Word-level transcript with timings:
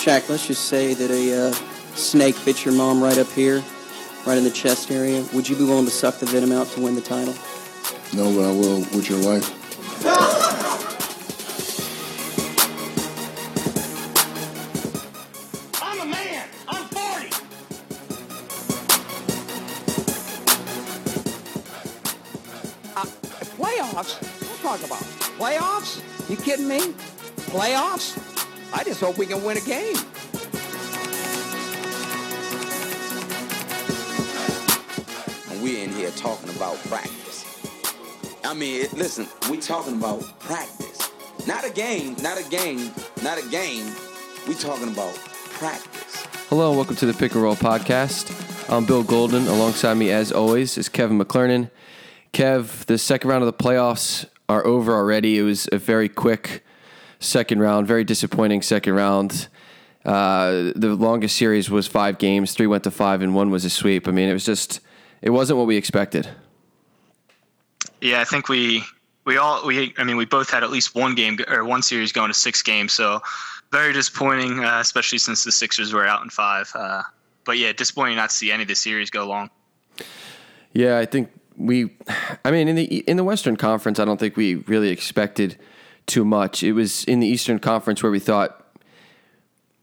Shaq, 0.00 0.30
let's 0.30 0.46
just 0.46 0.64
say 0.64 0.94
that 0.94 1.10
a 1.10 1.48
uh, 1.48 1.52
snake 1.94 2.34
bit 2.46 2.64
your 2.64 2.72
mom 2.72 3.02
right 3.02 3.18
up 3.18 3.30
here, 3.32 3.62
right 4.26 4.38
in 4.38 4.44
the 4.44 4.50
chest 4.50 4.90
area. 4.90 5.22
Would 5.34 5.46
you 5.46 5.56
be 5.56 5.64
willing 5.64 5.84
to 5.84 5.90
suck 5.90 6.18
the 6.18 6.24
venom 6.24 6.52
out 6.52 6.68
to 6.68 6.80
win 6.80 6.94
the 6.94 7.02
title? 7.02 7.34
No, 8.14 8.34
but 8.34 8.48
I 8.48 8.50
will 8.50 8.78
with 8.96 9.10
your 9.10 9.22
wife. 9.22 9.44
I'm 15.82 16.00
a 16.00 16.06
man. 16.06 16.48
I'm 16.66 16.84
40. 16.88 17.28
Playoffs? 23.58 24.16
What 24.48 24.60
talk 24.62 24.82
about? 24.82 25.02
Playoffs? 25.36 26.00
You 26.30 26.38
kidding 26.38 26.68
me? 26.68 26.94
Playoffs? 27.50 28.29
I 28.72 28.84
just 28.84 29.00
hope 29.00 29.18
we 29.18 29.26
can 29.26 29.42
win 29.42 29.56
a 29.56 29.60
game. 29.60 29.96
and 35.50 35.60
we're 35.60 35.82
in 35.82 35.90
here 35.92 36.10
talking 36.12 36.50
about 36.50 36.76
practice. 36.84 37.44
I 38.44 38.54
mean, 38.54 38.82
it, 38.82 38.92
listen, 38.92 39.26
we 39.50 39.58
talking 39.58 39.96
about 39.98 40.22
practice. 40.38 41.10
Not 41.48 41.66
a 41.66 41.70
game, 41.70 42.14
not 42.22 42.38
a 42.38 42.48
game, 42.48 42.92
not 43.24 43.44
a 43.44 43.48
game. 43.48 43.92
We 44.46 44.54
talking 44.54 44.92
about 44.92 45.16
practice. 45.16 46.26
Hello 46.48 46.68
and 46.68 46.76
welcome 46.76 46.94
to 46.96 47.06
the 47.06 47.14
Pick 47.14 47.34
and 47.34 47.42
Roll 47.42 47.56
podcast. 47.56 48.30
I'm 48.70 48.86
Bill 48.86 49.02
Golden. 49.02 49.48
Alongside 49.48 49.94
me, 49.94 50.12
as 50.12 50.30
always, 50.30 50.78
is 50.78 50.88
Kevin 50.88 51.18
McClernon. 51.18 51.70
Kev, 52.32 52.84
the 52.84 52.98
second 52.98 53.30
round 53.30 53.42
of 53.42 53.46
the 53.46 53.64
playoffs 53.64 54.26
are 54.48 54.64
over 54.64 54.94
already. 54.94 55.38
It 55.38 55.42
was 55.42 55.68
a 55.72 55.78
very 55.78 56.08
quick 56.08 56.64
second 57.20 57.60
round, 57.60 57.86
very 57.86 58.04
disappointing 58.04 58.62
second 58.62 58.94
round. 58.94 59.48
Uh, 60.04 60.72
the 60.74 60.96
longest 60.98 61.36
series 61.36 61.70
was 61.70 61.86
five 61.86 62.18
games. 62.18 62.54
Three 62.54 62.66
went 62.66 62.84
to 62.84 62.90
five, 62.90 63.22
and 63.22 63.34
one 63.34 63.50
was 63.50 63.64
a 63.64 63.70
sweep. 63.70 64.08
I 64.08 64.10
mean, 64.10 64.28
it 64.28 64.32
was 64.32 64.44
just, 64.44 64.80
it 65.22 65.30
wasn't 65.30 65.58
what 65.58 65.66
we 65.66 65.76
expected. 65.76 66.28
Yeah, 68.00 68.20
I 68.20 68.24
think 68.24 68.48
we 68.48 68.82
we 69.26 69.36
all 69.36 69.66
we 69.66 69.92
I 69.98 70.04
mean 70.04 70.16
we 70.16 70.24
both 70.24 70.50
had 70.50 70.64
at 70.64 70.70
least 70.70 70.94
one 70.94 71.14
game 71.14 71.38
or 71.48 71.64
one 71.64 71.82
series 71.82 72.12
going 72.12 72.28
to 72.28 72.34
six 72.34 72.62
games, 72.62 72.94
so 72.94 73.20
very 73.70 73.92
disappointing, 73.92 74.64
uh, 74.64 74.80
especially 74.80 75.18
since 75.18 75.44
the 75.44 75.52
Sixers 75.52 75.92
were 75.92 76.06
out 76.06 76.22
in 76.22 76.30
five. 76.30 76.70
Uh, 76.74 77.02
but 77.44 77.58
yeah, 77.58 77.72
disappointing 77.72 78.16
not 78.16 78.30
to 78.30 78.36
see 78.36 78.50
any 78.50 78.62
of 78.62 78.68
the 78.68 78.74
series 78.74 79.10
go 79.10 79.26
long. 79.26 79.50
Yeah, 80.72 80.98
I 80.98 81.04
think 81.04 81.30
we. 81.56 81.90
I 82.44 82.50
mean, 82.50 82.68
in 82.68 82.76
the 82.76 82.84
in 82.84 83.16
the 83.16 83.24
Western 83.24 83.56
Conference, 83.56 83.98
I 83.98 84.04
don't 84.04 84.18
think 84.18 84.36
we 84.36 84.54
really 84.54 84.88
expected 84.88 85.58
too 86.10 86.24
much. 86.24 86.62
It 86.62 86.72
was 86.72 87.04
in 87.04 87.20
the 87.20 87.26
Eastern 87.26 87.58
Conference 87.58 88.02
where 88.02 88.12
we 88.12 88.18
thought, 88.18 88.66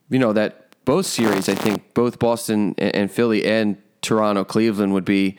you 0.10 0.20
know, 0.20 0.34
that 0.34 0.68
both 0.86 1.06
series. 1.06 1.50
I 1.50 1.56
think 1.56 1.94
both 1.94 2.20
Boston 2.20 2.76
and, 2.78 3.10
Philly 3.12 3.46
and 3.46 3.78
Toronto, 4.02 4.44
Cleveland 4.44 4.94
would 4.94 5.06
be 5.06 5.38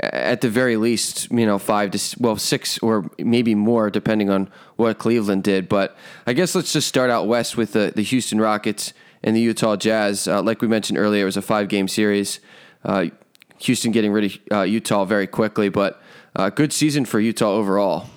at 0.00 0.40
the 0.40 0.48
very 0.48 0.76
least, 0.76 1.30
you 1.30 1.46
know, 1.46 1.58
five 1.58 1.90
to 1.92 2.16
well 2.18 2.36
six 2.36 2.78
or 2.78 3.08
maybe 3.18 3.54
more, 3.54 3.90
depending 3.90 4.30
on 4.30 4.50
what 4.76 4.98
Cleveland 4.98 5.44
did. 5.44 5.68
But 5.68 5.96
I 6.26 6.32
guess 6.32 6.54
let's 6.54 6.72
just 6.72 6.88
start 6.88 7.10
out 7.10 7.26
west 7.26 7.56
with 7.56 7.72
the 7.72 7.92
the 7.94 8.02
Houston 8.02 8.40
Rockets 8.40 8.92
and 9.22 9.36
the 9.36 9.40
Utah 9.40 9.76
Jazz. 9.76 10.26
Uh, 10.26 10.42
like 10.42 10.60
we 10.60 10.68
mentioned 10.68 10.98
earlier, 10.98 11.22
it 11.22 11.26
was 11.26 11.36
a 11.36 11.42
five 11.42 11.68
game 11.68 11.88
series. 11.88 12.40
Uh, 12.84 13.06
Houston 13.58 13.92
getting 13.92 14.12
rid 14.12 14.24
of 14.24 14.38
uh, 14.52 14.62
Utah 14.62 15.04
very 15.04 15.26
quickly, 15.26 15.68
but 15.68 16.02
uh, 16.36 16.50
good 16.50 16.72
season 16.72 17.04
for 17.04 17.20
Utah 17.20 17.52
overall. 17.52 18.08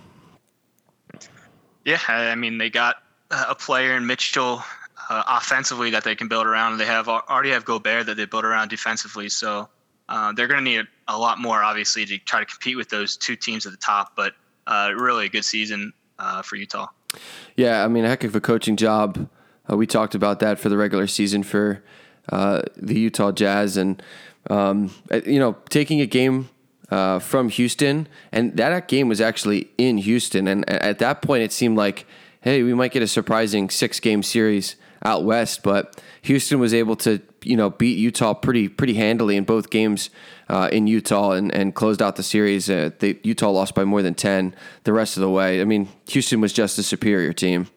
Yeah, 1.88 2.02
I 2.06 2.36
mean 2.36 2.58
they 2.58 2.70
got 2.70 2.98
uh, 3.32 3.46
a 3.48 3.56
player 3.56 3.96
in 3.96 4.06
Mitchell 4.06 4.62
uh, 5.10 5.24
offensively 5.26 5.92
that 5.92 6.04
they 6.04 6.16
can 6.16 6.28
build 6.28 6.46
around. 6.46 6.80
They 6.80 6.86
have 6.86 7.08
already 7.08 7.52
have 7.52 7.64
Gobert 7.64 8.08
that 8.08 8.18
they 8.18 8.26
build 8.26 8.44
around 8.44 8.68
defensively, 8.68 9.30
so 9.30 9.70
uh, 10.10 10.34
they're 10.34 10.50
going 10.50 10.66
to 10.66 10.70
need 10.70 10.86
a 11.08 11.18
lot 11.18 11.40
more, 11.40 11.64
obviously, 11.64 12.06
to 12.06 12.18
try 12.18 12.42
to 12.42 12.46
compete 12.46 12.76
with 12.76 12.90
those 12.90 13.16
two 13.16 13.38
teams 13.38 13.66
at 13.66 13.72
the 13.72 13.78
top. 13.78 14.18
But 14.18 14.34
uh, 14.68 14.92
really 14.98 15.28
a 15.28 15.30
good 15.30 15.46
season 15.46 15.94
uh, 16.20 16.42
for 16.42 16.58
Utah. 16.58 16.88
Yeah, 17.56 17.86
I 17.86 17.88
mean, 17.88 18.04
a 18.04 18.10
heck 18.10 18.26
of 18.26 18.36
a 18.36 18.42
coaching 18.42 18.76
job. 18.76 19.30
Uh, 19.72 19.78
we 19.78 19.88
talked 19.88 20.14
about 20.14 20.42
that 20.42 20.60
for 20.60 20.68
the 20.68 20.76
regular 20.76 21.08
season 21.08 21.42
for 21.42 21.82
the 22.30 23.00
Utah 23.00 23.32
Jazz, 23.32 23.78
and 23.78 24.04
um, 24.50 24.92
you 25.26 25.40
know, 25.40 25.56
taking 25.70 26.02
a 26.02 26.06
game 26.06 26.50
uh, 26.90 27.20
from 27.20 27.50
Houston, 27.50 28.08
and 28.32 28.56
that 28.58 28.88
game 28.88 29.08
was 29.08 29.22
actually 29.22 29.70
in 29.78 29.98
Houston, 29.98 30.48
and 30.48 30.70
at 30.70 31.00
that 31.00 31.22
point, 31.22 31.44
it 31.44 31.52
seemed 31.52 31.78
like, 31.78 32.06
hey, 32.42 32.64
we 32.64 32.74
might 32.74 32.92
get 32.92 33.04
a 33.04 33.08
surprising 33.08 33.70
six-game 33.70 34.24
series 34.24 34.76
out 35.04 35.24
west, 35.24 35.64
but 35.64 36.02
Houston 36.24 36.60
was 36.60 36.74
able 36.74 36.96
to, 36.96 37.22
you 37.44 37.56
know, 37.56 37.70
beat 37.70 37.98
Utah 37.98 38.34
pretty 38.34 38.68
pretty 38.68 38.96
handily 38.96 39.38
in 39.38 39.44
both 39.44 39.70
games 39.70 40.10
uh, 40.50 40.70
in 40.72 40.88
Utah, 40.88 41.32
and, 41.32 41.54
and 41.54 41.76
closed 41.76 42.02
out 42.02 42.16
the 42.16 42.24
series. 42.24 42.70
Uh, 42.70 42.90
Utah 43.24 43.52
lost 43.52 43.76
by 43.76 43.84
more 43.84 44.02
than 44.02 44.16
ten 44.16 44.56
the 44.84 44.94
rest 44.94 45.18
of 45.18 45.22
the 45.22 45.30
way. 45.30 45.62
I 45.62 45.66
mean, 45.66 45.88
Houston 46.10 46.42
was 46.42 46.52
just 46.52 46.80
a 46.80 46.84
superior 46.84 47.34
team. 47.34 47.68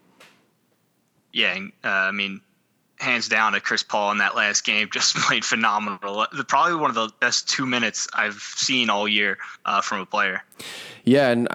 Yeah, 1.33 1.59
uh, 1.85 1.89
I 1.89 2.11
mean, 2.11 2.41
hands 3.01 3.29
down 3.29 3.53
to 3.53 3.61
Chris 3.61 3.83
Paul 3.83 4.13
in 4.13 4.19
that 4.19 4.37
last 4.37 4.65
game, 4.65 4.89
just 4.93 5.17
played 5.17 5.45
phenomenal. 5.45 6.27
Probably 6.49 6.75
one 6.77 6.91
of 6.91 6.95
the 6.97 7.11
best 7.21 7.49
two 7.49 7.67
minutes 7.67 8.09
I've 8.13 8.35
seen 8.35 8.91
all 8.91 9.09
year 9.09 9.39
uh, 9.65 9.81
from 9.81 10.01
a 10.01 10.07
player. 10.07 10.43
Yeah, 11.05 11.31
and 11.31 11.49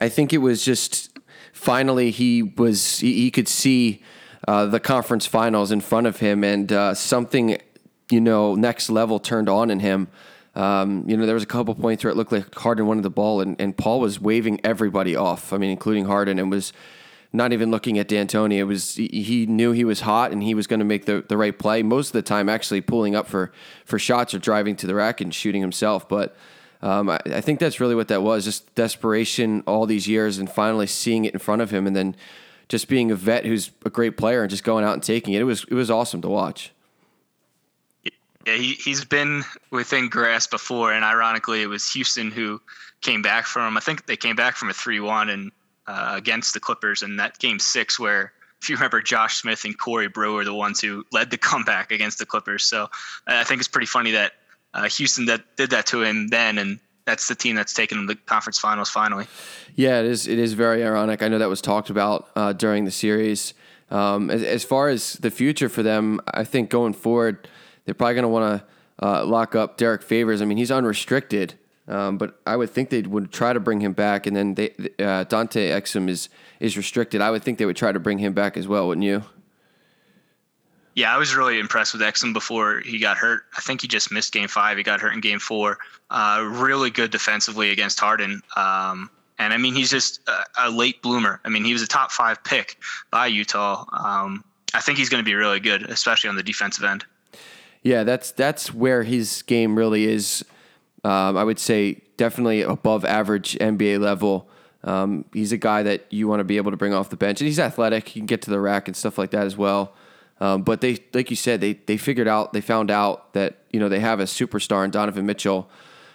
I- 0.00 0.08
think 0.08 0.32
it 0.32 0.38
was 0.38 0.64
just 0.64 1.18
finally 1.52 2.10
he 2.10 2.42
was 2.42 2.98
he, 3.00 3.12
he 3.14 3.30
could 3.30 3.48
see 3.48 4.02
uh, 4.48 4.66
the 4.66 4.80
conference 4.80 5.26
finals 5.26 5.70
in 5.70 5.80
front 5.80 6.06
of 6.06 6.18
him, 6.18 6.42
and 6.44 6.72
uh, 6.72 6.94
something 6.94 7.58
you 8.10 8.20
know 8.20 8.54
next 8.54 8.88
level 8.88 9.18
turned 9.18 9.48
on 9.48 9.70
in 9.70 9.80
him. 9.80 10.08
Um, 10.54 11.04
you 11.06 11.18
know, 11.18 11.26
there 11.26 11.34
was 11.34 11.42
a 11.42 11.46
couple 11.46 11.74
points 11.74 12.02
where 12.02 12.10
it 12.10 12.16
looked 12.16 12.32
like 12.32 12.54
Harden 12.54 12.86
wanted 12.86 13.02
the 13.02 13.10
ball, 13.10 13.42
and, 13.42 13.60
and 13.60 13.76
Paul 13.76 14.00
was 14.00 14.18
waving 14.18 14.60
everybody 14.64 15.14
off. 15.14 15.52
I 15.52 15.58
mean, 15.58 15.70
including 15.70 16.06
Harden, 16.06 16.38
and 16.38 16.50
was 16.50 16.72
not 17.32 17.52
even 17.52 17.70
looking 17.70 17.98
at 17.98 18.08
D'Antoni. 18.08 18.54
It 18.54 18.64
was 18.64 18.94
he- 18.94 19.46
knew 19.46 19.72
he 19.72 19.84
was 19.84 20.00
hot, 20.00 20.32
and 20.32 20.42
he 20.42 20.54
was 20.54 20.66
going 20.66 20.80
to 20.80 20.86
make 20.86 21.06
the, 21.06 21.24
the 21.28 21.36
right 21.36 21.56
play. 21.56 21.82
Most 21.82 22.08
of 22.08 22.12
the 22.12 22.22
time, 22.22 22.48
actually 22.48 22.80
pulling 22.80 23.14
up 23.14 23.26
for 23.26 23.52
for 23.84 23.98
shots 23.98 24.34
or 24.34 24.38
driving 24.38 24.76
to 24.76 24.86
the 24.86 24.94
rack 24.94 25.20
and 25.20 25.34
shooting 25.34 25.60
himself, 25.60 26.08
but. 26.08 26.36
Um, 26.82 27.08
I, 27.08 27.18
I 27.24 27.40
think 27.40 27.58
that's 27.58 27.80
really 27.80 27.94
what 27.94 28.08
that 28.08 28.22
was 28.22 28.44
just 28.44 28.72
desperation 28.74 29.64
all 29.66 29.86
these 29.86 30.06
years 30.06 30.38
and 30.38 30.48
finally 30.48 30.86
seeing 30.86 31.24
it 31.24 31.32
in 31.32 31.40
front 31.40 31.62
of 31.62 31.70
him 31.70 31.86
and 31.86 31.96
then 31.96 32.14
just 32.68 32.86
being 32.86 33.10
a 33.10 33.14
vet 33.16 33.46
who's 33.46 33.70
a 33.84 33.90
great 33.90 34.16
player 34.16 34.42
and 34.42 34.50
just 34.50 34.64
going 34.64 34.84
out 34.84 34.92
and 34.92 35.02
taking 35.02 35.34
it. 35.34 35.40
It 35.40 35.44
was 35.44 35.64
it 35.70 35.74
was 35.74 35.90
awesome 35.90 36.20
to 36.22 36.28
watch. 36.28 36.72
Yeah, 38.46 38.56
he, 38.56 38.74
he's 38.74 39.04
been 39.04 39.42
within 39.70 40.08
grasp 40.08 40.50
before, 40.50 40.92
and 40.92 41.04
ironically, 41.04 41.62
it 41.62 41.66
was 41.66 41.90
Houston 41.92 42.30
who 42.30 42.60
came 43.00 43.22
back 43.22 43.46
from. 43.46 43.76
I 43.76 43.80
think 43.80 44.06
they 44.06 44.16
came 44.16 44.36
back 44.36 44.56
from 44.56 44.70
a 44.70 44.74
three-one 44.74 45.30
and 45.30 45.50
uh, 45.86 46.12
against 46.14 46.54
the 46.54 46.60
Clippers 46.60 47.02
in 47.02 47.16
that 47.16 47.38
game 47.38 47.58
six, 47.58 47.98
where 47.98 48.32
if 48.60 48.70
you 48.70 48.76
remember, 48.76 49.02
Josh 49.02 49.36
Smith 49.36 49.64
and 49.64 49.78
Corey 49.78 50.08
Brewer 50.08 50.44
the 50.44 50.54
ones 50.54 50.80
who 50.80 51.04
led 51.12 51.30
the 51.30 51.38
comeback 51.38 51.92
against 51.92 52.18
the 52.18 52.26
Clippers. 52.26 52.64
So 52.64 52.88
I 53.26 53.44
think 53.44 53.60
it's 53.60 53.68
pretty 53.68 53.86
funny 53.86 54.12
that 54.12 54.32
uh, 54.74 54.88
Houston 54.88 55.26
that 55.26 55.56
did 55.56 55.70
that 55.70 55.86
to 55.86 56.02
him 56.02 56.28
then, 56.28 56.58
and 56.58 56.78
that's 57.04 57.28
the 57.28 57.34
team 57.34 57.56
that's 57.56 57.72
taken 57.72 57.98
him 57.98 58.08
to 58.08 58.14
the 58.14 58.20
conference 58.20 58.58
finals 58.58 58.90
finally. 58.90 59.26
Yeah, 59.74 60.00
it 60.00 60.06
is. 60.06 60.26
It 60.26 60.38
is 60.38 60.52
very 60.52 60.84
ironic. 60.84 61.22
I 61.22 61.28
know 61.28 61.38
that 61.38 61.48
was 61.48 61.62
talked 61.62 61.90
about 61.90 62.28
uh, 62.34 62.52
during 62.52 62.84
the 62.84 62.90
series. 62.90 63.54
Um, 63.90 64.30
as, 64.30 64.42
as 64.42 64.64
far 64.64 64.88
as 64.88 65.14
the 65.14 65.30
future 65.30 65.68
for 65.68 65.82
them, 65.82 66.20
I 66.26 66.44
think 66.44 66.70
going 66.70 66.92
forward, 66.92 67.48
they're 67.84 67.94
probably 67.94 68.14
going 68.14 68.22
to 68.24 68.28
want 68.28 68.60
to 68.60 69.06
uh, 69.06 69.24
lock 69.24 69.54
up 69.54 69.76
Derrick 69.76 70.02
Favors. 70.02 70.42
I 70.42 70.44
mean, 70.44 70.58
he's 70.58 70.72
unrestricted, 70.72 71.54
um, 71.88 72.18
but 72.18 72.40
I 72.46 72.56
would 72.56 72.70
think 72.70 72.90
they 72.90 73.02
would 73.02 73.32
try 73.32 73.52
to 73.52 73.60
bring 73.60 73.80
him 73.80 73.92
back. 73.92 74.26
And 74.26 74.36
then 74.36 74.54
they, 74.54 74.74
uh, 74.98 75.24
Dante 75.24 75.70
Exum 75.70 76.08
is 76.08 76.28
is 76.60 76.76
restricted. 76.76 77.20
I 77.20 77.30
would 77.30 77.42
think 77.42 77.58
they 77.58 77.66
would 77.66 77.76
try 77.76 77.92
to 77.92 78.00
bring 78.00 78.18
him 78.18 78.32
back 78.32 78.56
as 78.56 78.66
well, 78.66 78.88
wouldn't 78.88 79.04
you? 79.04 79.22
Yeah, 80.94 81.14
I 81.14 81.18
was 81.18 81.36
really 81.36 81.58
impressed 81.58 81.92
with 81.92 82.00
Exum 82.00 82.32
before 82.32 82.80
he 82.80 82.98
got 82.98 83.18
hurt. 83.18 83.44
I 83.54 83.60
think 83.60 83.82
he 83.82 83.88
just 83.88 84.10
missed 84.10 84.32
game 84.32 84.48
five. 84.48 84.78
He 84.78 84.82
got 84.82 85.00
hurt 85.00 85.12
in 85.12 85.20
game 85.20 85.38
four. 85.38 85.76
Uh, 86.10 86.48
really 86.50 86.88
good 86.88 87.10
defensively 87.10 87.70
against 87.70 88.00
Harden. 88.00 88.40
Um, 88.56 89.10
and 89.38 89.52
I 89.52 89.58
mean, 89.58 89.74
he's 89.74 89.90
just 89.90 90.26
a, 90.26 90.68
a 90.68 90.70
late 90.70 91.02
bloomer. 91.02 91.38
I 91.44 91.50
mean, 91.50 91.64
he 91.64 91.74
was 91.74 91.82
a 91.82 91.86
top 91.86 92.12
five 92.12 92.42
pick 92.42 92.78
by 93.10 93.26
Utah. 93.26 93.84
Um, 93.92 94.42
I 94.72 94.80
think 94.80 94.96
he's 94.96 95.10
going 95.10 95.22
to 95.22 95.24
be 95.24 95.34
really 95.34 95.60
good, 95.60 95.82
especially 95.82 96.30
on 96.30 96.36
the 96.36 96.42
defensive 96.42 96.84
end. 96.84 97.04
Yeah, 97.82 98.02
that's 98.02 98.32
that's 98.32 98.72
where 98.72 99.02
his 99.02 99.42
game 99.42 99.76
really 99.76 100.06
is. 100.06 100.44
Um, 101.06 101.36
I 101.36 101.44
would 101.44 101.60
say 101.60 102.00
definitely 102.16 102.62
above 102.62 103.04
average 103.04 103.56
NBA 103.60 104.00
level. 104.00 104.48
Um, 104.82 105.24
he's 105.32 105.52
a 105.52 105.56
guy 105.56 105.84
that 105.84 106.04
you 106.10 106.26
want 106.26 106.40
to 106.40 106.44
be 106.44 106.56
able 106.56 106.72
to 106.72 106.76
bring 106.76 106.92
off 106.92 107.10
the 107.10 107.16
bench, 107.16 107.40
and 107.40 107.46
he's 107.46 107.60
athletic. 107.60 108.08
He 108.08 108.18
can 108.18 108.26
get 108.26 108.42
to 108.42 108.50
the 108.50 108.58
rack 108.58 108.88
and 108.88 108.96
stuff 108.96 109.16
like 109.16 109.30
that 109.30 109.46
as 109.46 109.56
well. 109.56 109.94
Um, 110.40 110.62
but 110.64 110.80
they, 110.80 110.98
like 111.14 111.30
you 111.30 111.36
said, 111.36 111.60
they 111.60 111.74
they 111.74 111.96
figured 111.96 112.26
out, 112.26 112.52
they 112.52 112.60
found 112.60 112.90
out 112.90 113.32
that 113.34 113.58
you 113.70 113.78
know 113.78 113.88
they 113.88 114.00
have 114.00 114.18
a 114.18 114.24
superstar 114.24 114.84
in 114.84 114.90
Donovan 114.90 115.26
Mitchell. 115.26 115.70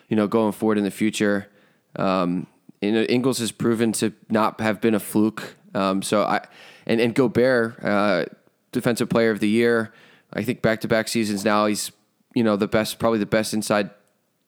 You 0.09 0.17
know, 0.17 0.27
going 0.27 0.51
forward 0.51 0.77
in 0.77 0.83
the 0.83 0.91
future, 0.91 1.47
um, 1.95 2.47
you 2.81 2.91
know, 2.91 3.03
Ingles 3.03 3.39
has 3.39 3.53
proven 3.53 3.93
to 3.93 4.11
not 4.29 4.59
have 4.59 4.81
been 4.81 4.93
a 4.93 4.99
fluke. 4.99 5.55
Um, 5.73 6.01
so 6.01 6.23
I 6.23 6.45
and 6.85 6.99
and 6.99 7.15
Gobert, 7.15 7.81
uh, 7.81 8.25
defensive 8.73 9.07
player 9.07 9.31
of 9.31 9.39
the 9.39 9.47
year. 9.47 9.93
I 10.33 10.43
think 10.43 10.61
back 10.61 10.81
to 10.81 10.89
back 10.89 11.07
seasons 11.07 11.45
now 11.45 11.67
he's 11.67 11.93
you 12.35 12.43
know 12.43 12.57
the 12.57 12.67
best, 12.67 12.99
probably 12.99 13.19
the 13.19 13.25
best 13.25 13.53
inside 13.53 13.89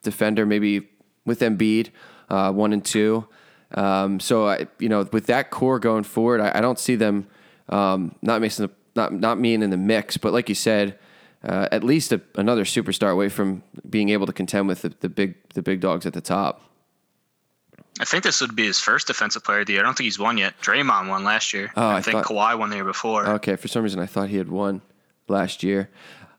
defender, 0.03 0.45
maybe 0.45 0.87
with 1.25 1.39
Embiid, 1.39 1.89
uh, 2.29 2.51
one 2.51 2.73
and 2.73 2.83
two. 2.85 3.27
Um, 3.73 4.19
so 4.19 4.47
I, 4.47 4.67
you 4.79 4.89
know, 4.89 5.07
with 5.11 5.25
that 5.27 5.49
core 5.49 5.79
going 5.79 6.03
forward, 6.03 6.41
I, 6.41 6.59
I 6.59 6.61
don't 6.61 6.77
see 6.77 6.95
them 6.95 7.27
um, 7.69 8.13
not 8.21 8.39
the 8.41 8.69
not 8.95 9.13
not 9.13 9.41
being 9.41 9.63
in 9.63 9.69
the 9.71 9.77
mix. 9.77 10.17
But 10.17 10.33
like 10.33 10.49
you 10.49 10.55
said, 10.55 10.99
uh, 11.43 11.67
at 11.71 11.83
least 11.83 12.11
a, 12.11 12.21
another 12.35 12.65
superstar 12.65 13.11
away 13.11 13.29
from 13.29 13.63
being 13.89 14.09
able 14.09 14.27
to 14.27 14.33
contend 14.33 14.67
with 14.67 14.83
the, 14.83 14.93
the 14.99 15.09
big 15.09 15.35
the 15.55 15.61
big 15.63 15.79
dogs 15.79 16.05
at 16.05 16.13
the 16.13 16.21
top. 16.21 16.61
I 17.99 18.05
think 18.05 18.23
this 18.23 18.41
would 18.41 18.55
be 18.55 18.65
his 18.65 18.79
first 18.79 19.05
defensive 19.07 19.43
player 19.43 19.59
of 19.59 19.67
the 19.67 19.73
year. 19.73 19.81
I 19.81 19.85
don't 19.85 19.95
think 19.95 20.05
he's 20.05 20.17
won 20.17 20.37
yet. 20.37 20.59
Draymond 20.61 21.09
won 21.09 21.23
last 21.23 21.53
year. 21.53 21.71
Oh, 21.75 21.87
I, 21.89 21.97
I 21.97 22.01
think 22.01 22.17
thought- 22.17 22.25
Kawhi 22.25 22.57
won 22.57 22.69
the 22.71 22.75
year 22.77 22.85
before. 22.85 23.27
Okay, 23.35 23.55
for 23.55 23.67
some 23.67 23.83
reason 23.83 23.99
I 23.99 24.07
thought 24.07 24.29
he 24.29 24.37
had 24.37 24.49
won 24.49 24.81
last 25.27 25.61
year. 25.63 25.89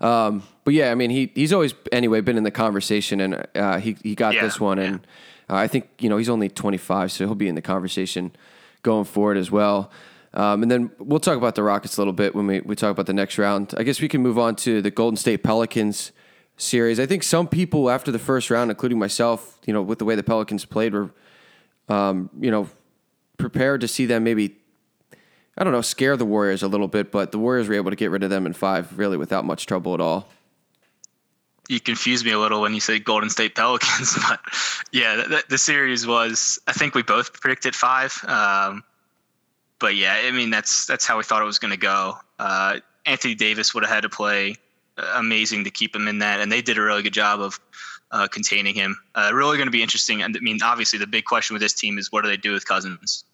Um, 0.05 0.43
but 0.65 0.75
yeah, 0.75 0.91
I 0.91 0.95
mean 0.95 1.11
he 1.11 1.33
he's 1.35 1.53
always 1.53 1.75
anyway 1.91 2.21
been 2.21 2.37
in 2.37 2.45
the 2.45 2.51
conversation, 2.51 3.21
and 3.21 3.47
uh, 3.55 3.79
he 3.79 3.97
he 4.03 4.15
got 4.15 4.35
Yeah, 4.35 4.43
this 4.43 4.61
one, 4.61 4.79
and 4.79 4.97
uh, 5.49 5.55
I 5.55 5.67
think 5.67 5.89
you 5.99 6.09
know 6.09 6.19
he's 6.19 6.29
only 6.29 6.49
25, 6.49 7.11
so 7.11 7.25
he'll 7.25 7.35
be 7.35 7.49
in 7.49 7.55
the 7.55 7.62
conversation 7.62 8.33
going 8.83 9.05
forward 9.05 9.39
as 9.39 9.51
well. 9.51 9.91
Um, 10.35 10.62
and 10.62 10.71
then 10.71 10.91
we'll 10.99 11.21
talk 11.21 11.39
about 11.39 11.55
the 11.55 11.62
Rockets 11.62 11.97
a 11.97 12.01
little 12.01 12.12
bit 12.12 12.35
when 12.35 12.47
we, 12.47 12.61
we 12.61 12.75
talk 12.75 12.91
about 12.91 13.06
the 13.06 13.12
next 13.12 13.39
round. 13.39 13.73
I 13.79 13.85
guess 13.85 14.01
we 14.01 14.09
can 14.09 14.21
move 14.21 14.39
on 14.39 14.56
to 14.56 14.83
the 14.83 14.91
Golden 14.91 15.17
State 15.17 15.45
Pelicans 15.45 16.11
series. 16.56 16.99
I 16.99 17.06
think 17.06 17.23
some 17.23 17.47
people 17.47 17.89
after 17.89 18.11
the 18.11 18.19
first 18.19 18.51
round, 18.51 18.71
including 18.71 18.99
myself, 18.99 19.59
you 19.65 19.73
know, 19.73 19.81
with 19.81 20.01
the 20.01 20.05
way 20.05 20.17
the 20.17 20.23
Pelicans 20.23 20.65
played, 20.65 20.93
were 20.93 21.11
um, 21.89 22.31
you 22.39 22.51
know 22.51 22.69
prepared 23.39 23.81
to 23.81 23.89
see 23.89 24.06
them 24.06 24.25
maybe 24.25 24.56
I 25.56 25.65
don't 25.65 25.73
know, 25.73 25.83
scare 25.83 26.17
the 26.17 26.25
Warriors 26.25 26.62
a 26.62 26.69
little 26.69 26.89
bit, 26.89 27.12
but 27.12 27.33
the 27.33 27.39
Warriors 27.39 27.69
were 27.69 27.75
able 27.75 27.91
to 27.91 27.97
get 27.97 28.11
rid 28.11 28.23
of 28.23 28.31
them 28.31 28.47
in 28.47 28.53
five 28.53 28.99
really 28.99 29.17
without 29.17 29.45
much 29.45 29.67
trouble 29.67 29.95
at 29.95 30.01
all. 30.01 30.29
you 31.69 31.81
confused 31.81 32.25
me 32.25 32.33
a 32.33 32.39
little 32.39 32.61
when 32.61 32.75
you 32.75 32.81
said 32.81 33.05
Golden 33.05 33.31
State 33.31 33.55
Pelicans, 33.55 34.17
but 34.29 34.41
yeah, 34.93 35.17
the, 35.17 35.45
the 35.49 35.59
series 35.59 36.06
was. 36.06 36.59
I 36.67 36.73
think 36.73 36.95
we 36.95 37.03
both 37.03 37.41
predicted 37.41 37.75
five. 37.75 38.19
Um, 38.27 38.83
but 39.79 39.97
yeah, 39.97 40.15
I 40.25 40.31
mean 40.31 40.51
that's 40.51 40.87
that's 40.87 41.06
how 41.06 41.19
we 41.19 41.25
thought 41.25 41.43
it 41.43 41.47
was 41.47 41.59
going 41.59 41.73
to 41.73 41.77
go. 41.77 42.19
Uh, 42.39 42.81
Anthony 43.06 43.35
Davis 43.35 43.75
would 43.75 43.85
have 43.85 43.93
had 43.93 44.01
to 44.03 44.09
play 44.09 44.56
amazing 44.97 45.65
to 45.65 45.71
keep 45.71 45.95
him 45.95 46.09
in 46.09 46.19
that, 46.19 46.41
and 46.41 46.51
they 46.51 46.62
did 46.62 46.79
a 46.79 46.83
really 46.83 47.03
good 47.03 47.12
job 47.12 47.41
of 47.41 47.61
uh, 48.11 48.29
containing 48.29 48.75
him. 48.75 48.97
Uh, 49.15 49.31
really 49.35 49.56
going 49.56 49.67
to 49.67 49.73
be 49.73 49.83
interesting. 49.83 50.23
And 50.23 50.37
I 50.37 50.41
mean, 50.41 50.62
obviously, 50.62 50.99
the 50.99 51.06
big 51.06 51.25
question 51.25 51.55
with 51.55 51.61
this 51.61 51.75
team 51.75 51.99
is 51.99 52.11
what 52.11 52.23
do 52.23 52.31
they 52.31 52.37
do 52.37 52.53
with 52.53 52.67
Cousins? 52.67 53.25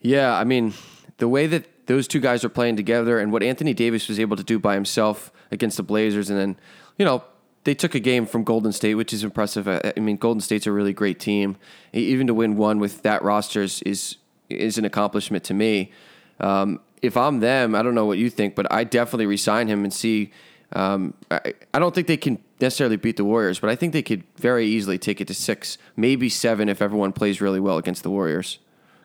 Yeah, 0.00 0.34
I 0.34 0.44
mean, 0.44 0.72
the 1.18 1.28
way 1.28 1.46
that 1.46 1.86
those 1.86 2.08
two 2.08 2.20
guys 2.20 2.44
are 2.44 2.48
playing 2.48 2.76
together 2.76 3.18
and 3.18 3.32
what 3.32 3.42
Anthony 3.42 3.74
Davis 3.74 4.08
was 4.08 4.18
able 4.18 4.36
to 4.36 4.44
do 4.44 4.58
by 4.58 4.74
himself 4.74 5.32
against 5.50 5.76
the 5.76 5.82
Blazers, 5.82 6.30
and 6.30 6.38
then, 6.38 6.56
you 6.98 7.04
know, 7.04 7.24
they 7.64 7.74
took 7.74 7.94
a 7.94 8.00
game 8.00 8.26
from 8.26 8.42
Golden 8.44 8.72
State, 8.72 8.96
which 8.96 9.12
is 9.12 9.22
impressive. 9.22 9.68
I 9.68 9.92
mean, 9.96 10.16
Golden 10.16 10.40
State's 10.40 10.66
a 10.66 10.72
really 10.72 10.92
great 10.92 11.20
team. 11.20 11.56
Even 11.92 12.26
to 12.26 12.34
win 12.34 12.56
one 12.56 12.80
with 12.80 13.02
that 13.02 13.22
roster 13.22 13.62
is 13.62 13.82
is, 13.82 14.16
is 14.48 14.78
an 14.78 14.84
accomplishment 14.84 15.44
to 15.44 15.54
me. 15.54 15.92
Um, 16.40 16.80
if 17.02 17.16
I'm 17.16 17.40
them, 17.40 17.74
I 17.74 17.82
don't 17.82 17.94
know 17.94 18.06
what 18.06 18.18
you 18.18 18.30
think, 18.30 18.54
but 18.54 18.72
I 18.72 18.84
definitely 18.84 19.26
resign 19.26 19.68
him 19.68 19.84
and 19.84 19.92
see. 19.92 20.32
Um, 20.72 21.14
I, 21.30 21.54
I 21.74 21.78
don't 21.78 21.94
think 21.94 22.06
they 22.06 22.16
can 22.16 22.42
necessarily 22.60 22.96
beat 22.96 23.16
the 23.16 23.24
Warriors, 23.24 23.60
but 23.60 23.70
I 23.70 23.76
think 23.76 23.92
they 23.92 24.02
could 24.02 24.24
very 24.36 24.66
easily 24.66 24.98
take 24.98 25.20
it 25.20 25.28
to 25.28 25.34
six, 25.34 25.78
maybe 25.96 26.28
seven 26.28 26.68
if 26.68 26.80
everyone 26.80 27.12
plays 27.12 27.40
really 27.40 27.60
well 27.60 27.76
against 27.76 28.02
the 28.02 28.10
Warriors 28.10 28.58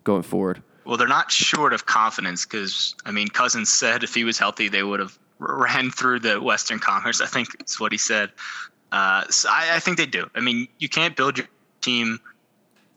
going 0.03 0.23
forward. 0.23 0.63
Well, 0.87 0.95
they're 0.95 1.05
not 1.05 1.29
short 1.29 1.73
of 1.73 1.85
confidence 1.85 2.45
because 2.45 2.95
I 3.05 3.11
mean, 3.11 3.27
Cousins 3.27 3.67
said 3.67 4.03
if 4.03 4.15
he 4.15 4.23
was 4.23 4.39
healthy, 4.39 4.69
they 4.69 4.83
would 4.83 5.01
have 5.01 5.19
ran 5.37 5.91
through 5.91 6.21
the 6.21 6.41
Western 6.41 6.79
Conference. 6.79 7.19
I 7.19 7.25
think 7.25 7.49
is 7.65 7.77
what 7.77 7.91
he 7.91 7.97
said. 7.97 8.31
Uh, 8.93 9.25
so 9.29 9.49
I, 9.51 9.75
I 9.75 9.79
think 9.79 9.97
they 9.97 10.05
do. 10.05 10.29
I 10.33 10.39
mean, 10.39 10.69
you 10.79 10.87
can't 10.87 11.13
build 11.13 11.37
your 11.37 11.47
team 11.81 12.21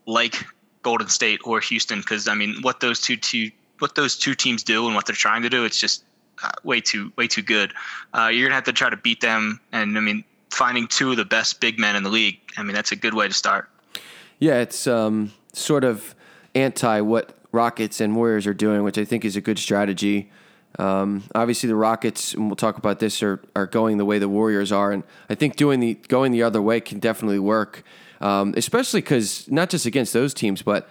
like 0.05 0.35
Golden 0.83 1.09
State 1.09 1.41
or 1.43 1.59
Houston 1.59 1.99
because 1.99 2.29
I 2.29 2.33
mean, 2.33 2.61
what 2.61 2.79
those 2.79 3.01
two, 3.01 3.17
two 3.17 3.51
what 3.79 3.95
those 3.95 4.17
two 4.17 4.35
teams 4.35 4.63
do 4.63 4.85
and 4.85 4.95
what 4.95 5.05
they're 5.05 5.13
trying 5.13 5.41
to 5.41 5.49
do, 5.49 5.65
it's 5.65 5.77
just 5.79 6.05
uh, 6.41 6.49
way 6.63 6.79
too 6.79 7.11
way 7.17 7.27
too 7.27 7.41
good. 7.41 7.73
Uh, 8.13 8.27
you're 8.27 8.47
gonna 8.47 8.55
have 8.55 8.63
to 8.63 8.73
try 8.73 8.89
to 8.89 8.95
beat 8.95 9.19
them, 9.19 9.59
and 9.73 9.97
I 9.97 9.99
mean, 9.99 10.23
finding 10.49 10.87
two 10.87 11.11
of 11.11 11.17
the 11.17 11.25
best 11.25 11.59
big 11.59 11.77
men 11.77 11.97
in 11.97 12.03
the 12.03 12.09
league. 12.09 12.39
I 12.55 12.63
mean, 12.63 12.73
that's 12.73 12.93
a 12.93 12.95
good 12.95 13.13
way 13.13 13.27
to 13.27 13.33
start. 13.33 13.67
Yeah, 14.39 14.59
it's 14.59 14.87
um, 14.87 15.33
sort 15.51 15.83
of 15.83 16.15
anti 16.55 17.01
what 17.01 17.35
Rockets 17.51 17.99
and 18.01 18.15
Warriors 18.15 18.47
are 18.47 18.53
doing, 18.53 18.83
which 18.83 18.97
I 18.97 19.05
think 19.05 19.25
is 19.25 19.35
a 19.35 19.41
good 19.41 19.59
strategy. 19.59 20.31
Um, 20.79 21.23
obviously, 21.35 21.67
the 21.67 21.75
Rockets, 21.75 22.33
and 22.33 22.47
we'll 22.47 22.55
talk 22.55 22.77
about 22.77 22.99
this, 22.99 23.21
are 23.21 23.41
are 23.55 23.67
going 23.67 23.97
the 23.97 24.05
way 24.05 24.19
the 24.19 24.29
Warriors 24.29 24.71
are, 24.71 24.91
and 24.91 25.03
I 25.29 25.35
think 25.35 25.57
doing 25.57 25.79
the 25.79 25.95
going 26.07 26.31
the 26.31 26.43
other 26.43 26.61
way 26.61 26.79
can 26.79 26.99
definitely 26.99 27.39
work, 27.39 27.83
um, 28.21 28.53
especially 28.55 29.01
because 29.01 29.49
not 29.51 29.69
just 29.69 29.85
against 29.85 30.13
those 30.13 30.33
teams, 30.33 30.61
but 30.61 30.89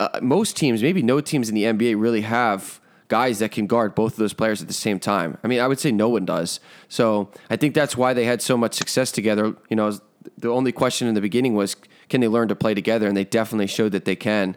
uh, 0.00 0.20
most 0.22 0.56
teams, 0.56 0.82
maybe 0.82 1.02
no 1.02 1.20
teams 1.20 1.48
in 1.48 1.54
the 1.54 1.64
NBA, 1.64 2.00
really 2.00 2.22
have 2.22 2.80
guys 3.08 3.38
that 3.38 3.50
can 3.50 3.66
guard 3.66 3.94
both 3.94 4.12
of 4.12 4.18
those 4.18 4.32
players 4.32 4.62
at 4.62 4.68
the 4.68 4.74
same 4.74 4.98
time. 5.00 5.38
I 5.42 5.48
mean, 5.48 5.60
I 5.60 5.66
would 5.66 5.80
say 5.80 5.90
no 5.90 6.08
one 6.08 6.24
does. 6.24 6.60
So 6.88 7.30
I 7.50 7.56
think 7.56 7.74
that's 7.74 7.96
why 7.96 8.12
they 8.12 8.24
had 8.24 8.42
so 8.42 8.56
much 8.56 8.74
success 8.74 9.10
together. 9.10 9.54
You 9.68 9.76
know, 9.76 9.98
the 10.36 10.48
only 10.48 10.72
question 10.72 11.08
in 11.08 11.14
the 11.14 11.20
beginning 11.20 11.54
was, 11.54 11.74
can 12.08 12.20
they 12.20 12.28
learn 12.28 12.48
to 12.48 12.54
play 12.54 12.74
together? 12.74 13.08
And 13.08 13.16
they 13.16 13.24
definitely 13.24 13.66
showed 13.66 13.92
that 13.92 14.04
they 14.04 14.16
can. 14.16 14.56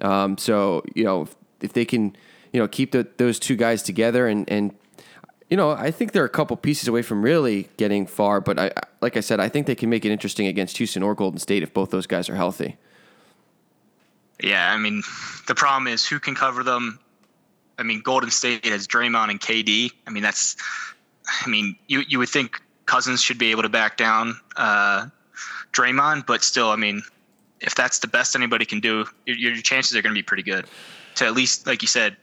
Um, 0.00 0.38
so 0.38 0.84
you 0.94 1.04
know, 1.04 1.22
if, 1.22 1.36
if 1.60 1.72
they 1.72 1.84
can, 1.84 2.16
you 2.52 2.60
know, 2.60 2.68
keep 2.68 2.92
the, 2.92 3.06
those 3.16 3.38
two 3.38 3.56
guys 3.56 3.82
together 3.82 4.26
and 4.26 4.48
and 4.48 4.74
you 5.50 5.56
know, 5.56 5.70
I 5.70 5.90
think 5.90 6.12
they're 6.12 6.24
a 6.24 6.30
couple 6.30 6.56
pieces 6.56 6.88
away 6.88 7.02
from 7.02 7.22
really 7.22 7.68
getting 7.76 8.06
far. 8.06 8.40
But 8.40 8.58
I, 8.58 8.72
like 9.00 9.16
I 9.16 9.20
said, 9.20 9.40
I 9.40 9.48
think 9.48 9.66
they 9.66 9.74
can 9.74 9.90
make 9.90 10.04
it 10.04 10.10
interesting 10.10 10.46
against 10.46 10.78
Houston 10.78 11.02
or 11.02 11.14
Golden 11.14 11.38
State 11.38 11.62
if 11.62 11.72
both 11.72 11.90
those 11.90 12.06
guys 12.06 12.28
are 12.28 12.34
healthy. 12.34 12.76
Yeah, 14.42 14.72
I 14.72 14.78
mean, 14.78 15.02
the 15.46 15.54
problem 15.54 15.86
is 15.86 16.06
who 16.06 16.18
can 16.18 16.34
cover 16.34 16.64
them. 16.64 16.98
I 17.78 17.82
mean, 17.82 18.00
Golden 18.00 18.30
State 18.30 18.64
has 18.66 18.86
Draymond 18.88 19.30
and 19.30 19.40
KD. 19.40 19.90
I 20.06 20.10
mean, 20.10 20.22
that's. 20.22 20.56
I 21.44 21.48
mean, 21.48 21.76
you 21.86 22.02
you 22.08 22.18
would 22.18 22.28
think 22.28 22.60
Cousins 22.86 23.22
should 23.22 23.38
be 23.38 23.50
able 23.50 23.62
to 23.62 23.68
back 23.68 23.96
down 23.96 24.38
uh, 24.56 25.06
Draymond, 25.72 26.26
but 26.26 26.42
still, 26.42 26.70
I 26.70 26.76
mean, 26.76 27.02
if 27.64 27.74
that's 27.74 27.98
the 27.98 28.06
best 28.06 28.36
anybody 28.36 28.64
can 28.64 28.80
do, 28.80 29.06
your, 29.26 29.36
your 29.36 29.56
chances 29.56 29.96
are 29.96 30.02
going 30.02 30.14
to 30.14 30.18
be 30.18 30.22
pretty 30.22 30.42
good 30.42 30.66
to 31.16 31.24
at 31.24 31.34
least, 31.34 31.66
like 31.66 31.82
you 31.82 31.88
said, 31.88 32.16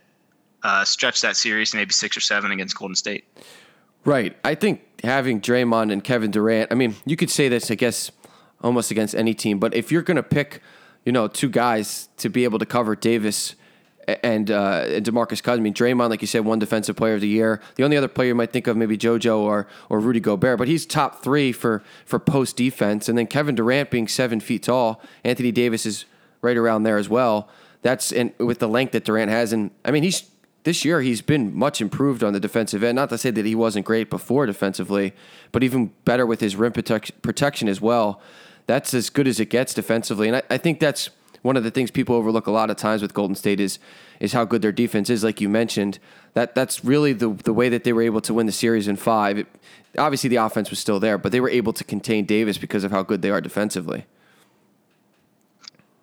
uh, 0.64 0.86
stretch 0.86 1.22
that 1.22 1.36
series 1.36 1.72
to 1.72 1.78
maybe 1.78 1.92
six 1.92 2.16
or 2.16 2.20
seven 2.20 2.52
against 2.52 2.78
Golden 2.78 2.96
State. 2.96 3.26
Right. 4.06 4.36
I 4.44 4.56
think 4.56 4.82
having 5.04 5.42
Draymond 5.42 5.92
and 5.92 6.04
Kevin 6.04 6.32
Durant, 6.32 6.72
I 6.72 6.76
mean, 6.76 6.96
you 7.06 7.16
could 7.16 7.30
say 7.30 7.50
this, 7.50 7.72
I 7.72 7.76
guess, 7.76 8.12
almost 8.62 8.92
against 8.92 9.16
any 9.16 9.34
team, 9.34 9.60
but 9.60 9.74
if 9.74 9.92
you're 9.92 10.02
going 10.04 10.18
to 10.18 10.24
pick, 10.24 10.62
you 11.06 11.12
know, 11.12 11.28
two 11.28 11.50
guys 11.50 12.10
to 12.18 12.30
be 12.30 12.44
able 12.44 12.60
to 12.60 12.66
cover 12.66 12.96
Davis 12.96 13.56
and, 14.08 14.52
uh, 14.52 14.86
and 14.88 15.06
DeMarcus 15.06 15.42
Cousins, 15.44 15.60
I 15.60 15.64
mean, 15.64 15.74
Draymond, 15.74 16.10
like 16.10 16.22
you 16.22 16.28
said, 16.28 16.46
one 16.46 16.60
defensive 16.60 16.96
player 16.96 17.16
of 17.16 17.22
the 17.22 17.28
year. 17.28 17.62
The 17.76 17.84
only 17.84 17.98
other 17.98 18.08
player 18.08 18.30
you 18.30 18.36
might 18.36 18.52
think 18.52 18.68
of 18.68 18.78
maybe 18.78 18.98
JoJo 18.98 19.38
or, 19.38 19.68
or 19.90 20.00
Rudy 20.00 20.20
Gobert, 20.20 20.58
but 20.58 20.68
he's 20.68 20.86
top 20.86 21.24
three 21.24 21.52
for, 21.52 21.84
for 22.06 22.20
post 22.20 22.56
defense. 22.56 23.08
And 23.08 23.18
then 23.18 23.28
Kevin 23.28 23.56
Durant 23.56 23.92
being 23.92 24.08
seven 24.08 24.40
feet 24.40 24.64
tall, 24.64 25.02
Anthony 25.24 25.52
Davis 25.52 25.86
is 25.86 26.06
right 26.42 26.58
around 26.58 26.84
there 26.84 26.98
as 26.98 27.10
well. 27.10 27.50
That's 27.82 28.12
and 28.12 28.34
with 28.38 28.60
the 28.60 28.68
length 28.68 28.92
that 28.92 29.06
Durant 29.06 29.32
has. 29.32 29.54
And 29.54 29.72
I 29.84 29.92
mean, 29.92 30.04
he's 30.04 30.30
this 30.64 30.86
year 30.86 31.02
he's 31.02 31.22
been 31.22 31.56
much 31.58 31.82
improved 31.82 32.24
on 32.24 32.34
the 32.34 32.40
defensive 32.40 32.84
end. 32.84 32.96
Not 32.96 33.10
to 33.10 33.18
say 33.18 33.32
that 33.32 33.46
he 33.46 33.56
wasn't 33.56 33.86
great 33.86 34.10
before 34.10 34.46
defensively, 34.46 35.14
but 35.52 35.64
even 35.64 35.88
better 36.06 36.26
with 36.26 36.40
his 36.40 36.56
rim 36.56 36.72
protect, 36.72 37.22
protection 37.22 37.68
as 37.68 37.82
well. 37.82 38.22
That's 38.68 38.94
as 38.94 39.10
good 39.10 39.28
as 39.28 39.40
it 39.40 39.50
gets 39.50 39.74
defensively, 39.74 40.28
and 40.28 40.38
I, 40.38 40.44
I, 40.52 40.58
think 40.58 40.80
that's 40.80 41.10
one 41.42 41.58
of 41.58 41.64
the 41.64 41.72
things 41.72 41.92
people 41.92 42.16
overlook 42.16 42.48
a 42.48 42.52
lot 42.52 42.70
of 42.70 42.78
times 42.78 43.02
with 43.02 43.14
Golden 43.14 43.36
State 43.36 43.60
is 43.60 43.80
is 44.20 44.34
how 44.34 44.46
good 44.46 44.62
their 44.62 44.72
defense 44.72 45.10
is. 45.10 45.24
Like 45.24 45.42
you 45.42 45.50
mentioned, 45.50 46.00
that 46.34 46.56
that's 46.56 46.86
really 46.86 47.14
the 47.14 47.30
the 47.30 47.54
way 47.54 47.70
that 47.70 47.84
they 47.84 47.94
were 47.94 48.02
able 48.02 48.22
to 48.22 48.34
win 48.34 48.46
the 48.46 48.52
series 48.52 48.88
in 48.88 48.96
five. 48.96 49.38
It, 49.40 49.48
obviously, 49.98 50.30
the 50.30 50.38
offense 50.38 50.70
was 50.70 50.80
still 50.80 51.00
there, 51.00 51.18
but 51.18 51.32
they 51.32 51.40
were 51.40 51.50
able 51.50 51.74
to 51.74 51.84
contain 51.84 52.26
Davis 52.26 52.58
because 52.58 52.84
of 52.84 52.92
how 52.92 53.04
good 53.04 53.22
they 53.22 53.30
are 53.30 53.42
defensively. 53.42 54.06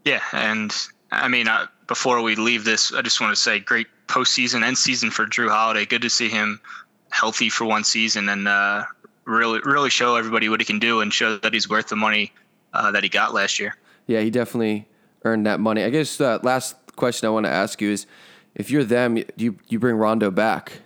Yeah, 0.05 0.23
and 0.33 0.75
I 1.11 1.29
mean, 1.29 1.49
uh, 1.49 1.67
before 1.87 2.23
we 2.23 2.37
leave 2.37 2.65
this, 2.65 2.93
I 2.93 3.03
just 3.03 3.21
want 3.21 3.35
to 3.35 3.41
say 3.41 3.61
great 3.61 3.87
postseason 4.07 4.63
and 4.63 4.77
season 4.77 5.11
for 5.11 5.27
Jrue 5.27 5.51
Holiday. 5.51 5.85
Good 5.85 6.03
to 6.03 6.11
see 6.11 6.29
him 6.29 6.61
healthy 7.11 7.49
for 7.49 7.65
one 7.65 7.85
season 7.85 8.29
and 8.29 8.49
uh, 8.49 8.85
really, 9.25 9.61
really 9.65 9.91
show 9.91 10.17
everybody 10.17 10.49
what 10.49 10.61
he 10.61 10.65
can 10.65 10.79
do 10.79 11.01
and 11.01 11.13
show 11.13 11.37
that 11.39 11.53
he's 11.53 11.69
worth 11.69 11.89
the 11.89 11.97
money 11.97 12.33
uh, 12.73 12.91
that 12.91 13.03
he 13.03 13.09
got 13.09 13.35
last 13.35 13.59
year. 13.59 13.77
Yeah, 14.07 14.21
he 14.21 14.31
definitely 14.31 14.87
earned 15.25 15.47
that 15.47 15.61
money. 15.61 15.85
I 15.85 15.91
guess 15.91 16.17
the 16.17 16.41
last 16.43 16.77
question 16.97 17.27
I 17.27 17.31
want 17.31 17.47
to 17.47 17.51
ask 17.53 17.81
you 17.81 17.91
is, 17.91 18.07
if 18.55 18.71
you're 18.71 18.85
them, 18.85 19.23
you 19.37 19.59
you 19.69 19.79
bring 19.79 19.97
Rondo 19.97 20.31
back? 20.31 20.81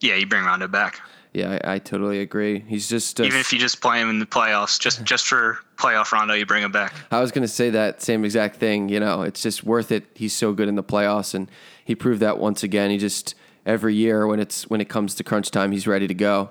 Yeah, 0.00 0.16
you 0.16 0.26
bring 0.26 0.44
Rondo 0.44 0.68
back. 0.68 1.00
yeah, 1.32 1.58
I, 1.64 1.74
I 1.74 1.78
totally 1.78 2.20
agree. 2.20 2.60
He's 2.68 2.88
just 2.88 3.20
uh, 3.20 3.24
Even 3.24 3.40
if 3.40 3.52
you 3.52 3.58
just 3.58 3.80
play 3.80 4.00
him 4.00 4.10
in 4.10 4.18
the 4.18 4.26
playoffs, 4.26 4.78
just 4.78 5.02
just 5.12 5.26
for 5.26 5.58
playoff 5.76 6.12
Rondo, 6.12 6.34
you 6.34 6.46
bring 6.46 6.62
him 6.62 6.72
back. 6.72 6.94
I 7.10 7.20
was 7.20 7.32
going 7.32 7.42
to 7.42 7.48
say 7.48 7.70
that 7.70 8.02
same 8.02 8.24
exact 8.24 8.56
thing. 8.56 8.88
You 8.88 9.00
know, 9.00 9.22
it's 9.22 9.42
just 9.42 9.64
worth 9.64 9.90
it. 9.92 10.04
He's 10.14 10.32
so 10.32 10.52
good 10.52 10.68
in 10.68 10.74
the 10.74 10.84
playoffs, 10.84 11.34
and 11.34 11.50
he 11.84 11.94
proved 11.94 12.20
that 12.20 12.38
once 12.38 12.62
again. 12.62 12.90
He 12.90 12.98
just 12.98 13.34
every 13.64 13.94
year 13.94 14.26
when 14.26 14.40
it's 14.40 14.68
when 14.68 14.80
it 14.80 14.88
comes 14.88 15.14
to 15.16 15.24
crunch 15.24 15.50
time, 15.50 15.72
he's 15.72 15.86
ready 15.86 16.06
to 16.06 16.14
go. 16.14 16.50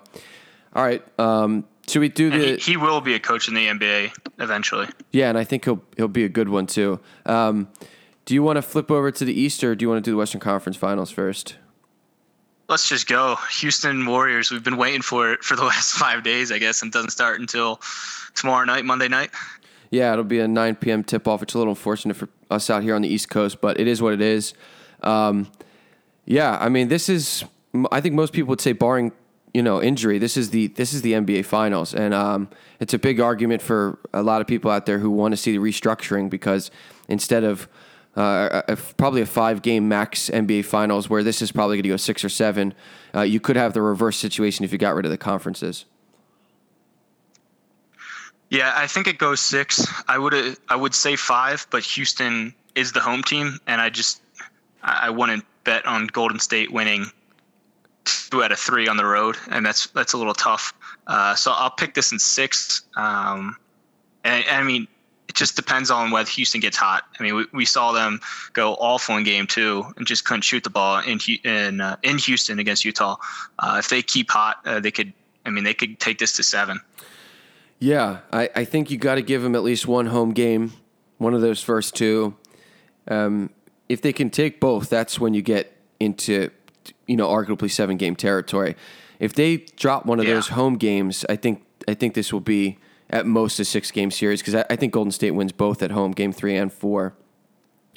All 0.75 0.83
right, 0.83 1.03
um, 1.19 1.65
should 1.87 1.99
we 1.99 2.09
do 2.09 2.31
And 2.31 2.41
the? 2.41 2.47
he, 2.57 2.71
he 2.73 2.77
will 2.77 3.01
be 3.01 3.13
a 3.15 3.19
coach 3.19 3.47
in 3.47 3.53
the 3.53 3.67
NBA 3.67 4.11
eventually. 4.39 4.87
yeah, 5.11 5.29
and 5.29 5.37
I 5.37 5.43
think 5.43 5.65
he'll 5.65 5.81
he'll 5.97 6.07
be 6.07 6.23
a 6.23 6.29
good 6.29 6.49
one 6.49 6.65
too. 6.67 6.99
Um, 7.25 7.67
do 8.25 8.33
you 8.33 8.41
want 8.43 8.55
to 8.57 8.61
flip 8.61 8.89
over 8.89 9.11
to 9.11 9.25
the 9.25 9.33
East, 9.33 9.63
or 9.63 9.75
do 9.75 9.83
you 9.83 9.89
want 9.89 10.03
to 10.03 10.09
do 10.09 10.13
the 10.13 10.17
Western 10.17 10.39
Conference 10.39 10.77
Finals 10.77 11.11
first? 11.11 11.57
Let's 12.69 12.87
just 12.87 13.07
go. 13.07 13.35
Houston 13.59 14.05
Warriors. 14.05 14.49
We've 14.49 14.63
been 14.63 14.77
waiting 14.77 15.01
for 15.01 15.33
it 15.33 15.43
for 15.43 15.55
the 15.57 15.63
last 15.71 15.91
five 15.93 16.23
days, 16.23 16.51
I 16.51 16.57
guess, 16.59 16.81
and 16.81 16.91
doesn't 16.91 17.09
start 17.11 17.39
until 17.41 17.81
tomorrow 18.35 18.63
night, 18.65 18.85
Monday 18.85 19.09
night. 19.09 19.31
Yeah, 19.91 20.11
it'll 20.13 20.23
be 20.23 20.39
a 20.39 20.47
9 20.47 20.75
p.m. 20.77 21.03
tip 21.03 21.27
off. 21.27 21.43
It's 21.43 21.53
a 21.53 21.57
little 21.57 21.73
unfortunate 21.73 22.15
for 22.15 22.29
us 22.49 22.69
out 22.69 22.81
here 22.81 22.95
on 22.95 23.01
the 23.03 23.09
East 23.09 23.29
Coast, 23.29 23.61
but 23.61 23.79
it 23.79 23.87
is 23.87 24.01
what 24.01 24.13
it 24.13 24.21
is. 24.21 24.53
Um, 25.03 25.51
yeah, 26.25 26.57
I 26.59 26.69
mean, 26.69 26.87
this 26.87 27.09
is. 27.09 27.43
I 27.91 27.99
think 28.01 28.15
most 28.15 28.31
people 28.33 28.49
would 28.49 28.61
say, 28.61 28.71
barring 28.71 29.11
you 29.53 29.61
know 29.61 29.81
injury, 29.81 30.17
this 30.17 30.35
is 30.35 30.49
the 30.49 30.67
this 30.67 30.93
is 30.93 31.01
the 31.03 31.13
NBA 31.13 31.45
Finals, 31.45 31.93
and 31.93 32.13
um, 32.13 32.49
it's 32.79 32.93
a 32.93 32.99
big 32.99 33.19
argument 33.19 33.61
for 33.61 33.99
a 34.13 34.23
lot 34.23 34.41
of 34.41 34.47
people 34.47 34.71
out 34.71 34.85
there 34.85 34.99
who 34.99 35.11
want 35.11 35.31
to 35.33 35.37
see 35.37 35.51
the 35.51 35.59
restructuring 35.59 36.29
because 36.29 36.71
instead 37.07 37.43
of 37.43 37.67
uh, 38.17 38.63
a, 38.67 38.75
probably 38.75 39.21
a 39.21 39.25
five 39.25 39.61
game 39.61 39.87
max 39.87 40.29
NBA 40.29 40.65
Finals, 40.65 41.09
where 41.09 41.23
this 41.23 41.41
is 41.41 41.51
probably 41.51 41.77
going 41.77 41.83
to 41.83 41.89
go 41.89 41.97
six 41.97 42.23
or 42.23 42.29
seven, 42.29 42.73
uh, 43.13 43.21
you 43.21 43.39
could 43.39 43.55
have 43.55 43.73
the 43.73 43.81
reverse 43.81 44.17
situation 44.17 44.65
if 44.65 44.71
you 44.71 44.77
got 44.77 44.95
rid 44.95 45.05
of 45.05 45.11
the 45.11 45.17
conferences. 45.17 45.85
Yeah, 48.49 48.71
I 48.75 48.87
think 48.87 49.07
it 49.07 49.17
goes 49.17 49.39
six. 49.39 49.87
I 50.07 50.17
would 50.17 50.57
I 50.67 50.75
would 50.75 50.95
say 50.95 51.15
five, 51.15 51.67
but 51.69 51.83
Houston 51.83 52.53
is 52.75 52.91
the 52.91 52.99
home 52.99 53.21
team, 53.21 53.59
and 53.67 53.79
I 53.79 53.89
just 53.89 54.21
I 54.81 55.11
wouldn't 55.11 55.45
bet 55.63 55.85
on 55.85 56.07
Golden 56.07 56.39
State 56.39 56.71
winning 56.71 57.05
two 58.05 58.43
out 58.43 58.51
of 58.51 58.59
three 58.59 58.87
on 58.87 58.97
the 58.97 59.05
road, 59.05 59.37
and 59.49 59.65
that's 59.65 59.87
that's 59.87 60.13
a 60.13 60.17
little 60.17 60.33
tough. 60.33 60.73
Uh, 61.07 61.35
so 61.35 61.51
I'll 61.51 61.71
pick 61.71 61.93
this 61.93 62.11
in 62.11 62.19
six. 62.19 62.81
Um, 62.95 63.57
and, 64.23 64.45
I 64.49 64.63
mean, 64.63 64.87
it 65.27 65.35
just 65.35 65.55
depends 65.55 65.91
on 65.91 66.11
whether 66.11 66.29
Houston 66.29 66.61
gets 66.61 66.77
hot. 66.77 67.03
I 67.19 67.23
mean, 67.23 67.35
we, 67.35 67.45
we 67.53 67.65
saw 67.65 67.91
them 67.91 68.21
go 68.53 68.73
awful 68.73 69.17
in 69.17 69.23
game 69.23 69.47
two 69.47 69.85
and 69.97 70.07
just 70.07 70.25
couldn't 70.25 70.43
shoot 70.43 70.63
the 70.63 70.69
ball 70.69 70.99
in 70.99 71.19
in 71.43 71.81
uh, 71.81 71.97
in 72.03 72.17
Houston 72.17 72.59
against 72.59 72.85
Utah. 72.85 73.17
Uh, 73.59 73.77
if 73.79 73.89
they 73.89 74.01
keep 74.01 74.29
hot, 74.31 74.57
uh, 74.65 74.79
they 74.79 74.91
could. 74.91 75.13
I 75.45 75.49
mean, 75.49 75.65
they 75.65 75.73
could 75.73 75.99
take 75.99 76.19
this 76.19 76.37
to 76.37 76.43
seven. 76.43 76.79
Yeah, 77.79 78.19
I, 78.31 78.49
I 78.55 78.63
think 78.63 78.91
you 78.91 78.97
got 78.97 79.15
to 79.15 79.21
give 79.21 79.41
them 79.41 79.55
at 79.55 79.63
least 79.63 79.87
one 79.87 80.05
home 80.05 80.31
game, 80.31 80.71
one 81.17 81.33
of 81.33 81.41
those 81.41 81.61
first 81.61 81.95
two. 81.95 82.33
Um, 83.09 83.49
if 83.89 84.01
they 84.01 84.13
can 84.13 84.29
take 84.29 84.61
both, 84.61 84.89
that's 84.89 85.19
when 85.19 85.33
you 85.33 85.41
get 85.41 85.75
into, 85.99 86.49
you 87.07 87.15
know, 87.15 87.27
arguably 87.27 87.69
seven 87.69 87.97
game 87.97 88.15
territory. 88.15 88.75
If 89.19 89.33
they 89.33 89.57
drop 89.77 90.05
one 90.05 90.19
of 90.19 90.25
Yeah. 90.25 90.35
those 90.35 90.49
home 90.49 90.75
games, 90.77 91.25
I 91.29 91.35
think 91.35 91.63
I 91.87 91.93
think 91.93 92.13
this 92.13 92.31
will 92.31 92.39
be 92.41 92.77
at 93.09 93.25
most 93.25 93.59
a 93.59 93.65
six 93.65 93.91
game 93.91 94.09
series 94.11 94.41
because 94.41 94.55
I, 94.55 94.65
I 94.69 94.75
think 94.75 94.93
Golden 94.93 95.11
State 95.11 95.31
wins 95.31 95.51
both 95.51 95.83
at 95.83 95.91
home, 95.91 96.11
game 96.11 96.31
three 96.33 96.55
and 96.55 96.71
four. 96.71 97.13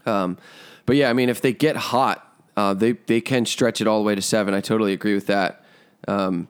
Um, 0.05 0.39
but 0.87 0.97
yeah, 0.97 1.11
I 1.11 1.13
mean, 1.13 1.29
if 1.29 1.41
they 1.41 1.53
get 1.53 1.77
hot, 1.77 2.23
uh, 2.57 2.75
they 2.75 2.93
they 2.93 3.21
can 3.21 3.47
stretch 3.47 3.81
it 3.81 3.87
all 3.87 3.99
the 4.01 4.07
way 4.07 4.15
to 4.15 4.23
seven. 4.23 4.55
I 4.55 4.61
totally 4.61 4.93
agree 4.93 5.15
with 5.15 5.27
that. 5.27 5.65
Um, 6.09 6.49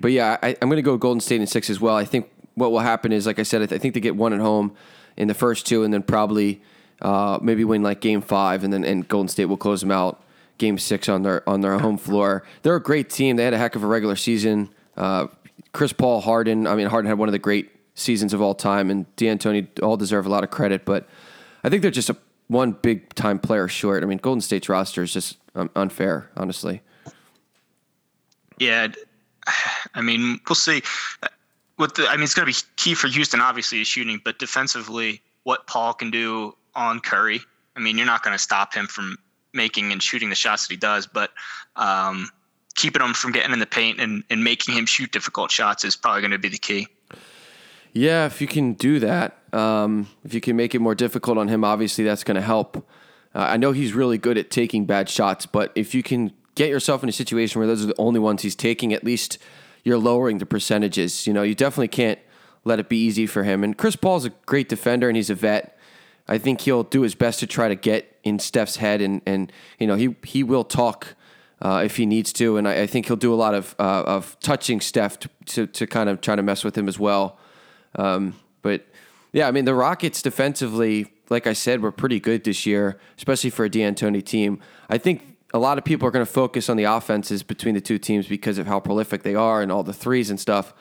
but 0.00 0.12
yeah, 0.12 0.36
I, 0.42 0.56
I'm 0.60 0.68
going 0.68 0.76
to 0.76 0.82
go 0.82 0.96
Golden 0.96 1.20
State 1.20 1.40
in 1.40 1.46
six 1.46 1.70
as 1.70 1.80
well. 1.80 1.96
I 1.96 2.04
think 2.04 2.28
what 2.54 2.70
will 2.72 2.80
happen 2.80 3.12
is, 3.12 3.26
like 3.26 3.38
I 3.38 3.42
said, 3.44 3.62
I, 3.62 3.66
th- 3.66 3.78
I 3.78 3.82
think 3.82 3.94
they 3.94 4.00
get 4.00 4.16
one 4.16 4.32
at 4.32 4.40
home 4.40 4.72
in 5.16 5.28
the 5.28 5.34
first 5.34 5.66
two, 5.66 5.84
and 5.84 5.92
then 5.94 6.02
probably 6.02 6.60
uh, 7.02 7.38
maybe 7.40 7.64
win 7.64 7.82
like 7.82 8.00
Game 8.00 8.20
Five, 8.20 8.64
and 8.64 8.72
then 8.72 8.84
and 8.84 9.06
Golden 9.08 9.28
State 9.28 9.46
will 9.46 9.56
close 9.56 9.80
them 9.80 9.90
out 9.90 10.22
Game 10.58 10.78
Six 10.78 11.08
on 11.08 11.22
their 11.22 11.48
on 11.48 11.60
their 11.60 11.78
home 11.78 11.98
floor. 11.98 12.44
They're 12.62 12.76
a 12.76 12.82
great 12.82 13.10
team. 13.10 13.36
They 13.36 13.44
had 13.44 13.54
a 13.54 13.58
heck 13.58 13.76
of 13.76 13.82
a 13.82 13.86
regular 13.86 14.16
season. 14.16 14.70
Uh, 14.96 15.28
Chris 15.72 15.92
Paul, 15.92 16.20
Harden. 16.20 16.66
I 16.66 16.74
mean, 16.74 16.86
Harden 16.86 17.08
had 17.08 17.18
one 17.18 17.28
of 17.28 17.32
the 17.32 17.38
great 17.38 17.70
seasons 17.94 18.32
of 18.32 18.40
all 18.40 18.54
time, 18.54 18.90
and 18.90 19.14
D'Antoni 19.16 19.68
all 19.82 19.96
deserve 19.96 20.26
a 20.26 20.28
lot 20.28 20.44
of 20.44 20.50
credit. 20.50 20.84
But 20.84 21.08
I 21.64 21.68
think 21.68 21.82
they're 21.82 21.90
just 21.90 22.10
a 22.10 22.16
one 22.48 22.72
big 22.72 23.14
time 23.14 23.38
player 23.38 23.68
short. 23.68 24.02
I 24.02 24.06
mean, 24.06 24.18
Golden 24.18 24.40
State's 24.40 24.68
roster 24.68 25.02
is 25.02 25.12
just 25.12 25.38
um, 25.54 25.70
unfair, 25.74 26.30
honestly. 26.36 26.82
Yeah, 28.58 28.88
I 29.94 30.00
mean, 30.00 30.40
we'll 30.48 30.54
see. 30.54 30.82
What 31.76 31.94
the, 31.94 32.06
I 32.08 32.16
mean, 32.16 32.24
it's 32.24 32.34
going 32.34 32.50
to 32.50 32.52
be 32.52 32.66
key 32.76 32.94
for 32.94 33.08
Houston, 33.08 33.40
obviously, 33.40 33.80
is 33.80 33.86
shooting, 33.86 34.20
but 34.24 34.38
defensively, 34.38 35.20
what 35.42 35.66
Paul 35.66 35.92
can 35.92 36.10
do 36.10 36.56
on 36.74 37.00
Curry. 37.00 37.40
I 37.76 37.80
mean, 37.80 37.98
you're 37.98 38.06
not 38.06 38.22
going 38.22 38.32
to 38.32 38.42
stop 38.42 38.72
him 38.72 38.86
from 38.86 39.18
making 39.56 39.92
and 39.92 40.02
shooting 40.02 40.28
the 40.28 40.36
shots 40.36 40.66
that 40.66 40.72
he 40.72 40.78
does, 40.78 41.06
but 41.06 41.30
um, 41.74 42.30
keeping 42.74 43.02
him 43.02 43.14
from 43.14 43.32
getting 43.32 43.52
in 43.52 43.58
the 43.58 43.66
paint 43.66 44.00
and, 44.00 44.22
and 44.30 44.44
making 44.44 44.76
him 44.76 44.86
shoot 44.86 45.10
difficult 45.10 45.50
shots 45.50 45.84
is 45.84 45.96
probably 45.96 46.20
going 46.20 46.30
to 46.30 46.38
be 46.38 46.48
the 46.48 46.58
key. 46.58 46.86
Yeah, 47.92 48.26
if 48.26 48.40
you 48.40 48.46
can 48.46 48.74
do 48.74 49.00
that, 49.00 49.38
um, 49.54 50.08
if 50.22 50.34
you 50.34 50.40
can 50.40 50.54
make 50.54 50.74
it 50.74 50.80
more 50.80 50.94
difficult 50.94 51.38
on 51.38 51.48
him, 51.48 51.64
obviously 51.64 52.04
that's 52.04 52.24
going 52.24 52.34
to 52.34 52.42
help. 52.42 52.76
Uh, 53.34 53.38
I 53.40 53.56
know 53.56 53.72
he's 53.72 53.94
really 53.94 54.18
good 54.18 54.36
at 54.36 54.50
taking 54.50 54.84
bad 54.84 55.08
shots, 55.08 55.46
but 55.46 55.72
if 55.74 55.94
you 55.94 56.02
can 56.02 56.32
get 56.54 56.68
yourself 56.68 57.02
in 57.02 57.08
a 57.08 57.12
situation 57.12 57.58
where 57.58 57.66
those 57.66 57.82
are 57.82 57.86
the 57.86 57.98
only 57.98 58.20
ones 58.20 58.42
he's 58.42 58.54
taking, 58.54 58.92
at 58.92 59.02
least 59.02 59.38
you're 59.82 59.98
lowering 59.98 60.38
the 60.38 60.46
percentages. 60.46 61.26
You 61.26 61.32
know, 61.32 61.42
you 61.42 61.54
definitely 61.54 61.88
can't 61.88 62.18
let 62.64 62.80
it 62.80 62.88
be 62.88 62.98
easy 62.98 63.26
for 63.26 63.44
him. 63.44 63.62
And 63.62 63.78
Chris 63.78 63.94
Paul's 63.94 64.24
a 64.24 64.30
great 64.44 64.68
defender 64.68 65.08
and 65.08 65.16
he's 65.16 65.30
a 65.30 65.34
vet. 65.34 65.75
I 66.28 66.38
think 66.38 66.62
he'll 66.62 66.82
do 66.82 67.02
his 67.02 67.14
best 67.14 67.40
to 67.40 67.46
try 67.46 67.68
to 67.68 67.74
get 67.74 68.18
in 68.24 68.38
Steph's 68.38 68.76
head, 68.76 69.00
and 69.00 69.22
and 69.26 69.52
you 69.78 69.86
know 69.86 69.96
he 69.96 70.16
he 70.24 70.42
will 70.42 70.64
talk 70.64 71.14
uh, 71.62 71.82
if 71.84 71.96
he 71.96 72.06
needs 72.06 72.32
to, 72.34 72.56
and 72.56 72.68
I, 72.68 72.82
I 72.82 72.86
think 72.86 73.06
he'll 73.06 73.16
do 73.16 73.32
a 73.32 73.36
lot 73.36 73.54
of 73.54 73.74
uh, 73.78 74.02
of 74.02 74.36
touching 74.40 74.80
Steph 74.80 75.18
to, 75.20 75.28
to 75.46 75.66
to 75.66 75.86
kind 75.86 76.08
of 76.08 76.20
try 76.20 76.36
to 76.36 76.42
mess 76.42 76.64
with 76.64 76.76
him 76.76 76.88
as 76.88 76.98
well. 76.98 77.38
Um, 77.94 78.34
but 78.62 78.86
yeah, 79.32 79.48
I 79.48 79.50
mean 79.50 79.64
the 79.64 79.74
Rockets 79.74 80.22
defensively, 80.22 81.06
like 81.30 81.46
I 81.46 81.52
said, 81.52 81.80
were 81.80 81.92
pretty 81.92 82.20
good 82.20 82.44
this 82.44 82.66
year, 82.66 82.98
especially 83.16 83.50
for 83.50 83.64
a 83.64 83.70
D'Antoni 83.70 84.24
team. 84.24 84.60
I 84.88 84.98
think 84.98 85.36
a 85.54 85.58
lot 85.58 85.78
of 85.78 85.84
people 85.84 86.06
are 86.06 86.10
going 86.10 86.24
to 86.24 86.30
focus 86.30 86.68
on 86.68 86.76
the 86.76 86.84
offenses 86.84 87.42
between 87.42 87.74
the 87.74 87.80
two 87.80 87.98
teams 87.98 88.26
because 88.26 88.58
of 88.58 88.66
how 88.66 88.80
prolific 88.80 89.22
they 89.22 89.34
are 89.34 89.62
and 89.62 89.70
all 89.70 89.82
the 89.82 89.92
threes 89.92 90.28
and 90.28 90.38
stuff. 90.40 90.74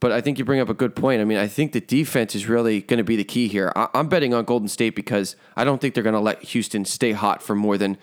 But 0.00 0.12
I 0.12 0.22
think 0.22 0.38
you 0.38 0.46
bring 0.46 0.60
up 0.60 0.70
a 0.70 0.74
good 0.74 0.96
point. 0.96 1.20
I 1.20 1.24
mean, 1.24 1.36
I 1.36 1.46
think 1.46 1.72
the 1.72 1.80
defense 1.80 2.34
is 2.34 2.46
really 2.48 2.80
going 2.80 2.98
to 2.98 3.04
be 3.04 3.16
the 3.16 3.24
key 3.24 3.48
here. 3.48 3.70
I- 3.76 3.88
I'm 3.94 4.08
betting 4.08 4.32
on 4.32 4.44
Golden 4.44 4.66
State 4.68 4.96
because 4.96 5.36
I 5.56 5.64
don't 5.64 5.78
think 5.80 5.94
they're 5.94 6.02
going 6.02 6.14
to 6.14 6.20
let 6.20 6.42
Houston 6.42 6.86
stay 6.86 7.12
hot 7.12 7.42
for 7.42 7.54
more 7.54 7.76
than 7.76 7.98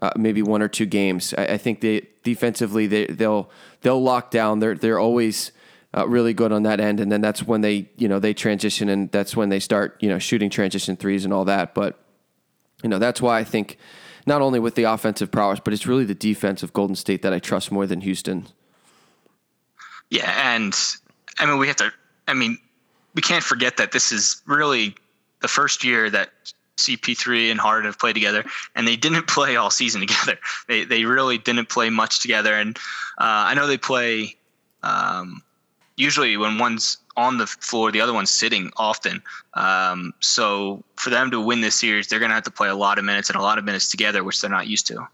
uh, 0.00 0.10
maybe 0.16 0.40
one 0.42 0.62
or 0.62 0.68
two 0.68 0.86
games. 0.86 1.34
I, 1.36 1.44
I 1.44 1.58
think 1.58 1.82
they 1.82 2.08
defensively 2.22 2.86
they, 2.86 3.06
they'll 3.06 3.50
they'll 3.82 4.02
lock 4.02 4.30
down. 4.30 4.60
They're 4.60 4.74
they're 4.74 4.98
always 4.98 5.52
uh, 5.94 6.08
really 6.08 6.32
good 6.32 6.52
on 6.52 6.62
that 6.62 6.80
end, 6.80 7.00
and 7.00 7.12
then 7.12 7.20
that's 7.20 7.42
when 7.42 7.60
they 7.60 7.90
you 7.98 8.08
know 8.08 8.18
they 8.18 8.32
transition 8.32 8.88
and 8.88 9.10
that's 9.12 9.36
when 9.36 9.50
they 9.50 9.60
start 9.60 9.96
you 10.00 10.08
know 10.08 10.18
shooting 10.18 10.48
transition 10.48 10.96
threes 10.96 11.24
and 11.26 11.34
all 11.34 11.44
that. 11.44 11.74
But 11.74 11.98
you 12.82 12.88
know 12.88 12.98
that's 12.98 13.20
why 13.20 13.38
I 13.38 13.44
think 13.44 13.76
not 14.26 14.40
only 14.40 14.58
with 14.58 14.74
the 14.74 14.84
offensive 14.84 15.30
prowess, 15.30 15.60
but 15.60 15.74
it's 15.74 15.86
really 15.86 16.04
the 16.04 16.14
defense 16.14 16.62
of 16.62 16.72
Golden 16.72 16.96
State 16.96 17.20
that 17.22 17.34
I 17.34 17.38
trust 17.38 17.70
more 17.70 17.86
than 17.86 18.00
Houston. 18.00 18.46
Yeah, 20.10 20.54
and 20.54 20.74
I 21.38 21.46
mean 21.46 21.58
we 21.58 21.66
have 21.68 21.76
to. 21.76 21.92
I 22.28 22.34
mean, 22.34 22.58
we 23.14 23.22
can't 23.22 23.44
forget 23.44 23.76
that 23.78 23.92
this 23.92 24.12
is 24.12 24.42
really 24.46 24.94
the 25.40 25.48
first 25.48 25.84
year 25.84 26.08
that 26.08 26.30
CP3 26.78 27.50
and 27.50 27.60
Harden 27.60 27.86
have 27.86 27.98
played 27.98 28.14
together, 28.14 28.44
and 28.74 28.86
they 28.86 28.96
didn't 28.96 29.26
play 29.28 29.56
all 29.56 29.70
season 29.70 30.00
together. 30.00 30.38
They 30.68 30.84
they 30.84 31.04
really 31.04 31.38
didn't 31.38 31.68
play 31.68 31.90
much 31.90 32.20
together, 32.20 32.54
and 32.54 32.76
uh, 33.18 33.50
I 33.50 33.54
know 33.54 33.66
they 33.66 33.78
play. 33.78 34.36
Um, 34.82 35.42
usually, 35.96 36.36
when 36.36 36.58
one's 36.58 36.98
on 37.16 37.38
the 37.38 37.46
floor, 37.46 37.92
the 37.92 38.00
other 38.00 38.12
one's 38.12 38.30
sitting 38.30 38.70
often. 38.76 39.22
Um, 39.54 40.14
so 40.20 40.82
for 40.96 41.10
them 41.10 41.30
to 41.30 41.40
win 41.40 41.60
this 41.60 41.74
series, 41.74 42.08
they're 42.08 42.18
going 42.18 42.30
to 42.30 42.34
have 42.34 42.44
to 42.44 42.50
play 42.50 42.68
a 42.68 42.74
lot 42.74 42.98
of 42.98 43.04
minutes 43.04 43.28
and 43.28 43.36
a 43.36 43.42
lot 43.42 43.58
of 43.58 43.64
minutes 43.64 43.88
together, 43.90 44.24
which 44.24 44.40
they're 44.40 44.50
not 44.50 44.66
used 44.66 44.86
to. 44.86 45.06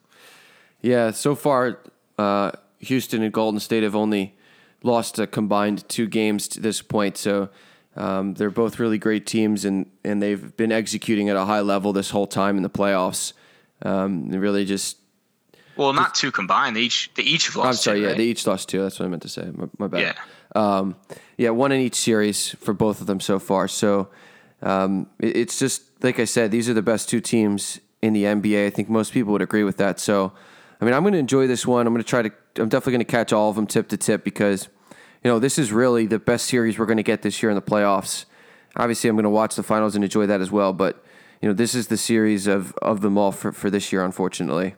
Yeah, 0.81 1.11
so 1.11 1.35
far, 1.35 1.81
uh, 2.19 2.53
Houston 2.79 3.23
and 3.23 3.33
Golden 3.33 3.59
State 3.59 3.83
have 3.83 3.97
only 3.97 4.37
lost 4.83 5.19
a 5.19 5.27
combined 5.27 5.89
two 5.89 6.07
games 6.07 6.49
to 6.49 6.61
this 6.61 6.83
point. 6.83 7.17
So 7.17 7.49
um, 7.97 8.35
they're 8.35 8.51
both 8.51 8.79
really 8.79 8.99
great 8.99 9.27
teams, 9.27 9.65
and, 9.65 9.91
and 10.05 10.23
they've 10.23 10.57
been 10.57 10.71
executing 10.73 11.29
at 11.29 11.37
a 11.37 11.45
high 11.45 11.61
level 11.61 11.93
this 11.93 12.11
whole 12.11 12.27
time 12.27 12.57
in 12.57 12.63
the 12.63 12.71
playoffs. 12.71 13.33
Um, 13.83 14.29
they 14.29 14.39
really 14.39 14.65
just. 14.65 14.97
Well, 15.77 15.93
not 15.93 16.15
two 16.15 16.33
combined. 16.33 16.75
They 16.77 16.81
each 16.83 17.11
they 17.15 17.23
each 17.23 17.55
lost. 17.55 17.67
I'm 17.67 17.75
sorry, 17.75 17.99
two, 17.99 18.03
yeah, 18.03 18.09
right? 18.09 18.17
they 18.17 18.25
each 18.25 18.47
lost 18.47 18.69
two. 18.69 18.83
That's 18.83 18.99
what 18.99 19.07
I 19.07 19.09
meant 19.09 19.23
to 19.23 19.29
say. 19.29 19.49
My, 19.53 19.67
my 19.79 19.87
bad. 19.87 20.01
Yeah. 20.01 20.15
Um, 20.57 20.97
yeah, 21.37 21.51
one 21.51 21.71
in 21.73 21.81
each 21.81 21.95
series 21.95 22.51
for 22.61 22.73
both 22.75 23.01
of 23.01 23.07
them 23.07 23.21
so 23.21 23.39
far. 23.39 23.69
So 23.69 24.09
um, 24.63 25.07
it- 25.21 25.37
it's 25.37 25.59
just 25.59 25.83
like 26.03 26.19
I 26.19 26.25
said, 26.25 26.51
these 26.51 26.69
are 26.69 26.75
the 26.75 26.83
best 26.83 27.09
two 27.09 27.21
teams 27.21 27.79
in 28.03 28.13
the 28.13 28.25
NBA. 28.25 28.67
I 28.67 28.71
think 28.71 28.89
most 28.89 29.13
people 29.13 29.33
would 29.33 29.43
agree 29.43 29.63
with 29.65 29.77
that. 29.79 30.01
So, 30.01 30.33
I 30.81 30.85
mean, 30.85 30.95
I'm 30.95 31.03
going 31.03 31.13
to 31.13 31.19
enjoy 31.19 31.47
this 31.47 31.67
one. 31.67 31.87
I'm 31.87 31.93
going 31.93 32.03
to 32.03 32.09
try 32.09 32.23
to 32.23 32.31
I'm 32.59 32.69
definitely 32.69 32.93
going 32.93 33.07
to 33.07 33.13
catch 33.13 33.33
all 33.33 33.51
of 33.51 33.57
them 33.57 33.67
tip 33.67 33.89
to 33.89 33.97
tip 33.97 34.25
because 34.25 34.69
you 35.23 35.31
know 35.31 35.39
this 35.39 35.59
is 35.59 35.73
really 35.73 36.07
the 36.07 36.19
best 36.19 36.47
series 36.47 36.79
we're 36.79 36.87
going 36.87 36.99
to 36.99 37.03
get 37.03 37.23
this 37.23 37.43
year 37.43 37.51
in 37.51 37.57
the 37.57 37.63
playoffs. 37.63 38.25
Obviously, 38.77 39.09
I'm 39.09 39.17
going 39.17 39.25
to 39.25 39.31
watch 39.31 39.57
the 39.57 39.63
finals 39.63 39.95
and 39.95 40.05
enjoy 40.05 40.27
that 40.27 40.41
as 40.41 40.51
well, 40.51 40.73
but 40.73 41.05
you 41.41 41.49
know 41.49 41.55
this 41.55 41.75
is 41.75 41.89
the 41.89 41.97
series 41.97 42.47
of 42.47 42.73
of 42.83 43.01
them 43.01 43.17
all 43.19 43.33
for 43.33 43.53
for 43.53 43.71
this 43.71 43.93
year, 43.93 44.05
unfortunately. 44.05 44.75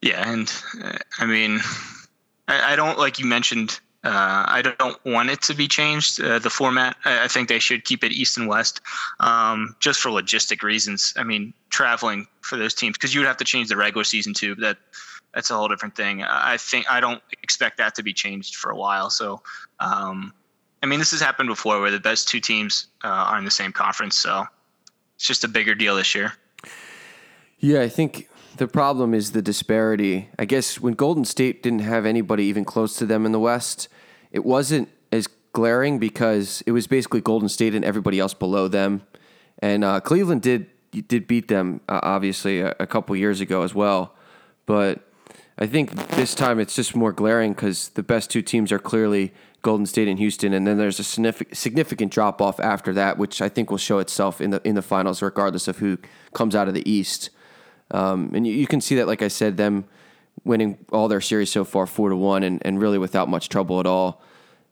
Yeah, 0.00 0.30
and 0.30 0.52
uh, 0.82 0.98
I 1.18 1.26
mean, 1.26 1.60
I, 2.46 2.72
I 2.72 2.76
don't 2.76 2.98
like 2.98 3.18
you 3.18 3.26
mentioned. 3.26 3.80
Uh, 4.04 4.44
I 4.46 4.62
don't 4.62 5.04
want 5.04 5.28
it 5.30 5.42
to 5.42 5.54
be 5.54 5.66
changed. 5.66 6.20
Uh, 6.20 6.38
the 6.38 6.50
format, 6.50 6.96
I, 7.04 7.24
I 7.24 7.28
think 7.28 7.48
they 7.48 7.58
should 7.58 7.84
keep 7.84 8.04
it 8.04 8.12
East 8.12 8.38
and 8.38 8.46
West, 8.46 8.80
um, 9.18 9.74
just 9.80 10.00
for 10.00 10.10
logistic 10.10 10.62
reasons. 10.62 11.14
I 11.16 11.24
mean, 11.24 11.52
traveling 11.68 12.28
for 12.40 12.56
those 12.56 12.74
teams 12.74 12.96
because 12.96 13.12
you 13.12 13.20
would 13.20 13.26
have 13.26 13.38
to 13.38 13.44
change 13.44 13.68
the 13.68 13.76
regular 13.76 14.04
season 14.04 14.34
too. 14.34 14.54
That 14.56 14.78
that's 15.34 15.50
a 15.50 15.56
whole 15.56 15.68
different 15.68 15.94
thing. 15.94 16.22
I 16.22 16.56
think 16.56 16.90
I 16.90 17.00
don't 17.00 17.22
expect 17.42 17.78
that 17.78 17.94
to 17.96 18.02
be 18.02 18.12
changed 18.12 18.56
for 18.56 18.70
a 18.70 18.76
while. 18.76 19.10
So, 19.10 19.42
um, 19.78 20.32
I 20.82 20.86
mean, 20.86 20.98
this 20.98 21.10
has 21.10 21.20
happened 21.20 21.48
before 21.48 21.80
where 21.80 21.90
the 21.90 22.00
best 22.00 22.28
two 22.28 22.40
teams 22.40 22.86
uh, 23.04 23.08
are 23.08 23.38
in 23.38 23.44
the 23.44 23.50
same 23.50 23.72
conference. 23.72 24.16
So 24.16 24.46
it's 25.16 25.26
just 25.26 25.44
a 25.44 25.48
bigger 25.48 25.74
deal 25.74 25.96
this 25.96 26.14
year. 26.14 26.32
Yeah, 27.58 27.80
I 27.80 27.88
think 27.88 28.28
the 28.56 28.68
problem 28.68 29.14
is 29.14 29.32
the 29.32 29.42
disparity. 29.42 30.28
I 30.38 30.44
guess 30.44 30.80
when 30.80 30.94
Golden 30.94 31.24
State 31.24 31.62
didn't 31.62 31.80
have 31.80 32.06
anybody 32.06 32.44
even 32.44 32.64
close 32.64 32.96
to 32.96 33.06
them 33.06 33.26
in 33.26 33.32
the 33.32 33.40
West, 33.40 33.88
it 34.30 34.44
wasn't 34.44 34.88
as 35.10 35.28
glaring 35.52 35.98
because 35.98 36.62
it 36.66 36.72
was 36.72 36.86
basically 36.86 37.20
Golden 37.20 37.48
State 37.48 37.74
and 37.74 37.84
everybody 37.84 38.18
else 38.18 38.34
below 38.34 38.68
them. 38.68 39.02
And 39.60 39.84
uh, 39.84 40.00
Cleveland 40.00 40.42
did 40.42 40.70
did 40.90 41.26
beat 41.26 41.48
them 41.48 41.80
uh, 41.88 42.00
obviously 42.02 42.60
a, 42.60 42.74
a 42.80 42.86
couple 42.86 43.14
years 43.14 43.40
ago 43.40 43.62
as 43.62 43.74
well, 43.74 44.14
but 44.64 45.07
I 45.58 45.66
think 45.66 45.92
this 46.10 46.34
time 46.34 46.60
it's 46.60 46.76
just 46.76 46.94
more 46.94 47.12
glaring 47.12 47.52
because 47.52 47.88
the 47.90 48.02
best 48.02 48.30
two 48.30 48.42
teams 48.42 48.70
are 48.70 48.78
clearly 48.78 49.32
Golden 49.62 49.86
State 49.86 50.06
and 50.06 50.18
Houston, 50.18 50.52
and 50.52 50.66
then 50.66 50.78
there's 50.78 51.00
a 51.00 51.04
significant 51.04 52.12
drop 52.12 52.40
off 52.40 52.60
after 52.60 52.92
that, 52.92 53.18
which 53.18 53.42
I 53.42 53.48
think 53.48 53.70
will 53.70 53.78
show 53.78 53.98
itself 53.98 54.40
in 54.40 54.50
the 54.50 54.60
in 54.64 54.76
the 54.76 54.82
finals, 54.82 55.20
regardless 55.20 55.66
of 55.66 55.78
who 55.78 55.98
comes 56.32 56.54
out 56.54 56.68
of 56.68 56.74
the 56.74 56.88
East. 56.88 57.30
Um, 57.90 58.30
and 58.34 58.46
you, 58.46 58.52
you, 58.52 58.66
can 58.66 58.80
see 58.80 58.94
that, 58.96 59.06
like 59.06 59.22
I 59.22 59.28
said, 59.28 59.56
them 59.56 59.86
winning 60.44 60.78
all 60.92 61.08
their 61.08 61.22
series 61.22 61.50
so 61.50 61.64
far, 61.64 61.86
four 61.86 62.10
to 62.10 62.16
one, 62.16 62.42
and, 62.42 62.64
and 62.64 62.80
really 62.80 62.98
without 62.98 63.28
much 63.28 63.48
trouble 63.48 63.80
at 63.80 63.86
all. 63.86 64.22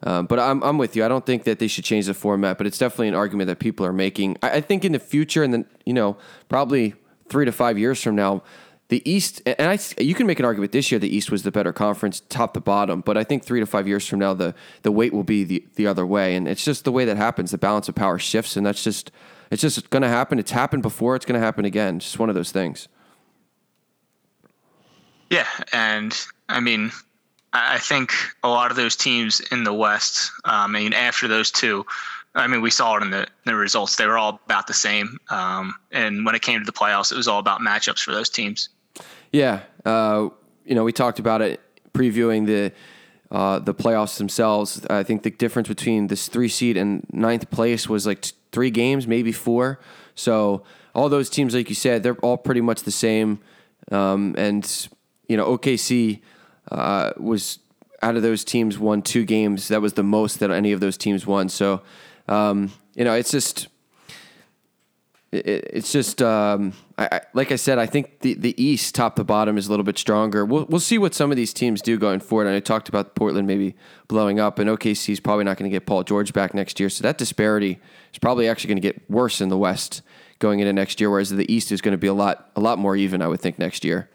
Um, 0.02 0.26
but 0.26 0.38
I'm 0.38 0.62
I'm 0.62 0.78
with 0.78 0.94
you. 0.94 1.04
I 1.04 1.08
don't 1.08 1.26
think 1.26 1.44
that 1.44 1.58
they 1.58 1.66
should 1.66 1.84
change 1.84 2.06
the 2.06 2.14
format, 2.14 2.58
but 2.58 2.66
it's 2.66 2.78
definitely 2.78 3.08
an 3.08 3.14
argument 3.14 3.48
that 3.48 3.58
people 3.58 3.84
are 3.86 3.92
making. 3.92 4.36
I, 4.42 4.50
I 4.50 4.60
think 4.60 4.84
in 4.84 4.92
the 4.92 4.98
future, 5.00 5.42
and 5.42 5.52
then 5.52 5.64
you 5.84 5.94
know, 5.94 6.16
probably 6.48 6.94
three 7.28 7.44
to 7.44 7.52
five 7.52 7.76
years 7.76 8.00
from 8.02 8.14
now, 8.14 8.42
the 8.88 9.08
East, 9.10 9.42
and 9.46 9.68
I, 9.68 9.78
you 10.00 10.14
can 10.14 10.26
make 10.26 10.38
an 10.38 10.44
argument 10.44 10.70
this 10.70 10.92
year 10.92 11.00
the 11.00 11.14
East 11.14 11.30
was 11.30 11.42
the 11.42 11.50
better 11.50 11.72
conference, 11.72 12.20
top 12.28 12.54
to 12.54 12.60
bottom. 12.60 13.00
But 13.00 13.16
I 13.16 13.24
think 13.24 13.44
three 13.44 13.58
to 13.58 13.66
five 13.66 13.88
years 13.88 14.06
from 14.06 14.20
now, 14.20 14.32
the 14.32 14.54
the 14.82 14.92
weight 14.92 15.12
will 15.12 15.24
be 15.24 15.42
the 15.42 15.66
the 15.74 15.86
other 15.86 16.06
way, 16.06 16.36
and 16.36 16.46
it's 16.46 16.64
just 16.64 16.84
the 16.84 16.92
way 16.92 17.04
that 17.04 17.16
happens. 17.16 17.50
The 17.50 17.58
balance 17.58 17.88
of 17.88 17.96
power 17.96 18.18
shifts, 18.18 18.56
and 18.56 18.64
that's 18.64 18.84
just 18.84 19.10
it's 19.50 19.62
just 19.62 19.90
going 19.90 20.02
to 20.02 20.08
happen. 20.08 20.38
It's 20.38 20.52
happened 20.52 20.82
before. 20.82 21.16
It's 21.16 21.26
going 21.26 21.38
to 21.38 21.44
happen 21.44 21.64
again. 21.64 21.96
It's 21.96 22.06
just 22.06 22.18
one 22.18 22.28
of 22.28 22.34
those 22.34 22.52
things. 22.52 22.88
Yeah, 25.30 25.46
and 25.72 26.16
I 26.48 26.60
mean, 26.60 26.92
I 27.52 27.78
think 27.78 28.12
a 28.44 28.48
lot 28.48 28.70
of 28.70 28.76
those 28.76 28.94
teams 28.94 29.40
in 29.40 29.64
the 29.64 29.74
West. 29.74 30.30
Um, 30.44 30.76
I 30.76 30.78
mean, 30.78 30.92
after 30.92 31.26
those 31.26 31.50
two, 31.50 31.84
I 32.36 32.46
mean, 32.46 32.60
we 32.60 32.70
saw 32.70 32.96
it 32.96 33.02
in 33.02 33.10
the, 33.10 33.26
the 33.44 33.54
results. 33.56 33.96
They 33.96 34.06
were 34.06 34.18
all 34.18 34.40
about 34.44 34.66
the 34.66 34.74
same. 34.74 35.18
Um, 35.30 35.74
and 35.90 36.24
when 36.24 36.34
it 36.34 36.42
came 36.42 36.60
to 36.60 36.66
the 36.66 36.72
playoffs, 36.72 37.10
it 37.10 37.16
was 37.16 37.28
all 37.28 37.40
about 37.40 37.60
matchups 37.60 38.00
for 38.00 38.12
those 38.12 38.28
teams. 38.28 38.68
Yeah, 39.36 39.60
uh, 39.84 40.30
you 40.64 40.74
know, 40.74 40.82
we 40.82 40.94
talked 40.94 41.18
about 41.18 41.42
it 41.42 41.60
previewing 41.92 42.46
the 42.46 42.72
uh, 43.30 43.58
the 43.58 43.74
playoffs 43.74 44.16
themselves. 44.16 44.86
I 44.88 45.02
think 45.02 45.24
the 45.24 45.30
difference 45.30 45.68
between 45.68 46.06
this 46.06 46.28
three 46.28 46.48
seed 46.48 46.78
and 46.78 47.06
ninth 47.12 47.50
place 47.50 47.86
was 47.86 48.06
like 48.06 48.22
t- 48.22 48.32
three 48.50 48.70
games, 48.70 49.06
maybe 49.06 49.32
four. 49.32 49.78
So 50.14 50.62
all 50.94 51.10
those 51.10 51.28
teams, 51.28 51.54
like 51.54 51.68
you 51.68 51.75
said, 51.75 52.02
they're 52.02 52.16
all 52.16 52.38
pretty 52.38 52.62
much 52.62 52.84
the 52.84 52.90
same. 52.90 53.40
Um, 53.92 54.34
and 54.38 54.88
you 55.28 55.36
know, 55.36 55.58
OKC 55.58 56.22
uh, 56.72 57.12
was 57.18 57.58
out 58.00 58.16
of 58.16 58.22
those 58.22 58.42
teams 58.42 58.78
won 58.78 59.02
two 59.02 59.26
games. 59.26 59.68
That 59.68 59.82
was 59.82 59.92
the 59.92 60.02
most 60.02 60.40
that 60.40 60.50
any 60.50 60.72
of 60.72 60.80
those 60.80 60.96
teams 60.96 61.26
won. 61.26 61.50
So 61.50 61.82
um, 62.26 62.72
you 62.94 63.04
know, 63.04 63.12
it's 63.12 63.32
just 63.32 63.68
it's 65.32 65.91
just 65.91 66.23
um, 66.23 66.73
I, 66.97 67.08
I, 67.10 67.21
like 67.34 67.50
I 67.50 67.56
said. 67.56 67.78
I 67.78 67.86
think 67.86 68.21
the, 68.21 68.34
the 68.34 68.62
East, 68.62 68.95
top 68.95 69.17
to 69.17 69.25
bottom, 69.25 69.58
is 69.58 69.67
a 69.67 69.71
little 69.71 69.84
bit 69.84 69.99
stronger. 69.99 70.45
We'll 70.45 70.67
we'll 70.67 70.80
see 70.80 70.99
what 70.99 71.15
some 71.15 71.30
of 71.30 71.36
these 71.36 71.52
teams 71.52 71.82
do 71.82 71.99
going 71.99 72.21
forward. 72.21 72.47
And 72.47 72.54
I 72.54 72.60
talked 72.60 72.89
about 72.89 73.15
Portland 73.17 73.47
maybe 73.47 73.75
blowing 74.08 74.39
up, 74.39 74.58
and 74.58 74.71
OKC 74.71 75.10
is 75.10 75.21
probably 75.21 75.45
not 75.45 75.56
going 75.56 75.71
to 75.71 75.75
get 75.75 75.84
Paul 75.86 76.04
George 76.04 76.32
back 76.32 76.54
next 76.54 76.78
year. 76.78 76.89
So 76.89 77.02
that 77.02 77.19
disparity 77.19 77.80
is 78.12 78.19
probably 78.19 78.49
actually 78.49 78.69
going 78.69 78.82
to 78.82 78.93
get 78.93 79.10
worse 79.10 79.41
in 79.41 79.49
the 79.49 79.58
West 79.58 80.02
going 80.39 80.60
into 80.60 80.73
next 80.73 81.00
year, 81.00 81.10
whereas 81.10 81.30
the 81.30 81.52
East 81.52 81.73
is 81.73 81.80
going 81.80 81.93
to 81.93 81.99
be 81.99 82.06
a 82.06 82.15
lot 82.15 82.50
a 82.54 82.60
lot 82.60 82.78
more 82.78 82.95
even. 82.95 83.21
I 83.21 83.26
would 83.26 83.41
think 83.41 83.58
next 83.58 83.84
year. 83.84 84.08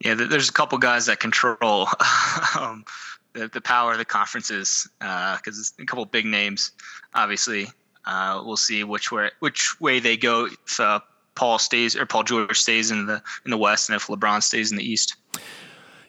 Yeah, 0.00 0.14
there's 0.14 0.48
a 0.48 0.52
couple 0.52 0.78
guys 0.78 1.06
that 1.06 1.18
control 1.18 1.88
um, 2.58 2.84
the, 3.32 3.48
the 3.48 3.60
power 3.60 3.92
of 3.92 3.98
the 3.98 4.04
conferences 4.04 4.88
because 4.98 5.74
uh, 5.78 5.82
a 5.82 5.86
couple 5.86 6.04
big 6.04 6.24
names, 6.24 6.72
obviously. 7.14 7.68
Uh, 8.08 8.42
we'll 8.42 8.56
see 8.56 8.82
which 8.84 9.12
way 9.12 9.30
which 9.40 9.78
way 9.80 10.00
they 10.00 10.16
go 10.16 10.46
if 10.46 10.80
uh, 10.80 10.98
Paul 11.34 11.58
stays 11.58 11.94
or 11.94 12.06
Paul 12.06 12.24
George 12.24 12.58
stays 12.58 12.90
in 12.90 13.04
the 13.04 13.22
in 13.44 13.50
the 13.50 13.58
West 13.58 13.90
and 13.90 13.96
if 13.96 14.06
LeBron 14.06 14.42
stays 14.42 14.70
in 14.70 14.78
the 14.78 14.82
East. 14.84 15.16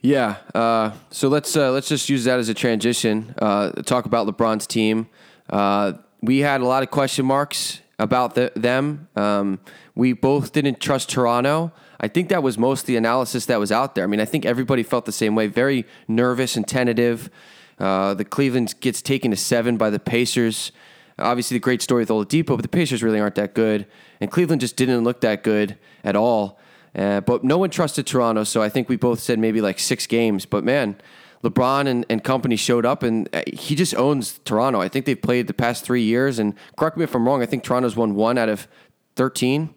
Yeah. 0.02 0.38
Uh, 0.56 0.92
so 1.12 1.28
let's 1.28 1.58
uh, 1.58 1.72
let's 1.72 1.90
just 1.90 2.08
use 2.08 2.24
that 2.24 2.40
as 2.40 2.48
a 2.48 2.54
transition. 2.54 3.36
Uh, 3.38 3.72
talk 3.84 4.06
about 4.06 4.28
LeBron's 4.28 4.66
team. 4.66 5.10
Uh, 5.50 5.94
we 6.22 6.40
had 6.40 6.62
a 6.62 6.66
lot 6.66 6.84
of 6.84 6.90
question 6.90 7.26
marks 7.26 7.82
about 8.00 8.34
the, 8.34 8.54
them. 8.56 9.10
Um, 9.18 9.60
we 9.94 10.14
both 10.14 10.54
didn't 10.54 10.80
trust 10.80 11.10
Toronto. 11.10 11.74
I 12.00 12.08
think 12.08 12.30
that 12.30 12.42
was 12.42 12.58
most 12.58 12.86
the 12.86 12.96
analysis 12.96 13.46
that 13.48 13.60
was 13.60 13.74
out 13.74 13.96
there. 13.96 14.06
I 14.06 14.08
mean, 14.08 14.22
I 14.22 14.26
think 14.26 14.46
everybody 14.46 14.84
felt 14.84 15.04
the 15.06 15.12
same 15.12 15.36
way, 15.36 15.48
very 15.48 15.86
nervous 16.08 16.56
and 16.56 16.66
tentative. 16.66 17.30
The 17.78 18.26
Cleveland 18.30 18.76
gets 18.80 19.02
taken 19.02 19.32
to 19.32 19.38
seven 19.38 19.76
by 19.76 19.90
the 19.90 20.00
Pacers. 20.00 20.72
Obviously, 21.20 21.56
the 21.56 21.60
great 21.60 21.82
story 21.82 22.02
with 22.02 22.10
Oladipo, 22.10 22.48
but 22.48 22.62
the 22.62 22.70
Pacers 22.70 23.04
really 23.04 23.20
aren't 23.20 23.36
that 23.36 23.54
good, 23.54 23.86
and 24.20 24.32
Cleveland 24.32 24.62
just 24.62 24.76
didn't 24.76 25.04
look 25.04 25.22
that 25.22 25.44
good 25.44 25.78
at 26.04 26.16
all. 26.16 26.60
Uh, 26.96 27.22
but 27.22 27.44
no 27.44 27.58
one 27.58 27.70
trusted 27.70 28.08
Toronto, 28.08 28.44
so 28.44 28.62
I 28.62 28.70
think 28.70 28.90
we 28.90 28.96
both 28.96 29.20
said 29.20 29.38
maybe 29.38 29.62
like 29.62 29.80
six 29.80 30.08
games. 30.08 30.46
But 30.46 30.64
man, 30.64 30.96
LeBron 31.44 31.88
and, 31.88 32.06
and 32.10 32.24
company 32.24 32.56
showed 32.56 32.86
up, 32.86 33.04
and 33.04 33.30
uh, 33.34 33.44
he 33.48 33.76
just 33.76 33.96
owns 33.96 34.40
Toronto. 34.46 34.82
I 34.82 34.88
think 34.88 35.06
they've 35.06 35.22
played 35.22 35.48
the 35.48 35.54
past 35.54 35.84
three 35.84 36.04
years, 36.04 36.40
and 36.40 36.56
correct 36.78 36.98
me 36.98 37.04
if 37.04 37.14
I'm 37.16 37.28
wrong. 37.28 37.42
I 37.42 37.46
think 37.46 37.64
Toronto's 37.64 37.96
won 37.96 38.16
one 38.16 38.38
out 38.38 38.50
of 38.50 38.68
thirteen. 39.16 39.74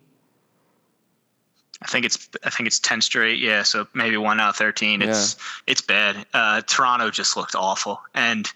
I 1.82 1.86
think 1.86 2.06
it's 2.06 2.28
I 2.44 2.50
think 2.50 2.66
it's 2.66 2.78
ten 2.78 3.00
straight. 3.00 3.40
Yeah, 3.40 3.62
so 3.62 3.86
maybe 3.92 4.16
one 4.16 4.40
out 4.40 4.50
of 4.50 4.56
thirteen. 4.56 5.02
It's 5.02 5.36
yeah. 5.36 5.72
it's 5.72 5.80
bad. 5.80 6.26
Uh, 6.32 6.62
Toronto 6.62 7.10
just 7.10 7.36
looked 7.36 7.54
awful, 7.54 8.00
and 8.14 8.50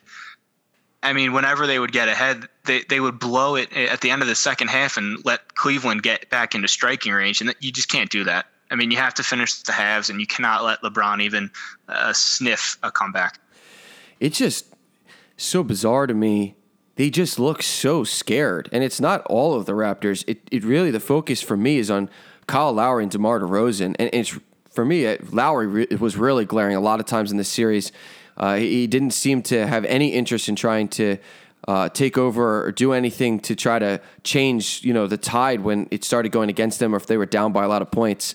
I 1.06 1.12
mean, 1.12 1.32
whenever 1.32 1.68
they 1.68 1.78
would 1.78 1.92
get 1.92 2.08
ahead, 2.08 2.48
they 2.64 2.82
they 2.82 2.98
would 2.98 3.20
blow 3.20 3.54
it 3.54 3.72
at 3.72 4.00
the 4.00 4.10
end 4.10 4.22
of 4.22 4.28
the 4.28 4.34
second 4.34 4.68
half 4.68 4.96
and 4.96 5.24
let 5.24 5.54
Cleveland 5.54 6.02
get 6.02 6.28
back 6.30 6.56
into 6.56 6.66
striking 6.66 7.12
range, 7.12 7.40
and 7.40 7.54
you 7.60 7.70
just 7.70 7.88
can't 7.88 8.10
do 8.10 8.24
that. 8.24 8.46
I 8.72 8.74
mean, 8.74 8.90
you 8.90 8.96
have 8.96 9.14
to 9.14 9.22
finish 9.22 9.62
the 9.62 9.70
halves, 9.70 10.10
and 10.10 10.20
you 10.20 10.26
cannot 10.26 10.64
let 10.64 10.82
LeBron 10.82 11.22
even 11.22 11.52
uh, 11.88 12.12
sniff 12.12 12.76
a 12.82 12.90
comeback. 12.90 13.38
It's 14.18 14.36
just 14.36 14.66
so 15.36 15.62
bizarre 15.62 16.08
to 16.08 16.14
me. 16.14 16.56
They 16.96 17.08
just 17.08 17.38
look 17.38 17.62
so 17.62 18.02
scared, 18.02 18.68
and 18.72 18.82
it's 18.82 19.00
not 19.00 19.24
all 19.26 19.54
of 19.54 19.64
the 19.64 19.74
Raptors. 19.74 20.24
It 20.26 20.40
it 20.50 20.64
really 20.64 20.90
the 20.90 20.98
focus 20.98 21.40
for 21.40 21.56
me 21.56 21.76
is 21.78 21.88
on 21.88 22.10
Kyle 22.48 22.72
Lowry 22.72 23.04
and 23.04 23.12
DeMar 23.12 23.38
DeRozan, 23.38 23.94
and 24.00 24.10
it's 24.12 24.36
for 24.72 24.84
me, 24.84 25.16
Lowry 25.30 25.86
was 26.00 26.16
really 26.16 26.44
glaring 26.44 26.74
a 26.74 26.80
lot 26.80 26.98
of 26.98 27.06
times 27.06 27.30
in 27.30 27.36
this 27.36 27.48
series. 27.48 27.92
Uh, 28.36 28.56
he 28.56 28.86
didn't 28.86 29.12
seem 29.12 29.42
to 29.42 29.66
have 29.66 29.84
any 29.86 30.08
interest 30.08 30.48
in 30.48 30.56
trying 30.56 30.88
to 30.88 31.16
uh, 31.66 31.88
take 31.88 32.16
over 32.16 32.64
or 32.64 32.72
do 32.72 32.92
anything 32.92 33.40
to 33.40 33.56
try 33.56 33.78
to 33.78 34.00
change, 34.22 34.82
you 34.84 34.92
know, 34.92 35.06
the 35.06 35.16
tide 35.16 35.60
when 35.60 35.88
it 35.90 36.04
started 36.04 36.30
going 36.30 36.48
against 36.48 36.78
them, 36.78 36.94
or 36.94 36.96
if 36.96 37.06
they 37.06 37.16
were 37.16 37.26
down 37.26 37.52
by 37.52 37.64
a 37.64 37.68
lot 37.68 37.82
of 37.82 37.90
points. 37.90 38.34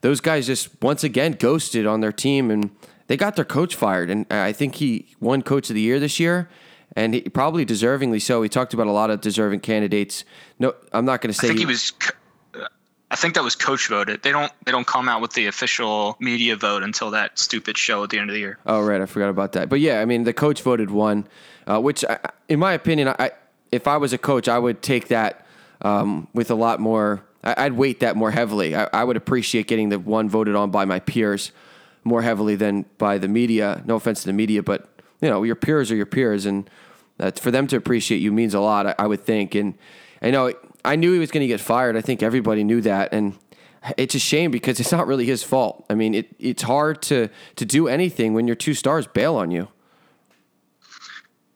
Those 0.00 0.20
guys 0.20 0.46
just 0.46 0.68
once 0.80 1.02
again 1.02 1.32
ghosted 1.32 1.86
on 1.86 2.00
their 2.00 2.12
team, 2.12 2.50
and 2.50 2.70
they 3.08 3.16
got 3.16 3.36
their 3.36 3.44
coach 3.44 3.74
fired. 3.74 4.10
And 4.10 4.26
I 4.30 4.52
think 4.52 4.76
he 4.76 5.08
won 5.18 5.42
Coach 5.42 5.70
of 5.70 5.74
the 5.74 5.80
Year 5.80 5.98
this 5.98 6.20
year, 6.20 6.48
and 6.94 7.14
he, 7.14 7.22
probably 7.22 7.66
deservingly 7.66 8.22
so. 8.22 8.40
We 8.40 8.48
talked 8.48 8.74
about 8.74 8.86
a 8.86 8.92
lot 8.92 9.10
of 9.10 9.20
deserving 9.20 9.60
candidates. 9.60 10.24
No, 10.60 10.74
I'm 10.92 11.04
not 11.04 11.20
going 11.20 11.32
to 11.32 11.38
say 11.38 11.48
I 11.48 11.50
think 11.50 11.58
he, 11.58 11.64
he 11.64 11.66
was 11.66 11.92
I 13.10 13.16
think 13.16 13.34
that 13.34 13.42
was 13.42 13.56
coach 13.56 13.88
voted. 13.88 14.22
They 14.22 14.32
don't 14.32 14.52
they 14.64 14.72
don't 14.72 14.86
come 14.86 15.08
out 15.08 15.22
with 15.22 15.32
the 15.32 15.46
official 15.46 16.16
media 16.20 16.56
vote 16.56 16.82
until 16.82 17.10
that 17.12 17.38
stupid 17.38 17.78
show 17.78 18.04
at 18.04 18.10
the 18.10 18.18
end 18.18 18.28
of 18.28 18.34
the 18.34 18.40
year. 18.40 18.58
Oh 18.66 18.82
right, 18.82 19.00
I 19.00 19.06
forgot 19.06 19.30
about 19.30 19.52
that. 19.52 19.68
But 19.68 19.80
yeah, 19.80 20.00
I 20.00 20.04
mean 20.04 20.24
the 20.24 20.34
coach 20.34 20.62
voted 20.62 20.90
one, 20.90 21.26
uh, 21.66 21.80
which 21.80 22.04
I, 22.04 22.18
in 22.48 22.58
my 22.58 22.74
opinion, 22.74 23.08
I 23.18 23.30
if 23.72 23.86
I 23.86 23.96
was 23.96 24.12
a 24.12 24.18
coach, 24.18 24.48
I 24.48 24.58
would 24.58 24.82
take 24.82 25.08
that 25.08 25.46
um, 25.80 26.28
with 26.34 26.50
a 26.50 26.54
lot 26.54 26.80
more. 26.80 27.22
I, 27.44 27.68
would 27.68 27.78
weight 27.78 28.00
that 28.00 28.16
more 28.16 28.32
heavily. 28.32 28.74
I, 28.74 28.88
I 28.92 29.04
would 29.04 29.16
appreciate 29.16 29.68
getting 29.68 29.88
the 29.88 29.98
one 29.98 30.28
voted 30.28 30.56
on 30.56 30.70
by 30.70 30.84
my 30.84 30.98
peers 30.98 31.52
more 32.02 32.20
heavily 32.20 32.56
than 32.56 32.84
by 32.98 33.16
the 33.16 33.28
media. 33.28 33.82
No 33.86 33.94
offense 33.94 34.22
to 34.22 34.26
the 34.26 34.32
media, 34.32 34.62
but 34.62 34.88
you 35.22 35.30
know 35.30 35.44
your 35.44 35.54
peers 35.54 35.90
are 35.90 35.96
your 35.96 36.06
peers, 36.06 36.44
and 36.44 36.68
for 37.36 37.50
them 37.50 37.66
to 37.68 37.76
appreciate 37.76 38.18
you 38.18 38.32
means 38.32 38.52
a 38.52 38.60
lot. 38.60 38.86
I, 38.86 38.94
I 38.98 39.06
would 39.06 39.24
think, 39.24 39.54
and 39.54 39.78
I 40.20 40.30
know 40.30 40.52
I 40.88 40.96
knew 40.96 41.12
he 41.12 41.18
was 41.18 41.30
going 41.30 41.42
to 41.42 41.46
get 41.46 41.60
fired. 41.60 41.96
I 41.96 42.00
think 42.00 42.22
everybody 42.22 42.64
knew 42.64 42.80
that, 42.80 43.12
and 43.12 43.38
it's 43.96 44.14
a 44.14 44.18
shame 44.18 44.50
because 44.50 44.80
it's 44.80 44.90
not 44.90 45.06
really 45.06 45.26
his 45.26 45.42
fault. 45.42 45.84
I 45.90 45.94
mean, 45.94 46.14
it, 46.14 46.28
it's 46.38 46.62
hard 46.62 47.02
to 47.02 47.28
to 47.56 47.64
do 47.64 47.88
anything 47.88 48.34
when 48.34 48.46
your 48.46 48.56
two 48.56 48.74
stars 48.74 49.06
bail 49.06 49.36
on 49.36 49.50
you. 49.50 49.68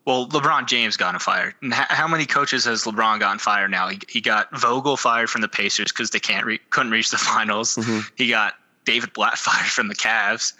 Well, 0.05 0.27
LeBron 0.27 0.67
James 0.67 0.97
got 0.97 1.19
fired. 1.21 1.55
And 1.61 1.73
how 1.73 2.07
many 2.07 2.25
coaches 2.25 2.65
has 2.65 2.83
LeBron 2.83 3.21
gotten 3.21 3.39
fired 3.39 3.71
now? 3.71 3.87
He, 3.87 3.99
he 4.09 4.19
got 4.19 4.49
Vogel 4.51 4.97
fired 4.97 5.29
from 5.29 5.41
the 5.41 5.47
Pacers 5.47 5.93
because 5.93 6.09
they 6.09 6.19
can't 6.19 6.45
re- 6.45 6.59
couldn't 6.69 6.91
reach 6.91 7.09
the 7.09 7.17
finals. 7.33 7.75
Mm-hmm. 7.75 7.99
He 8.15 8.29
got 8.29 8.53
David 8.85 9.13
Blatt 9.13 9.37
fired 9.37 9.69
from 9.69 9.87
the 9.87 9.95
Cavs. 9.95 10.53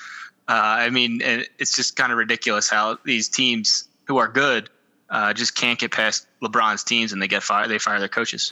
Uh, 0.47 0.53
I 0.53 0.89
mean, 0.89 1.21
it's 1.21 1.75
just 1.75 1.95
kind 1.95 2.11
of 2.11 2.17
ridiculous 2.17 2.69
how 2.69 2.97
these 3.03 3.29
teams 3.29 3.87
who 4.05 4.17
are 4.17 4.27
good 4.27 4.69
uh, 5.13 5.31
just 5.31 5.55
can't 5.55 5.79
get 5.79 5.91
past 5.91 6.27
LeBron's 6.41 6.83
teams 6.83 7.13
and 7.13 7.21
they 7.21 7.27
get 7.27 7.43
fired. 7.43 7.69
They 7.69 7.77
fire 7.77 7.99
their 7.99 8.09
coaches. 8.09 8.51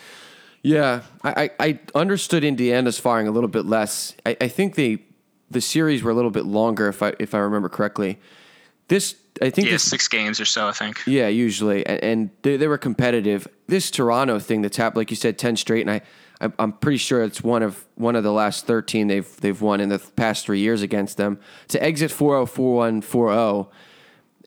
Yeah, 0.61 1.01
I, 1.23 1.49
I 1.59 1.79
understood 1.95 2.43
Indiana's 2.43 2.99
firing 2.99 3.27
a 3.27 3.31
little 3.31 3.49
bit 3.49 3.65
less. 3.65 4.13
I, 4.27 4.37
I 4.39 4.47
think 4.47 4.75
they 4.75 4.99
the 5.49 5.59
series 5.59 6.03
were 6.03 6.11
a 6.11 6.13
little 6.13 6.31
bit 6.31 6.45
longer 6.45 6.87
if 6.87 7.01
I 7.01 7.13
if 7.19 7.33
I 7.33 7.39
remember 7.39 7.67
correctly. 7.67 8.19
This 8.87 9.15
I 9.41 9.49
think 9.49 9.67
yeah, 9.67 9.73
this, 9.73 9.89
six 9.89 10.07
games 10.07 10.39
or 10.39 10.45
so. 10.45 10.67
I 10.67 10.71
think. 10.71 11.01
Yeah, 11.07 11.29
usually, 11.29 11.83
and, 11.85 12.03
and 12.03 12.29
they, 12.43 12.57
they, 12.57 12.67
were 12.67 12.77
competitive. 12.77 13.47
This 13.67 13.89
Toronto 13.89 14.37
thing 14.37 14.61
that's 14.61 14.77
happened, 14.77 14.97
like 14.97 15.09
you 15.09 15.15
said, 15.15 15.39
ten 15.39 15.55
straight, 15.55 15.87
and 15.87 15.89
I, 15.89 16.51
I'm 16.59 16.73
pretty 16.73 16.97
sure 16.97 17.23
it's 17.23 17.41
one 17.41 17.63
of 17.63 17.83
one 17.95 18.15
of 18.15 18.23
the 18.23 18.31
last 18.31 18.67
thirteen 18.67 19.07
they've 19.07 19.41
they've 19.41 19.59
won 19.59 19.81
in 19.81 19.89
the 19.89 19.97
past 20.15 20.45
three 20.45 20.59
years 20.59 20.83
against 20.83 21.17
them. 21.17 21.39
To 21.69 21.81
exit 21.81 22.11
4-0, 22.11 22.51
4-1, 22.51 23.03
4-0, 23.03 23.67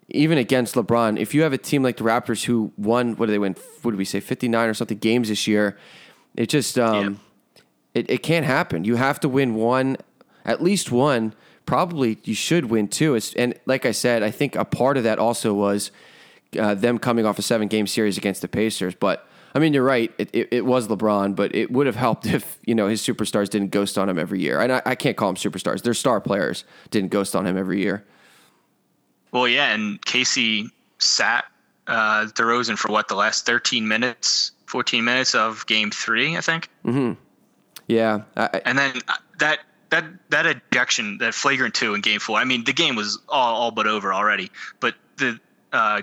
even 0.09 0.38
against 0.38 0.75
LeBron, 0.75 1.19
if 1.19 1.35
you 1.35 1.43
have 1.43 1.53
a 1.53 1.59
team 1.59 1.83
like 1.83 1.97
the 1.97 2.05
Raptors 2.05 2.45
who 2.45 2.73
won, 2.77 3.17
what 3.17 3.27
did 3.27 3.33
they 3.33 3.38
win? 3.38 3.57
What 3.83 3.93
did 3.93 3.99
we 3.99 4.05
say, 4.05 4.21
fifty 4.21 4.49
nine 4.49 4.69
or 4.69 4.75
something 4.75 4.99
games 4.99 5.29
this 5.29 5.47
year? 5.47 5.79
It 6.37 6.49
just 6.49 6.79
um, 6.79 7.21
it 7.95 8.11
it 8.11 8.23
can't 8.23 8.45
happen. 8.45 8.85
You 8.85 8.97
have 8.97 9.21
to 9.21 9.29
win 9.29 9.55
one, 9.55 9.97
at 10.45 10.62
least 10.62 10.90
one. 10.90 11.35
Probably 11.67 12.19
you 12.25 12.35
should 12.35 12.67
win 12.67 12.88
two. 12.88 13.14
It's, 13.14 13.33
and 13.35 13.55
like 13.64 13.87
I 13.87 13.93
said, 13.93 14.23
I 14.23 14.31
think 14.31 14.55
a 14.55 14.67
part 14.67 14.99
of 14.99 15.05
that 15.05 15.19
also 15.19 15.55
was 15.55 15.90
uh, 16.59 16.75
them 16.75 16.99
coming 16.99 17.25
off 17.25 17.38
a 17.38 17.43
seven 17.43 17.69
game 17.69 17.87
series 17.87 18.19
against 18.19 18.43
the 18.43 18.49
Pacers. 18.49 18.95
But 18.95 19.27
I 19.55 19.61
mean, 19.61 19.73
you're 19.73 19.85
right. 19.85 20.12
It, 20.19 20.31
it, 20.33 20.49
it, 20.51 20.67
was 20.67 20.88
LeBron, 20.88 21.37
but 21.37 21.55
it 21.55 21.71
would 21.71 21.87
have 21.87 21.97
helped 21.97 22.27
if 22.38 22.59
you 22.67 22.75
know 22.75 22.88
his 22.88 23.01
superstars 23.01 23.49
didn't 23.49 23.71
ghost 23.71 23.97
on 23.97 24.09
him 24.09 24.19
every 24.19 24.40
year. 24.40 24.61
And 24.61 24.73
I, 24.73 24.83
I 24.85 24.95
can't 24.95 25.17
call 25.17 25.33
them 25.33 25.37
superstars; 25.37 25.83
they're 25.83 25.95
star 25.95 26.21
players. 26.21 26.64
Didn't 26.90 27.11
ghost 27.11 27.35
on 27.35 27.47
him 27.47 27.57
every 27.57 27.81
year. 27.81 28.05
Well, 29.35 29.47
yeah, 29.47 29.75
and 29.75 30.03
Casey 30.03 30.70
sat 30.99 31.44
uh, 31.87 32.27
DeRozan 32.27 32.79
for 32.79 32.90
what 32.90 33.09
the 33.09 33.16
last 33.16 33.44
13 33.44 33.87
minutes 33.87 34.53
14 34.75 35.05
minutes 35.05 35.37
of 35.37 35.66
game 35.66 35.92
three, 35.92 36.37
I 36.37 36.40
think. 36.40 36.68
Mm-hmm. 36.85 37.12
Yeah. 37.87 38.23
I, 38.37 38.61
and 38.64 38.77
then 38.77 39.01
uh, 39.07 39.14
that 39.38 39.61
that 39.90 40.05
that 40.31 40.47
ejection, 40.47 41.18
that 41.18 41.33
flagrant 41.33 41.75
two 41.75 41.94
in 41.94 42.01
game 42.01 42.18
four. 42.18 42.38
I 42.38 42.44
mean, 42.44 42.64
the 42.64 42.73
game 42.73 42.97
was 42.97 43.20
all, 43.29 43.55
all 43.55 43.70
but 43.70 43.87
over 43.87 44.12
already, 44.12 44.51
but 44.81 44.97
the 45.18 45.38
uh, 45.73 46.03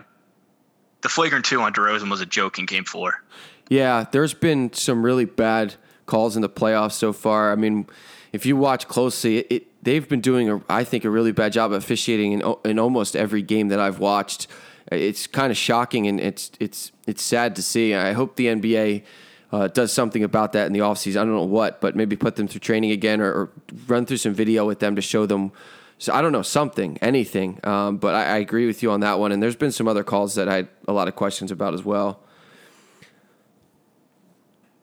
the 1.01 1.09
flagrant 1.09 1.43
two 1.43 1.59
on 1.59 1.73
DeRozan 1.73 2.09
was 2.09 2.21
a 2.21 2.25
joke 2.25 2.59
in 2.59 2.65
game 2.65 2.85
four. 2.85 3.21
Yeah, 3.69 4.05
there's 4.09 4.33
been 4.33 4.71
some 4.71 5.03
really 5.03 5.25
bad 5.25 5.75
calls 6.05 6.37
in 6.37 6.41
the 6.41 6.49
playoffs 6.49 6.93
so 6.93 7.11
far. 7.11 7.51
I 7.51 7.55
mean, 7.55 7.87
if 8.31 8.45
you 8.45 8.55
watch 8.55 8.87
closely, 8.87 9.39
it, 9.39 9.47
it 9.51 9.67
they've 9.81 10.07
been 10.07 10.21
doing, 10.21 10.49
a, 10.49 10.61
I 10.69 10.83
think, 10.83 11.05
a 11.05 11.09
really 11.09 11.31
bad 11.31 11.53
job 11.53 11.71
officiating 11.71 12.33
in, 12.33 12.55
in 12.65 12.79
almost 12.79 13.15
every 13.15 13.41
game 13.41 13.69
that 13.69 13.79
I've 13.79 13.99
watched 13.99 14.47
it's 14.91 15.27
kind 15.27 15.51
of 15.51 15.57
shocking 15.57 16.07
and 16.07 16.19
it's 16.19 16.51
it's 16.59 16.91
it's 17.07 17.23
sad 17.23 17.55
to 17.55 17.63
see. 17.63 17.93
I 17.93 18.13
hope 18.13 18.35
the 18.35 18.47
NBA 18.47 19.03
uh, 19.51 19.67
does 19.67 19.91
something 19.91 20.23
about 20.23 20.53
that 20.53 20.67
in 20.67 20.73
the 20.73 20.79
offseason. 20.79 21.17
I 21.17 21.25
don't 21.25 21.33
know 21.33 21.43
what, 21.43 21.81
but 21.81 21.95
maybe 21.95 22.15
put 22.15 22.35
them 22.35 22.47
through 22.47 22.59
training 22.59 22.91
again 22.91 23.21
or, 23.21 23.31
or 23.31 23.49
run 23.87 24.05
through 24.05 24.17
some 24.17 24.33
video 24.33 24.65
with 24.65 24.79
them 24.79 24.95
to 24.95 25.01
show 25.01 25.25
them. 25.25 25.51
So 25.97 26.13
I 26.13 26.21
don't 26.21 26.31
know 26.31 26.41
something, 26.41 26.97
anything. 27.01 27.59
Um, 27.63 27.97
but 27.97 28.15
I, 28.15 28.23
I, 28.23 28.37
agree 28.37 28.65
with 28.65 28.81
you 28.81 28.91
on 28.91 29.01
that 29.01 29.19
one. 29.19 29.31
And 29.31 29.43
there's 29.43 29.55
been 29.55 29.71
some 29.71 29.87
other 29.87 30.03
calls 30.03 30.33
that 30.33 30.49
I 30.49 30.55
had 30.55 30.67
a 30.87 30.93
lot 30.93 31.07
of 31.07 31.15
questions 31.15 31.51
about 31.51 31.75
as 31.75 31.83
well. 31.83 32.21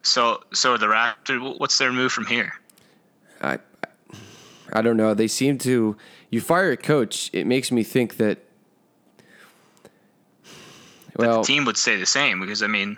So 0.03 0.45
so 0.53 0.77
the 0.77 0.87
Raptors, 0.87 1.59
what's 1.59 1.77
their 1.79 1.93
move 1.93 2.13
from 2.13 2.27
here? 2.27 2.53
I 3.43 3.59
I 4.73 4.83
don't 4.83 4.97
know. 4.97 5.15
They 5.15 5.29
seem 5.29 5.59
to. 5.59 5.97
You 6.31 6.41
fire 6.41 6.73
a 6.73 6.77
coach, 6.77 7.31
it 7.33 7.47
makes 7.47 7.73
me 7.73 7.83
think 7.83 8.19
that 8.19 8.45
well, 11.17 11.41
the 11.41 11.47
team 11.47 11.65
would 11.65 11.77
say 11.77 11.97
the 11.97 12.07
same 12.07 12.41
because 12.41 12.63
I 12.63 12.69
mean, 12.69 12.97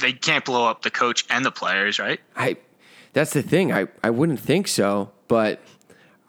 they 0.00 0.12
can't 0.12 0.44
blow 0.44 0.68
up 0.68 0.82
the 0.82 0.90
coach 0.90 1.24
and 1.28 1.44
the 1.44 1.50
players, 1.50 1.98
right? 1.98 2.20
I 2.34 2.56
that's 3.12 3.32
the 3.32 3.42
thing. 3.42 3.72
I, 3.72 3.86
I 4.02 4.10
wouldn't 4.10 4.40
think 4.40 4.68
so, 4.68 5.10
but 5.28 5.60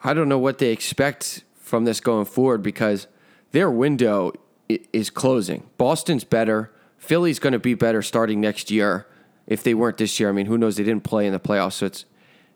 I 0.04 0.14
don't 0.14 0.30
know 0.30 0.38
what 0.38 0.58
they 0.58 0.72
expect 0.72 1.44
from 1.56 1.86
this 1.86 2.00
going 2.00 2.26
forward 2.26 2.64
because 2.64 3.08
their 3.52 3.70
window 3.70 4.34
is 4.70 5.10
closing. 5.10 5.70
Boston's 5.78 6.24
better. 6.24 6.72
Philly's 6.98 7.40
going 7.40 7.54
to 7.54 7.60
be 7.60 7.74
better 7.74 8.02
starting 8.02 8.40
next 8.42 8.72
year. 8.72 9.08
If 9.48 9.64
they 9.64 9.74
weren't 9.74 9.98
this 9.98 10.20
year, 10.20 10.30
I 10.30 10.32
mean, 10.34 10.46
who 10.46 10.58
knows? 10.58 10.76
They 10.76 10.84
didn't 10.84 11.04
play 11.04 11.26
in 11.26 11.32
the 11.32 11.40
playoffs, 11.40 11.74
so 11.74 11.86
it's 11.86 12.06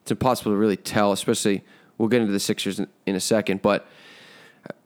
it's 0.02 0.12
impossible 0.12 0.52
to 0.52 0.58
really 0.58 0.78
tell. 0.78 1.14
Especially, 1.14 1.64
we'll 1.98 2.10
get 2.10 2.22
into 2.22 2.34
the 2.34 2.40
Sixers 2.40 2.80
in, 2.80 2.88
in 3.06 3.16
a 3.16 3.20
second, 3.20 3.62
but 3.62 3.88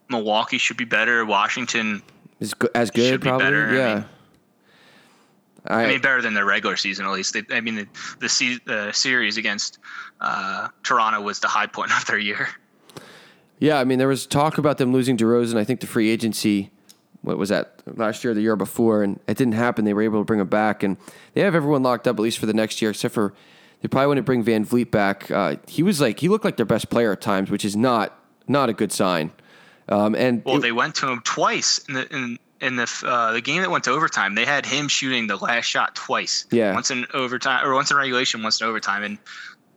Milwaukee 0.09 0.57
should 0.57 0.77
be 0.77 0.85
better. 0.85 1.25
Washington 1.25 2.01
is 2.39 2.53
as 2.73 2.91
good, 2.91 3.21
probably. 3.21 3.45
Better. 3.45 3.75
Yeah. 3.75 4.03
I 5.67 5.77
mean, 5.77 5.85
I 5.85 5.87
mean, 5.93 6.01
better 6.01 6.21
than 6.21 6.35
their 6.35 6.45
regular 6.45 6.75
season 6.77 7.05
at 7.05 7.11
least. 7.11 7.33
They, 7.33 7.55
I 7.55 7.61
mean, 7.61 7.75
the 7.75 7.87
the, 8.19 8.59
the 8.65 8.91
series 8.91 9.37
against 9.37 9.79
uh, 10.21 10.67
Toronto 10.83 11.21
was 11.21 11.39
the 11.39 11.47
high 11.47 11.67
point 11.67 11.91
of 11.97 12.05
their 12.05 12.19
year. 12.19 12.49
Yeah, 13.57 13.79
I 13.79 13.83
mean, 13.83 13.99
there 13.99 14.07
was 14.07 14.27
talk 14.27 14.57
about 14.57 14.77
them 14.77 14.91
losing 14.91 15.17
DeRozan. 15.17 15.57
I 15.57 15.63
think 15.63 15.79
the 15.79 15.87
free 15.87 16.09
agency, 16.09 16.71
what 17.21 17.37
was 17.37 17.49
that 17.49 17.81
last 17.85 18.23
year, 18.23 18.31
or 18.31 18.33
the 18.33 18.41
year 18.41 18.55
before, 18.55 19.01
and 19.01 19.19
it 19.27 19.37
didn't 19.37 19.53
happen. 19.53 19.85
They 19.85 19.93
were 19.93 20.01
able 20.01 20.19
to 20.19 20.25
bring 20.25 20.41
him 20.41 20.47
back, 20.47 20.83
and 20.83 20.97
they 21.33 21.41
have 21.41 21.55
everyone 21.55 21.81
locked 21.81 22.07
up 22.07 22.17
at 22.17 22.21
least 22.21 22.37
for 22.37 22.45
the 22.45 22.53
next 22.53 22.81
year, 22.81 22.91
except 22.91 23.13
for 23.13 23.33
they 23.85 23.89
probably 23.89 24.07
want 24.07 24.17
to 24.17 24.23
bring 24.23 24.43
VanVleet 24.43 24.89
back. 24.89 25.29
Uh, 25.29 25.57
he 25.67 25.83
was 25.83 26.01
like 26.01 26.19
he 26.19 26.27
looked 26.27 26.43
like 26.43 26.57
their 26.57 26.65
best 26.65 26.89
player 26.89 27.11
at 27.11 27.21
times, 27.21 27.51
which 27.51 27.63
is 27.63 27.75
not 27.75 28.17
not 28.47 28.67
a 28.67 28.73
good 28.73 28.91
sign. 28.91 29.31
Um, 29.87 30.15
and 30.15 30.43
well, 30.43 30.57
it, 30.57 30.61
they 30.61 30.71
went 30.71 30.95
to 30.95 31.07
him 31.07 31.21
twice 31.23 31.77
in 31.87 31.93
the 31.93 32.11
in, 32.11 32.39
in 32.61 32.75
the 32.77 33.03
uh, 33.05 33.33
the 33.33 33.41
game 33.41 33.61
that 33.61 33.69
went 33.69 33.83
to 33.83 33.91
overtime. 33.91 34.33
They 34.33 34.43
had 34.43 34.65
him 34.65 34.87
shooting 34.87 35.27
the 35.27 35.35
last 35.35 35.65
shot 35.65 35.93
twice. 35.93 36.47
Yeah, 36.49 36.73
once 36.73 36.89
in 36.89 37.05
overtime 37.13 37.63
or 37.63 37.75
once 37.75 37.91
in 37.91 37.97
regulation, 37.97 38.41
once 38.41 38.59
in 38.59 38.65
overtime. 38.65 39.03
And 39.03 39.19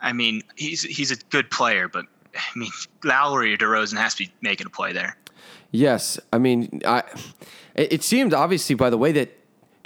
I 0.00 0.14
mean, 0.14 0.40
he's 0.56 0.80
he's 0.80 1.10
a 1.10 1.16
good 1.28 1.50
player, 1.50 1.86
but 1.86 2.06
I 2.34 2.58
mean, 2.58 2.70
Lowry 3.04 3.52
or 3.52 3.58
DeRozan 3.58 3.98
has 3.98 4.14
to 4.14 4.24
be 4.24 4.32
making 4.40 4.68
a 4.68 4.70
play 4.70 4.94
there. 4.94 5.18
Yes, 5.70 6.18
I 6.32 6.38
mean, 6.38 6.80
I 6.86 7.02
it 7.74 8.02
seemed 8.02 8.32
obviously 8.32 8.74
by 8.74 8.88
the 8.88 8.96
way 8.96 9.12
that 9.12 9.38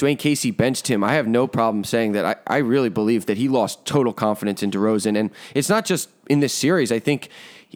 Dwane 0.02 0.18
Casey 0.18 0.50
benched 0.50 0.88
him. 0.88 1.04
I 1.04 1.14
have 1.14 1.28
no 1.28 1.46
problem 1.46 1.84
saying 1.84 2.10
that 2.12 2.24
I, 2.24 2.36
I 2.48 2.56
really 2.58 2.88
believe 2.88 3.26
that 3.26 3.36
he 3.36 3.48
lost 3.48 3.86
total 3.86 4.12
confidence 4.12 4.60
in 4.60 4.70
DeRozan, 4.72 5.16
and 5.16 5.30
it's 5.54 5.68
not 5.68 5.84
just 5.84 6.08
in 6.28 6.40
this 6.40 6.52
series. 6.52 6.90
I 6.90 6.98
think 6.98 7.28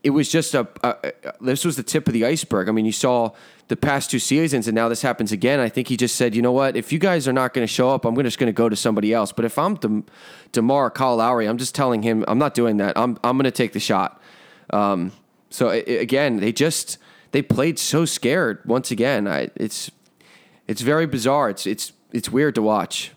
it 0.03 0.11
was 0.11 0.29
just 0.29 0.53
a, 0.53 0.67
a, 0.83 1.13
a, 1.25 1.33
this 1.41 1.65
was 1.65 1.77
the 1.77 1.85
tip 1.85 2.09
of 2.09 2.15
the 2.15 2.25
iceberg. 2.25 2.69
I 2.69 2.73
mean, 2.73 2.85
you 2.85 2.91
saw 2.91 3.31
the 3.69 3.77
past 3.77 4.11
two 4.11 4.19
seasons, 4.19 4.67
and 4.67 4.75
now 4.75 4.89
this 4.89 5.03
happens 5.03 5.31
again. 5.31 5.61
I 5.61 5.69
think 5.69 5.87
he 5.87 5.97
just 5.97 6.17
said, 6.17 6.35
you 6.35 6.43
know 6.43 6.51
what? 6.51 6.77
If 6.77 6.93
you 6.93 6.99
guys 6.99 7.29
are 7.29 7.33
not 7.33 7.55
going 7.55 7.65
to 7.65 7.73
show 7.73 7.91
up, 7.91 8.05
I'm 8.05 8.17
just 8.17 8.41
going 8.41 8.49
to 8.49 8.53
go 8.53 8.69
to 8.69 8.77
somebody 8.77 9.15
else. 9.15 9.31
But 9.31 9.45
if 9.45 9.57
I'm 9.57 9.77
De- 9.77 10.03
Demar 10.51 10.91
Kyle 10.91 11.17
Lowry, 11.17 11.47
I'm 11.47 11.59
just 11.59 11.77
telling 11.77 12.03
him 12.03 12.25
I'm 12.27 12.39
not 12.39 12.55
doing 12.55 12.79
that. 12.79 12.99
I'm 12.99 13.19
I'm 13.23 13.37
going 13.37 13.45
to 13.45 13.53
take 13.53 13.73
the 13.73 13.81
shot. 13.81 14.21
Um, 14.71 15.13
so 15.51 15.69
it, 15.69 15.89
again, 16.01 16.41
they 16.41 16.53
just 16.53 16.99
they 17.31 17.41
played 17.41 17.79
so 17.79 18.05
scared 18.05 18.63
once 18.65 18.91
again. 18.91 19.29
I, 19.29 19.51
it's 19.55 19.93
it's 20.67 20.81
very 20.81 21.07
bizarre. 21.07 21.51
It's 21.51 21.69
it's 21.69 21.93
it's 22.13 22.31
weird 22.31 22.55
to 22.57 22.63
watch. 22.63 23.13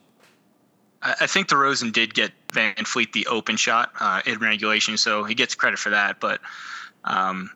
I 1.02 1.28
think 1.28 1.48
DeRozan 1.48 1.94
did 1.94 2.14
get 2.14 2.32
VanVleet 2.52 3.14
the 3.14 3.28
open 3.28 3.56
shot 3.56 3.92
uh, 4.00 4.22
in 4.26 4.40
regulation, 4.40 4.98
so 4.98 5.24
he 5.24 5.34
gets 5.34 5.56
credit 5.56 5.80
for 5.80 5.92
that. 5.92 6.20
But 6.20 6.42
um, 7.06 7.52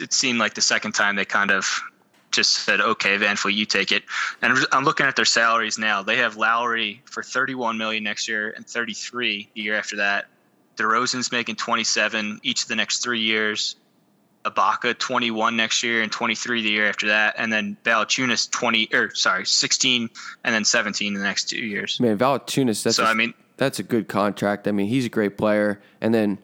it 0.00 0.12
seemed 0.12 0.38
like 0.38 0.54
the 0.54 0.62
second 0.62 0.92
time 0.92 1.16
they 1.16 1.26
kind 1.26 1.50
of 1.50 1.82
just 2.30 2.52
said, 2.52 2.80
"Okay, 2.80 3.18
VanVleet, 3.18 3.54
you 3.54 3.66
take 3.66 3.92
it." 3.92 4.04
And 4.40 4.58
I'm 4.72 4.84
looking 4.84 5.06
at 5.06 5.16
their 5.16 5.26
salaries 5.26 5.78
now. 5.78 6.02
They 6.02 6.16
have 6.16 6.36
Lowry 6.36 7.02
for 7.04 7.22
31 7.22 7.76
million 7.76 8.04
next 8.04 8.26
year 8.26 8.50
and 8.56 8.66
33 8.66 9.50
the 9.54 9.60
year 9.60 9.76
after 9.76 9.96
that. 9.96 10.26
DeRozan's 10.76 11.30
making 11.32 11.56
27 11.56 12.40
each 12.42 12.62
of 12.62 12.68
the 12.68 12.76
next 12.76 13.02
three 13.02 13.20
years. 13.20 13.76
Ibaka 14.50 14.98
21 14.98 15.56
next 15.56 15.82
year 15.82 16.02
and 16.02 16.10
23 16.12 16.62
the 16.62 16.70
year 16.70 16.88
after 16.88 17.08
that, 17.08 17.34
and 17.38 17.52
then 17.52 17.76
Valanciunas 17.84 18.50
20 18.50 18.88
or 18.94 19.14
sorry 19.14 19.44
16 19.46 20.10
and 20.44 20.54
then 20.54 20.64
17 20.64 21.08
in 21.14 21.14
the 21.14 21.24
next 21.24 21.48
two 21.48 21.58
years. 21.64 21.98
Man, 22.00 22.18
Valanciunas, 22.18 22.82
that's 22.82 22.96
so 22.96 23.04
a, 23.04 23.06
I 23.06 23.14
mean 23.14 23.34
that's 23.56 23.78
a 23.78 23.82
good 23.82 24.08
contract. 24.08 24.68
I 24.68 24.72
mean 24.72 24.86
he's 24.88 25.04
a 25.06 25.10
great 25.10 25.36
player, 25.38 25.80
and 26.00 26.14
then 26.14 26.38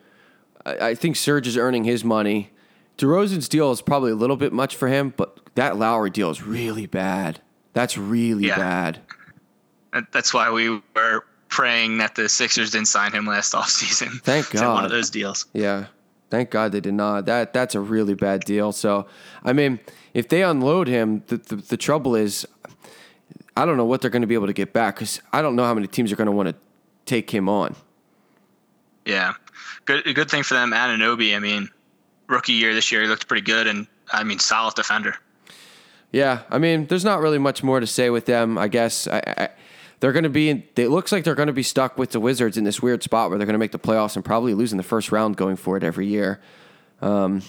I, 0.67 0.89
I 0.91 0.95
think 0.95 1.17
Serge 1.17 1.47
is 1.47 1.57
earning 1.57 1.85
his 1.85 2.05
money. 2.05 2.51
DeRozan's 2.99 3.49
deal 3.49 3.73
is 3.73 3.83
probably 3.83 4.13
a 4.13 4.17
little 4.17 4.37
bit 4.37 4.53
much 4.53 4.77
for 4.77 4.89
him, 4.89 5.13
but 5.17 5.41
that 5.57 5.77
Lowry 5.77 6.11
deal 6.11 6.31
is 6.31 6.43
really 6.43 6.87
bad. 6.87 7.41
That's 7.73 7.99
really 7.99 8.47
Yeah. 8.47 8.57
bad. 8.57 9.01
That's 10.13 10.33
why 10.35 10.51
we 10.51 10.71
were 10.71 11.25
praying 11.49 11.99
that 11.99 12.15
the 12.17 12.29
Sixers 12.29 12.71
didn't 12.73 12.89
sign 12.89 13.13
him 13.13 13.27
last 13.27 13.53
offseason. 13.55 14.21
Thank 14.23 14.49
to 14.51 14.59
One 14.69 14.85
of 14.85 14.91
those 14.91 15.11
deals. 15.11 15.47
Yeah. 15.53 15.87
Thank 16.35 16.51
God 16.51 16.73
they 16.73 16.81
did 16.81 16.95
not. 16.95 17.27
That 17.27 17.53
that's 17.53 17.77
a 17.77 17.81
really 17.81 18.15
bad 18.15 18.41
deal. 18.41 18.73
So, 18.73 19.07
I 19.45 19.53
mean, 19.53 19.79
if 20.15 20.29
they 20.29 20.43
unload 20.43 20.89
him, 20.89 21.23
the 21.29 21.37
the, 21.37 21.55
the 21.55 21.77
trouble 21.77 22.17
is, 22.17 22.45
I 23.57 23.65
don't 23.65 23.77
know 23.77 23.85
what 23.85 24.01
they're 24.01 24.11
going 24.11 24.23
to 24.23 24.27
be 24.27 24.35
able 24.35 24.49
to 24.49 24.53
get 24.53 24.73
back 24.73 24.97
because 24.97 25.23
I 25.33 25.43
don't 25.43 25.55
know 25.55 25.63
how 25.63 25.75
many 25.75 25.87
teams 25.87 26.11
are 26.11 26.17
going 26.17 26.27
to 26.27 26.33
want 26.33 26.49
to 26.49 26.57
take 27.07 27.31
him 27.31 27.49
on. 27.49 27.77
Yeah, 29.07 29.35
good. 29.85 30.13
Good 30.13 30.29
thing 30.29 30.43
for 30.43 30.55
them. 30.55 30.73
Anunoby. 30.73 31.37
I 31.37 31.39
mean, 31.39 31.69
rookie 32.27 32.55
year 32.55 32.75
this 32.75 32.91
year, 32.91 33.03
he 33.03 33.07
looked 33.07 33.29
pretty 33.29 33.47
good, 33.47 33.69
and 33.69 33.87
I 34.13 34.25
mean, 34.25 34.41
solid 34.41 34.75
defender. 34.75 35.15
Yeah, 36.11 36.43
I 36.51 36.59
mean, 36.59 36.87
there's 36.87 37.05
not 37.05 37.21
really 37.21 37.39
much 37.39 37.63
more 37.63 37.79
to 37.79 37.87
say 37.87 38.11
with 38.11 38.27
them. 38.27 38.59
I 38.59 38.67
guess 38.67 39.07
I, 39.07 39.23
I, 39.39 39.49
they're 40.05 40.13
going 40.13 40.25
to 40.25 40.29
be. 40.29 40.51
It 40.51 40.91
looks 40.91 41.13
like 41.13 41.25
they're 41.25 41.35
going 41.35 41.47
to 41.47 41.55
be 41.55 41.63
stuck 41.63 41.97
with 41.97 42.11
the 42.11 42.21
Wizards 42.21 42.59
in 42.59 42.65
this 42.65 42.83
weird 42.83 43.03
spot 43.03 43.31
where 43.31 43.39
they're 43.39 43.47
going 43.47 43.55
to 43.55 43.59
make 43.59 43.73
the 43.73 43.79
playoffs 43.79 44.17
and 44.17 44.23
probably 44.23 44.53
lose 44.53 44.71
in 44.71 44.77
the 44.77 44.85
first 44.85 45.11
round 45.11 45.39
going 45.39 45.57
for 45.57 45.79
it 45.79 45.83
every 45.83 46.07
year, 46.07 46.43
um, 47.01 47.41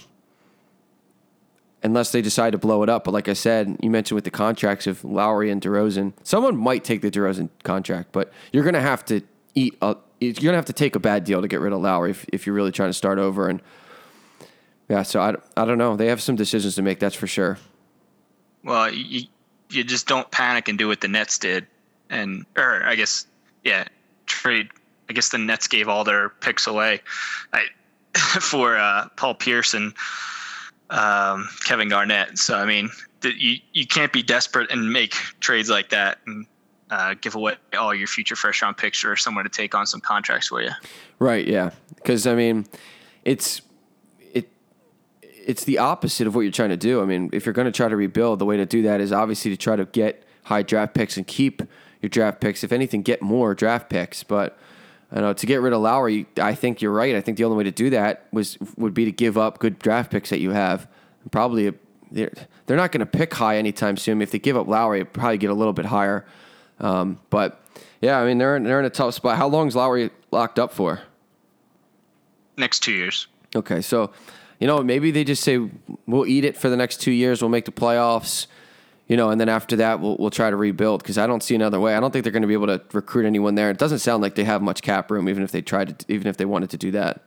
unless 1.84 2.14
they 2.14 2.22
decide 2.22 2.52
to 2.52 2.58
blow 2.58 2.82
it 2.82 2.88
up. 2.88 3.04
But 3.04 3.14
like 3.14 3.28
I 3.28 3.34
said, 3.34 3.76
you 3.84 3.90
mentioned 3.90 4.16
with 4.16 4.24
the 4.24 4.32
contracts 4.32 4.88
of 4.88 5.04
Lowry 5.04 5.52
and 5.52 5.62
DeRozan, 5.62 6.14
someone 6.24 6.56
might 6.56 6.86
take 6.86 7.02
the 7.02 7.12
DeRozan 7.12 7.50
contract, 7.64 8.14
but 8.14 8.32
you're 8.54 8.64
going 8.64 8.74
to 8.74 8.80
have 8.80 9.04
to 9.08 9.20
eat. 9.54 9.78
A, 9.82 9.98
you're 10.22 10.32
going 10.32 10.54
to 10.54 10.56
have 10.56 10.64
to 10.64 10.72
take 10.72 10.96
a 10.96 11.00
bad 11.00 11.26
deal 11.26 11.42
to 11.42 11.50
get 11.50 11.60
rid 11.60 11.74
of 11.74 11.82
Lowry 11.82 12.12
if, 12.12 12.26
if 12.32 12.46
you're 12.46 12.56
really 12.56 12.72
trying 12.72 12.88
to 12.90 12.94
start 12.94 13.20
over. 13.20 13.50
And 13.50 13.62
yeah, 14.88 15.04
so 15.04 15.20
I, 15.20 15.36
I 15.62 15.66
don't 15.66 15.78
know. 15.78 15.98
They 15.98 16.08
have 16.08 16.22
some 16.22 16.38
decisions 16.38 16.76
to 16.76 16.82
make. 16.82 17.00
That's 17.00 17.16
for 17.16 17.28
sure. 17.28 17.58
Well, 18.64 18.94
you 18.94 19.24
you 19.70 19.84
just 19.84 20.08
don't 20.08 20.32
panic 20.32 20.70
and 20.70 20.78
do 20.78 20.88
what 20.88 21.02
the 21.02 21.10
Nets 21.10 21.38
did, 21.38 21.68
and 22.10 22.46
or 22.58 22.84
I 22.84 22.96
guess 22.96 23.28
yeah, 23.64 23.86
trade. 24.26 24.70
I 25.10 25.14
guess 25.14 25.30
the 25.30 25.38
Nets 25.38 25.68
gave 25.68 25.88
all 25.88 26.04
their 26.04 26.30
picks 26.30 26.66
away, 26.66 27.02
I, 27.54 27.66
for 28.16 28.76
uh, 28.76 29.08
Paul 29.16 29.36
Pierce 29.36 29.74
and 29.74 29.94
um, 30.90 31.48
Kevin 31.66 31.90
Garnett. 31.90 32.38
So 32.38 32.58
I 32.58 32.66
mean, 32.66 32.90
you 33.24 33.58
you 33.74 33.86
can't 33.86 34.14
be 34.14 34.24
desperate 34.24 34.72
and 34.72 34.92
make 34.92 35.14
trades 35.40 35.70
like 35.70 35.90
that 35.90 36.20
and 36.26 36.46
uh, 36.90 37.16
give 37.20 37.36
away 37.36 37.56
all 37.78 37.94
your 37.94 38.08
future 38.08 38.36
first 38.36 38.62
round 38.62 38.78
picks 38.78 39.04
or 39.04 39.16
someone 39.16 39.44
to 39.44 39.50
take 39.50 39.76
on 39.76 39.86
some 39.86 40.02
contracts 40.02 40.48
for 40.48 40.62
you. 40.62 40.72
Right, 41.20 41.48
yeah. 41.48 41.72
Because 41.96 42.28
I 42.28 42.36
mean, 42.36 42.66
it's 43.24 43.62
it 44.22 44.52
it's 45.22 45.64
the 45.64 45.80
opposite 45.80 46.28
of 46.28 46.36
what 46.36 46.42
you're 46.42 46.52
trying 46.52 46.70
to 46.70 46.78
do. 46.78 47.02
I 47.02 47.06
mean, 47.06 47.30
if 47.34 47.46
you're 47.46 47.54
going 47.54 47.66
to 47.66 47.72
try 47.72 47.90
to 47.90 47.96
rebuild, 47.96 48.40
the 48.40 48.46
way 48.46 48.58
to 48.58 48.66
do 48.66 48.84
that 48.84 49.02
is 49.02 49.12
obviously 49.12 49.52
to 49.52 49.58
try 49.58 49.76
to 49.76 49.86
get 49.86 50.24
high 50.44 50.62
draft 50.62 50.94
picks 50.94 51.18
and 51.18 51.26
keep 51.26 51.64
your 52.06 52.10
draft 52.10 52.40
picks. 52.40 52.64
If 52.64 52.72
anything, 52.72 53.02
get 53.02 53.22
more 53.22 53.56
draft 53.56 53.90
picks. 53.90 54.24
But 54.24 54.58
I 55.12 55.20
know 55.20 55.34
to 55.34 55.46
get 55.46 55.62
rid 55.62 55.74
of 55.74 55.82
Lowry, 55.82 56.28
I 56.38 56.54
think 56.54 56.82
you're 56.82 56.92
right. 56.92 57.16
I 57.16 57.22
think 57.22 57.38
the 57.38 57.44
only 57.44 57.58
way 57.58 57.64
to 57.64 57.72
do 57.72 57.90
that 57.90 58.28
was 58.32 58.58
would 58.78 58.94
be 58.94 59.06
to 59.06 59.12
give 59.12 59.38
up 59.38 59.60
good 59.60 59.80
draft 59.80 60.12
picks 60.12 60.30
that 60.30 60.40
you 60.40 60.52
have. 60.52 60.88
Probably 61.32 61.74
they're 62.12 62.32
they're 62.68 62.78
not 62.78 62.92
going 62.92 63.00
to 63.00 63.06
pick 63.06 63.34
high 63.34 63.58
anytime 63.58 63.98
soon. 63.98 64.22
If 64.22 64.32
they 64.32 64.40
give 64.40 64.56
up 64.56 64.68
Lowry, 64.68 65.02
it'd 65.02 65.14
probably 65.14 65.38
get 65.38 65.50
a 65.50 65.56
little 65.56 65.74
bit 65.74 65.86
higher. 65.86 66.26
Um, 66.80 67.20
but 67.30 67.62
yeah, 68.02 68.20
I 68.20 68.26
mean 68.26 68.38
they're 68.38 68.56
in, 68.56 68.64
they're 68.64 68.80
in 68.80 68.86
a 68.86 68.92
tough 68.92 69.16
spot. 69.16 69.38
How 69.38 69.48
long 69.48 69.68
is 69.68 69.76
Lowry 69.76 70.12
locked 70.32 70.60
up 70.60 70.72
for? 70.72 71.02
Next 72.58 72.82
two 72.82 72.94
years. 72.94 73.28
Okay, 73.56 73.82
so 73.82 74.12
you 74.60 74.68
know 74.68 74.84
maybe 74.84 75.12
they 75.12 75.24
just 75.24 75.44
say 75.44 75.70
we'll 76.06 76.28
eat 76.28 76.46
it 76.46 76.56
for 76.56 76.70
the 76.70 76.78
next 76.78 77.02
two 77.02 77.12
years. 77.12 77.42
We'll 77.42 77.50
make 77.50 77.66
the 77.66 77.72
playoffs, 77.72 78.48
you 79.08 79.18
know, 79.18 79.30
and 79.30 79.40
then 79.40 79.50
after 79.50 79.76
that 79.78 80.00
we'll 80.00 80.18
we'll 80.18 80.32
try 80.32 80.50
to 80.50 80.56
rebuild 80.56 81.02
because 81.02 81.18
I 81.18 81.28
don't 81.28 81.44
see 81.44 81.56
another 81.56 81.80
way. 81.80 81.96
I 81.96 82.00
don't 82.00 82.12
think 82.12 82.24
they're 82.24 82.32
going 82.32 82.42
to 82.42 82.48
be 82.48 82.54
able 82.54 82.68
to 82.68 82.82
recruit 82.94 83.26
anyone 83.26 83.56
there. 83.56 83.70
It 83.70 83.78
doesn't 83.78 84.00
sound 84.00 84.22
like 84.22 84.36
they 84.36 84.44
have 84.44 84.62
much 84.62 84.82
cap 84.82 85.12
room, 85.12 85.30
even 85.30 85.44
if 85.44 85.52
they 85.52 85.62
tried 85.62 86.00
to, 86.00 86.06
even 86.12 86.28
if 86.28 86.38
they 86.38 86.46
wanted 86.46 86.72
to 86.72 86.78
do 86.78 86.92
that. 86.92 87.22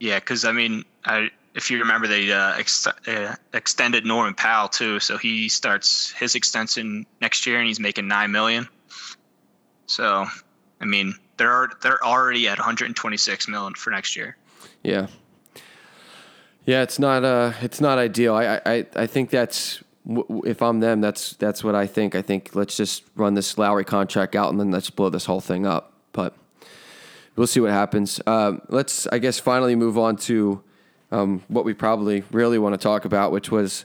Yeah, 0.00 0.18
because 0.18 0.44
I 0.44 0.52
mean, 0.52 0.84
I, 1.04 1.30
if 1.54 1.70
you 1.70 1.78
remember, 1.78 2.08
they 2.08 2.30
uh, 2.32 2.56
ex- 2.58 2.86
uh, 2.86 3.36
extended 3.52 4.04
Norman 4.04 4.34
Powell 4.34 4.68
too, 4.68 4.98
so 4.98 5.16
he 5.16 5.48
starts 5.48 6.10
his 6.10 6.34
extension 6.34 7.06
next 7.20 7.46
year, 7.46 7.58
and 7.58 7.68
he's 7.68 7.80
making 7.80 8.08
nine 8.08 8.32
million. 8.32 8.68
So, 9.86 10.26
I 10.80 10.84
mean, 10.84 11.14
they're 11.36 11.70
they're 11.82 12.04
already 12.04 12.48
at 12.48 12.58
126 12.58 13.48
million 13.48 13.74
for 13.74 13.90
next 13.90 14.16
year. 14.16 14.36
Yeah, 14.82 15.06
yeah, 16.64 16.82
it's 16.82 16.98
not 16.98 17.24
uh, 17.24 17.52
it's 17.60 17.80
not 17.80 17.98
ideal. 17.98 18.34
I 18.34 18.60
I 18.66 18.86
I 18.96 19.06
think 19.06 19.30
that's 19.30 19.83
if 20.06 20.60
I'm 20.62 20.80
them, 20.80 21.00
that's 21.00 21.32
that's 21.34 21.64
what 21.64 21.74
I 21.74 21.86
think. 21.86 22.14
I 22.14 22.22
think 22.22 22.54
let's 22.54 22.76
just 22.76 23.04
run 23.16 23.34
this 23.34 23.56
Lowry 23.56 23.84
contract 23.84 24.36
out 24.36 24.50
and 24.50 24.60
then 24.60 24.70
let's 24.70 24.90
blow 24.90 25.08
this 25.08 25.24
whole 25.24 25.40
thing 25.40 25.66
up. 25.66 25.92
But 26.12 26.34
we'll 27.36 27.46
see 27.46 27.60
what 27.60 27.70
happens. 27.70 28.20
Um, 28.26 28.62
let's, 28.68 29.06
I 29.08 29.18
guess, 29.18 29.38
finally 29.38 29.74
move 29.74 29.98
on 29.98 30.16
to 30.16 30.62
um, 31.10 31.42
what 31.48 31.64
we 31.64 31.74
probably 31.74 32.24
really 32.30 32.58
want 32.58 32.74
to 32.74 32.78
talk 32.78 33.04
about, 33.04 33.32
which 33.32 33.50
was, 33.50 33.84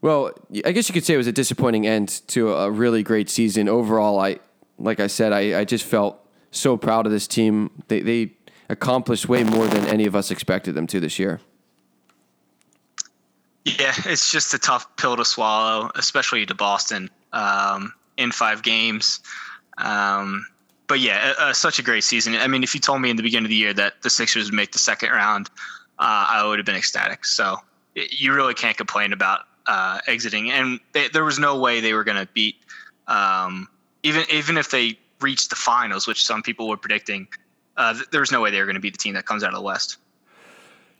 well, 0.00 0.32
I 0.64 0.72
guess 0.72 0.88
you 0.88 0.92
could 0.92 1.04
say 1.04 1.14
it 1.14 1.18
was 1.18 1.26
a 1.26 1.32
disappointing 1.32 1.86
end 1.86 2.22
to 2.28 2.52
a 2.52 2.70
really 2.70 3.02
great 3.02 3.30
season 3.30 3.68
overall. 3.68 4.18
I, 4.18 4.38
like 4.78 5.00
I 5.00 5.06
said, 5.06 5.32
I, 5.32 5.60
I 5.60 5.64
just 5.64 5.84
felt 5.84 6.18
so 6.50 6.76
proud 6.76 7.06
of 7.06 7.12
this 7.12 7.26
team. 7.26 7.70
They 7.88 8.00
they 8.00 8.32
accomplished 8.68 9.28
way 9.28 9.44
more 9.44 9.66
than 9.66 9.86
any 9.86 10.06
of 10.06 10.16
us 10.16 10.30
expected 10.30 10.74
them 10.74 10.86
to 10.88 11.00
this 11.00 11.18
year. 11.18 11.40
Yeah, 13.64 13.94
it's 14.04 14.30
just 14.30 14.52
a 14.52 14.58
tough 14.58 14.96
pill 14.96 15.16
to 15.16 15.24
swallow, 15.24 15.90
especially 15.94 16.44
to 16.46 16.54
Boston 16.54 17.10
um, 17.32 17.94
in 18.16 18.30
five 18.30 18.62
games. 18.62 19.20
Um, 19.78 20.46
but 20.86 21.00
yeah, 21.00 21.32
uh, 21.38 21.52
such 21.54 21.78
a 21.78 21.82
great 21.82 22.04
season. 22.04 22.34
I 22.34 22.46
mean, 22.46 22.62
if 22.62 22.74
you 22.74 22.80
told 22.80 23.00
me 23.00 23.08
in 23.10 23.16
the 23.16 23.22
beginning 23.22 23.46
of 23.46 23.50
the 23.50 23.56
year 23.56 23.72
that 23.72 24.02
the 24.02 24.10
Sixers 24.10 24.46
would 24.46 24.54
make 24.54 24.72
the 24.72 24.78
second 24.78 25.10
round, 25.10 25.48
uh, 25.98 26.26
I 26.28 26.46
would 26.46 26.58
have 26.58 26.66
been 26.66 26.76
ecstatic. 26.76 27.24
So 27.24 27.56
y- 27.96 28.06
you 28.10 28.34
really 28.34 28.54
can't 28.54 28.76
complain 28.76 29.12
about 29.14 29.40
uh, 29.66 29.98
exiting. 30.06 30.50
And 30.50 30.78
they, 30.92 31.08
there 31.08 31.24
was 31.24 31.38
no 31.38 31.58
way 31.58 31.80
they 31.80 31.94
were 31.94 32.04
going 32.04 32.18
to 32.18 32.30
beat, 32.34 32.56
um, 33.06 33.66
even 34.02 34.24
even 34.30 34.58
if 34.58 34.70
they 34.70 34.98
reached 35.20 35.48
the 35.48 35.56
finals, 35.56 36.06
which 36.06 36.24
some 36.24 36.42
people 36.42 36.68
were 36.68 36.76
predicting. 36.76 37.28
Uh, 37.76 37.94
th- 37.94 38.10
there 38.10 38.20
was 38.20 38.30
no 38.30 38.42
way 38.42 38.50
they 38.50 38.60
were 38.60 38.66
going 38.66 38.74
to 38.74 38.80
be 38.80 38.90
the 38.90 38.98
team 38.98 39.14
that 39.14 39.24
comes 39.24 39.42
out 39.42 39.48
of 39.48 39.56
the 39.56 39.62
West. 39.62 39.96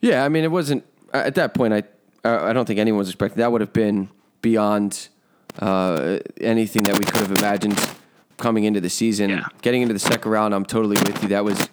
Yeah, 0.01 0.25
I 0.25 0.29
mean, 0.29 0.43
it 0.43 0.51
wasn't 0.51 0.83
at 1.13 1.35
that 1.35 1.53
point. 1.53 1.73
I 1.73 1.83
I 2.25 2.53
don't 2.53 2.65
think 2.65 2.79
anyone 2.79 2.99
was 2.99 3.09
expecting 3.09 3.39
that 3.39 3.51
would 3.51 3.61
have 3.61 3.73
been 3.73 4.09
beyond 4.41 5.09
uh, 5.59 6.19
anything 6.39 6.83
that 6.83 6.97
we 6.97 7.05
could 7.05 7.21
have 7.21 7.31
imagined 7.31 7.79
coming 8.37 8.63
into 8.65 8.81
the 8.81 8.89
season. 8.89 9.29
Yeah. 9.29 9.45
Getting 9.61 9.81
into 9.81 9.93
the 9.93 9.99
second 9.99 10.29
round, 10.31 10.53
I'm 10.53 10.65
totally 10.65 10.97
with 10.97 11.21
you. 11.23 11.29
That 11.29 11.45
was 11.45 11.69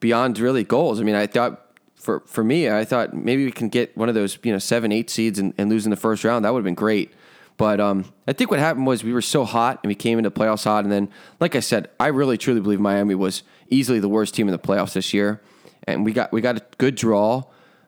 beyond 0.00 0.38
really 0.38 0.64
goals. 0.64 1.00
I 1.00 1.04
mean, 1.04 1.14
I 1.14 1.26
thought 1.26 1.66
for 1.96 2.20
for 2.20 2.44
me, 2.44 2.70
I 2.70 2.84
thought 2.84 3.14
maybe 3.14 3.44
we 3.44 3.52
can 3.52 3.68
get 3.68 3.96
one 3.96 4.08
of 4.08 4.14
those 4.14 4.38
you 4.42 4.52
know 4.52 4.58
seven, 4.58 4.92
eight 4.92 5.10
seeds 5.10 5.38
and, 5.38 5.52
and 5.58 5.68
lose 5.68 5.84
in 5.86 5.90
the 5.90 5.96
first 5.96 6.24
round. 6.24 6.44
That 6.44 6.52
would 6.52 6.60
have 6.60 6.64
been 6.64 6.74
great. 6.74 7.12
But 7.56 7.80
um, 7.80 8.12
I 8.28 8.32
think 8.32 8.50
what 8.50 8.60
happened 8.60 8.86
was 8.86 9.02
we 9.02 9.14
were 9.14 9.22
so 9.22 9.44
hot 9.44 9.80
and 9.82 9.88
we 9.88 9.94
came 9.94 10.18
into 10.18 10.30
playoffs 10.30 10.64
hot, 10.64 10.84
and 10.84 10.92
then, 10.92 11.08
like 11.40 11.54
I 11.54 11.60
said, 11.60 11.88
I 11.98 12.08
really 12.08 12.36
truly 12.36 12.60
believe 12.60 12.80
Miami 12.80 13.14
was 13.14 13.42
easily 13.70 13.98
the 13.98 14.10
worst 14.10 14.34
team 14.34 14.46
in 14.46 14.52
the 14.52 14.58
playoffs 14.58 14.92
this 14.92 15.14
year, 15.14 15.40
and 15.84 16.04
we 16.04 16.12
got 16.12 16.32
we 16.32 16.40
got 16.40 16.58
a 16.58 16.62
good 16.78 16.94
draw. 16.94 17.44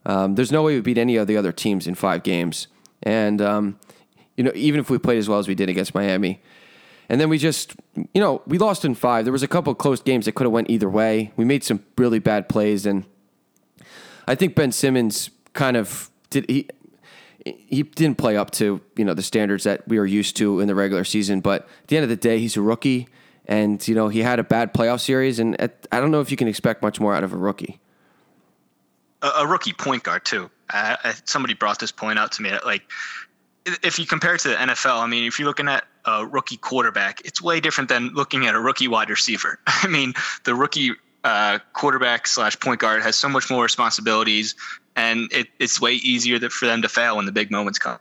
Um, 0.08 0.34
there's 0.34 0.50
no 0.50 0.62
way 0.62 0.74
we 0.74 0.80
beat 0.80 0.98
any 0.98 1.16
of 1.16 1.26
the 1.26 1.36
other 1.36 1.52
teams 1.52 1.86
in 1.86 1.94
five 1.94 2.22
games, 2.22 2.66
and 3.02 3.40
um, 3.42 3.78
you 4.36 4.42
know 4.42 4.50
even 4.54 4.80
if 4.80 4.88
we 4.88 4.98
played 4.98 5.18
as 5.18 5.28
well 5.28 5.38
as 5.38 5.46
we 5.46 5.54
did 5.54 5.68
against 5.68 5.94
Miami, 5.94 6.40
and 7.10 7.20
then 7.20 7.28
we 7.28 7.36
just 7.36 7.76
you 8.14 8.20
know 8.20 8.42
we 8.46 8.56
lost 8.56 8.86
in 8.86 8.94
five. 8.94 9.26
There 9.26 9.32
was 9.32 9.42
a 9.42 9.48
couple 9.48 9.74
close 9.74 10.00
games 10.00 10.24
that 10.24 10.32
could 10.32 10.44
have 10.44 10.52
went 10.52 10.70
either 10.70 10.88
way. 10.88 11.32
We 11.36 11.44
made 11.44 11.62
some 11.62 11.84
really 11.98 12.18
bad 12.18 12.48
plays, 12.48 12.86
and 12.86 13.04
I 14.26 14.34
think 14.34 14.54
Ben 14.54 14.72
Simmons 14.72 15.28
kind 15.52 15.76
of 15.76 16.10
did 16.30 16.48
he 16.48 16.68
he 17.44 17.82
didn't 17.82 18.16
play 18.16 18.34
up 18.34 18.50
to 18.52 18.80
you 18.96 19.04
know 19.04 19.12
the 19.12 19.22
standards 19.22 19.64
that 19.64 19.86
we 19.86 19.98
are 19.98 20.06
used 20.06 20.36
to 20.38 20.60
in 20.60 20.68
the 20.68 20.74
regular 20.74 21.04
season. 21.04 21.40
But 21.40 21.68
at 21.82 21.88
the 21.88 21.96
end 21.98 22.04
of 22.04 22.08
the 22.08 22.16
day, 22.16 22.38
he's 22.38 22.56
a 22.56 22.62
rookie, 22.62 23.08
and 23.44 23.86
you 23.86 23.94
know 23.94 24.08
he 24.08 24.20
had 24.20 24.38
a 24.38 24.44
bad 24.44 24.72
playoff 24.72 25.00
series, 25.00 25.38
and 25.38 25.54
I 25.92 26.00
don't 26.00 26.10
know 26.10 26.22
if 26.22 26.30
you 26.30 26.38
can 26.38 26.48
expect 26.48 26.80
much 26.80 26.98
more 26.98 27.14
out 27.14 27.24
of 27.24 27.34
a 27.34 27.36
rookie. 27.36 27.78
A, 29.22 29.28
a 29.38 29.46
rookie 29.46 29.72
point 29.72 30.02
guard 30.02 30.24
too. 30.24 30.50
I, 30.70 30.96
I, 31.02 31.14
somebody 31.24 31.54
brought 31.54 31.78
this 31.78 31.92
point 31.92 32.18
out 32.18 32.32
to 32.32 32.42
me. 32.42 32.52
Like, 32.64 32.82
if 33.82 33.98
you 33.98 34.06
compare 34.06 34.34
it 34.34 34.40
to 34.40 34.48
the 34.48 34.54
NFL, 34.54 35.00
I 35.00 35.06
mean, 35.06 35.24
if 35.24 35.38
you're 35.38 35.48
looking 35.48 35.68
at 35.68 35.84
a 36.04 36.24
rookie 36.24 36.56
quarterback, 36.56 37.20
it's 37.24 37.42
way 37.42 37.60
different 37.60 37.90
than 37.90 38.08
looking 38.14 38.46
at 38.46 38.54
a 38.54 38.60
rookie 38.60 38.88
wide 38.88 39.10
receiver. 39.10 39.58
I 39.66 39.88
mean, 39.88 40.14
the 40.44 40.54
rookie 40.54 40.92
uh, 41.24 41.58
quarterback 41.72 42.26
slash 42.26 42.58
point 42.60 42.80
guard 42.80 43.02
has 43.02 43.16
so 43.16 43.28
much 43.28 43.50
more 43.50 43.62
responsibilities, 43.62 44.54
and 44.96 45.30
it, 45.32 45.48
it's 45.58 45.80
way 45.80 45.94
easier 45.94 46.38
for 46.50 46.66
them 46.66 46.82
to 46.82 46.88
fail 46.88 47.16
when 47.16 47.26
the 47.26 47.32
big 47.32 47.50
moments 47.50 47.78
come. 47.78 47.98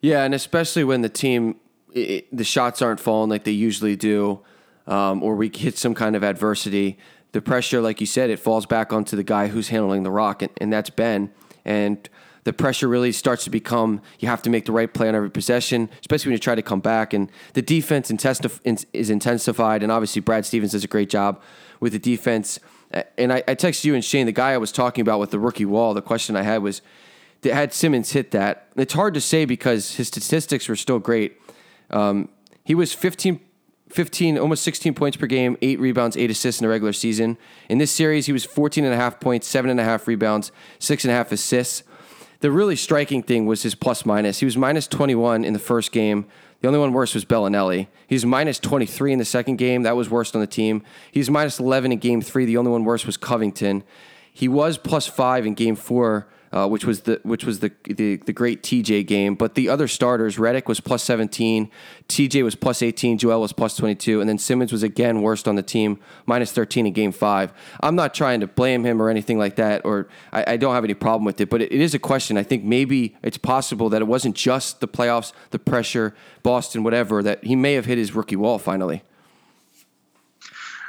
Yeah, 0.00 0.24
and 0.24 0.34
especially 0.34 0.84
when 0.84 1.02
the 1.02 1.10
team 1.10 1.56
it, 1.92 2.34
the 2.34 2.44
shots 2.44 2.82
aren't 2.82 3.00
falling 3.00 3.30
like 3.30 3.44
they 3.44 3.50
usually 3.50 3.96
do, 3.96 4.40
um, 4.86 5.22
or 5.22 5.34
we 5.34 5.50
hit 5.54 5.76
some 5.76 5.94
kind 5.94 6.16
of 6.16 6.22
adversity. 6.24 6.98
The 7.32 7.40
pressure, 7.40 7.80
like 7.80 8.00
you 8.00 8.06
said, 8.06 8.30
it 8.30 8.38
falls 8.38 8.66
back 8.66 8.92
onto 8.92 9.16
the 9.16 9.22
guy 9.22 9.48
who's 9.48 9.68
handling 9.68 10.02
the 10.02 10.10
rock, 10.10 10.42
and, 10.42 10.50
and 10.60 10.72
that's 10.72 10.90
Ben. 10.90 11.32
and 11.64 12.08
the 12.44 12.52
pressure 12.52 12.88
really 12.88 13.12
starts 13.12 13.44
to 13.44 13.50
become 13.50 14.00
you 14.18 14.28
have 14.28 14.42
to 14.42 14.50
make 14.50 14.64
the 14.64 14.72
right 14.72 14.92
play 14.92 15.08
on 15.08 15.14
every 15.14 15.30
possession, 15.30 15.90
especially 16.00 16.30
when 16.30 16.34
you 16.34 16.38
try 16.38 16.54
to 16.54 16.62
come 16.62 16.80
back. 16.80 17.12
And 17.12 17.30
the 17.52 17.62
defense 17.62 18.10
is 18.10 19.10
intensified, 19.10 19.82
and 19.82 19.92
obviously 19.92 20.20
Brad 20.20 20.46
Stevens 20.46 20.72
does 20.72 20.84
a 20.84 20.88
great 20.88 21.10
job 21.10 21.40
with 21.80 21.92
the 21.92 21.98
defense. 21.98 22.58
And 23.16 23.32
I, 23.32 23.42
I 23.46 23.54
texted 23.54 23.84
you 23.84 23.94
and 23.94 24.04
Shane, 24.04 24.26
the 24.26 24.32
guy 24.32 24.52
I 24.52 24.58
was 24.58 24.72
talking 24.72 25.02
about 25.02 25.20
with 25.20 25.30
the 25.30 25.38
rookie 25.38 25.64
wall. 25.64 25.94
The 25.94 26.02
question 26.02 26.34
I 26.34 26.42
had 26.42 26.62
was, 26.62 26.82
had 27.44 27.72
Simmons 27.72 28.12
hit 28.12 28.32
that? 28.32 28.68
It's 28.76 28.94
hard 28.94 29.14
to 29.14 29.20
say 29.20 29.44
because 29.44 29.94
his 29.94 30.08
statistics 30.08 30.68
were 30.68 30.76
still 30.76 30.98
great. 30.98 31.40
Um, 31.90 32.30
he 32.64 32.74
was 32.74 32.92
15, 32.92 33.40
15, 33.90 34.38
almost 34.38 34.62
16 34.62 34.94
points 34.94 35.16
per 35.16 35.26
game, 35.26 35.56
eight 35.62 35.80
rebounds, 35.80 36.16
eight 36.16 36.30
assists 36.30 36.60
in 36.60 36.64
the 36.64 36.70
regular 36.70 36.92
season. 36.92 37.36
In 37.68 37.78
this 37.78 37.90
series, 37.90 38.26
he 38.26 38.32
was 38.32 38.44
14 38.44 38.84
and 38.84 38.94
a 38.94 38.96
half 38.96 39.20
points, 39.20 39.46
seven 39.46 39.70
and 39.70 39.80
a 39.80 39.84
half 39.84 40.06
rebounds, 40.06 40.52
six 40.78 41.04
and 41.04 41.10
a 41.10 41.14
half 41.14 41.32
assists. 41.32 41.82
The 42.40 42.50
really 42.50 42.76
striking 42.76 43.22
thing 43.22 43.46
was 43.46 43.62
his 43.62 43.74
plus 43.74 44.06
minus. 44.06 44.38
He 44.38 44.46
was 44.46 44.56
minus 44.56 44.86
21 44.86 45.44
in 45.44 45.52
the 45.52 45.58
first 45.58 45.92
game. 45.92 46.26
The 46.60 46.68
only 46.68 46.80
one 46.80 46.92
worse 46.92 47.14
was 47.14 47.24
Belinelli. 47.24 47.88
He's 48.06 48.24
minus 48.24 48.58
23 48.58 49.12
in 49.12 49.18
the 49.18 49.24
second 49.24 49.56
game. 49.56 49.82
That 49.82 49.96
was 49.96 50.10
worst 50.10 50.34
on 50.34 50.40
the 50.40 50.46
team. 50.46 50.82
He's 51.10 51.30
minus 51.30 51.58
11 51.58 51.92
in 51.92 51.98
game 51.98 52.22
three. 52.22 52.44
The 52.44 52.56
only 52.56 52.70
one 52.70 52.84
worse 52.84 53.06
was 53.06 53.16
Covington. 53.16 53.82
He 54.32 54.48
was 54.48 54.78
plus 54.78 55.06
five 55.06 55.46
in 55.46 55.54
game 55.54 55.76
four 55.76 56.28
uh, 56.52 56.68
which 56.68 56.84
was 56.84 57.00
the 57.00 57.20
which 57.22 57.44
was 57.44 57.60
the, 57.60 57.70
the 57.84 58.16
the 58.16 58.32
great 58.32 58.62
TJ 58.62 59.06
game. 59.06 59.34
But 59.34 59.54
the 59.54 59.68
other 59.68 59.86
starters, 59.86 60.36
Redick 60.36 60.66
was 60.66 60.80
plus 60.80 61.04
17, 61.04 61.70
TJ 62.08 62.42
was 62.42 62.54
plus 62.54 62.82
18, 62.82 63.18
Joel 63.18 63.40
was 63.40 63.52
plus 63.52 63.76
22, 63.76 64.20
and 64.20 64.28
then 64.28 64.38
Simmons 64.38 64.72
was 64.72 64.82
again 64.82 65.22
worst 65.22 65.46
on 65.46 65.54
the 65.54 65.62
team, 65.62 65.98
minus 66.26 66.50
13 66.52 66.86
in 66.86 66.92
game 66.92 67.12
five. 67.12 67.52
I'm 67.80 67.94
not 67.94 68.14
trying 68.14 68.40
to 68.40 68.46
blame 68.46 68.84
him 68.84 69.00
or 69.00 69.10
anything 69.10 69.38
like 69.38 69.56
that, 69.56 69.84
or 69.84 70.08
I, 70.32 70.54
I 70.54 70.56
don't 70.56 70.74
have 70.74 70.84
any 70.84 70.94
problem 70.94 71.24
with 71.24 71.40
it, 71.40 71.48
but 71.48 71.62
it, 71.62 71.72
it 71.72 71.80
is 71.80 71.94
a 71.94 71.98
question. 71.98 72.36
I 72.36 72.42
think 72.42 72.64
maybe 72.64 73.16
it's 73.22 73.38
possible 73.38 73.88
that 73.90 74.02
it 74.02 74.06
wasn't 74.06 74.34
just 74.34 74.80
the 74.80 74.88
playoffs, 74.88 75.32
the 75.50 75.58
pressure, 75.58 76.14
Boston, 76.42 76.82
whatever, 76.82 77.22
that 77.22 77.44
he 77.44 77.54
may 77.54 77.74
have 77.74 77.86
hit 77.86 77.98
his 77.98 78.14
rookie 78.14 78.36
wall 78.36 78.58
finally. 78.58 79.04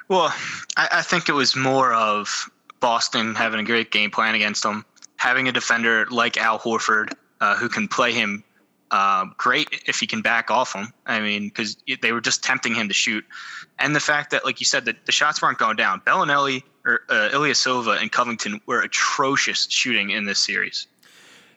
Well, 0.07 0.33
I, 0.75 0.89
I 0.91 1.01
think 1.03 1.29
it 1.29 1.33
was 1.33 1.55
more 1.55 1.93
of 1.93 2.49
Boston 2.79 3.35
having 3.35 3.59
a 3.59 3.63
great 3.63 3.91
game 3.91 4.09
plan 4.11 4.35
against 4.35 4.63
them 4.63 4.83
having 5.21 5.47
a 5.47 5.51
defender 5.51 6.07
like 6.07 6.35
Al 6.35 6.57
Horford 6.57 7.13
uh, 7.39 7.55
who 7.55 7.69
can 7.69 7.87
play 7.87 8.11
him 8.11 8.43
uh, 8.89 9.25
great 9.37 9.83
if 9.85 9.99
he 9.99 10.07
can 10.07 10.23
back 10.23 10.49
off 10.49 10.73
him. 10.73 10.91
I 11.05 11.19
mean, 11.19 11.47
because 11.47 11.77
they 12.01 12.11
were 12.11 12.21
just 12.21 12.43
tempting 12.43 12.73
him 12.73 12.87
to 12.87 12.93
shoot, 12.95 13.23
and 13.77 13.95
the 13.95 13.99
fact 13.99 14.31
that, 14.31 14.45
like 14.45 14.59
you 14.59 14.65
said, 14.65 14.85
that 14.85 15.05
the 15.05 15.11
shots 15.11 15.39
weren't 15.39 15.59
going 15.59 15.75
down. 15.75 16.01
Belinelli 16.01 16.63
or 16.83 17.01
uh, 17.07 17.29
Ilyasova 17.33 18.01
and 18.01 18.11
Covington 18.11 18.61
were 18.65 18.81
atrocious 18.81 19.67
shooting 19.69 20.09
in 20.09 20.25
this 20.25 20.39
series. 20.39 20.87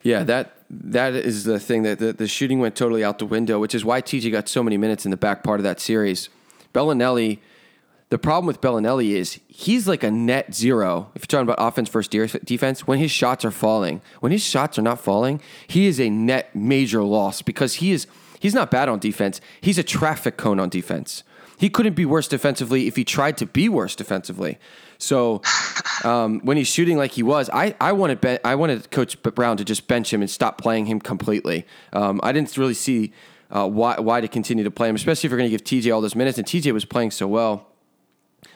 Yeah, 0.03 0.25
that 0.25 0.59
that 0.69 1.15
is 1.15 1.45
the 1.45 1.59
thing 1.59 1.85
that 1.85 1.99
the, 1.99 2.13
the 2.13 2.29
shooting 2.29 2.59
went 2.59 2.77
totally 2.77 3.03
out 3.03 3.19
the 3.19 3.25
window, 3.25 3.59
which 3.59 3.75
is 3.75 3.83
why 3.83 4.03
TJ 4.03 4.31
got 4.31 4.47
so 4.47 4.63
many 4.63 4.77
minutes 4.77 5.07
in 5.07 5.11
the 5.11 5.17
back 5.17 5.43
part 5.43 5.59
of 5.59 5.65
that 5.65 5.81
series. 5.81 6.29
Belinelli 6.75 7.39
the 8.11 8.19
problem 8.19 8.47
with 8.47 8.61
Belinelli 8.61 9.11
is 9.11 9.41
he's 9.49 9.89
like 9.89 10.03
a 10.03 10.11
net 10.11 10.55
zero. 10.55 11.11
If 11.15 11.23
you're 11.23 11.27
talking 11.27 11.49
about 11.51 11.57
offense 11.59 11.89
versus 11.89 12.09
defense, 12.45 12.87
when 12.87 12.99
his 12.99 13.11
shots 13.11 13.45
are 13.45 13.51
falling, 13.51 14.03
when 14.21 14.31
his 14.31 14.45
shots 14.45 14.79
are 14.79 14.83
not 14.83 15.01
falling, 15.01 15.41
he 15.67 15.87
is 15.87 15.99
a 15.99 16.11
net 16.11 16.55
major 16.55 17.03
loss 17.03 17.43
because 17.43 17.75
he 17.75 17.93
is 17.93 18.07
he's 18.41 18.55
not 18.55 18.71
bad 18.71 18.89
on 18.89 18.99
defense. 18.99 19.41
He's 19.61 19.79
a 19.79 19.83
traffic 19.83 20.37
cone 20.37 20.61
on 20.61 20.69
defense. 20.69 21.25
He 21.57 21.71
couldn't 21.71 21.95
be 21.95 22.05
worse 22.05 22.29
defensively 22.29 22.87
if 22.87 22.97
he 22.97 23.05
tried 23.05 23.37
to 23.39 23.47
be 23.47 23.69
worse 23.69 23.95
defensively. 23.95 24.59
So 24.99 25.43
um, 26.05 26.41
when 26.41 26.57
he's 26.57 26.69
shooting 26.69 26.97
like 26.97 27.13
he 27.13 27.23
was, 27.23 27.49
I, 27.53 27.75
I 27.81 27.93
wanted 27.93 28.21
ben, 28.21 28.39
I 28.45 28.55
wanted 28.55 28.91
Coach 28.91 29.21
Brown 29.23 29.57
to 29.57 29.65
just 29.65 29.87
bench 29.87 30.13
him 30.13 30.21
and 30.21 30.31
stop 30.31 30.59
playing 30.59 30.87
him 30.87 31.01
completely. 31.01 31.67
Um, 31.93 32.21
I 32.23 32.33
didn't 32.33 32.57
really 32.57 32.75
see 32.75 33.13
uh, 33.51 33.69
why 33.69 33.99
why 33.99 34.21
to 34.21 34.29
continue 34.29 34.65
to 34.65 34.71
play 34.71 34.89
him, 34.89 34.97
especially 34.97 35.29
if 35.29 35.31
you're 35.31 35.39
going 35.39 35.51
to 35.51 35.57
give 35.57 35.65
TJ 35.65 35.95
all 35.95 36.01
those 36.01 36.17
minutes. 36.17 36.39
And 36.39 36.47
TJ 36.47 36.73
was 36.73 36.85
playing 36.85 37.13
so 37.13 37.27
well. 37.27 37.74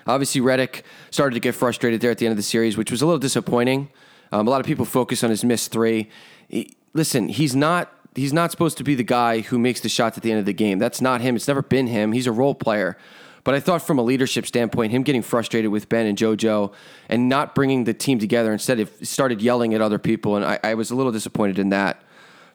Obviously, 0.08 0.40
Redick 0.40 0.82
started 1.10 1.34
to 1.34 1.40
get 1.40 1.54
frustrated 1.54 2.00
there 2.00 2.10
at 2.10 2.18
the 2.18 2.26
end 2.26 2.32
of 2.32 2.38
the 2.38 2.42
series, 2.42 2.76
which 2.76 2.90
was 2.90 3.02
a 3.02 3.06
little 3.06 3.18
disappointing. 3.18 3.90
Um, 4.32 4.48
a 4.48 4.50
lot 4.50 4.60
of 4.60 4.66
people 4.66 4.86
focus 4.86 5.22
on 5.22 5.30
his 5.30 5.44
missed 5.44 5.70
three. 5.70 6.08
He, 6.48 6.74
listen, 6.94 7.28
he's 7.28 7.54
not 7.54 7.92
he's 8.14 8.32
not 8.32 8.50
supposed 8.50 8.78
to 8.78 8.84
be 8.84 8.94
the 8.94 9.04
guy 9.04 9.40
who 9.40 9.58
makes 9.58 9.80
the 9.80 9.88
shots 9.88 10.16
at 10.16 10.22
the 10.22 10.30
end 10.30 10.40
of 10.40 10.46
the 10.46 10.52
game. 10.52 10.78
That's 10.78 11.00
not 11.00 11.20
him. 11.20 11.36
It's 11.36 11.46
never 11.46 11.62
been 11.62 11.86
him. 11.86 12.12
He's 12.12 12.26
a 12.26 12.32
role 12.32 12.54
player. 12.54 12.96
But 13.44 13.54
I 13.54 13.60
thought 13.60 13.82
from 13.82 13.98
a 13.98 14.02
leadership 14.02 14.46
standpoint, 14.46 14.92
him 14.92 15.02
getting 15.02 15.22
frustrated 15.22 15.70
with 15.70 15.88
Ben 15.88 16.06
and 16.06 16.18
JoJo 16.18 16.72
and 17.08 17.28
not 17.28 17.54
bringing 17.54 17.84
the 17.84 17.94
team 17.94 18.18
together 18.18 18.52
instead 18.52 18.80
of 18.80 18.90
started 19.02 19.40
yelling 19.40 19.72
at 19.74 19.80
other 19.80 19.98
people, 19.98 20.36
and 20.36 20.44
I, 20.44 20.58
I 20.62 20.74
was 20.74 20.90
a 20.90 20.94
little 20.94 21.12
disappointed 21.12 21.58
in 21.58 21.68
that. 21.68 22.02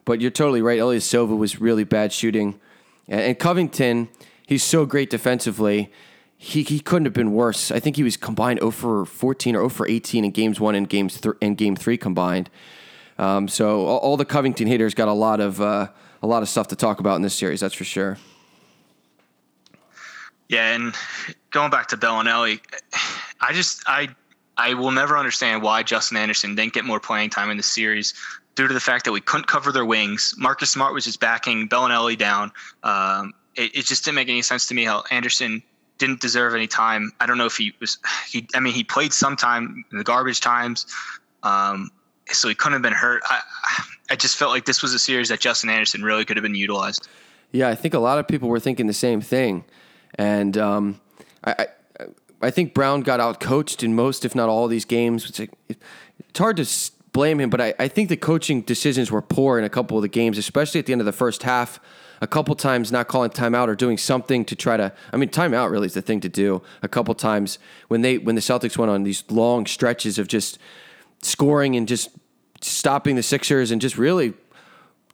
But 0.04 0.20
you're 0.20 0.30
totally 0.30 0.60
right. 0.60 0.78
Ilyasova 0.78 1.36
was 1.36 1.60
really 1.60 1.84
bad 1.84 2.12
shooting, 2.12 2.60
and, 3.08 3.20
and 3.20 3.38
Covington, 3.38 4.08
he's 4.46 4.62
so 4.62 4.84
great 4.86 5.08
defensively 5.08 5.90
he, 6.36 6.62
he 6.62 6.80
couldn't 6.80 7.06
have 7.06 7.14
been 7.14 7.32
worse. 7.32 7.70
I 7.70 7.80
think 7.80 7.96
he 7.96 8.02
was 8.02 8.16
combined 8.16 8.60
0 8.60 8.70
for 8.70 9.04
14 9.04 9.56
or 9.56 9.60
0 9.60 9.68
for 9.68 9.88
18 9.88 10.24
in 10.24 10.30
games 10.30 10.60
one 10.60 10.74
and 10.74 10.88
games 10.88 11.20
th- 11.20 11.36
and 11.40 11.56
game 11.56 11.76
three 11.76 11.96
combined. 11.96 12.50
Um, 13.18 13.48
so 13.48 13.86
all, 13.86 13.98
all, 13.98 14.16
the 14.16 14.24
Covington 14.24 14.66
haters 14.66 14.94
got 14.94 15.08
a 15.08 15.12
lot 15.12 15.40
of 15.40 15.60
uh, 15.60 15.88
a 16.22 16.26
lot 16.26 16.42
of 16.42 16.48
stuff 16.48 16.68
to 16.68 16.76
talk 16.76 17.00
about 17.00 17.16
in 17.16 17.22
this 17.22 17.34
series. 17.34 17.60
That's 17.60 17.74
for 17.74 17.84
sure. 17.84 18.18
Yeah, 20.48 20.74
and 20.74 20.94
going 21.50 21.70
back 21.70 21.88
to 21.88 21.96
Belinelli, 21.96 22.60
I 23.40 23.52
just 23.52 23.84
I 23.86 24.08
I 24.56 24.74
will 24.74 24.90
never 24.90 25.16
understand 25.16 25.62
why 25.62 25.82
Justin 25.82 26.16
Anderson 26.16 26.54
didn't 26.54 26.72
get 26.72 26.84
more 26.84 27.00
playing 27.00 27.30
time 27.30 27.50
in 27.50 27.56
the 27.56 27.62
series 27.62 28.14
due 28.54 28.68
to 28.68 28.74
the 28.74 28.80
fact 28.80 29.04
that 29.06 29.12
we 29.12 29.20
couldn't 29.20 29.46
cover 29.46 29.72
their 29.72 29.84
wings. 29.84 30.34
Marcus 30.36 30.70
Smart 30.70 30.94
was 30.94 31.04
just 31.04 31.20
backing 31.20 31.68
Belinelli 31.68 32.16
down. 32.16 32.52
Um, 32.82 33.34
it, 33.56 33.76
it, 33.76 33.84
just 33.84 34.04
didn't 34.04 34.16
make 34.16 34.28
any 34.28 34.42
sense 34.42 34.68
to 34.68 34.74
me 34.74 34.84
how 34.84 35.04
Anderson 35.10 35.62
didn't 35.98 36.20
deserve 36.20 36.54
any 36.54 36.66
time. 36.66 37.12
I 37.20 37.26
don't 37.26 37.38
know 37.38 37.46
if 37.46 37.56
he 37.56 37.72
was 37.80 37.98
he. 38.28 38.48
I 38.54 38.60
mean, 38.60 38.74
he 38.74 38.84
played 38.84 39.12
some 39.12 39.36
time 39.36 39.84
in 39.90 39.98
the 39.98 40.04
garbage 40.04 40.40
times, 40.40 40.86
um, 41.42 41.90
so 42.30 42.48
he 42.48 42.54
couldn't 42.54 42.74
have 42.74 42.82
been 42.82 42.92
hurt. 42.92 43.22
I, 43.26 43.40
I 44.10 44.16
just 44.16 44.36
felt 44.36 44.50
like 44.50 44.64
this 44.64 44.82
was 44.82 44.94
a 44.94 44.98
series 44.98 45.28
that 45.28 45.40
Justin 45.40 45.70
Anderson 45.70 46.02
really 46.02 46.24
could 46.24 46.36
have 46.36 46.42
been 46.42 46.54
utilized. 46.54 47.08
Yeah, 47.52 47.68
I 47.68 47.74
think 47.74 47.94
a 47.94 47.98
lot 47.98 48.18
of 48.18 48.26
people 48.26 48.48
were 48.48 48.60
thinking 48.60 48.86
the 48.86 48.92
same 48.92 49.20
thing, 49.20 49.64
and 50.16 50.58
um, 50.58 51.00
I, 51.44 51.54
I, 52.00 52.06
I 52.42 52.50
think 52.50 52.74
Brown 52.74 53.02
got 53.02 53.20
out 53.20 53.40
coached 53.40 53.82
in 53.82 53.94
most, 53.94 54.24
if 54.24 54.34
not 54.34 54.48
all, 54.48 54.66
these 54.66 54.84
games. 54.84 55.28
It's, 55.28 55.40
it's 55.68 56.38
hard 56.38 56.56
to 56.56 56.66
blame 57.12 57.40
him, 57.40 57.48
but 57.48 57.60
I, 57.60 57.74
I 57.78 57.88
think 57.88 58.08
the 58.10 58.16
coaching 58.16 58.60
decisions 58.60 59.10
were 59.10 59.22
poor 59.22 59.58
in 59.58 59.64
a 59.64 59.70
couple 59.70 59.96
of 59.96 60.02
the 60.02 60.08
games, 60.08 60.36
especially 60.36 60.80
at 60.80 60.86
the 60.86 60.92
end 60.92 61.00
of 61.00 61.06
the 61.06 61.12
first 61.12 61.44
half 61.44 61.80
a 62.20 62.26
couple 62.26 62.54
times 62.54 62.92
not 62.92 63.08
calling 63.08 63.30
timeout 63.30 63.68
or 63.68 63.74
doing 63.74 63.98
something 63.98 64.44
to 64.44 64.56
try 64.56 64.76
to. 64.76 64.92
I 65.12 65.16
mean, 65.16 65.28
timeout 65.28 65.70
really 65.70 65.86
is 65.86 65.94
the 65.94 66.02
thing 66.02 66.20
to 66.20 66.28
do. 66.28 66.62
A 66.82 66.88
couple 66.88 67.14
times 67.14 67.58
when 67.88 68.02
they 68.02 68.18
when 68.18 68.34
the 68.34 68.40
Celtics 68.40 68.78
went 68.78 68.90
on 68.90 69.02
these 69.02 69.24
long 69.30 69.66
stretches 69.66 70.18
of 70.18 70.28
just 70.28 70.58
scoring 71.22 71.76
and 71.76 71.88
just 71.88 72.10
stopping 72.60 73.16
the 73.16 73.22
Sixers 73.22 73.70
and 73.70 73.80
just 73.80 73.98
really 73.98 74.34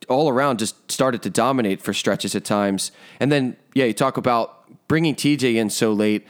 all 0.09 0.29
around 0.29 0.59
just 0.59 0.91
started 0.91 1.23
to 1.23 1.31
dominate 1.31 1.81
for 1.81 1.93
stretches 1.93 2.35
at 2.35 2.45
times. 2.45 2.93
And 3.19 3.31
then 3.31 3.57
yeah, 3.75 3.85
you 3.85 3.93
talk 3.93 4.17
about 4.17 4.89
bringing 4.89 5.15
TJ 5.15 5.57
in 5.57 5.71
so 5.71 5.93
late. 5.93 6.27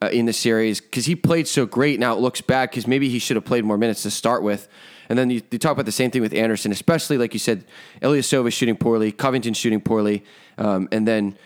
Uh, 0.00 0.08
in 0.12 0.26
the 0.26 0.32
series 0.32 0.80
because 0.80 1.06
he 1.06 1.16
played 1.16 1.48
so 1.48 1.66
great. 1.66 1.98
Now 1.98 2.12
it 2.14 2.20
looks 2.20 2.40
bad 2.40 2.70
because 2.70 2.86
maybe 2.86 3.08
he 3.08 3.18
should 3.18 3.34
have 3.34 3.44
played 3.44 3.64
more 3.64 3.76
minutes 3.76 4.04
to 4.04 4.12
start 4.12 4.44
with. 4.44 4.68
And 5.08 5.18
then 5.18 5.30
you, 5.30 5.42
you, 5.50 5.58
talk 5.58 5.72
about 5.72 5.86
the 5.86 5.92
same 5.92 6.10
thing 6.10 6.22
with 6.22 6.34
Anderson, 6.34 6.72
especially 6.72 7.18
like 7.18 7.32
you 7.32 7.38
said, 7.38 7.64
Ilyasova 8.02 8.52
shooting 8.52 8.76
poorly, 8.76 9.12
Covington 9.12 9.54
shooting 9.54 9.80
poorly, 9.80 10.24
um, 10.58 10.88
and 10.92 11.08
then 11.08 11.38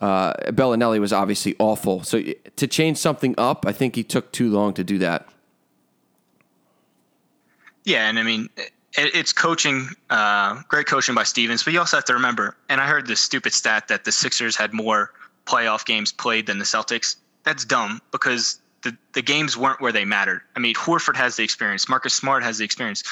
uh, 0.00 0.32
Belinelli 0.52 1.00
was 1.00 1.12
obviously 1.12 1.54
awful. 1.58 2.02
So 2.02 2.22
to 2.56 2.66
change 2.66 2.96
something 2.96 3.34
up, 3.36 3.66
I 3.66 3.72
think 3.72 3.94
he 3.94 4.02
took 4.02 4.32
too 4.32 4.50
long 4.50 4.72
to 4.74 4.84
do 4.84 4.98
that. 4.98 5.28
Yeah, 7.84 8.08
and 8.08 8.18
I 8.18 8.22
mean, 8.22 8.48
it's 8.96 9.32
coaching, 9.32 9.88
uh, 10.08 10.62
great 10.68 10.86
coaching 10.86 11.14
by 11.14 11.22
Stevens, 11.22 11.62
but 11.62 11.72
you 11.72 11.78
also 11.78 11.96
have 11.96 12.04
to 12.06 12.14
remember, 12.14 12.56
and 12.68 12.80
I 12.80 12.86
heard 12.86 13.06
this 13.06 13.20
stupid 13.20 13.52
stat 13.52 13.88
that 13.88 14.04
the 14.04 14.12
Sixers 14.12 14.56
had 14.56 14.72
more 14.72 15.12
playoff 15.46 15.84
games 15.84 16.12
played 16.12 16.46
than 16.46 16.58
the 16.58 16.64
Celtics. 16.64 17.16
That's 17.44 17.64
dumb 17.64 18.00
because 18.10 18.60
the, 18.82 18.96
the 19.12 19.22
games 19.22 19.56
weren't 19.56 19.80
where 19.80 19.92
they 19.92 20.04
mattered. 20.04 20.42
I 20.56 20.60
mean, 20.60 20.74
Horford 20.74 21.16
has 21.16 21.36
the 21.36 21.44
experience. 21.44 21.88
Marcus 21.88 22.14
Smart 22.14 22.42
has 22.42 22.58
the 22.58 22.64
experience. 22.64 23.02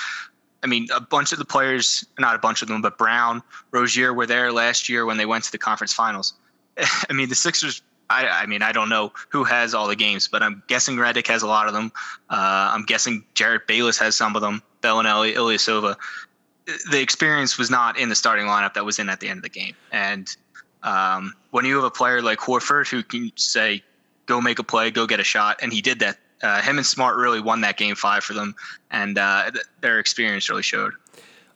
I 0.63 0.67
mean, 0.67 0.89
a 0.95 1.01
bunch 1.01 1.33
of 1.33 1.39
the 1.39 1.45
players, 1.45 2.05
not 2.19 2.35
a 2.35 2.39
bunch 2.39 2.63
of 2.63 2.69
them, 2.69 2.83
but 2.83 2.99
Brown, 2.99 3.43
Rozier 3.71 4.13
were 4.13 4.27
there 4.27 4.53
last 4.53 4.89
year 4.89 5.05
when 5.07 5.17
they 5.17 5.27
went 5.27 5.45
to 5.45 5.53
the 5.53 5.59
conference 5.59 5.93
finals. 5.93 6.35
I 6.79 7.13
mean, 7.13 7.29
the 7.29 7.35
Sixers, 7.35 7.83
I, 8.11 8.27
I 8.27 8.47
mean, 8.47 8.63
I 8.63 8.73
don't 8.73 8.89
know 8.89 9.13
who 9.29 9.45
has 9.45 9.75
all 9.75 9.87
the 9.87 9.97
games, 9.97 10.29
but 10.29 10.43
I'm 10.43 10.63
guessing 10.67 10.97
Redick 10.97 11.27
has 11.29 11.43
a 11.43 11.47
lot 11.47 11.69
of 11.69 11.75
them. 11.75 11.93
Uh, 12.29 12.71
I'm 12.75 12.85
guessing 12.85 13.25
Jerryd 13.35 13.67
Bayless 13.67 13.99
has 13.99 14.17
some 14.17 14.35
of 14.35 14.43
them, 14.43 14.63
Belinelli, 14.83 15.35
Ilyasova. 15.35 15.97
The 16.91 17.01
experience 17.01 17.57
was 17.57 17.71
not 17.71 17.99
in 17.99 18.09
the 18.09 18.15
starting 18.15 18.47
lineup 18.47 18.75
that 18.75 18.85
was 18.85 18.99
in 18.99 19.09
at 19.09 19.21
the 19.21 19.29
end 19.29 19.39
of 19.39 19.43
the 19.43 19.49
game. 19.49 19.75
And 19.93 20.35
um, 20.83 21.35
when 21.51 21.65
you 21.65 21.77
have 21.77 21.85
a 21.85 21.91
player 21.91 22.21
like 22.21 22.39
Horford 22.39 22.89
who 22.89 23.03
can 23.03 23.33
say, 23.37 23.83
go 24.29 24.41
make 24.41 24.61
a 24.61 24.63
play, 24.63 24.93
go 24.93 25.07
get 25.07 25.19
a 25.19 25.25
shot. 25.25 25.59
And 25.63 25.73
he 25.73 25.81
did 25.81 25.99
that 26.01 26.19
uh, 26.43 26.63
him 26.63 26.77
and 26.77 26.87
Smart 26.87 27.17
really 27.17 27.41
won 27.41 27.63
that 27.63 27.77
game 27.77 27.95
five 27.95 28.23
for 28.23 28.33
them, 28.33 28.55
and 28.91 29.19
uh, 29.19 29.51
th- 29.51 29.65
their 29.81 29.99
experience 29.99 30.49
really 30.49 30.63
showed. 30.63 30.93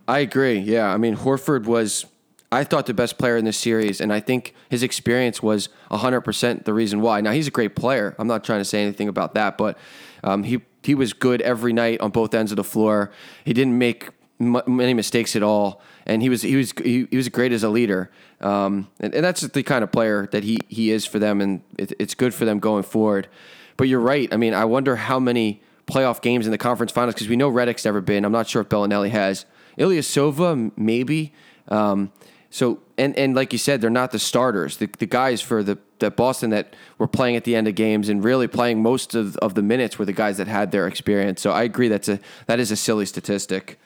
I 0.09 0.20
agree. 0.20 0.59
Yeah, 0.59 0.93
I 0.93 0.97
mean 0.97 1.16
Horford 1.16 1.66
was 1.66 2.07
I 2.51 2.64
thought 2.64 2.87
the 2.87 2.95
best 2.95 3.16
player 3.16 3.37
in 3.37 3.45
this 3.45 3.57
series, 3.57 4.01
and 4.01 4.12
I 4.12 4.20
think 4.20 4.55
his 4.68 4.83
experience 4.83 5.43
was 5.43 5.68
100% 5.91 6.64
the 6.64 6.75
reason 6.75 7.01
why. 7.01 7.20
Now 7.20 7.31
he's 7.33 7.47
a 7.47 7.51
great 7.51 7.77
player. 7.77 8.14
I'm 8.18 8.27
not 8.27 8.45
trying 8.45 8.61
to 8.61 8.64
say 8.64 8.83
anything 8.83 9.09
about 9.09 9.35
that, 9.35 9.57
but 9.57 9.79
um, 10.25 10.43
he 10.43 10.62
he 10.83 10.97
was 10.97 11.12
good 11.12 11.41
every 11.43 11.73
night 11.73 12.01
on 12.01 12.11
both 12.11 12.35
ends 12.35 12.51
of 12.51 12.57
the 12.57 12.64
floor. 12.64 13.12
He 13.45 13.53
didn't 13.53 13.79
make 13.79 14.11
many 14.41 14.95
mistakes 14.95 15.37
at 15.37 15.43
all, 15.43 15.81
and 16.07 16.23
he 16.23 16.29
was 16.29 16.43
he 16.43 16.57
was 16.57 16.73
he, 16.83 17.07
he 17.11 17.16
was 17.16 17.29
great 17.29 17.53
as 17.53 17.62
a 17.62 17.68
leader. 17.68 18.11
Um, 18.43 18.88
and, 19.01 19.14
and, 19.14 19.24
that's 19.24 19.43
the 19.43 19.62
kind 19.62 19.84
of 19.84 19.93
player 19.93 20.28
that 20.32 20.43
he 20.43 20.59
he 20.68 20.90
is 20.90 21.07
for 21.07 21.18
them, 21.18 21.40
and 21.40 21.62
it, 21.78 21.93
it's 21.99 22.14
good 22.14 22.34
for 22.34 22.45
them 22.45 22.59
going 22.59 22.82
forward. 22.82 23.28
But 23.76 23.88
you're 23.88 24.01
right. 24.01 24.32
I 24.32 24.36
mean, 24.36 24.53
I 24.53 24.64
wonder 24.64 24.97
how 24.97 25.20
many 25.20 25.62
playoff 25.86 26.20
games 26.20 26.47
in 26.47 26.53
the 26.53 26.59
conference 26.59 26.93
finals 26.93 27.14
because 27.14 27.28
we 27.28 27.36
know 27.36 27.51
Redick's 27.51 27.84
never 27.84 28.01
been. 28.01 28.24
I'm 28.24 28.32
not 28.32 28.49
sure 28.49 28.62
if 28.62 28.68
Belinelli 28.68 29.11
has. 29.11 29.47
Ilyasova, 29.78 30.72
maybe. 30.76 31.32
Um, 31.68 32.12
so 32.51 32.80
and 32.99 33.16
and 33.16 33.34
like 33.34 33.53
you 33.53 33.59
said, 33.59 33.80
they're 33.80 33.90
not 33.90 34.11
the 34.11 34.18
starters. 34.18 34.76
The 34.76 34.88
the 34.99 35.07
guys 35.07 35.40
for 35.40 35.62
the 35.62 35.78
that 36.01 36.16
Boston 36.16 36.51
that 36.51 36.74
were 36.99 37.09
playing 37.09 37.36
at 37.36 37.45
the 37.45 37.57
end 37.57 37.66
of 37.66 37.74
games 37.74 38.09
and 38.09 38.22
really 38.22 38.47
playing 38.47 38.82
most 38.82 39.14
of, 39.14 39.36
of 39.38 39.55
the 39.55 39.62
minutes 39.62 39.99
were 39.99 40.05
the 40.05 40.12
guys 40.12 40.36
that 40.36 40.49
had 40.49 40.70
their 40.72 40.86
experience. 40.86 41.40
So 41.40 41.51
I 41.53 41.62
agree 41.62 41.88
that's 41.88 42.09
a 42.09 42.18
that 42.47 42.61
is 42.61 42.70
a 42.70 42.76
silly 42.76 43.07
statistic. 43.07 43.78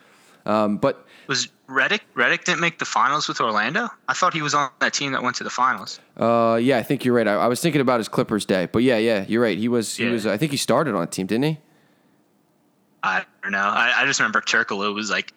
Um, 0.45 0.79
but 0.79 1.07
was 1.29 1.49
Redick 1.69 2.01
Redick 2.15 2.45
didn't 2.45 2.61
make 2.61 2.79
the 2.79 2.85
finals 2.85 3.29
with 3.29 3.41
Orlando? 3.41 3.89
I 4.09 4.15
thought 4.15 4.33
he 4.35 4.43
was 4.43 4.55
on 4.55 4.71
that 4.81 4.95
team 4.95 5.13
that 5.13 5.23
went 5.23 5.37
to 5.37 5.45
the 5.45 5.51
finals. 5.51 6.01
Uh, 6.17 6.59
yeah, 6.63 6.79
I 6.79 6.83
think 6.83 7.05
you're 7.05 7.15
right. 7.15 7.27
I, 7.27 7.35
I 7.35 7.47
was 7.49 7.61
thinking 7.61 7.81
about 7.81 7.99
his 7.99 8.09
Clippers 8.09 8.45
day, 8.45 8.69
but 8.71 8.83
yeah, 8.83 8.99
yeah, 8.99 9.25
you're 9.29 9.43
right. 9.43 9.59
He 9.59 9.69
was 9.69 9.97
he 9.97 10.05
yeah. 10.05 10.13
was. 10.13 10.27
I 10.27 10.37
think 10.37 10.53
he 10.53 10.59
started 10.59 10.95
on 10.95 11.03
a 11.03 11.07
team, 11.07 11.27
didn't 11.27 11.45
he? 11.45 11.59
I 13.03 13.25
don't 13.43 13.53
know. 13.53 13.59
I, 13.59 14.03
I 14.03 14.05
just 14.07 14.21
remember 14.21 14.41
Turkoglu 14.41 14.95
was 14.95 15.11
like 15.11 15.33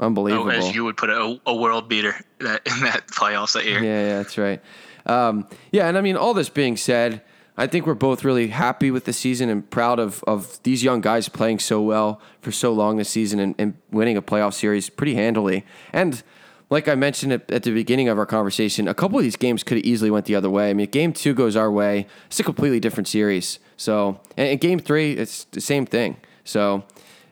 Unbelievable. 0.00 0.46
Oh, 0.46 0.50
as 0.50 0.74
you 0.74 0.84
would 0.84 0.96
put 0.96 1.10
it, 1.10 1.16
a, 1.16 1.40
a 1.46 1.54
world 1.54 1.88
beater 1.88 2.16
that, 2.40 2.62
in 2.66 2.80
that 2.84 3.06
playoffs 3.08 3.54
that 3.54 3.64
year. 3.64 3.82
Yeah, 3.82 4.00
yeah, 4.00 4.16
that's 4.18 4.38
right. 4.38 4.60
Um, 5.06 5.46
yeah, 5.70 5.88
and 5.88 5.98
I 5.98 6.00
mean, 6.00 6.16
all 6.16 6.34
this 6.34 6.48
being 6.48 6.76
said, 6.76 7.22
I 7.56 7.68
think 7.68 7.86
we're 7.86 7.94
both 7.94 8.24
really 8.24 8.48
happy 8.48 8.90
with 8.90 9.04
the 9.04 9.12
season 9.12 9.48
and 9.48 9.68
proud 9.70 10.00
of, 10.00 10.24
of 10.24 10.60
these 10.64 10.82
young 10.82 11.00
guys 11.00 11.28
playing 11.28 11.60
so 11.60 11.80
well 11.80 12.20
for 12.40 12.50
so 12.50 12.72
long 12.72 12.96
this 12.96 13.08
season 13.08 13.38
and, 13.38 13.54
and 13.58 13.74
winning 13.92 14.16
a 14.16 14.22
playoff 14.22 14.54
series 14.54 14.90
pretty 14.90 15.14
handily. 15.14 15.64
And 15.92 16.22
like 16.68 16.88
I 16.88 16.96
mentioned 16.96 17.32
at, 17.32 17.50
at, 17.52 17.62
the 17.62 17.70
beginning 17.70 18.08
of 18.08 18.18
our 18.18 18.26
conversation, 18.26 18.88
a 18.88 18.94
couple 18.94 19.18
of 19.18 19.24
these 19.24 19.36
games 19.36 19.62
could 19.62 19.76
have 19.76 19.84
easily 19.84 20.10
went 20.10 20.26
the 20.26 20.34
other 20.34 20.50
way. 20.50 20.70
I 20.70 20.74
mean, 20.74 20.88
game 20.90 21.12
two 21.12 21.32
goes 21.32 21.54
our 21.54 21.70
way. 21.70 22.08
It's 22.26 22.40
a 22.40 22.42
completely 22.42 22.80
different 22.80 23.06
series. 23.06 23.60
So, 23.76 24.20
and, 24.36 24.48
and 24.48 24.60
game 24.60 24.80
three, 24.80 25.12
it's 25.12 25.44
the 25.44 25.60
same 25.60 25.86
thing. 25.86 26.16
So, 26.42 26.84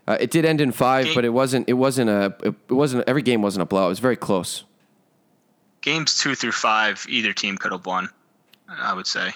uh, 0.06 0.18
it 0.20 0.30
did 0.30 0.44
end 0.44 0.60
in 0.60 0.72
five, 0.72 1.06
game, 1.06 1.14
but 1.14 1.24
it 1.24 1.30
wasn't. 1.30 1.68
It 1.68 1.74
wasn't 1.74 2.10
a. 2.10 2.34
It 2.42 2.72
wasn't. 2.72 3.08
Every 3.08 3.22
game 3.22 3.40
wasn't 3.40 3.62
a 3.62 3.66
blowout. 3.66 3.86
It 3.86 3.90
was 3.90 3.98
very 4.00 4.16
close. 4.16 4.64
Games 5.80 6.18
two 6.18 6.34
through 6.34 6.52
five, 6.52 7.06
either 7.08 7.32
team 7.32 7.56
could 7.56 7.72
have 7.72 7.86
won. 7.86 8.08
I 8.68 8.94
would 8.94 9.06
say. 9.06 9.32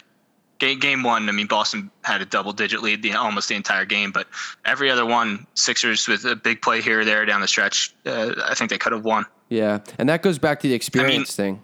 Game, 0.59 0.79
game 0.79 1.03
one, 1.03 1.29
I 1.29 1.33
mean, 1.33 1.47
Boston 1.47 1.91
had 2.03 2.23
a 2.23 2.25
double-digit 2.25 2.83
lead 2.83 3.03
the 3.03 3.13
almost 3.13 3.49
the 3.49 3.55
entire 3.55 3.85
game, 3.85 4.11
but 4.11 4.27
every 4.65 4.91
other 4.91 5.05
one, 5.05 5.47
Sixers 5.53 6.09
with 6.09 6.25
a 6.25 6.35
big 6.35 6.63
play 6.63 6.81
here 6.81 7.01
or 7.01 7.05
there 7.05 7.27
down 7.27 7.43
the 7.43 7.49
stretch, 7.49 7.95
uh, 8.07 8.33
I 8.43 8.55
think 8.55 8.71
they 8.71 8.79
could 8.79 8.93
have 8.93 9.05
won. 9.05 9.27
Yeah, 9.51 9.81
and 9.99 10.09
that 10.09 10.23
goes 10.23 10.39
back 10.39 10.61
to 10.61 10.69
the 10.69 10.75
experience 10.75 11.39
I 11.39 11.43
mean, 11.43 11.55
thing. 11.57 11.63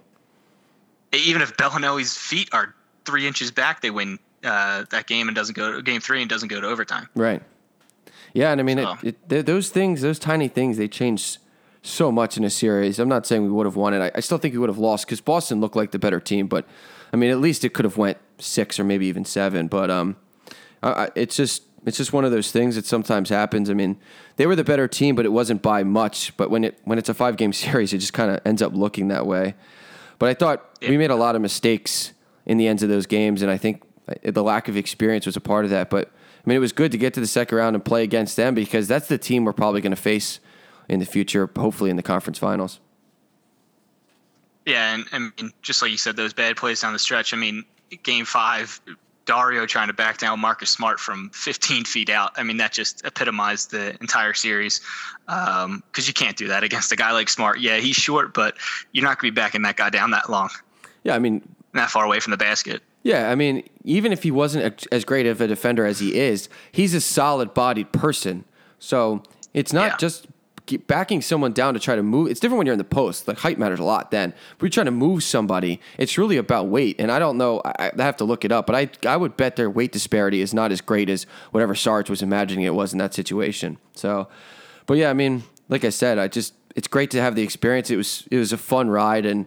Even 1.25 1.41
if 1.41 1.57
Belinelli's 1.57 2.15
feet 2.15 2.49
are 2.53 2.75
three 3.05 3.25
inches 3.25 3.49
back, 3.49 3.81
they 3.81 3.89
win 3.89 4.19
uh, 4.43 4.85
that 4.91 5.07
game 5.07 5.27
and 5.27 5.35
doesn't 5.35 5.55
go 5.55 5.73
to 5.73 5.81
game 5.81 5.99
three 5.99 6.21
and 6.21 6.29
doesn't 6.29 6.49
go 6.49 6.61
to 6.61 6.67
overtime. 6.67 7.09
Right. 7.15 7.41
Yeah, 8.33 8.51
and 8.51 8.59
I 8.61 8.63
mean, 8.63 8.77
so. 8.77 8.97
it, 9.03 9.17
it, 9.29 9.45
those 9.45 9.69
things, 9.69 10.01
those 10.01 10.19
tiny 10.19 10.47
things, 10.47 10.77
they 10.77 10.87
change 10.87 11.37
so 11.81 12.11
much 12.11 12.37
in 12.37 12.43
a 12.43 12.49
series. 12.49 12.97
I'm 12.99 13.09
not 13.09 13.27
saying 13.27 13.43
we 13.43 13.49
would 13.49 13.65
have 13.65 13.75
won 13.75 13.93
it. 13.93 14.01
I, 14.01 14.11
I 14.15 14.19
still 14.21 14.37
think 14.37 14.53
we 14.53 14.59
would 14.59 14.69
have 14.69 14.77
lost 14.77 15.05
because 15.05 15.21
Boston 15.21 15.61
looked 15.61 15.75
like 15.75 15.91
the 15.91 15.99
better 15.99 16.19
team. 16.19 16.47
But 16.47 16.65
I 17.11 17.17
mean, 17.17 17.29
at 17.29 17.39
least 17.39 17.63
it 17.63 17.73
could 17.73 17.85
have 17.85 17.97
went 17.97 18.17
six 18.43 18.79
or 18.79 18.83
maybe 18.83 19.05
even 19.07 19.25
seven. 19.25 19.67
But 19.67 19.89
um, 19.89 20.15
I, 20.81 21.09
it's 21.15 21.35
just 21.35 21.63
it's 21.85 21.97
just 21.97 22.13
one 22.13 22.25
of 22.25 22.31
those 22.31 22.51
things 22.51 22.75
that 22.75 22.85
sometimes 22.85 23.29
happens. 23.29 23.69
I 23.69 23.73
mean, 23.73 23.97
they 24.37 24.45
were 24.45 24.55
the 24.55 24.63
better 24.63 24.87
team, 24.87 25.15
but 25.15 25.25
it 25.25 25.31
wasn't 25.31 25.61
by 25.61 25.83
much. 25.83 26.35
But 26.37 26.49
when 26.49 26.63
it 26.63 26.79
when 26.83 26.97
it's 26.97 27.09
a 27.09 27.13
five 27.13 27.37
game 27.37 27.53
series, 27.53 27.93
it 27.93 27.99
just 27.99 28.13
kind 28.13 28.31
of 28.31 28.39
ends 28.45 28.61
up 28.61 28.73
looking 28.73 29.09
that 29.09 29.25
way. 29.25 29.55
But 30.19 30.29
I 30.29 30.33
thought 30.33 30.77
we 30.81 30.97
made 30.97 31.11
a 31.11 31.15
lot 31.15 31.35
of 31.35 31.41
mistakes 31.41 32.13
in 32.45 32.57
the 32.57 32.67
ends 32.67 32.83
of 32.83 32.89
those 32.89 33.05
games, 33.05 33.41
and 33.41 33.49
I 33.49 33.57
think 33.57 33.83
uh, 34.07 34.31
the 34.31 34.43
lack 34.43 34.67
of 34.67 34.77
experience 34.77 35.25
was 35.25 35.35
a 35.35 35.41
part 35.41 35.65
of 35.65 35.71
that. 35.71 35.89
But 35.89 36.07
I 36.07 36.49
mean, 36.49 36.57
it 36.57 36.61
was 36.61 36.71
good 36.71 36.91
to 36.91 36.97
get 36.97 37.13
to 37.15 37.19
the 37.19 37.27
second 37.27 37.57
round 37.57 37.75
and 37.75 37.83
play 37.83 38.03
against 38.03 38.35
them 38.35 38.53
because 38.53 38.87
that's 38.87 39.07
the 39.07 39.17
team 39.17 39.45
we're 39.45 39.53
probably 39.53 39.81
going 39.81 39.95
to 39.95 40.01
face 40.01 40.39
in 40.89 40.99
the 40.99 41.05
future, 41.05 41.49
hopefully 41.55 41.89
in 41.89 41.95
the 41.95 42.03
conference 42.03 42.37
finals. 42.37 42.79
Yeah, 44.65 44.93
and 44.93 45.05
I 45.11 45.19
mean, 45.19 45.51
just 45.61 45.81
like 45.81 45.91
you 45.91 45.97
said, 45.97 46.15
those 46.15 46.33
bad 46.33 46.55
plays 46.55 46.81
down 46.81 46.93
the 46.93 46.99
stretch. 46.99 47.33
I 47.33 47.37
mean, 47.37 47.65
game 48.01 48.25
five, 48.25 48.79
Dario 49.25 49.65
trying 49.65 49.87
to 49.87 49.93
back 49.93 50.17
down 50.17 50.39
Marcus 50.39 50.69
Smart 50.69 50.99
from 50.99 51.29
15 51.33 51.85
feet 51.85 52.09
out. 52.09 52.33
I 52.35 52.43
mean, 52.43 52.57
that 52.57 52.73
just 52.73 53.05
epitomized 53.05 53.71
the 53.71 53.97
entire 54.01 54.33
series 54.33 54.81
because 55.25 55.65
um, 55.65 55.83
you 55.95 56.13
can't 56.13 56.35
do 56.35 56.49
that 56.49 56.63
against 56.63 56.91
a 56.91 56.95
guy 56.95 57.11
like 57.11 57.29
Smart. 57.29 57.59
Yeah, 57.59 57.77
he's 57.77 57.95
short, 57.95 58.33
but 58.33 58.55
you're 58.91 59.03
not 59.03 59.19
going 59.19 59.29
to 59.29 59.35
be 59.35 59.41
backing 59.41 59.61
that 59.63 59.77
guy 59.77 59.89
down 59.89 60.11
that 60.11 60.29
long. 60.29 60.49
Yeah, 61.03 61.15
I 61.15 61.19
mean, 61.19 61.41
that 61.73 61.89
far 61.89 62.05
away 62.05 62.19
from 62.19 62.31
the 62.31 62.37
basket. 62.37 62.81
Yeah, 63.03 63.29
I 63.29 63.35
mean, 63.35 63.67
even 63.83 64.13
if 64.13 64.23
he 64.23 64.31
wasn't 64.31 64.87
as 64.91 65.03
great 65.03 65.25
of 65.25 65.41
a 65.41 65.47
defender 65.47 65.85
as 65.85 65.99
he 65.99 66.15
is, 66.15 66.47
he's 66.71 66.93
a 66.93 67.01
solid 67.01 67.53
bodied 67.53 67.91
person. 67.91 68.45
So 68.79 69.23
it's 69.53 69.73
not 69.73 69.91
yeah. 69.91 69.97
just 69.97 70.27
backing 70.87 71.21
someone 71.21 71.51
down 71.51 71.73
to 71.73 71.79
try 71.79 71.95
to 71.95 72.03
move. 72.03 72.29
It's 72.29 72.39
different 72.39 72.59
when 72.59 72.67
you're 72.67 72.73
in 72.73 72.79
the 72.79 72.83
post. 72.83 73.27
Like 73.27 73.39
height 73.39 73.59
matters 73.59 73.79
a 73.79 73.83
lot 73.83 74.11
then. 74.11 74.33
But 74.57 74.65
you're 74.65 74.69
trying 74.69 74.85
to 74.85 74.91
move 74.91 75.23
somebody. 75.23 75.79
It's 75.97 76.17
really 76.17 76.37
about 76.37 76.67
weight. 76.67 76.95
And 76.99 77.11
I 77.11 77.19
don't 77.19 77.37
know. 77.37 77.61
I, 77.65 77.91
I 77.97 78.03
have 78.03 78.17
to 78.17 78.23
look 78.23 78.45
it 78.45 78.51
up. 78.51 78.65
But 78.65 78.75
I 78.75 78.89
I 79.07 79.17
would 79.17 79.37
bet 79.37 79.55
their 79.55 79.69
weight 79.69 79.91
disparity 79.91 80.41
is 80.41 80.53
not 80.53 80.71
as 80.71 80.81
great 80.81 81.09
as 81.09 81.25
whatever 81.51 81.75
Sarge 81.75 82.09
was 82.09 82.21
imagining 82.21 82.65
it 82.65 82.73
was 82.73 82.93
in 82.93 82.99
that 82.99 83.13
situation. 83.13 83.77
So, 83.95 84.27
but 84.85 84.97
yeah, 84.97 85.09
I 85.09 85.13
mean, 85.13 85.43
like 85.69 85.83
I 85.83 85.89
said, 85.89 86.17
I 86.17 86.27
just 86.27 86.53
it's 86.75 86.87
great 86.87 87.11
to 87.11 87.21
have 87.21 87.35
the 87.35 87.43
experience. 87.43 87.89
It 87.89 87.97
was 87.97 88.27
it 88.31 88.37
was 88.37 88.53
a 88.53 88.57
fun 88.57 88.89
ride 88.89 89.25
and 89.25 89.45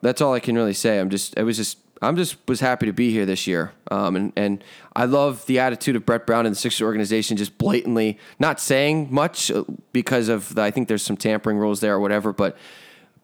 that's 0.00 0.20
all 0.20 0.34
I 0.34 0.40
can 0.40 0.56
really 0.56 0.74
say. 0.74 0.98
I'm 0.98 1.10
just 1.10 1.36
it 1.36 1.44
was 1.44 1.56
just 1.56 1.78
I'm 2.02 2.16
just 2.16 2.36
was 2.48 2.60
happy 2.60 2.86
to 2.86 2.92
be 2.92 3.12
here 3.12 3.24
this 3.24 3.46
year, 3.46 3.72
um, 3.90 4.16
and 4.16 4.32
and 4.36 4.64
I 4.94 5.04
love 5.04 5.46
the 5.46 5.58
attitude 5.58 5.96
of 5.96 6.04
Brett 6.04 6.26
Brown 6.26 6.46
and 6.46 6.54
the 6.54 6.58
Sixers 6.58 6.82
organization, 6.82 7.36
just 7.36 7.56
blatantly 7.58 8.18
not 8.38 8.60
saying 8.60 9.08
much 9.10 9.50
uh, 9.50 9.64
because 9.92 10.28
of 10.28 10.54
the, 10.54 10.62
I 10.62 10.70
think 10.70 10.88
there's 10.88 11.02
some 11.02 11.16
tampering 11.16 11.58
rules 11.58 11.80
there 11.80 11.94
or 11.94 12.00
whatever, 12.00 12.32
but 12.32 12.56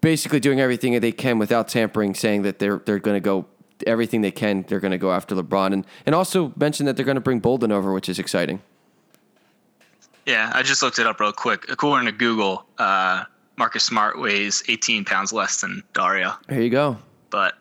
basically 0.01 0.41
doing 0.41 0.61
everything 0.61 0.93
that 0.95 1.01
they 1.01 1.13
can 1.13 1.39
without 1.39 1.69
tampering, 1.69 2.15
saying 2.15 2.43
that 2.43 2.59
they're 2.59 2.79
they're 2.85 2.99
going 2.99 3.17
to 3.17 3.21
go 3.21 3.47
everything 3.87 4.21
they 4.23 4.31
can, 4.31 4.65
they're 4.69 4.81
going 4.81 4.93
to 4.93 4.99
go 4.99 5.13
after 5.13 5.35
LeBron, 5.35 5.73
and 5.73 5.87
and 6.07 6.15
also 6.15 6.53
mention 6.57 6.87
that 6.87 6.97
they're 6.97 7.07
going 7.07 7.17
to 7.17 7.21
bring 7.21 7.41
Bolden 7.41 7.73
over, 7.73 7.93
which 7.93 8.09
is 8.09 8.19
exciting. 8.19 8.63
Yeah, 10.27 10.53
I 10.55 10.63
just 10.63 10.83
looked 10.83 10.99
it 10.99 11.07
up 11.07 11.21
real 11.21 11.33
quick. 11.33 11.71
According 11.71 12.07
to 12.07 12.13
Google, 12.13 12.67
uh, 12.77 13.25
Marcus 13.57 13.83
Smart 13.83 14.21
weighs 14.21 14.63
18 14.69 15.05
pounds 15.05 15.33
less 15.33 15.63
than 15.63 15.83
Dario. 15.95 16.35
There 16.49 16.61
you 16.61 16.71
go. 16.71 16.99
But 17.31 17.55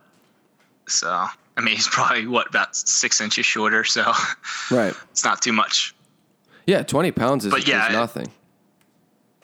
so 0.87 1.09
I 1.57 1.61
mean, 1.61 1.75
he's 1.75 1.87
probably 1.87 2.27
what 2.27 2.47
about 2.47 2.75
six 2.75 3.19
inches 3.21 3.45
shorter, 3.45 3.83
so 3.83 4.11
right, 4.71 4.93
it's 5.11 5.23
not 5.23 5.41
too 5.41 5.53
much. 5.53 5.95
Yeah, 6.65 6.83
twenty 6.83 7.11
pounds 7.11 7.45
is, 7.45 7.51
but 7.51 7.67
yeah, 7.67 7.87
is 7.87 7.93
nothing. 7.93 8.31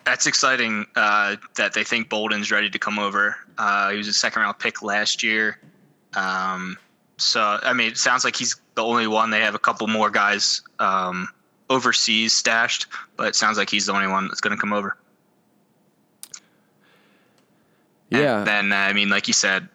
That's 0.05 0.27
exciting 0.27 0.85
uh, 0.95 1.37
that 1.55 1.73
they 1.73 1.83
think 1.83 2.09
Bolden's 2.09 2.51
ready 2.51 2.69
to 2.69 2.79
come 2.79 2.99
over. 2.99 3.37
Uh, 3.57 3.91
he 3.91 3.97
was 3.97 4.07
a 4.09 4.13
second 4.13 4.41
round 4.41 4.59
pick 4.59 4.81
last 4.81 5.23
year. 5.23 5.57
Um, 6.13 6.77
so 7.17 7.41
I 7.41 7.73
mean, 7.73 7.91
it 7.91 7.97
sounds 7.97 8.23
like 8.23 8.35
he's 8.35 8.57
the 8.75 8.83
only 8.83 9.07
one. 9.07 9.31
They 9.31 9.41
have 9.41 9.55
a 9.55 9.59
couple 9.59 9.87
more 9.87 10.09
guys 10.09 10.61
um, 10.79 11.29
overseas 11.69 12.33
stashed, 12.33 12.87
but 13.15 13.27
it 13.27 13.35
sounds 13.35 13.57
like 13.57 13.69
he's 13.69 13.85
the 13.85 13.93
only 13.93 14.07
one 14.07 14.27
that's 14.27 14.41
going 14.41 14.55
to 14.55 14.59
come 14.59 14.73
over. 14.73 14.97
Yeah. 18.09 18.39
And 18.39 18.47
then 18.47 18.73
I 18.73 18.93
mean, 18.93 19.09
like 19.09 19.27
you 19.27 19.33
said, 19.33 19.69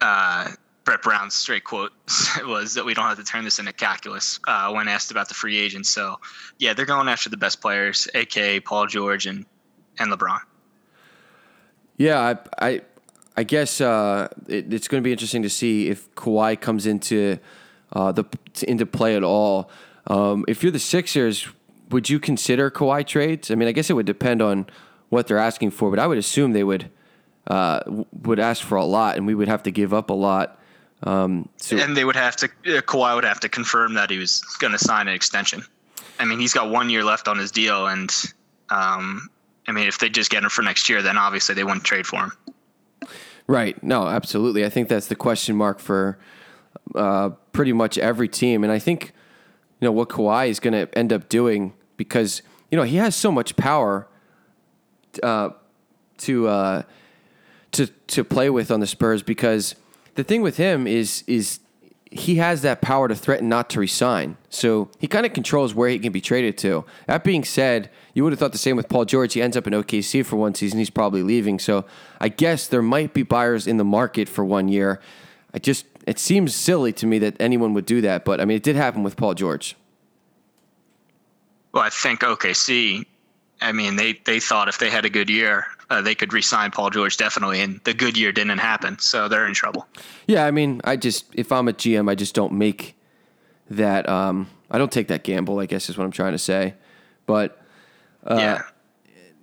uh, 0.00 0.50
Brown's 0.98 1.34
straight 1.34 1.64
quote 1.64 1.92
was 2.44 2.74
that 2.74 2.84
we 2.84 2.94
don't 2.94 3.06
have 3.06 3.18
to 3.18 3.24
turn 3.24 3.44
this 3.44 3.58
into 3.58 3.72
calculus 3.72 4.40
uh, 4.46 4.72
when 4.72 4.88
asked 4.88 5.10
about 5.10 5.28
the 5.28 5.34
free 5.34 5.58
agents. 5.58 5.88
So, 5.88 6.20
yeah, 6.58 6.74
they're 6.74 6.86
going 6.86 7.08
after 7.08 7.30
the 7.30 7.36
best 7.36 7.60
players, 7.60 8.08
aka 8.14 8.60
Paul 8.60 8.86
George 8.86 9.26
and 9.26 9.46
and 9.98 10.12
LeBron. 10.12 10.40
Yeah, 11.96 12.36
I 12.60 12.66
I, 12.66 12.80
I 13.36 13.44
guess 13.44 13.80
uh, 13.80 14.28
it, 14.48 14.72
it's 14.72 14.88
going 14.88 15.02
to 15.02 15.04
be 15.04 15.12
interesting 15.12 15.42
to 15.42 15.50
see 15.50 15.88
if 15.88 16.12
Kawhi 16.14 16.60
comes 16.60 16.86
into 16.86 17.38
uh, 17.92 18.12
the 18.12 18.24
into 18.66 18.86
play 18.86 19.16
at 19.16 19.24
all. 19.24 19.70
Um, 20.06 20.44
if 20.48 20.62
you're 20.62 20.72
the 20.72 20.78
Sixers, 20.78 21.48
would 21.90 22.10
you 22.10 22.18
consider 22.18 22.70
Kawhi 22.70 23.06
trades? 23.06 23.50
I 23.50 23.54
mean, 23.54 23.68
I 23.68 23.72
guess 23.72 23.88
it 23.88 23.94
would 23.94 24.06
depend 24.06 24.42
on 24.42 24.66
what 25.10 25.26
they're 25.26 25.38
asking 25.38 25.70
for, 25.70 25.90
but 25.90 25.98
I 25.98 26.06
would 26.06 26.18
assume 26.18 26.52
they 26.52 26.64
would 26.64 26.90
uh, 27.46 27.80
would 28.22 28.40
ask 28.40 28.64
for 28.64 28.76
a 28.76 28.84
lot, 28.84 29.16
and 29.16 29.26
we 29.26 29.34
would 29.34 29.48
have 29.48 29.62
to 29.64 29.70
give 29.70 29.92
up 29.92 30.10
a 30.10 30.14
lot 30.14 30.58
Um, 31.04 31.48
so 31.56 31.76
and 31.76 31.96
they 31.96 32.04
would 32.04 32.16
have 32.16 32.36
to 32.36 32.46
uh, 32.46 32.80
Kawhi 32.80 33.14
would 33.14 33.24
have 33.24 33.40
to 33.40 33.48
confirm 33.48 33.94
that 33.94 34.10
he 34.10 34.18
was 34.18 34.42
going 34.60 34.72
to 34.72 34.78
sign 34.78 35.08
an 35.08 35.14
extension. 35.14 35.64
I 36.18 36.24
mean, 36.24 36.38
he's 36.38 36.52
got 36.52 36.70
one 36.70 36.90
year 36.90 37.02
left 37.02 37.26
on 37.26 37.38
his 37.38 37.50
deal, 37.50 37.86
and 37.88 38.10
um, 38.70 39.28
I 39.66 39.72
mean, 39.72 39.88
if 39.88 39.98
they 39.98 40.08
just 40.08 40.30
get 40.30 40.42
him 40.42 40.50
for 40.50 40.62
next 40.62 40.88
year, 40.88 41.02
then 41.02 41.18
obviously 41.18 41.54
they 41.54 41.64
wouldn't 41.64 41.84
trade 41.84 42.06
for 42.06 42.20
him. 42.20 42.32
Right. 43.46 43.82
No, 43.82 44.06
absolutely. 44.06 44.64
I 44.64 44.68
think 44.68 44.88
that's 44.88 45.08
the 45.08 45.16
question 45.16 45.56
mark 45.56 45.78
for 45.78 46.18
uh, 46.94 47.30
pretty 47.52 47.72
much 47.72 47.98
every 47.98 48.28
team. 48.28 48.64
And 48.64 48.72
I 48.72 48.78
think, 48.78 49.12
you 49.80 49.86
know, 49.86 49.92
what 49.92 50.08
Kawhi 50.08 50.48
is 50.48 50.60
going 50.60 50.72
to 50.74 50.98
end 50.98 51.12
up 51.12 51.28
doing 51.28 51.74
because, 51.96 52.42
you 52.70 52.76
know, 52.76 52.84
he 52.84 52.96
has 52.96 53.16
so 53.16 53.32
much 53.32 53.56
power 53.56 54.08
uh, 55.22 55.50
to 56.18 56.48
uh, 56.48 56.82
to 57.72 57.86
to 57.86 58.24
play 58.24 58.48
with 58.48 58.70
on 58.70 58.80
the 58.80 58.86
Spurs 58.86 59.22
because 59.22 59.74
the 60.14 60.24
thing 60.24 60.42
with 60.42 60.56
him 60.56 60.86
is 60.86 61.24
is 61.26 61.60
he 62.12 62.36
has 62.36 62.60
that 62.60 62.82
power 62.82 63.08
to 63.08 63.14
threaten 63.14 63.48
not 63.48 63.70
to 63.70 63.80
resign. 63.80 64.36
So 64.50 64.90
he 64.98 65.06
kind 65.06 65.24
of 65.24 65.32
controls 65.32 65.74
where 65.74 65.88
he 65.88 65.98
can 65.98 66.12
be 66.12 66.20
traded 66.20 66.58
to. 66.58 66.84
That 67.06 67.24
being 67.24 67.42
said, 67.42 67.88
you 68.12 68.22
would 68.22 68.34
have 68.34 68.38
thought 68.38 68.52
the 68.52 68.58
same 68.58 68.76
with 68.76 68.90
Paul 68.90 69.06
George. 69.06 69.32
He 69.32 69.40
ends 69.40 69.56
up 69.56 69.66
in 69.66 69.72
OKC 69.72 70.24
for 70.24 70.36
one 70.36 70.54
season. 70.54 70.78
He's 70.78 70.90
probably 70.90 71.22
leaving. 71.22 71.58
So 71.58 71.86
I 72.20 72.28
guess 72.28 72.66
there 72.66 72.82
might 72.82 73.14
be 73.14 73.22
buyers 73.22 73.66
in 73.66 73.78
the 73.78 73.84
market 73.84 74.28
for 74.28 74.44
one 74.44 74.68
year. 74.68 75.00
I 75.54 75.58
just 75.58 75.86
it 76.06 76.18
seems 76.18 76.54
silly 76.54 76.92
to 76.94 77.06
me 77.06 77.18
that 77.20 77.36
anyone 77.40 77.72
would 77.74 77.86
do 77.86 78.02
that, 78.02 78.24
but 78.24 78.40
I 78.40 78.44
mean 78.44 78.58
it 78.58 78.62
did 78.62 78.76
happen 78.76 79.02
with 79.02 79.16
Paul 79.16 79.34
George. 79.34 79.76
Well, 81.72 81.82
I 81.82 81.88
think 81.88 82.20
OKC. 82.20 83.06
I 83.62 83.72
mean, 83.72 83.96
they 83.96 84.20
they 84.24 84.40
thought 84.40 84.68
if 84.68 84.78
they 84.78 84.90
had 84.90 85.04
a 85.04 85.10
good 85.10 85.30
year, 85.30 85.66
uh, 85.92 86.00
they 86.00 86.14
could 86.14 86.32
re-sign 86.32 86.70
Paul 86.70 86.88
George 86.90 87.18
definitely, 87.18 87.60
and 87.60 87.80
the 87.84 87.92
good 87.92 88.16
year 88.16 88.32
didn't 88.32 88.56
happen, 88.58 88.98
so 88.98 89.28
they're 89.28 89.46
in 89.46 89.52
trouble. 89.52 89.86
Yeah, 90.26 90.46
I 90.46 90.50
mean, 90.50 90.80
I 90.84 90.96
just 90.96 91.26
if 91.34 91.52
I'm 91.52 91.68
a 91.68 91.72
GM, 91.72 92.10
I 92.10 92.14
just 92.14 92.34
don't 92.34 92.54
make 92.54 92.96
that. 93.70 94.08
Um, 94.08 94.48
I 94.70 94.78
don't 94.78 94.90
take 94.90 95.08
that 95.08 95.22
gamble. 95.22 95.58
I 95.58 95.66
guess 95.66 95.90
is 95.90 95.98
what 95.98 96.04
I'm 96.04 96.10
trying 96.10 96.32
to 96.32 96.38
say. 96.38 96.74
But 97.26 97.60
uh, 98.26 98.36
yeah, 98.38 98.62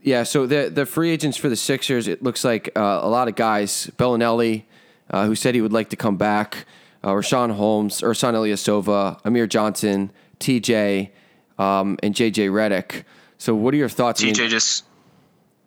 yeah. 0.01 0.23
So 0.23 0.47
the 0.47 0.69
the 0.69 0.85
free 0.87 1.11
agents 1.11 1.37
for 1.37 1.49
the 1.49 1.55
Sixers, 1.55 2.07
it 2.07 2.23
looks 2.23 2.43
like 2.43 2.69
uh, 2.75 2.99
a 3.01 3.09
lot 3.09 3.27
of 3.27 3.35
guys. 3.35 3.91
Belinelli, 3.97 4.63
uh, 5.11 5.27
who 5.27 5.35
said 5.35 5.53
he 5.53 5.61
would 5.61 5.73
like 5.73 5.89
to 5.91 5.95
come 5.95 6.17
back. 6.17 6.65
Uh, 7.03 7.11
Richaun 7.11 7.51
Holmes, 7.55 8.01
Ersan 8.01 8.33
Ilyasova, 8.33 9.21
Amir 9.23 9.47
Johnson, 9.47 10.11
TJ, 10.39 11.11
um, 11.57 11.97
and 12.03 12.13
JJ 12.13 12.49
Redick. 12.49 13.03
So, 13.37 13.55
what 13.55 13.73
are 13.73 13.77
your 13.77 13.87
thoughts? 13.87 14.21
I 14.21 14.25
mean- 14.25 14.33
TJ 14.33 14.49
just 14.49 14.83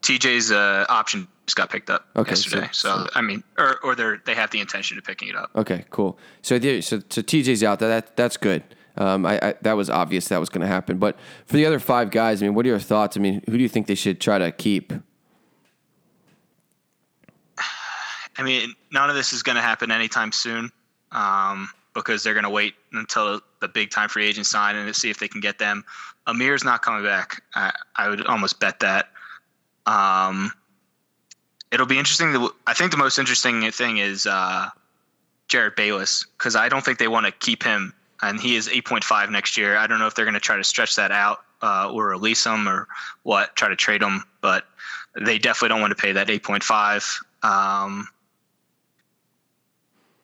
TJ's 0.03 0.51
uh, 0.53 0.85
option 0.89 1.27
just 1.47 1.57
got 1.57 1.71
picked 1.71 1.91
up 1.91 2.07
Okay, 2.17 2.31
yesterday. 2.33 2.69
so- 2.73 2.89
So, 3.05 3.09
I 3.15 3.21
mean, 3.23 3.43
or 3.59 3.79
or 3.85 3.95
they 3.95 4.15
they 4.27 4.35
have 4.35 4.51
the 4.51 4.61
intention 4.61 4.99
of 4.99 5.05
picking 5.05 5.29
it 5.29 5.37
up. 5.37 5.51
Okay, 5.57 5.85
cool. 5.91 6.19
So 6.43 6.59
the, 6.59 6.81
so 6.83 7.01
so 7.09 7.23
TJ's 7.23 7.63
out. 7.65 7.79
That, 7.79 7.89
that 7.89 8.17
that's 8.17 8.37
good. 8.37 8.63
Um, 8.97 9.25
I, 9.25 9.39
I 9.41 9.55
that 9.63 9.73
was 9.75 9.89
obvious 9.89 10.29
that 10.29 10.39
was 10.41 10.49
going 10.51 10.61
to 10.61 10.67
happen. 10.67 10.99
But 10.99 11.17
for 11.47 11.57
the 11.57 11.65
other 11.67 11.79
five 11.79 12.11
guys, 12.11 12.43
I 12.43 12.47
mean, 12.47 12.55
what 12.55 12.67
are 12.67 12.69
your 12.69 12.79
thoughts? 12.79 13.17
I 13.17 13.21
mean, 13.21 13.43
who 13.49 13.57
do 13.57 13.63
you 13.63 13.69
think 13.69 13.87
they 13.87 13.95
should 13.95 14.21
try 14.21 14.39
to 14.39 14.53
keep? 14.53 14.93
I 18.39 18.43
mean, 18.43 18.75
none 18.93 19.09
of 19.11 19.17
this 19.17 19.33
is 19.33 19.43
going 19.43 19.57
to 19.57 19.63
happen 19.63 19.91
anytime 19.91 20.33
soon 20.33 20.71
um, 21.11 21.69
because 21.95 22.23
they're 22.23 22.35
going 22.35 22.45
to 22.45 22.51
wait 22.51 22.75
until 22.93 23.41
the 23.61 23.69
big 23.69 23.91
time 23.91 24.09
free 24.09 24.27
agent 24.27 24.47
sign 24.47 24.77
and 24.77 24.95
see 24.97 25.11
if 25.11 25.19
they 25.19 25.29
can 25.29 25.41
get 25.41 25.59
them. 25.59 25.85
Amir's 26.27 26.65
not 26.65 26.83
coming 26.83 27.03
back. 27.05 27.43
I, 27.55 27.73
I 27.97 28.09
would 28.09 28.27
almost 28.27 28.61
bet 28.61 28.81
that. 28.81 29.09
Um, 29.87 30.53
it'll 31.71 31.87
be 31.87 31.99
interesting. 31.99 32.33
To, 32.33 32.55
I 32.67 32.75
think 32.75 32.91
the 32.91 32.97
most 32.97 33.19
interesting 33.19 33.71
thing 33.71 33.99
is 33.99 34.27
uh, 34.27 34.69
Jerryd 35.49 35.77
Bayless 35.77 36.27
because 36.39 36.57
I 36.57 36.69
don't 36.69 36.85
think 36.85 36.99
they 36.99 37.09
want 37.09 37.27
to 37.27 37.33
keep 37.33 37.63
him, 37.63 37.95
and 38.21 38.41
he 38.41 38.57
is 38.57 38.69
8.5 38.69 39.31
next 39.31 39.57
year. 39.57 39.77
I 39.77 39.87
don't 39.87 39.99
know 39.99 40.07
if 40.07 40.15
they're 40.15 40.25
going 40.25 40.35
to 40.35 40.41
try 40.41 40.57
to 40.57 40.65
stretch 40.65 40.97
that 40.97 41.11
out 41.11 41.43
uh, 41.63 41.91
or 41.93 42.09
release 42.09 42.45
him 42.45 42.69
or 42.69 42.89
what, 43.23 43.55
try 43.57 43.69
to 43.69 43.77
trade 43.77 44.03
him, 44.03 44.25
but 44.41 44.65
they 45.15 45.39
definitely 45.39 45.71
don't 45.71 45.81
want 45.81 45.97
to 45.97 46.03
pay 46.03 46.13
that 46.13 46.29
8.5. 46.29 47.23
Um, 47.45 48.09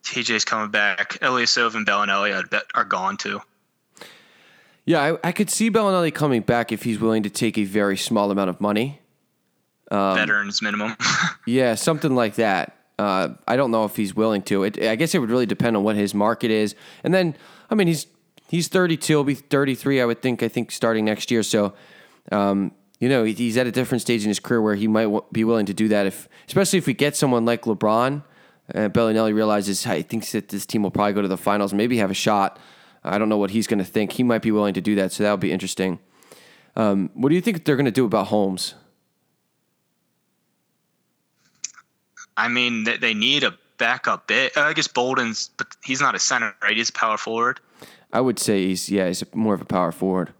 TJ's 0.04 0.44
coming 0.44 0.70
back. 0.70 1.18
Ilyasova 1.20 1.74
and 1.74 1.86
Belinelli, 1.86 2.64
are 2.74 2.84
gone 2.84 3.16
too. 3.16 3.40
Yeah, 4.84 5.02
I, 5.22 5.28
I 5.28 5.32
could 5.32 5.50
see 5.50 5.70
Belinelli 5.70 6.14
coming 6.14 6.40
back 6.40 6.72
if 6.72 6.82
he's 6.84 6.98
willing 6.98 7.22
to 7.24 7.30
take 7.30 7.58
a 7.58 7.64
very 7.64 7.96
small 7.96 8.30
amount 8.30 8.48
of 8.48 8.60
money. 8.60 9.00
Um, 9.90 10.16
Veterans 10.16 10.60
minimum. 10.62 10.96
Yeah, 11.46 11.74
something 11.76 12.14
like 12.14 12.34
that. 12.34 12.76
Uh, 12.98 13.30
I 13.46 13.56
don't 13.56 13.70
know 13.70 13.84
if 13.84 13.96
he's 13.96 14.14
willing 14.14 14.42
to. 14.42 14.64
It, 14.64 14.82
I 14.82 14.96
guess 14.96 15.14
it 15.14 15.18
would 15.20 15.30
really 15.30 15.46
depend 15.46 15.76
on 15.76 15.84
what 15.84 15.96
his 15.96 16.14
market 16.14 16.50
is. 16.50 16.74
And 17.04 17.14
then, 17.14 17.36
I 17.70 17.74
mean, 17.74 17.86
he's 17.86 18.06
he's 18.48 18.68
32. 18.68 19.12
He'll 19.12 19.24
be 19.24 19.34
33, 19.34 20.00
I 20.00 20.04
would 20.04 20.20
think. 20.20 20.42
I 20.42 20.48
think 20.48 20.70
starting 20.72 21.04
next 21.04 21.30
year. 21.30 21.42
So, 21.42 21.74
um, 22.32 22.72
you 22.98 23.08
know, 23.08 23.24
he's 23.24 23.56
at 23.56 23.66
a 23.66 23.72
different 23.72 24.02
stage 24.02 24.24
in 24.24 24.28
his 24.28 24.40
career 24.40 24.60
where 24.60 24.74
he 24.74 24.88
might 24.88 25.04
w- 25.04 25.24
be 25.32 25.44
willing 25.44 25.66
to 25.66 25.74
do 25.74 25.88
that. 25.88 26.06
If, 26.06 26.28
especially 26.48 26.78
if 26.78 26.86
we 26.86 26.94
get 26.94 27.14
someone 27.16 27.44
like 27.44 27.62
LeBron, 27.62 28.22
uh, 28.74 28.78
Belinelli 28.88 29.32
realizes 29.32 29.84
he 29.84 30.02
thinks 30.02 30.32
that 30.32 30.48
this 30.48 30.66
team 30.66 30.82
will 30.82 30.90
probably 30.90 31.12
go 31.12 31.22
to 31.22 31.28
the 31.28 31.36
finals, 31.36 31.72
maybe 31.72 31.98
have 31.98 32.10
a 32.10 32.14
shot. 32.14 32.58
I 33.04 33.16
don't 33.18 33.28
know 33.28 33.38
what 33.38 33.50
he's 33.52 33.66
going 33.68 33.78
to 33.78 33.84
think. 33.84 34.12
He 34.12 34.22
might 34.24 34.42
be 34.42 34.50
willing 34.50 34.74
to 34.74 34.80
do 34.80 34.96
that, 34.96 35.12
so 35.12 35.22
that 35.22 35.30
would 35.30 35.40
be 35.40 35.52
interesting. 35.52 36.00
Um, 36.74 37.10
what 37.14 37.28
do 37.28 37.36
you 37.36 37.40
think 37.40 37.64
they're 37.64 37.76
going 37.76 37.86
to 37.86 37.90
do 37.92 38.04
about 38.04 38.26
Holmes? 38.26 38.74
I 42.38 42.48
mean, 42.48 42.84
they, 42.84 42.96
they 42.96 43.14
need 43.14 43.42
a 43.42 43.54
backup 43.78 44.28
bit. 44.28 44.56
Uh, 44.56 44.62
I 44.62 44.72
guess 44.72 44.88
Bolden's, 44.88 45.50
but 45.56 45.66
he's 45.82 46.00
not 46.00 46.14
a 46.14 46.18
center, 46.18 46.54
right? 46.62 46.76
He's 46.76 46.90
a 46.90 46.92
power 46.92 47.18
forward. 47.18 47.60
I 48.12 48.20
would 48.20 48.38
say 48.38 48.66
he's 48.66 48.88
yeah, 48.88 49.06
he's 49.08 49.22
more 49.34 49.54
of 49.54 49.60
a 49.60 49.64
power 49.66 49.92
forward. 49.92 50.32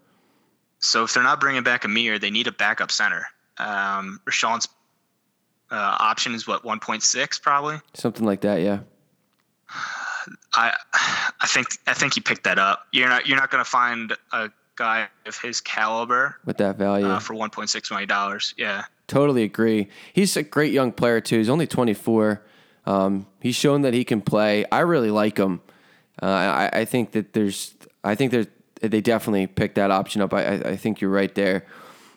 So 0.78 1.05
if 1.05 1.12
they're 1.12 1.22
not 1.22 1.40
bringing 1.40 1.64
back 1.64 1.84
Amir, 1.84 2.18
they 2.18 2.30
need 2.30 2.46
a 2.46 2.53
backup 2.53 2.90
center. 2.90 3.26
Um, 3.59 4.20
Richaun's 4.24 4.68
uh, 5.70 5.96
option 5.99 6.34
is 6.34 6.46
what 6.46 6.62
1.6 6.62 7.42
probably. 7.42 7.80
Something 7.94 8.24
like 8.24 8.42
that, 8.42 8.62
yeah. 8.62 8.80
I 10.55 10.74
I 11.40 11.46
think 11.46 11.68
I 11.86 11.94
think 11.94 12.14
he 12.14 12.20
picked 12.20 12.44
that 12.44 12.59
up. 12.59 12.86
You're 12.92 13.09
not 13.09 13.26
you're 13.26 13.36
not 13.36 13.51
going 13.51 13.62
to 13.62 13.68
find 13.68 14.16
a 14.32 14.51
guy 14.76 15.09
of 15.26 15.36
his 15.38 15.61
caliber 15.61 16.36
With 16.44 16.59
that 16.59 16.76
value. 16.76 17.07
uh, 17.07 17.18
for 17.18 17.34
1.6 17.34 17.90
million 17.90 18.09
dollars. 18.09 18.55
Yeah. 18.57 18.84
Totally 19.09 19.42
agree. 19.42 19.88
He's 20.12 20.36
a 20.36 20.42
great 20.42 20.72
young 20.72 20.92
player 20.92 21.20
too. 21.20 21.38
He's 21.38 21.48
only 21.48 21.66
24. 21.66 22.44
Um, 22.84 23.26
he's 23.40 23.56
shown 23.56 23.82
that 23.82 23.94
he 23.94 24.04
can 24.04 24.20
play. 24.20 24.66
I 24.70 24.80
really 24.80 25.11
like 25.11 25.38
him. 25.38 25.62
Uh, 26.22 26.26
I, 26.26 26.70
I 26.72 26.84
think 26.84 27.12
that 27.12 27.32
there's. 27.32 27.74
I 28.04 28.14
think 28.14 28.32
there's. 28.32 28.46
They 28.80 29.00
definitely 29.00 29.46
picked 29.46 29.74
that 29.74 29.90
option 29.90 30.22
up. 30.22 30.32
I, 30.32 30.54
I, 30.54 30.76
think 30.76 31.00
you're 31.00 31.11
right 31.11 31.34
there. 31.34 31.66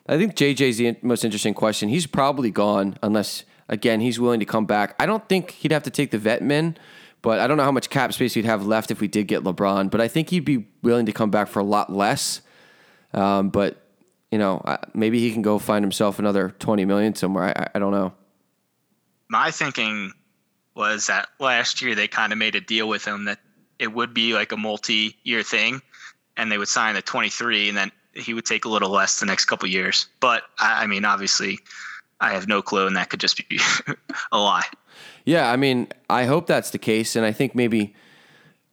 I 0.07 0.17
think 0.17 0.35
JJ's 0.35 0.77
the 0.77 0.95
most 1.01 1.25
interesting 1.25 1.55
question. 1.55 1.89
He's 1.89 2.05
probably 2.05 2.51
gone 2.51 2.97
unless 3.01 3.45
again 3.67 3.99
he's 3.99 4.19
willing 4.19 4.39
to 4.39 4.45
come 4.45 4.65
back. 4.65 4.95
I 4.99 5.07
don't 5.07 5.27
think 5.27 5.51
he'd 5.51 5.71
have 5.71 5.83
to 5.83 5.89
take 5.89 6.11
the 6.11 6.19
vet 6.19 6.43
min, 6.43 6.77
but 7.23 7.39
I 7.39 7.47
don't 7.47 7.57
know 7.57 7.63
how 7.63 7.71
much 7.71 7.89
cap 7.89 8.13
space 8.13 8.35
he'd 8.35 8.45
have 8.45 8.65
left 8.67 8.91
if 8.91 9.01
we 9.01 9.07
did 9.07 9.27
get 9.27 9.43
LeBron. 9.43 9.89
But 9.89 10.01
I 10.01 10.07
think 10.07 10.29
he'd 10.29 10.45
be 10.45 10.67
willing 10.83 11.07
to 11.07 11.11
come 11.11 11.31
back 11.31 11.47
for 11.47 11.59
a 11.59 11.63
lot 11.63 11.91
less. 11.91 12.41
Um, 13.13 13.49
but 13.49 13.80
you 14.31 14.37
know, 14.37 14.61
maybe 14.93 15.19
he 15.19 15.31
can 15.31 15.41
go 15.41 15.59
find 15.59 15.83
himself 15.83 16.17
another 16.19 16.49
twenty 16.59 16.85
million 16.85 17.13
somewhere. 17.15 17.45
I, 17.57 17.69
I- 17.75 17.79
don't 17.79 17.91
know. 17.91 18.13
my 19.29 19.51
thinking 19.51 20.11
was 20.75 21.07
that 21.07 21.27
last 21.39 21.81
year 21.81 21.95
they 21.95 22.07
kind 22.07 22.31
of 22.31 22.39
made 22.39 22.55
a 22.55 22.61
deal 22.61 22.87
with 22.87 23.03
him 23.05 23.25
that 23.25 23.39
it 23.77 23.91
would 23.93 24.13
be 24.13 24.33
like 24.33 24.51
a 24.51 24.57
multi-year 24.57 25.43
thing, 25.43 25.81
and 26.37 26.51
they 26.51 26.57
would 26.57 26.67
sign 26.69 26.95
the 26.95 27.01
23, 27.01 27.67
and 27.69 27.77
then 27.77 27.91
he 28.13 28.33
would 28.33 28.45
take 28.45 28.65
a 28.65 28.69
little 28.69 28.89
less 28.89 29.19
the 29.19 29.25
next 29.25 29.45
couple 29.45 29.67
years. 29.67 30.07
But 30.19 30.43
I, 30.59 30.83
I 30.83 30.87
mean, 30.87 31.03
obviously, 31.03 31.59
I 32.21 32.31
have 32.33 32.47
no 32.47 32.61
clue, 32.61 32.87
and 32.87 32.95
that 32.95 33.09
could 33.09 33.19
just 33.19 33.37
be 33.49 33.59
a 34.31 34.37
lie. 34.37 34.65
Yeah, 35.25 35.51
I 35.51 35.55
mean, 35.57 35.87
I 36.09 36.25
hope 36.25 36.47
that's 36.47 36.69
the 36.69 36.77
case, 36.77 37.15
and 37.15 37.25
I 37.25 37.31
think 37.33 37.53
maybe 37.55 37.95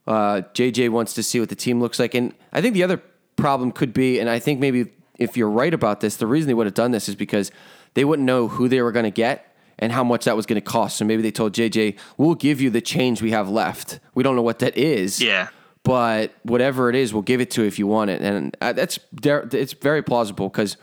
uh, 0.07 0.43
JJ 0.55 0.91
wants 0.91 1.15
to 1.15 1.23
see 1.23 1.41
what 1.41 1.49
the 1.49 1.57
team 1.57 1.81
looks 1.81 1.99
like, 1.99 2.15
and 2.15 2.33
I 2.53 2.61
think 2.61 2.75
the 2.75 2.83
other 2.85 3.03
problem 3.37 3.73
could 3.73 3.93
be, 3.93 4.19
and 4.21 4.29
I 4.31 4.39
think 4.39 4.61
maybe 4.61 4.87
if 5.19 5.37
you're 5.37 5.51
right 5.51 5.75
about 5.75 6.01
this, 6.01 6.17
the 6.17 6.27
reason 6.27 6.47
they 6.49 6.55
would 6.55 6.67
have 6.67 6.75
done 6.75 6.91
this 6.93 7.09
is 7.09 7.15
because 7.15 7.51
they 7.95 8.05
wouldn't 8.05 8.27
know 8.27 8.49
who 8.49 8.69
they 8.69 8.81
were 8.83 8.93
going 8.93 9.05
to 9.05 9.11
get 9.11 9.55
and 9.79 9.93
how 9.93 10.03
much 10.05 10.25
that 10.25 10.37
was 10.37 10.47
going 10.47 10.61
to 10.61 10.67
cost. 10.67 10.97
So 10.97 11.05
maybe 11.05 11.23
they 11.23 11.31
told 11.31 11.53
JJ, 11.55 11.97
"We'll 12.17 12.35
give 12.35 12.61
you 12.61 12.71
the 12.71 12.81
change 12.81 13.21
we 13.23 13.31
have 13.33 13.49
left. 13.49 14.01
We 14.15 14.23
don't 14.23 14.37
know 14.37 14.43
what 14.43 14.59
that 14.61 14.77
is, 14.77 15.21
Yeah. 15.21 15.49
but 15.85 16.33
whatever 16.43 16.89
it 16.91 16.97
is, 16.97 17.13
we'll 17.13 17.23
give 17.23 17.41
it 17.41 17.51
to 17.53 17.63
you 17.63 17.69
if 17.69 17.79
you 17.79 17.87
want 17.87 18.11
it." 18.11 18.21
And 18.23 18.57
uh, 18.61 18.73
that's 18.73 18.99
it's 19.23 19.73
very 19.75 20.03
plausible 20.03 20.49
because. 20.49 20.77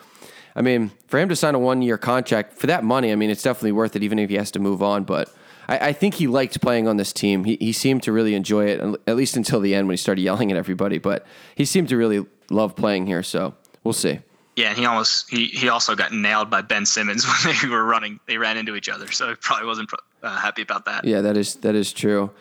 I 0.58 0.62
mean, 0.62 0.92
for 1.08 1.20
him 1.20 1.28
to 1.28 1.36
sign 1.36 1.54
a 1.54 1.60
one 1.60 1.82
year 1.82 1.98
contract 1.98 2.54
for 2.58 2.68
that 2.68 2.82
money, 2.82 3.12
I 3.12 3.16
mean, 3.18 3.30
it's 3.30 3.44
definitely 3.44 3.74
worth 3.74 3.94
it, 3.98 4.04
even 4.04 4.18
if 4.20 4.30
he 4.30 4.38
has 4.38 4.52
to 4.52 4.60
move 4.60 4.82
on. 4.82 5.04
But 5.04 5.28
I, 5.68 5.90
I 5.90 5.92
think 5.92 6.14
he 6.14 6.28
liked 6.28 6.62
playing 6.62 6.88
on 6.88 6.96
this 6.96 7.12
team. 7.12 7.44
He, 7.44 7.58
he 7.60 7.74
seemed 7.74 8.04
to 8.04 8.14
really 8.14 8.36
enjoy 8.36 8.68
it, 8.68 8.80
at 9.06 9.18
least 9.18 9.36
until 9.36 9.60
the 9.60 9.76
end 9.76 9.88
when 9.88 9.96
he 9.96 9.98
started 9.98 10.22
yelling 10.22 10.54
at 10.54 10.58
everybody. 10.58 10.98
But 10.98 11.26
he 11.56 11.66
seemed 11.66 11.90
to 11.90 11.98
really 11.98 12.26
love 12.50 12.74
playing 12.78 13.06
here. 13.06 13.22
So 13.22 13.54
we'll 13.84 13.92
see. 13.92 14.20
Yeah, 14.56 14.70
and 14.70 14.78
he 14.78 14.86
almost 14.86 15.30
he, 15.30 15.48
he 15.48 15.68
also 15.70 15.96
got 15.96 16.14
nailed 16.14 16.50
by 16.50 16.62
Ben 16.62 16.86
Simmons 16.86 17.26
when 17.46 17.56
they 17.62 17.68
were 17.68 17.84
running. 17.84 18.20
They 18.28 18.38
ran 18.38 18.58
into 18.58 18.76
each 18.76 18.90
other, 18.90 19.12
so 19.12 19.30
he 19.30 19.36
probably 19.36 19.68
wasn't 19.68 19.90
uh, 20.24 20.38
happy 20.38 20.62
about 20.62 20.86
that. 20.86 21.04
Yeah, 21.04 21.22
that 21.22 21.36
is 21.36 21.56
that 21.56 21.76
is 21.76 21.92
true. 21.92 22.32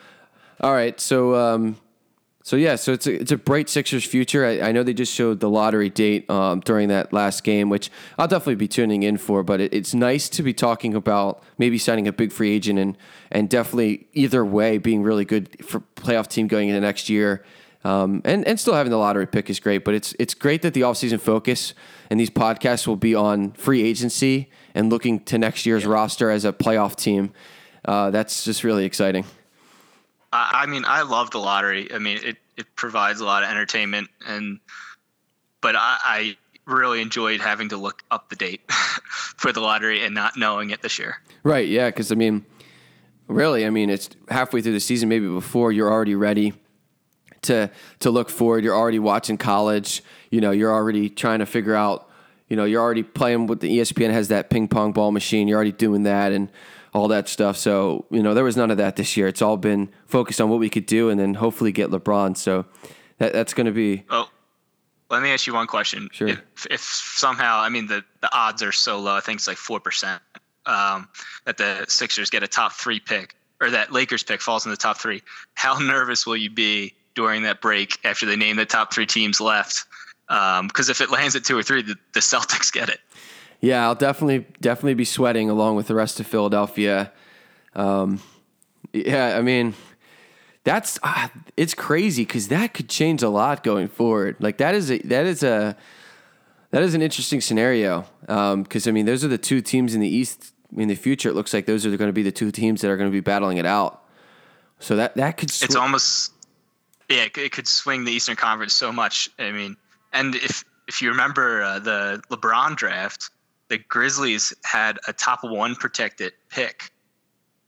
All 0.60 0.72
right, 0.72 0.98
so 1.00 1.34
um, 1.34 1.76
so 2.44 2.56
yeah, 2.56 2.76
so 2.76 2.92
it's 2.92 3.06
a 3.06 3.20
it's 3.22 3.32
a 3.32 3.38
bright 3.38 3.70
Sixers 3.70 4.04
future. 4.04 4.44
I, 4.44 4.68
I 4.68 4.72
know 4.72 4.82
they 4.82 4.92
just 4.92 5.14
showed 5.14 5.40
the 5.40 5.48
lottery 5.48 5.88
date 5.88 6.28
um, 6.28 6.60
during 6.60 6.88
that 6.88 7.10
last 7.10 7.42
game, 7.42 7.70
which 7.70 7.90
I'll 8.18 8.28
definitely 8.28 8.56
be 8.56 8.68
tuning 8.68 9.02
in 9.02 9.16
for. 9.16 9.42
But 9.42 9.62
it, 9.62 9.72
it's 9.72 9.94
nice 9.94 10.28
to 10.28 10.42
be 10.42 10.52
talking 10.52 10.94
about 10.94 11.42
maybe 11.56 11.78
signing 11.78 12.06
a 12.06 12.12
big 12.12 12.32
free 12.32 12.52
agent 12.52 12.78
and 12.78 12.98
and 13.32 13.48
definitely 13.48 14.06
either 14.12 14.44
way 14.44 14.76
being 14.76 15.02
really 15.02 15.24
good 15.24 15.64
for 15.64 15.80
playoff 15.96 16.28
team 16.28 16.46
going 16.46 16.68
into 16.68 16.82
next 16.82 17.08
year. 17.08 17.42
Um, 17.84 18.22
and 18.24 18.46
and 18.48 18.58
still 18.58 18.74
having 18.74 18.90
the 18.90 18.96
lottery 18.96 19.26
pick 19.26 19.50
is 19.50 19.60
great, 19.60 19.84
but 19.84 19.94
it's 19.94 20.14
it's 20.18 20.32
great 20.32 20.62
that 20.62 20.72
the 20.72 20.80
offseason 20.80 21.20
focus 21.20 21.74
and 22.08 22.18
these 22.18 22.30
podcasts 22.30 22.86
will 22.86 22.96
be 22.96 23.14
on 23.14 23.52
free 23.52 23.82
agency 23.82 24.50
and 24.74 24.90
looking 24.90 25.20
to 25.20 25.36
next 25.36 25.66
year's 25.66 25.84
roster 25.84 26.30
as 26.30 26.46
a 26.46 26.52
playoff 26.52 26.96
team. 26.96 27.32
Uh, 27.84 28.10
that's 28.10 28.44
just 28.44 28.64
really 28.64 28.86
exciting. 28.86 29.26
I, 30.32 30.62
I 30.62 30.66
mean, 30.66 30.84
I 30.86 31.02
love 31.02 31.30
the 31.30 31.38
lottery. 31.38 31.92
I 31.92 31.98
mean, 31.98 32.18
it, 32.24 32.38
it 32.56 32.74
provides 32.74 33.20
a 33.20 33.26
lot 33.26 33.42
of 33.42 33.50
entertainment, 33.50 34.08
and 34.26 34.60
but 35.60 35.76
I, 35.76 35.98
I 36.02 36.36
really 36.66 37.02
enjoyed 37.02 37.42
having 37.42 37.68
to 37.68 37.76
look 37.76 38.02
up 38.10 38.30
the 38.30 38.36
date 38.36 38.62
for 38.70 39.52
the 39.52 39.60
lottery 39.60 40.02
and 40.02 40.14
not 40.14 40.38
knowing 40.38 40.70
it 40.70 40.80
this 40.80 40.98
year. 40.98 41.16
Right. 41.42 41.68
Yeah. 41.68 41.88
Because 41.88 42.10
I 42.10 42.14
mean, 42.14 42.46
really, 43.28 43.66
I 43.66 43.70
mean, 43.70 43.90
it's 43.90 44.08
halfway 44.30 44.62
through 44.62 44.72
the 44.72 44.80
season, 44.80 45.10
maybe 45.10 45.28
before 45.28 45.72
you're 45.72 45.90
already 45.90 46.14
ready 46.14 46.54
to 47.44 47.70
to 48.00 48.10
look 48.10 48.30
forward. 48.30 48.64
You're 48.64 48.76
already 48.76 48.98
watching 48.98 49.36
college. 49.38 50.02
You 50.30 50.40
know, 50.40 50.50
you're 50.50 50.72
already 50.72 51.08
trying 51.08 51.38
to 51.40 51.46
figure 51.46 51.74
out. 51.74 52.10
You 52.48 52.56
know, 52.56 52.64
you're 52.64 52.82
already 52.82 53.02
playing 53.02 53.46
with 53.46 53.60
the 53.60 53.78
ESPN 53.78 54.10
has 54.10 54.28
that 54.28 54.50
ping 54.50 54.68
pong 54.68 54.92
ball 54.92 55.10
machine. 55.12 55.48
You're 55.48 55.56
already 55.56 55.72
doing 55.72 56.02
that 56.02 56.32
and 56.32 56.50
all 56.92 57.08
that 57.08 57.28
stuff. 57.28 57.56
So 57.56 58.04
you 58.10 58.22
know, 58.22 58.34
there 58.34 58.44
was 58.44 58.56
none 58.56 58.70
of 58.70 58.76
that 58.76 58.96
this 58.96 59.16
year. 59.16 59.26
It's 59.26 59.42
all 59.42 59.56
been 59.56 59.90
focused 60.06 60.40
on 60.40 60.50
what 60.50 60.60
we 60.60 60.68
could 60.68 60.86
do 60.86 61.08
and 61.08 61.18
then 61.18 61.34
hopefully 61.34 61.72
get 61.72 61.90
LeBron. 61.90 62.36
So 62.36 62.66
that, 63.18 63.32
that's 63.32 63.54
going 63.54 63.66
to 63.66 63.72
be. 63.72 64.04
Oh, 64.10 64.28
let 65.10 65.22
me 65.22 65.30
ask 65.30 65.46
you 65.46 65.54
one 65.54 65.66
question. 65.66 66.08
Sure. 66.12 66.28
If, 66.28 66.66
if 66.70 66.80
somehow, 66.80 67.60
I 67.60 67.68
mean, 67.70 67.86
the 67.86 68.04
the 68.20 68.34
odds 68.34 68.62
are 68.62 68.72
so 68.72 69.00
low. 69.00 69.14
I 69.14 69.20
think 69.20 69.38
it's 69.38 69.48
like 69.48 69.56
four 69.56 69.80
percent 69.80 70.20
um, 70.66 71.08
that 71.44 71.56
the 71.56 71.86
Sixers 71.88 72.30
get 72.30 72.42
a 72.42 72.48
top 72.48 72.72
three 72.72 73.00
pick 73.00 73.34
or 73.60 73.70
that 73.70 73.92
Lakers 73.92 74.22
pick 74.22 74.40
falls 74.40 74.64
in 74.64 74.70
the 74.70 74.76
top 74.76 74.98
three. 74.98 75.22
How 75.54 75.78
nervous 75.78 76.26
will 76.26 76.36
you 76.36 76.50
be 76.50 76.94
during 77.14 77.42
that 77.42 77.60
break 77.60 77.98
after 78.04 78.26
they 78.26 78.36
name 78.36 78.56
the 78.56 78.66
top 78.66 78.92
three 78.92 79.06
teams 79.06 79.40
left? 79.40 79.86
Because 80.28 80.60
um, 80.60 80.70
if 80.90 81.00
it 81.00 81.10
lands 81.10 81.36
at 81.36 81.44
two 81.44 81.56
or 81.56 81.62
three, 81.62 81.82
the, 81.82 81.96
the 82.12 82.20
Celtics 82.20 82.72
get 82.72 82.88
it. 82.88 83.00
Yeah, 83.60 83.84
I'll 83.84 83.94
definitely 83.94 84.46
definitely 84.60 84.94
be 84.94 85.06
sweating 85.06 85.48
along 85.48 85.76
with 85.76 85.86
the 85.86 85.94
rest 85.94 86.20
of 86.20 86.26
Philadelphia. 86.26 87.12
Um, 87.74 88.20
yeah, 88.92 89.38
I 89.38 89.42
mean, 89.42 89.74
that's 90.64 90.98
uh, 91.02 91.28
it's 91.56 91.74
crazy 91.74 92.24
because 92.24 92.48
that 92.48 92.74
could 92.74 92.88
change 92.88 93.22
a 93.22 93.28
lot 93.28 93.62
going 93.62 93.88
forward. 93.88 94.36
Like 94.38 94.58
that 94.58 94.74
is 94.74 94.90
a 94.90 94.98
that 94.98 95.26
is 95.26 95.42
a 95.42 95.76
that 96.70 96.82
is 96.82 96.94
an 96.94 97.02
interesting 97.02 97.40
scenario 97.40 98.04
because 98.20 98.86
um, 98.86 98.90
I 98.90 98.92
mean 98.92 99.06
those 99.06 99.24
are 99.24 99.28
the 99.28 99.38
two 99.38 99.60
teams 99.62 99.94
in 99.94 100.00
the 100.00 100.08
East 100.08 100.52
in 100.76 100.88
the 100.88 100.94
future. 100.94 101.30
It 101.30 101.34
looks 101.34 101.54
like 101.54 101.66
those 101.66 101.86
are 101.86 101.96
going 101.96 102.08
to 102.08 102.12
be 102.12 102.22
the 102.22 102.32
two 102.32 102.50
teams 102.50 102.82
that 102.82 102.90
are 102.90 102.96
going 102.96 103.08
to 103.10 103.14
be 103.14 103.20
battling 103.20 103.58
it 103.58 103.66
out. 103.66 104.02
So 104.78 104.96
that 104.96 105.14
that 105.14 105.38
could 105.38 105.50
sw- 105.50 105.62
it's 105.62 105.76
almost 105.76 106.33
yeah 107.08 107.26
it 107.36 107.52
could 107.52 107.68
swing 107.68 108.04
the 108.04 108.12
Eastern 108.12 108.36
Conference 108.36 108.72
so 108.72 108.92
much. 108.92 109.28
I 109.38 109.50
mean, 109.52 109.76
and 110.12 110.34
if 110.34 110.64
if 110.88 111.02
you 111.02 111.10
remember 111.10 111.62
uh, 111.62 111.78
the 111.78 112.22
LeBron 112.30 112.76
draft, 112.76 113.30
the 113.68 113.78
Grizzlies 113.78 114.54
had 114.64 114.98
a 115.08 115.12
top 115.12 115.40
one 115.42 115.74
protected 115.74 116.32
pick, 116.50 116.90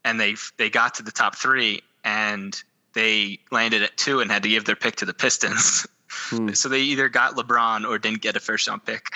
and 0.04 0.20
they 0.20 0.36
they 0.58 0.70
got 0.70 0.94
to 0.94 1.02
the 1.02 1.12
top 1.12 1.34
three, 1.36 1.82
and 2.04 2.60
they 2.94 3.38
landed 3.50 3.82
at 3.82 3.96
two 3.96 4.20
and 4.20 4.30
had 4.30 4.42
to 4.42 4.48
give 4.48 4.64
their 4.64 4.76
pick 4.76 4.96
to 4.96 5.04
the 5.04 5.14
Pistons. 5.14 5.86
Hmm. 6.08 6.48
so 6.54 6.68
they 6.68 6.80
either 6.80 7.08
got 7.08 7.36
LeBron 7.36 7.86
or 7.86 7.98
didn't 7.98 8.22
get 8.22 8.36
a 8.36 8.40
first 8.40 8.68
round 8.68 8.84
pick. 8.84 9.06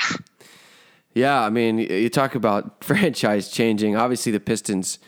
yeah, 1.14 1.40
I 1.40 1.50
mean, 1.50 1.78
you 1.78 2.08
talk 2.08 2.34
about 2.34 2.82
franchise 2.84 3.50
changing. 3.50 3.96
Obviously, 3.96 4.32
the 4.32 4.40
Pistons 4.40 4.98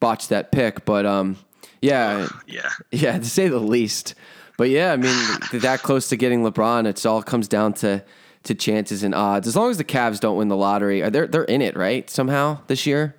botched 0.00 0.28
that 0.28 0.52
pick, 0.52 0.84
but 0.84 1.06
um, 1.06 1.36
yeah, 1.80 2.28
yeah, 2.46 2.70
yeah, 2.90 3.18
to 3.18 3.24
say 3.24 3.48
the 3.48 3.58
least. 3.58 4.14
But 4.58 4.70
yeah, 4.70 4.92
I 4.92 4.96
mean, 4.96 5.16
that 5.52 5.82
close 5.82 6.08
to 6.08 6.16
getting 6.16 6.42
LeBron, 6.42 6.86
it's 6.86 7.06
all 7.06 7.22
comes 7.22 7.48
down 7.48 7.72
to 7.74 8.04
to 8.42 8.54
chances 8.54 9.02
and 9.02 9.14
odds. 9.14 9.46
As 9.46 9.56
long 9.56 9.70
as 9.70 9.78
the 9.78 9.84
Cavs 9.84 10.20
don't 10.20 10.36
win 10.36 10.48
the 10.48 10.56
lottery, 10.56 11.08
they're 11.08 11.28
they're 11.28 11.44
in 11.44 11.62
it, 11.62 11.76
right? 11.76 12.10
Somehow 12.10 12.58
this 12.66 12.84
year. 12.84 13.14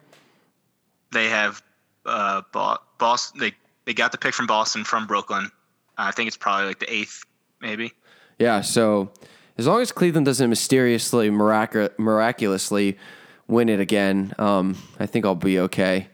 They 1.11 1.29
have 1.29 1.63
uh, 2.05 2.41
Boston. 2.99 3.39
They 3.39 3.53
they 3.85 3.93
got 3.93 4.11
the 4.11 4.17
pick 4.17 4.33
from 4.33 4.47
Boston 4.47 4.83
from 4.83 5.07
Brooklyn. 5.07 5.49
I 5.97 6.11
think 6.11 6.27
it's 6.27 6.37
probably 6.37 6.67
like 6.67 6.79
the 6.79 6.93
eighth, 6.93 7.23
maybe. 7.61 7.93
Yeah. 8.37 8.59
So 8.59 9.11
as 9.57 9.65
long 9.65 9.81
as 9.81 9.93
Cleveland 9.93 10.25
doesn't 10.25 10.49
mysteriously 10.49 11.29
mirac- 11.29 11.97
miraculously 11.97 12.97
win 13.47 13.69
it 13.69 13.79
again, 13.79 14.33
um, 14.37 14.77
I 14.99 15.05
think 15.05 15.25
I'll 15.25 15.35
be 15.35 15.57
okay 15.59 16.09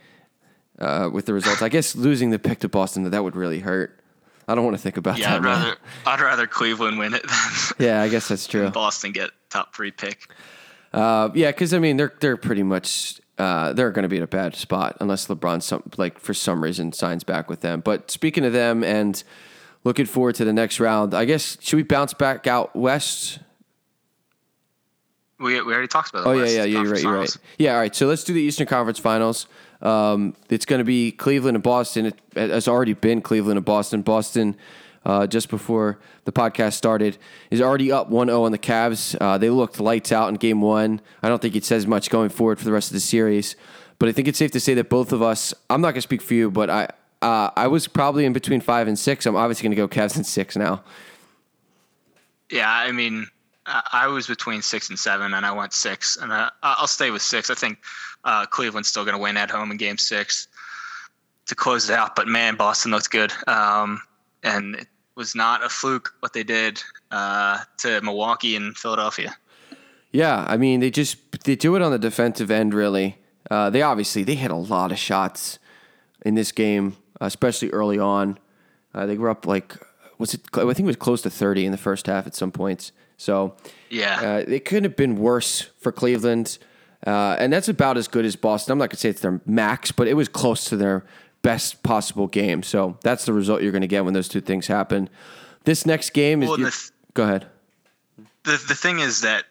uh, 0.78 1.09
with 1.11 1.26
the 1.26 1.34
results. 1.34 1.63
I 1.63 1.69
guess 1.69 1.95
losing 1.95 2.30
the 2.30 2.39
pick 2.39 2.59
to 2.59 2.69
Boston 2.69 3.03
that 3.03 3.09
that 3.09 3.23
would 3.23 3.36
really 3.36 3.61
hurt. 3.61 3.99
I 4.48 4.56
don't 4.56 4.64
want 4.64 4.76
to 4.78 4.82
think 4.82 4.98
about 4.98 5.18
yeah, 5.18 5.32
that. 5.32 5.36
I'd 5.38 5.46
rather 5.46 5.76
I'd 6.06 6.22
rather 6.22 6.48
Cleveland 6.48 7.00
win 7.00 7.14
it 7.14 7.24
than 7.24 7.39
yeah. 7.88 8.02
I 8.02 8.10
guess 8.10 8.28
that's 8.28 8.48
true. 8.48 8.70
Boston 8.70 9.12
get 9.12 9.32
top 9.50 9.76
three 9.76 9.91
pick. 9.91 10.30
Uh, 10.93 11.30
yeah, 11.34 11.52
because 11.52 11.74
I 11.74 11.80
mean 11.80 11.98
they're 11.98 12.14
they're 12.20 12.38
pretty 12.38 12.64
much 12.64 13.20
uh, 13.38 13.74
they're 13.74 13.91
going 13.91 14.04
to 14.04 14.10
be 14.10 14.18
in 14.18 14.24
a 14.24 14.28
bad 14.28 14.56
spot 14.56 14.98
unless 15.02 15.28
LeBron 15.28 15.62
some 15.62 15.84
like 15.98 16.20
for 16.20 16.34
some 16.34 16.64
reason 16.64 16.91
signs 16.91 17.24
back 17.24 17.50
with 17.50 17.62
them. 17.62 17.82
But 17.82 18.12
speaking 18.12 18.46
of 18.46 18.54
them 18.54 18.84
and 18.84 19.22
looking 19.84 20.06
forward 20.06 20.36
to 20.36 20.46
the 20.46 20.54
next 20.54 20.80
round, 20.80 21.14
I 21.14 21.26
guess 21.26 21.58
should 21.60 21.78
we 21.78 21.84
bounce 21.84 22.14
back 22.14 22.48
out 22.48 22.76
west? 22.76 23.39
We, 25.38 25.60
we 25.62 25.74
already 25.74 25.89
talked 25.89 26.12
about. 26.12 26.28
oh 26.28 26.32
yeah, 26.32 26.46
yeah, 26.46 26.64
yeah. 26.64 26.82
You're 26.82 26.91
right. 26.91 27.02
You're 27.02 27.20
right. 27.20 27.38
Yeah. 27.58 27.74
All 27.74 27.80
right. 27.80 27.96
So 27.96 28.08
let's 28.08 28.24
do 28.24 28.34
the 28.34 28.41
Eastern 28.41 28.68
Conference 28.68 29.00
Finals. 29.00 29.48
Um, 29.82 30.36
it's 30.49 30.65
going 30.65 30.80
to 30.80 30.86
be 30.86 31.11
Cleveland 31.11 31.55
and 31.55 31.63
Boston. 31.63 32.07
It 32.07 32.19
has 32.36 32.67
already 32.67 32.93
been 32.93 33.21
Cleveland 33.21 33.57
and 33.57 33.65
Boston. 33.65 34.01
Boston, 34.01 34.55
uh, 35.05 35.28
just 35.28 35.49
before 35.49 35.99
the 36.23 36.32
podcast 36.32 36.73
started, 36.73 37.17
is 37.51 37.61
already 37.61 37.91
up 37.91 38.09
1 38.09 38.28
0 38.28 38.43
on 38.43 38.51
the 38.51 38.57
Cavs. 38.57 39.15
Uh, 39.19 39.38
they 39.38 39.49
looked 39.49 39.80
lights 39.80 40.11
out 40.11 40.30
in 40.30 40.36
game 40.36 40.61
one. 40.61 41.01
I 41.21 41.30
don't 41.30 41.41
think 41.41 41.55
it 41.55 41.65
says 41.65 41.86
much 41.86 42.09
going 42.09 42.30
forward 42.30 42.59
for 42.59 42.65
the 42.65 42.71
rest 42.71 42.89
of 42.89 42.93
the 42.93 42.99
series, 42.99 43.55
but 43.99 44.09
I 44.09 44.11
think 44.11 44.28
it's 44.28 44.39
safe 44.39 44.51
to 44.51 44.59
say 44.59 44.73
that 44.76 44.89
both 44.89 45.11
of 45.11 45.21
us, 45.21 45.53
I'm 45.69 45.82
not 45.82 45.89
going 45.89 45.95
to 45.95 46.01
speak 46.01 46.21
for 46.21 46.34
you, 46.34 46.49
but 46.49 46.69
I, 46.69 46.89
uh, 47.21 47.51
I 47.55 47.67
was 47.67 47.88
probably 47.88 48.26
in 48.26 48.34
between 48.34 48.61
five 48.61 48.88
and 48.88 48.97
six. 48.97 49.26
I'm 49.26 49.36
obviously 49.36 49.63
going 49.63 49.76
to 49.76 49.78
go 49.78 49.88
Cavs 49.88 50.15
and 50.15 50.26
six 50.26 50.55
now. 50.55 50.84
Yeah, 52.51 52.69
I 52.69 52.91
mean, 52.91 53.28
I 53.65 54.07
was 54.07 54.28
between 54.28 54.61
six 54.61 54.89
and 54.89 54.99
seven, 54.99 55.34
and 55.34 55.45
I 55.45 55.51
went 55.53 55.73
six, 55.73 56.17
and 56.17 56.32
I, 56.32 56.51
I'll 56.61 56.88
stay 56.88 57.09
with 57.09 57.23
six. 57.23 57.49
I 57.49 57.55
think 57.55 57.80
uh, 58.26 58.45
Cleveland's 58.47 58.89
still 58.89 59.05
going 59.05 59.15
to 59.15 59.21
win 59.21 59.38
at 59.38 59.49
home 59.49 59.71
in 59.71 59.78
Game 59.78 59.97
Six 59.97 60.47
to 61.45 61.55
close 61.55 61.89
it 61.89 61.95
out. 61.95 62.15
But 62.15 62.28
man, 62.28 62.55
Boston 62.55 62.91
looks 62.91 63.07
good, 63.07 63.32
um, 63.47 64.01
and 64.43 64.76
it 64.76 64.88
was 65.15 65.36
not 65.36 65.63
a 65.63 65.69
fluke 65.69 66.13
what 66.19 66.34
they 66.34 66.43
did 66.43 66.82
uh, 67.11 67.59
to 67.78 68.01
Milwaukee 68.01 68.55
and 68.55 68.76
Philadelphia. 68.76 69.36
Yeah, 70.11 70.45
I 70.47 70.57
mean 70.57 70.80
they 70.80 70.91
just 70.91 71.17
they 71.43 71.55
do 71.55 71.76
it 71.76 71.82
on 71.82 71.91
the 71.91 71.99
defensive 71.99 72.49
end. 72.49 72.73
Really, 72.73 73.17
uh, 73.51 73.69
they 73.69 73.82
obviously 73.82 74.23
they 74.23 74.36
hit 74.36 74.51
a 74.51 74.55
lot 74.55 74.91
of 74.91 74.97
shots 74.97 75.59
in 76.26 76.36
this 76.36 76.51
game, 76.51 76.97
especially 77.21 77.69
early 77.69 77.99
on. 77.99 78.39
Uh, 78.93 79.05
they 79.05 79.17
were 79.17 79.30
up 79.30 79.45
like 79.45 79.76
was 80.17 80.34
it? 80.34 80.41
I 80.53 80.61
think 80.61 80.80
it 80.80 80.86
was 80.86 80.95
close 80.95 81.21
to 81.23 81.30
thirty 81.30 81.65
in 81.65 81.71
the 81.71 81.78
first 81.78 82.07
half 82.07 82.26
at 82.26 82.34
some 82.34 82.51
points. 82.51 82.91
So 83.17 83.55
yeah, 83.89 84.21
uh, 84.21 84.43
it 84.47 84.65
couldn't 84.65 84.86
have 84.86 84.95
been 84.95 85.17
worse 85.17 85.69
for 85.80 85.91
Cleveland, 85.91 86.57
uh, 87.06 87.36
and 87.39 87.52
that's 87.52 87.70
about 87.70 87.98
as 87.98 88.08
good 88.08 88.26
as 88.26 88.36
Boston. 88.36 88.74
I'm 88.74 88.78
not 88.78 88.89
gonna 88.89 89.00
say 89.00 89.10
it's 89.10 89.22
their 89.22 89.41
max, 89.46 89.91
but 89.91 90.08
it 90.08 90.14
was 90.14 90.28
close 90.28 90.66
to 90.66 90.78
their 90.78 91.06
best 91.41 91.84
possible 91.84 92.28
game. 92.28 92.64
So 92.64 92.98
that's 93.04 93.26
the 93.26 93.34
result 93.34 93.62
you're 93.62 93.72
gonna 93.72 93.88
get 93.88 94.06
when 94.06 94.14
those 94.14 94.28
two 94.28 94.41
things 94.41 94.68
happen. 94.68 95.10
This 95.64 95.86
next 95.86 96.12
game 96.12 96.43
is. 96.43 96.50
Well, 96.50 96.58
th- 96.58 96.91
go 97.14 97.24
ahead. 97.24 97.48
The 98.43 98.64
the 98.68 98.76
thing 98.76 99.00
is 99.00 99.22
that 99.22 99.46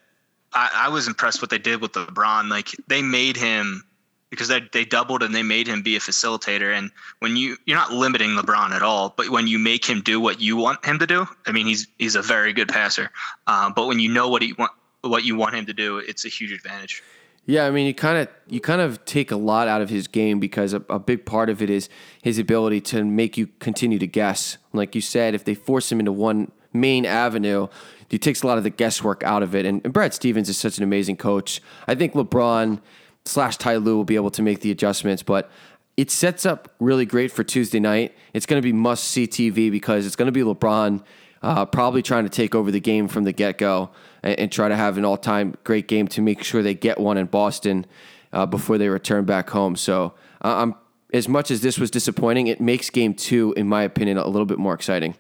I, 0.52 0.70
I 0.86 0.88
was 0.88 1.06
impressed 1.08 1.42
what 1.42 1.50
they 1.50 1.58
did 1.58 1.80
with 1.80 1.92
LeBron. 1.92 2.48
Like 2.48 2.68
they 2.86 3.02
made 3.02 3.36
him 3.36 3.84
because 4.30 4.48
they, 4.48 4.60
they 4.72 4.84
doubled 4.84 5.22
and 5.22 5.34
they 5.34 5.42
made 5.42 5.66
him 5.66 5.82
be 5.82 5.96
a 5.96 6.00
facilitator. 6.00 6.76
And 6.76 6.90
when 7.18 7.36
you 7.36 7.56
you're 7.66 7.76
not 7.76 7.92
limiting 7.92 8.30
LeBron 8.30 8.70
at 8.70 8.82
all, 8.82 9.14
but 9.16 9.30
when 9.30 9.46
you 9.46 9.58
make 9.58 9.84
him 9.84 10.00
do 10.00 10.20
what 10.20 10.40
you 10.40 10.56
want 10.56 10.84
him 10.84 10.98
to 11.00 11.06
do, 11.06 11.26
I 11.46 11.52
mean 11.52 11.66
he's 11.66 11.86
he's 11.98 12.16
a 12.16 12.22
very 12.22 12.52
good 12.52 12.68
passer. 12.68 13.10
Um, 13.46 13.72
but 13.74 13.86
when 13.86 13.98
you 13.98 14.12
know 14.12 14.28
what 14.28 14.42
he 14.42 14.52
want 14.54 14.72
what 15.02 15.24
you 15.24 15.36
want 15.36 15.54
him 15.54 15.66
to 15.66 15.72
do, 15.72 15.98
it's 15.98 16.24
a 16.24 16.28
huge 16.28 16.52
advantage. 16.52 17.02
Yeah, 17.46 17.66
I 17.66 17.70
mean, 17.70 17.86
you 17.86 17.94
kind 17.94 18.18
of 18.18 18.28
you 18.48 18.60
kind 18.60 18.80
of 18.80 19.04
take 19.04 19.30
a 19.30 19.36
lot 19.36 19.68
out 19.68 19.82
of 19.82 19.90
his 19.90 20.08
game 20.08 20.40
because 20.40 20.72
a, 20.72 20.82
a, 20.88 20.98
big 20.98 21.26
part 21.26 21.50
of 21.50 21.60
it 21.60 21.68
is 21.68 21.88
his 22.22 22.38
ability 22.38 22.80
to 22.82 23.04
make 23.04 23.36
you 23.36 23.48
continue 23.58 23.98
to 23.98 24.06
guess. 24.06 24.56
Like 24.72 24.94
you 24.94 25.02
said, 25.02 25.34
if 25.34 25.44
they 25.44 25.54
force 25.54 25.92
him 25.92 26.00
into 26.00 26.12
one 26.12 26.52
main 26.72 27.04
avenue, 27.04 27.68
he 28.08 28.18
takes 28.18 28.42
a 28.42 28.46
lot 28.46 28.56
of 28.56 28.64
the 28.64 28.70
guesswork 28.70 29.22
out 29.22 29.42
of 29.42 29.54
it. 29.54 29.66
And, 29.66 29.82
and 29.84 29.92
Brad 29.92 30.14
Stevens 30.14 30.48
is 30.48 30.56
such 30.56 30.78
an 30.78 30.84
amazing 30.84 31.16
coach. 31.16 31.60
I 31.86 31.94
think 31.94 32.14
LeBron 32.14 32.80
slash 33.26 33.58
Ty 33.58 33.76
Lue 33.76 33.96
will 33.96 34.04
be 34.04 34.16
able 34.16 34.30
to 34.30 34.42
make 34.42 34.60
the 34.60 34.70
adjustments. 34.70 35.22
But 35.22 35.50
it 35.96 36.10
sets 36.10 36.46
up 36.46 36.74
really 36.80 37.04
great 37.06 37.30
for 37.30 37.44
Tuesday 37.44 37.80
night. 37.80 38.14
It's 38.32 38.46
going 38.46 38.60
to 38.60 38.66
be 38.66 38.72
must 38.72 39.04
see 39.04 39.26
TV 39.26 39.70
because 39.70 40.06
it's 40.06 40.16
going 40.16 40.26
to 40.26 40.32
be 40.32 40.42
LeBron 40.42 41.02
uh, 41.42 41.66
probably 41.66 42.02
trying 42.02 42.24
to 42.24 42.30
take 42.30 42.54
over 42.54 42.70
the 42.70 42.80
game 42.80 43.06
from 43.06 43.24
the 43.24 43.32
get 43.32 43.58
go 43.58 43.90
and, 44.24 44.40
and, 44.40 44.52
try 44.52 44.68
to 44.68 44.74
have 44.74 44.98
an 44.98 45.04
all 45.04 45.16
time 45.16 45.54
great 45.62 45.86
game 45.86 46.08
to 46.08 46.20
make 46.20 46.42
sure 46.42 46.62
they 46.62 46.74
get 46.74 46.98
one 46.98 47.16
in 47.16 47.26
Boston 47.26 47.86
uh, 48.32 48.46
before 48.46 48.78
they 48.78 48.88
return 48.88 49.24
back 49.24 49.50
home. 49.50 49.76
So 49.76 50.14
uh, 50.42 50.56
I'm 50.56 50.74
as 51.12 51.28
much 51.28 51.52
as 51.52 51.60
this 51.60 51.78
was 51.78 51.92
disappointing, 51.92 52.48
it 52.48 52.60
makes 52.60 52.90
game 52.90 53.14
two, 53.14 53.54
in 53.56 53.68
my 53.68 53.84
opinion, 53.84 54.18
a 54.18 54.26
little 54.26 54.46
bit 54.46 54.58
more 54.58 54.74
exciting. 54.74 55.14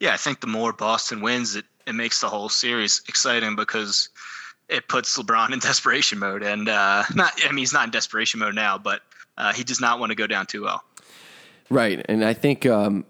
Yeah, 0.00 0.12
I 0.12 0.16
think 0.16 0.40
the 0.40 0.48
more 0.48 0.72
Boston 0.72 1.20
wins, 1.20 1.54
it, 1.54 1.64
it 1.86 1.94
makes 1.94 2.20
the 2.20 2.28
whole 2.28 2.48
series 2.48 3.02
exciting 3.08 3.54
because 3.54 4.08
it 4.68 4.88
puts 4.88 5.16
LeBron 5.16 5.52
in 5.52 5.58
desperation 5.60 6.18
mode. 6.18 6.42
And 6.42 6.68
uh, 6.68 7.04
not, 7.14 7.34
I 7.44 7.50
mean, 7.50 7.58
he's 7.58 7.72
not 7.72 7.84
in 7.84 7.90
desperation 7.92 8.40
mode 8.40 8.56
now, 8.56 8.78
but 8.78 9.02
uh, 9.38 9.52
he 9.52 9.62
does 9.62 9.80
not 9.80 10.00
want 10.00 10.10
to 10.10 10.16
go 10.16 10.26
down 10.26 10.46
2 10.46 10.58
0. 10.58 10.80
Right. 11.70 12.04
And 12.08 12.24
I 12.24 12.34
think 12.34 12.66
um, 12.66 13.06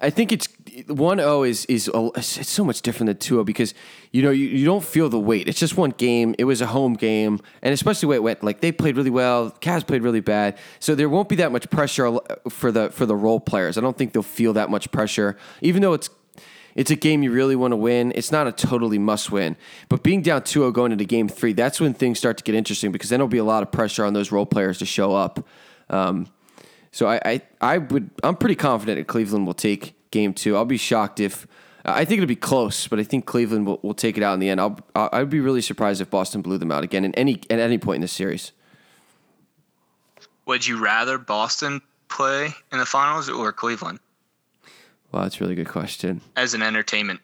I 0.00 0.10
think 0.10 0.32
it's 0.32 0.48
one 0.86 1.18
zero 1.18 1.42
is 1.42 1.66
is 1.66 1.90
it's 1.94 2.48
so 2.48 2.64
much 2.64 2.80
different 2.82 3.08
than 3.08 3.16
two 3.18 3.34
zero 3.34 3.44
because 3.44 3.74
you 4.12 4.22
know 4.22 4.30
you, 4.30 4.46
you 4.46 4.64
don't 4.64 4.84
feel 4.84 5.08
the 5.08 5.18
weight. 5.18 5.48
It's 5.48 5.58
just 5.58 5.76
one 5.76 5.90
game. 5.90 6.34
It 6.38 6.44
was 6.44 6.60
a 6.60 6.66
home 6.66 6.94
game, 6.94 7.40
and 7.62 7.74
especially 7.74 8.08
when 8.08 8.16
it 8.16 8.22
went 8.22 8.42
like 8.42 8.60
they 8.60 8.72
played 8.72 8.96
really 8.96 9.10
well. 9.10 9.50
Cavs 9.60 9.86
played 9.86 10.02
really 10.02 10.20
bad, 10.20 10.56
so 10.78 10.94
there 10.94 11.08
won't 11.08 11.28
be 11.28 11.36
that 11.36 11.52
much 11.52 11.68
pressure 11.70 12.18
for 12.48 12.72
the 12.72 12.90
for 12.90 13.04
the 13.04 13.16
role 13.16 13.40
players. 13.40 13.76
I 13.76 13.82
don't 13.82 13.96
think 13.96 14.12
they'll 14.12 14.22
feel 14.22 14.54
that 14.54 14.70
much 14.70 14.90
pressure, 14.90 15.36
even 15.60 15.82
though 15.82 15.92
it's 15.92 16.08
it's 16.74 16.90
a 16.90 16.96
game 16.96 17.22
you 17.22 17.32
really 17.32 17.56
want 17.56 17.72
to 17.72 17.76
win. 17.76 18.12
It's 18.14 18.32
not 18.32 18.46
a 18.46 18.52
totally 18.52 18.98
must 18.98 19.30
win. 19.30 19.56
But 19.88 20.02
being 20.02 20.22
down 20.22 20.44
2 20.44 20.60
0 20.60 20.72
going 20.72 20.92
into 20.92 21.04
game 21.04 21.28
three, 21.28 21.52
that's 21.52 21.80
when 21.80 21.94
things 21.94 22.18
start 22.18 22.38
to 22.38 22.44
get 22.44 22.54
interesting 22.54 22.92
because 22.92 23.10
then 23.10 23.18
there'll 23.18 23.28
be 23.28 23.38
a 23.38 23.44
lot 23.44 23.62
of 23.62 23.70
pressure 23.72 24.04
on 24.04 24.12
those 24.12 24.32
role 24.32 24.46
players 24.46 24.78
to 24.78 24.86
show 24.86 25.14
up. 25.14 25.46
Um, 25.88 26.28
so 26.92 27.06
I, 27.06 27.20
I, 27.24 27.42
I 27.60 27.78
would 27.78 28.10
I'm 28.22 28.36
pretty 28.36 28.56
confident 28.56 28.98
that 28.98 29.06
Cleveland 29.06 29.46
will 29.46 29.54
take 29.54 29.94
game 30.10 30.34
two. 30.34 30.56
I'll 30.56 30.64
be 30.64 30.76
shocked 30.76 31.20
if 31.20 31.46
I 31.84 32.04
think 32.04 32.18
it'll 32.18 32.28
be 32.28 32.36
close, 32.36 32.88
but 32.88 32.98
I 32.98 33.04
think 33.04 33.26
Cleveland 33.26 33.66
will, 33.66 33.80
will 33.82 33.94
take 33.94 34.16
it 34.16 34.22
out 34.22 34.34
in 34.34 34.40
the 34.40 34.48
end. 34.48 34.60
I'll 34.60 34.78
I'd 34.94 35.30
be 35.30 35.40
really 35.40 35.62
surprised 35.62 36.00
if 36.00 36.10
Boston 36.10 36.42
blew 36.42 36.58
them 36.58 36.72
out 36.72 36.84
again 36.84 37.04
in 37.04 37.14
any 37.14 37.40
at 37.48 37.58
any 37.58 37.78
point 37.78 37.96
in 37.96 38.02
this 38.02 38.12
series. 38.12 38.52
Would 40.46 40.66
you 40.66 40.82
rather 40.82 41.16
Boston 41.16 41.80
play 42.08 42.48
in 42.72 42.78
the 42.78 42.86
finals 42.86 43.28
or 43.28 43.52
Cleveland? 43.52 44.00
Well, 45.12 45.22
that's 45.22 45.40
a 45.40 45.44
really 45.44 45.54
good 45.54 45.68
question. 45.68 46.20
As 46.36 46.54
an 46.54 46.62
entertainment 46.62 47.20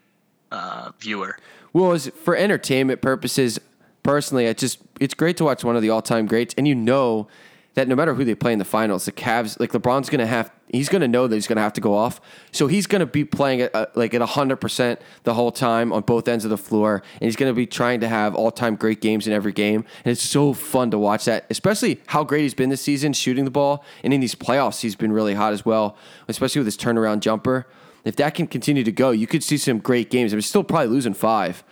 uh, 0.52 0.92
viewer, 1.00 1.38
well, 1.72 1.92
as 1.92 2.08
for 2.08 2.36
entertainment 2.36 3.02
purposes, 3.02 3.60
personally, 4.02 4.46
it 4.46 4.58
just 4.58 4.78
it's 5.00 5.14
great 5.14 5.36
to 5.38 5.44
watch 5.44 5.64
one 5.64 5.76
of 5.76 5.82
the 5.82 5.90
all 5.90 6.02
time 6.02 6.26
greats, 6.26 6.54
and 6.56 6.66
you 6.66 6.74
know 6.74 7.28
that 7.76 7.88
no 7.88 7.94
matter 7.94 8.14
who 8.14 8.24
they 8.24 8.34
play 8.34 8.54
in 8.54 8.58
the 8.58 8.64
finals, 8.64 9.04
the 9.04 9.12
Cavs, 9.12 9.60
like 9.60 9.72
LeBron's 9.72 10.08
going 10.08 10.18
to 10.18 10.26
have, 10.26 10.50
he's 10.68 10.88
going 10.88 11.02
to 11.02 11.08
know 11.08 11.26
that 11.26 11.34
he's 11.34 11.46
going 11.46 11.56
to 11.56 11.62
have 11.62 11.74
to 11.74 11.80
go 11.82 11.94
off. 11.94 12.22
So 12.50 12.68
he's 12.68 12.86
going 12.86 13.00
to 13.00 13.06
be 13.06 13.22
playing 13.22 13.60
at, 13.60 13.74
uh, 13.74 13.86
like 13.94 14.14
at 14.14 14.22
100% 14.22 14.98
the 15.24 15.34
whole 15.34 15.52
time 15.52 15.92
on 15.92 16.00
both 16.00 16.26
ends 16.26 16.44
of 16.46 16.50
the 16.50 16.56
floor. 16.56 17.02
And 17.12 17.22
he's 17.22 17.36
going 17.36 17.50
to 17.50 17.54
be 17.54 17.66
trying 17.66 18.00
to 18.00 18.08
have 18.08 18.34
all 18.34 18.50
time 18.50 18.76
great 18.76 19.02
games 19.02 19.26
in 19.26 19.34
every 19.34 19.52
game. 19.52 19.84
And 20.06 20.12
it's 20.12 20.22
so 20.22 20.54
fun 20.54 20.90
to 20.90 20.98
watch 20.98 21.26
that, 21.26 21.44
especially 21.50 22.00
how 22.06 22.24
great 22.24 22.42
he's 22.42 22.54
been 22.54 22.70
this 22.70 22.80
season 22.80 23.12
shooting 23.12 23.44
the 23.44 23.50
ball. 23.50 23.84
And 24.02 24.14
in 24.14 24.20
these 24.20 24.34
playoffs, 24.34 24.80
he's 24.80 24.96
been 24.96 25.12
really 25.12 25.34
hot 25.34 25.52
as 25.52 25.66
well, 25.66 25.98
especially 26.28 26.60
with 26.60 26.66
his 26.66 26.78
turnaround 26.78 27.20
jumper. 27.20 27.66
If 28.06 28.16
that 28.16 28.34
can 28.34 28.46
continue 28.46 28.84
to 28.84 28.92
go, 28.92 29.10
you 29.10 29.26
could 29.26 29.44
see 29.44 29.58
some 29.58 29.80
great 29.80 30.08
games. 30.08 30.32
I 30.32 30.36
mean, 30.36 30.42
still 30.42 30.64
probably 30.64 30.88
losing 30.88 31.12
five. 31.12 31.62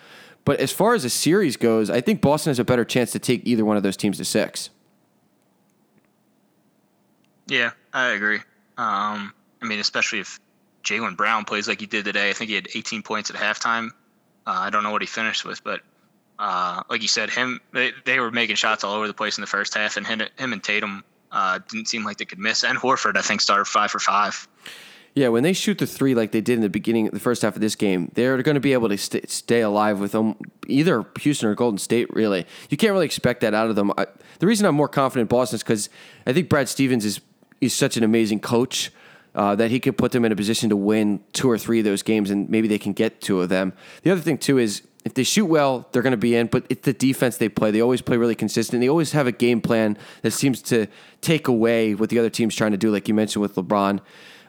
But 0.44 0.60
as 0.60 0.70
far 0.70 0.94
as 0.94 1.06
a 1.06 1.10
series 1.10 1.56
goes, 1.56 1.88
I 1.88 2.02
think 2.02 2.20
Boston 2.20 2.50
has 2.50 2.58
a 2.58 2.64
better 2.64 2.84
chance 2.84 3.10
to 3.12 3.18
take 3.18 3.46
either 3.46 3.64
one 3.64 3.78
of 3.78 3.82
those 3.82 3.96
teams 3.96 4.18
to 4.18 4.26
six. 4.26 4.68
Yeah, 7.46 7.72
I 7.92 8.10
agree. 8.10 8.38
Um, 8.76 9.32
I 9.62 9.66
mean, 9.66 9.78
especially 9.80 10.20
if 10.20 10.40
Jaylen 10.84 11.16
Brown 11.16 11.44
plays 11.44 11.66
like 11.66 11.80
he 11.80 11.86
did 11.86 12.04
today. 12.04 12.30
I 12.30 12.32
think 12.34 12.50
he 12.50 12.54
had 12.54 12.68
18 12.72 13.02
points 13.02 13.30
at 13.30 13.36
halftime. 13.36 13.90
Uh, 14.46 14.50
I 14.50 14.70
don't 14.70 14.82
know 14.82 14.90
what 14.90 15.02
he 15.02 15.06
finished 15.06 15.44
with, 15.44 15.64
but 15.64 15.80
uh, 16.38 16.82
like 16.90 17.02
you 17.02 17.08
said, 17.08 17.30
him 17.30 17.60
they, 17.72 17.92
they, 18.04 18.20
were 18.20 18.30
making 18.30 18.56
shots 18.56 18.84
all 18.84 18.94
over 18.94 19.06
the 19.06 19.14
place 19.14 19.38
in 19.38 19.40
the 19.40 19.46
first 19.46 19.74
half, 19.74 19.96
and 19.96 20.06
him, 20.06 20.20
him 20.36 20.52
and 20.52 20.62
Tatum 20.62 21.02
uh, 21.32 21.58
didn't 21.68 21.88
seem 21.88 22.04
like 22.04 22.18
they 22.18 22.24
could 22.24 22.38
miss. 22.38 22.64
And 22.64 22.78
Horford, 22.78 23.16
I 23.16 23.22
think, 23.22 23.40
started 23.40 23.64
five 23.64 23.90
for 23.90 23.98
five. 23.98 24.46
Yeah, 25.14 25.28
when 25.28 25.44
they 25.44 25.52
shoot 25.52 25.78
the 25.78 25.86
three 25.86 26.14
like 26.14 26.32
they 26.32 26.40
did 26.40 26.54
in 26.54 26.60
the 26.60 26.68
beginning, 26.68 27.06
the 27.06 27.20
first 27.20 27.42
half 27.42 27.54
of 27.54 27.60
this 27.60 27.76
game, 27.76 28.10
they're 28.14 28.42
going 28.42 28.56
to 28.56 28.60
be 28.60 28.72
able 28.72 28.88
to 28.88 28.98
st- 28.98 29.30
stay 29.30 29.60
alive 29.60 30.00
with 30.00 30.10
them, 30.10 30.34
either 30.66 31.04
Houston 31.20 31.48
or 31.48 31.54
Golden 31.54 31.78
State. 31.78 32.12
Really, 32.12 32.46
you 32.68 32.76
can't 32.76 32.92
really 32.92 33.06
expect 33.06 33.40
that 33.42 33.54
out 33.54 33.70
of 33.70 33.76
them. 33.76 33.92
I, 33.96 34.06
the 34.40 34.46
reason 34.48 34.66
I'm 34.66 34.74
more 34.74 34.88
confident 34.88 35.30
in 35.30 35.36
Boston 35.36 35.56
is 35.56 35.62
because 35.62 35.88
I 36.26 36.32
think 36.32 36.48
Brad 36.48 36.68
Stevens 36.68 37.04
is 37.04 37.20
he's 37.64 37.74
such 37.74 37.96
an 37.96 38.04
amazing 38.04 38.40
coach 38.40 38.92
uh, 39.34 39.54
that 39.56 39.70
he 39.70 39.80
could 39.80 39.96
put 39.96 40.12
them 40.12 40.24
in 40.24 40.30
a 40.30 40.36
position 40.36 40.68
to 40.68 40.76
win 40.76 41.18
two 41.32 41.50
or 41.50 41.58
three 41.58 41.78
of 41.78 41.84
those 41.84 42.02
games, 42.02 42.30
and 42.30 42.48
maybe 42.50 42.68
they 42.68 42.78
can 42.78 42.92
get 42.92 43.20
two 43.20 43.40
of 43.40 43.48
them. 43.48 43.72
The 44.02 44.10
other 44.12 44.20
thing 44.20 44.38
too 44.38 44.58
is 44.58 44.82
if 45.04 45.14
they 45.14 45.24
shoot 45.24 45.46
well, 45.46 45.88
they're 45.90 46.02
going 46.02 46.12
to 46.12 46.16
be 46.16 46.36
in. 46.36 46.46
But 46.46 46.66
it's 46.68 46.82
the 46.82 46.92
defense 46.92 47.38
they 47.38 47.48
play. 47.48 47.70
They 47.70 47.80
always 47.80 48.02
play 48.02 48.16
really 48.16 48.34
consistent. 48.34 48.80
They 48.80 48.88
always 48.88 49.12
have 49.12 49.26
a 49.26 49.32
game 49.32 49.60
plan 49.60 49.96
that 50.22 50.32
seems 50.32 50.62
to 50.62 50.86
take 51.20 51.48
away 51.48 51.94
what 51.94 52.10
the 52.10 52.18
other 52.18 52.30
team's 52.30 52.54
trying 52.54 52.72
to 52.72 52.76
do, 52.76 52.90
like 52.90 53.08
you 53.08 53.14
mentioned 53.14 53.40
with 53.40 53.54
LeBron 53.54 54.00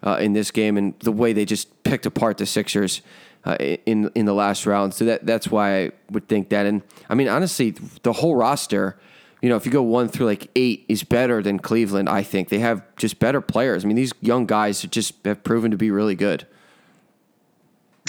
uh, 0.05 0.17
in 0.19 0.33
this 0.33 0.51
game, 0.51 0.77
and 0.77 0.93
the 0.99 1.11
way 1.11 1.33
they 1.33 1.45
just 1.45 1.83
picked 1.83 2.05
apart 2.05 2.37
the 2.37 2.45
Sixers. 2.45 3.01
Uh, 3.43 3.55
in 3.85 4.09
in 4.15 4.25
the 4.25 4.33
last 4.33 4.65
round, 4.65 4.91
so 4.91 5.05
that 5.05 5.23
that's 5.23 5.47
why 5.49 5.83
I 5.83 5.91
would 6.09 6.27
think 6.27 6.49
that. 6.49 6.65
And 6.65 6.81
I 7.07 7.13
mean, 7.13 7.27
honestly, 7.27 7.75
the 8.01 8.11
whole 8.11 8.35
roster 8.35 8.97
you 9.45 9.49
know, 9.49 9.57
if 9.57 9.65
you 9.67 9.71
go 9.71 9.83
one 9.83 10.07
through 10.07 10.25
like 10.25 10.49
eight, 10.55 10.85
is 10.89 11.03
better 11.03 11.39
than 11.43 11.59
Cleveland. 11.59 12.09
I 12.09 12.23
think 12.23 12.49
they 12.49 12.57
have 12.57 12.81
just 12.95 13.19
better 13.19 13.41
players. 13.41 13.85
I 13.85 13.87
mean, 13.87 13.95
these 13.95 14.11
young 14.19 14.47
guys 14.47 14.81
just 14.81 15.13
have 15.23 15.43
proven 15.43 15.69
to 15.69 15.77
be 15.77 15.91
really 15.91 16.15
good. 16.15 16.47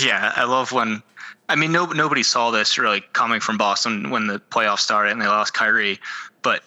Yeah, 0.01 0.33
I 0.35 0.45
love 0.45 0.73
when. 0.73 1.03
I 1.47 1.57
mean, 1.57 1.73
no, 1.73 1.85
nobody 1.85 2.23
saw 2.23 2.53
this 2.53 2.79
really 2.79 3.03
coming 3.13 3.41
from 3.41 3.59
Boston 3.59 4.09
when 4.09 4.27
the 4.27 4.39
playoffs 4.39 4.79
started 4.79 5.13
and 5.13 5.21
they 5.21 5.27
lost 5.27 5.53
Kyrie, 5.53 6.01
but 6.41 6.63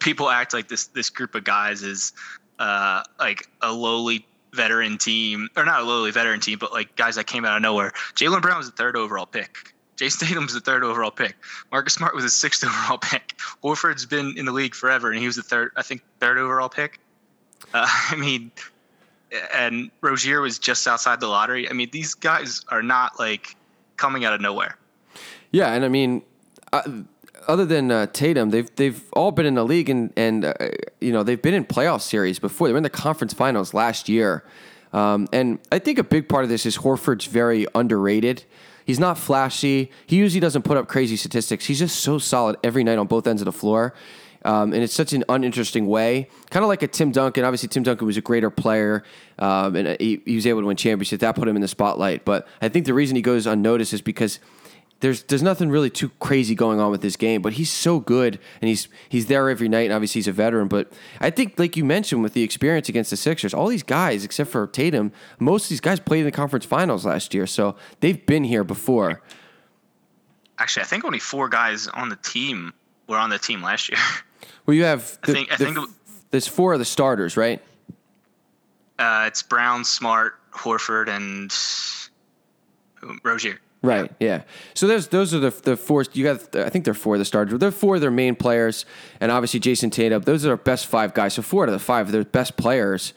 people 0.00 0.28
act 0.28 0.52
like 0.52 0.66
this 0.66 0.86
this 0.86 1.10
group 1.10 1.36
of 1.36 1.44
guys 1.44 1.84
is 1.84 2.12
uh, 2.58 3.04
like 3.20 3.48
a 3.62 3.72
lowly 3.72 4.26
veteran 4.52 4.98
team, 4.98 5.48
or 5.56 5.64
not 5.64 5.82
a 5.82 5.84
lowly 5.84 6.10
veteran 6.10 6.40
team, 6.40 6.58
but 6.58 6.72
like 6.72 6.96
guys 6.96 7.14
that 7.14 7.28
came 7.28 7.44
out 7.44 7.54
of 7.54 7.62
nowhere. 7.62 7.92
Jaylen 8.16 8.42
Brown 8.42 8.58
was 8.58 8.68
the 8.68 8.76
third 8.76 8.96
overall 8.96 9.26
pick. 9.26 9.75
Tatum 9.96 10.44
was 10.44 10.54
the 10.54 10.60
third 10.60 10.84
overall 10.84 11.10
pick. 11.10 11.36
Marcus 11.72 11.94
Smart 11.94 12.14
was 12.14 12.24
the 12.24 12.30
sixth 12.30 12.64
overall 12.66 12.98
pick. 12.98 13.34
Horford's 13.62 14.06
been 14.06 14.36
in 14.36 14.44
the 14.44 14.52
league 14.52 14.74
forever, 14.74 15.10
and 15.10 15.18
he 15.18 15.26
was 15.26 15.36
the 15.36 15.42
third, 15.42 15.72
I 15.76 15.82
think, 15.82 16.02
third 16.20 16.38
overall 16.38 16.68
pick. 16.68 17.00
Uh, 17.72 17.86
I 18.10 18.16
mean, 18.16 18.50
and 19.54 19.90
Rozier 20.00 20.40
was 20.40 20.58
just 20.58 20.86
outside 20.86 21.20
the 21.20 21.28
lottery. 21.28 21.68
I 21.68 21.72
mean, 21.72 21.90
these 21.90 22.14
guys 22.14 22.64
are 22.68 22.82
not 22.82 23.18
like 23.18 23.56
coming 23.96 24.24
out 24.24 24.32
of 24.32 24.40
nowhere. 24.40 24.76
Yeah, 25.50 25.72
and 25.72 25.84
I 25.84 25.88
mean, 25.88 26.22
uh, 26.72 26.82
other 27.48 27.64
than 27.64 27.90
uh, 27.90 28.06
Tatum, 28.06 28.50
they've 28.50 28.74
they've 28.76 29.02
all 29.12 29.32
been 29.32 29.46
in 29.46 29.54
the 29.54 29.64
league, 29.64 29.88
and 29.88 30.12
and 30.16 30.44
uh, 30.44 30.54
you 31.00 31.12
know 31.12 31.22
they've 31.22 31.40
been 31.40 31.54
in 31.54 31.64
playoff 31.64 32.02
series 32.02 32.38
before. 32.38 32.68
They 32.68 32.72
were 32.72 32.78
in 32.78 32.82
the 32.82 32.90
conference 32.90 33.32
finals 33.32 33.72
last 33.74 34.08
year, 34.08 34.44
um, 34.92 35.28
and 35.32 35.58
I 35.72 35.78
think 35.78 35.98
a 35.98 36.04
big 36.04 36.28
part 36.28 36.44
of 36.44 36.50
this 36.50 36.66
is 36.66 36.78
Horford's 36.78 37.26
very 37.26 37.66
underrated. 37.74 38.44
He's 38.86 39.00
not 39.00 39.18
flashy. 39.18 39.90
He 40.06 40.16
usually 40.16 40.40
doesn't 40.40 40.62
put 40.62 40.76
up 40.76 40.86
crazy 40.86 41.16
statistics. 41.16 41.66
He's 41.66 41.80
just 41.80 41.98
so 42.00 42.18
solid 42.18 42.56
every 42.62 42.84
night 42.84 42.98
on 42.98 43.08
both 43.08 43.26
ends 43.26 43.42
of 43.42 43.46
the 43.46 43.52
floor. 43.52 43.92
Um, 44.44 44.72
and 44.72 44.80
it's 44.80 44.94
such 44.94 45.12
an 45.12 45.24
uninteresting 45.28 45.88
way, 45.88 46.28
kind 46.50 46.62
of 46.62 46.68
like 46.68 46.82
a 46.82 46.86
Tim 46.86 47.10
Duncan. 47.10 47.44
Obviously, 47.44 47.68
Tim 47.68 47.82
Duncan 47.82 48.06
was 48.06 48.16
a 48.16 48.20
greater 48.20 48.48
player, 48.48 49.02
um, 49.40 49.74
and 49.74 50.00
he, 50.00 50.22
he, 50.24 50.36
was 50.36 50.46
able 50.46 50.60
to 50.60 50.68
win 50.68 50.76
championships. 50.76 51.20
That 51.20 51.34
put 51.34 51.48
him 51.48 51.56
in 51.56 51.62
the 51.62 51.68
spotlight. 51.68 52.24
But 52.24 52.46
I 52.62 52.68
think 52.68 52.86
the 52.86 52.94
reason 52.94 53.16
he 53.16 53.22
goes 53.22 53.48
unnoticed 53.48 53.92
is 53.92 54.02
because 54.02 54.38
there's 55.00 55.24
there's 55.24 55.42
nothing 55.42 55.68
really 55.68 55.90
too 55.90 56.10
crazy 56.20 56.54
going 56.54 56.80
on 56.80 56.90
with 56.90 57.02
this 57.02 57.16
game, 57.16 57.42
but 57.42 57.54
he's 57.54 57.70
so 57.70 58.00
good 58.00 58.38
and 58.60 58.68
he's 58.68 58.88
he's 59.08 59.26
there 59.26 59.50
every 59.50 59.68
night 59.68 59.84
and 59.84 59.92
obviously 59.92 60.20
he's 60.20 60.28
a 60.28 60.32
veteran. 60.32 60.68
But 60.68 60.92
I 61.20 61.30
think 61.30 61.58
like 61.58 61.76
you 61.76 61.84
mentioned 61.84 62.22
with 62.22 62.32
the 62.32 62.42
experience 62.42 62.88
against 62.88 63.10
the 63.10 63.16
Sixers, 63.16 63.52
all 63.52 63.68
these 63.68 63.82
guys 63.82 64.24
except 64.24 64.50
for 64.50 64.66
Tatum, 64.66 65.12
most 65.38 65.64
of 65.64 65.68
these 65.70 65.80
guys 65.80 66.00
played 66.00 66.20
in 66.20 66.24
the 66.24 66.32
conference 66.32 66.64
finals 66.64 67.04
last 67.04 67.34
year, 67.34 67.46
so 67.46 67.76
they've 68.00 68.24
been 68.24 68.44
here 68.44 68.64
before. 68.64 69.22
Actually, 70.58 70.84
I 70.84 70.86
think 70.86 71.04
only 71.04 71.18
four 71.18 71.50
guys 71.50 71.86
on 71.88 72.08
the 72.08 72.16
team 72.16 72.72
were 73.06 73.18
on 73.18 73.28
the 73.28 73.38
team 73.38 73.62
last 73.62 73.88
year. 73.88 73.98
Well, 74.64 74.74
you 74.74 74.82
have 74.82 75.18
the, 75.22 75.30
I 75.30 75.34
think, 75.34 75.52
I 75.52 75.56
the, 75.56 75.64
think 75.64 75.76
the, 75.76 75.94
there's 76.32 76.48
four 76.48 76.72
of 76.72 76.80
the 76.80 76.84
starters, 76.84 77.36
right? 77.36 77.62
Uh, 78.98 79.26
it's 79.28 79.44
Brown, 79.44 79.84
Smart, 79.84 80.34
Horford, 80.52 81.08
and 81.08 81.52
Rozier. 83.22 83.60
Right. 83.86 84.12
Yeah. 84.20 84.42
So 84.74 84.86
those 84.86 85.08
those 85.08 85.32
are 85.32 85.38
the 85.38 85.50
the 85.50 85.76
four. 85.76 86.04
You 86.12 86.24
got. 86.24 86.56
I 86.56 86.68
think 86.70 86.84
they're 86.84 86.94
four 86.94 87.14
of 87.14 87.18
the 87.18 87.24
starters. 87.24 87.58
They're 87.58 87.70
four 87.70 87.94
of 87.96 88.00
their 88.00 88.10
main 88.10 88.34
players, 88.34 88.84
and 89.20 89.30
obviously 89.30 89.60
Jayson 89.60 89.90
Tatum. 89.90 90.22
Those 90.22 90.44
are 90.44 90.50
our 90.50 90.56
best 90.56 90.86
five 90.86 91.14
guys. 91.14 91.34
So 91.34 91.42
four 91.42 91.62
out 91.64 91.68
of 91.68 91.72
the 91.72 91.78
five, 91.78 92.10
their 92.12 92.24
best 92.24 92.56
players, 92.56 93.12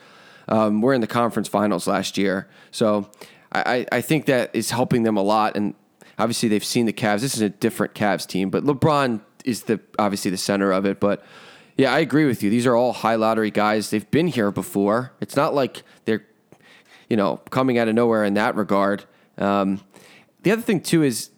um, 0.48 0.82
were 0.82 0.94
in 0.94 1.02
the 1.02 1.08
conference 1.08 1.48
finals 1.48 1.88
last 1.88 2.18
year. 2.18 2.48
So 2.72 3.10
I, 3.52 3.86
I 3.92 4.02
think 4.02 4.26
that 4.26 4.52
is 4.54 4.70
helping 4.70 5.04
them 5.04 5.18
a 5.18 5.24
lot. 5.24 5.56
And 5.56 5.74
obviously 6.20 6.50
they've 6.50 6.64
seen 6.64 6.86
the 6.86 6.94
Cavs. 6.94 7.22
This 7.22 7.34
is 7.36 7.42
a 7.42 7.50
different 7.50 7.94
Cavs 7.96 8.28
team, 8.28 8.50
but 8.50 8.64
LeBron 8.64 9.22
is 9.46 9.64
the 9.64 9.80
obviously 9.98 10.30
the 10.30 10.38
center 10.38 10.72
of 10.72 10.86
it. 10.86 11.00
But 11.00 11.24
Yeah, 11.78 11.94
I 11.94 12.00
agree 12.00 12.26
with 12.26 12.44
you. 12.44 12.50
These 12.50 12.68
are 12.68 12.76
all 12.76 12.92
high 12.92 13.16
lottery 13.16 13.52
guys. 13.52 13.90
They've 13.90 14.12
been 14.12 14.28
here 14.28 14.52
before. 14.52 15.14
It's 15.22 15.38
not 15.38 15.54
like 15.54 15.84
they're, 16.04 16.26
you 17.10 17.16
know, 17.16 17.38
coming 17.52 17.78
out 17.78 17.88
of 17.88 17.96
nowhere 17.96 18.26
in 18.26 18.34
that 18.34 18.56
regard. 18.56 19.06
Um, 19.38 19.80
the 20.44 20.52
other 20.52 20.62
thing 20.62 20.82
too 20.82 21.04
is 21.04 21.32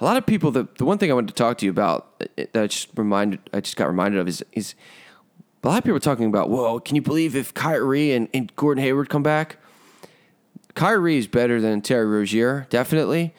a 0.00 0.04
lot 0.04 0.16
of 0.16 0.26
people. 0.26 0.50
The, 0.50 0.68
the 0.78 0.84
one 0.84 0.98
thing 0.98 1.10
I 1.10 1.14
wanted 1.14 1.28
to 1.28 1.34
talk 1.34 1.58
to 1.58 1.64
you 1.64 1.70
about 1.70 2.14
uh, 2.20 2.26
that 2.36 2.62
I 2.62 2.66
just 2.66 2.88
reminded, 2.96 3.40
I 3.52 3.60
just 3.60 3.76
got 3.76 3.86
reminded 3.86 4.20
of 4.20 4.28
is 4.28 4.44
is 4.52 4.74
a 5.62 5.68
lot 5.68 5.78
of 5.78 5.84
people 5.84 5.96
are 5.96 6.00
talking 6.00 6.26
about. 6.26 6.50
Whoa, 6.50 6.78
can 6.80 6.94
you 6.96 7.02
believe 7.02 7.34
if 7.34 7.54
Kyrie 7.54 8.12
and, 8.12 8.28
and 8.34 8.54
Gordon 8.54 8.82
Hayward 8.84 9.08
come 9.08 9.22
back? 9.22 9.56
Kyrie 10.74 11.16
is 11.16 11.26
better 11.26 11.60
than 11.60 11.80
Terry 11.80 12.06
Rozier, 12.06 12.66
definitely. 12.68 13.32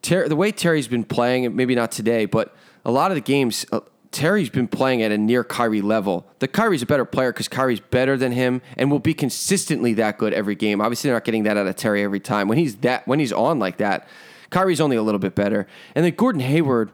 Ter- 0.00 0.28
the 0.28 0.36
way 0.36 0.50
Terry's 0.50 0.88
been 0.88 1.04
playing, 1.04 1.54
maybe 1.54 1.74
not 1.74 1.92
today, 1.92 2.24
but 2.24 2.56
a 2.84 2.90
lot 2.90 3.10
of 3.10 3.14
the 3.14 3.20
games, 3.20 3.64
uh, 3.70 3.80
Terry's 4.12 4.50
been 4.50 4.68
playing 4.68 5.02
at 5.02 5.10
a 5.10 5.16
near 5.18 5.42
Kyrie 5.42 5.80
level. 5.80 6.26
The 6.38 6.46
Kyrie's 6.46 6.82
a 6.82 6.86
better 6.86 7.06
player 7.06 7.32
because 7.32 7.48
Kyrie's 7.48 7.80
better 7.80 8.16
than 8.16 8.32
him 8.32 8.60
and 8.76 8.90
will 8.90 8.98
be 8.98 9.14
consistently 9.14 9.94
that 9.94 10.18
good 10.18 10.34
every 10.34 10.54
game. 10.54 10.80
Obviously, 10.82 11.08
they're 11.08 11.16
not 11.16 11.24
getting 11.24 11.44
that 11.44 11.56
out 11.56 11.66
of 11.66 11.74
Terry 11.76 12.02
every 12.02 12.20
time. 12.20 12.46
When 12.46 12.58
he's 12.58 12.76
that, 12.76 13.08
when 13.08 13.18
he's 13.18 13.32
on 13.32 13.58
like 13.58 13.78
that, 13.78 14.06
Kyrie's 14.50 14.82
only 14.82 14.96
a 14.96 15.02
little 15.02 15.18
bit 15.18 15.34
better. 15.34 15.66
And 15.94 16.04
then 16.04 16.14
Gordon 16.14 16.42
Hayward, 16.42 16.92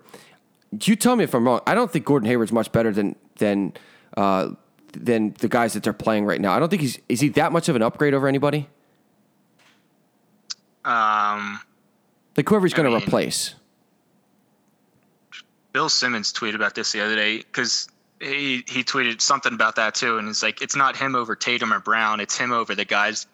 you 0.84 0.94
tell 0.94 1.16
me 1.16 1.24
if 1.24 1.34
I'm 1.34 1.44
wrong. 1.44 1.60
I 1.66 1.74
don't 1.74 1.90
think 1.90 2.04
Gordon 2.04 2.28
Hayward's 2.28 2.52
much 2.52 2.70
better 2.70 2.92
than 2.92 3.16
than 3.38 3.72
uh, 4.16 4.50
than 4.92 5.34
the 5.40 5.48
guys 5.48 5.72
that 5.72 5.82
they're 5.82 5.92
playing 5.92 6.24
right 6.24 6.40
now. 6.40 6.52
I 6.52 6.60
don't 6.60 6.68
think 6.68 6.82
he's 6.82 7.00
is 7.08 7.20
he 7.20 7.28
that 7.30 7.50
much 7.50 7.68
of 7.68 7.74
an 7.74 7.82
upgrade 7.82 8.14
over 8.14 8.28
anybody? 8.28 8.68
Um, 10.84 11.60
Like 12.36 12.48
whoever 12.48 12.64
he's 12.64 12.74
I 12.74 12.76
going 12.78 12.90
to 12.90 12.96
replace. 13.06 13.54
Bill 15.72 15.88
Simmons 15.88 16.32
tweeted 16.32 16.54
about 16.54 16.74
this 16.74 16.92
the 16.92 17.00
other 17.02 17.16
day 17.16 17.38
because 17.38 17.88
he 18.20 18.64
he 18.66 18.84
tweeted 18.84 19.20
something 19.20 19.52
about 19.52 19.76
that 19.76 19.94
too, 19.94 20.18
and 20.18 20.28
it's 20.28 20.42
like 20.42 20.62
it's 20.62 20.76
not 20.76 20.96
him 20.96 21.14
over 21.14 21.36
Tatum 21.36 21.72
or 21.72 21.80
Brown, 21.80 22.20
it's 22.20 22.36
him 22.36 22.52
over 22.52 22.74
the 22.74 22.84
guys 22.84 23.26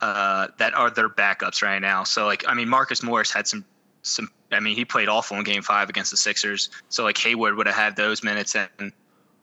uh, 0.00 0.48
that 0.58 0.74
are 0.74 0.90
their 0.90 1.08
backups 1.08 1.62
right 1.62 1.80
now. 1.80 2.04
So 2.04 2.26
like, 2.26 2.44
I 2.46 2.54
mean, 2.54 2.68
Marcus 2.68 3.02
Morris 3.02 3.32
had 3.32 3.46
some 3.46 3.64
some. 4.02 4.30
I 4.50 4.60
mean, 4.60 4.76
he 4.76 4.84
played 4.84 5.08
awful 5.08 5.38
in 5.38 5.44
Game 5.44 5.62
Five 5.62 5.88
against 5.88 6.10
the 6.10 6.16
Sixers. 6.16 6.68
So 6.88 7.04
like 7.04 7.16
Hayward 7.18 7.56
would 7.56 7.66
have 7.66 7.76
had 7.76 7.96
those 7.96 8.22
minutes, 8.22 8.54
and 8.54 8.92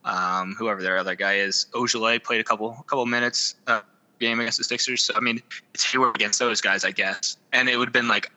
um, 0.04 0.54
whoever 0.56 0.82
their 0.82 0.98
other 0.98 1.14
guy 1.14 1.36
is, 1.36 1.66
Ojeleye 1.72 2.22
played 2.22 2.40
a 2.40 2.44
couple 2.44 2.72
couple 2.86 3.06
minutes 3.06 3.56
uh, 3.66 3.80
game 4.20 4.38
against 4.38 4.58
the 4.58 4.64
Sixers. 4.64 5.02
So 5.02 5.14
I 5.16 5.20
mean, 5.20 5.42
it's 5.74 5.90
Hayward 5.90 6.14
against 6.14 6.38
those 6.38 6.60
guys, 6.60 6.84
I 6.84 6.92
guess, 6.92 7.38
and 7.52 7.68
it 7.68 7.76
would 7.76 7.88
have 7.88 7.92
been 7.92 8.08
like 8.08 8.30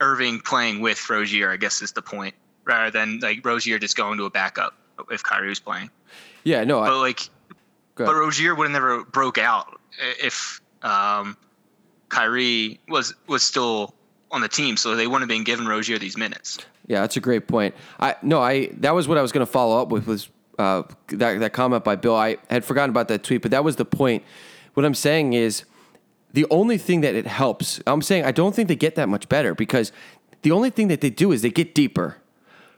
Irving 0.00 0.40
playing 0.40 0.80
with 0.80 1.10
Rozier, 1.10 1.50
I 1.50 1.56
guess 1.56 1.82
is 1.82 1.92
the 1.92 2.02
point, 2.02 2.34
rather 2.64 2.90
than 2.90 3.20
like 3.20 3.44
Rozier 3.44 3.78
just 3.78 3.96
going 3.96 4.18
to 4.18 4.24
a 4.24 4.30
backup 4.30 4.74
if 5.10 5.22
Kyrie 5.22 5.48
was 5.48 5.60
playing. 5.60 5.90
Yeah, 6.44 6.64
no, 6.64 6.80
I, 6.80 6.88
But 6.88 6.98
like, 6.98 7.20
but. 7.96 8.14
Rozier 8.14 8.54
would 8.54 8.64
have 8.64 8.72
never 8.72 9.04
broke 9.04 9.38
out 9.38 9.80
if 10.22 10.60
um, 10.82 11.36
Kyrie 12.08 12.80
was 12.88 13.14
was 13.26 13.42
still 13.42 13.94
on 14.30 14.40
the 14.40 14.48
team, 14.48 14.76
so 14.76 14.94
they 14.94 15.06
wouldn't 15.06 15.22
have 15.22 15.28
been 15.28 15.44
giving 15.44 15.66
Rozier 15.66 15.98
these 15.98 16.16
minutes. 16.16 16.58
Yeah, 16.86 17.00
that's 17.00 17.16
a 17.16 17.20
great 17.20 17.46
point. 17.48 17.74
I 17.98 18.16
no, 18.22 18.42
I 18.42 18.68
that 18.80 18.94
was 18.94 19.08
what 19.08 19.18
I 19.18 19.22
was 19.22 19.32
going 19.32 19.46
to 19.46 19.50
follow 19.50 19.80
up 19.80 19.88
with 19.88 20.06
was 20.06 20.28
uh, 20.58 20.82
that 21.08 21.40
that 21.40 21.52
comment 21.52 21.84
by 21.84 21.96
Bill. 21.96 22.14
I 22.14 22.36
had 22.50 22.64
forgotten 22.64 22.90
about 22.90 23.08
that 23.08 23.22
tweet, 23.22 23.42
but 23.42 23.50
that 23.52 23.64
was 23.64 23.76
the 23.76 23.84
point. 23.84 24.22
What 24.74 24.84
I'm 24.84 24.94
saying 24.94 25.32
is 25.32 25.64
the 26.32 26.46
only 26.50 26.78
thing 26.78 27.00
that 27.02 27.14
it 27.14 27.26
helps. 27.26 27.80
I'm 27.86 28.02
saying 28.02 28.24
I 28.24 28.32
don't 28.32 28.54
think 28.54 28.68
they 28.68 28.76
get 28.76 28.96
that 28.96 29.08
much 29.08 29.28
better 29.28 29.54
because 29.54 29.92
the 30.42 30.50
only 30.50 30.70
thing 30.70 30.88
that 30.88 31.00
they 31.00 31.10
do 31.10 31.32
is 31.32 31.42
they 31.42 31.50
get 31.50 31.74
deeper. 31.74 32.18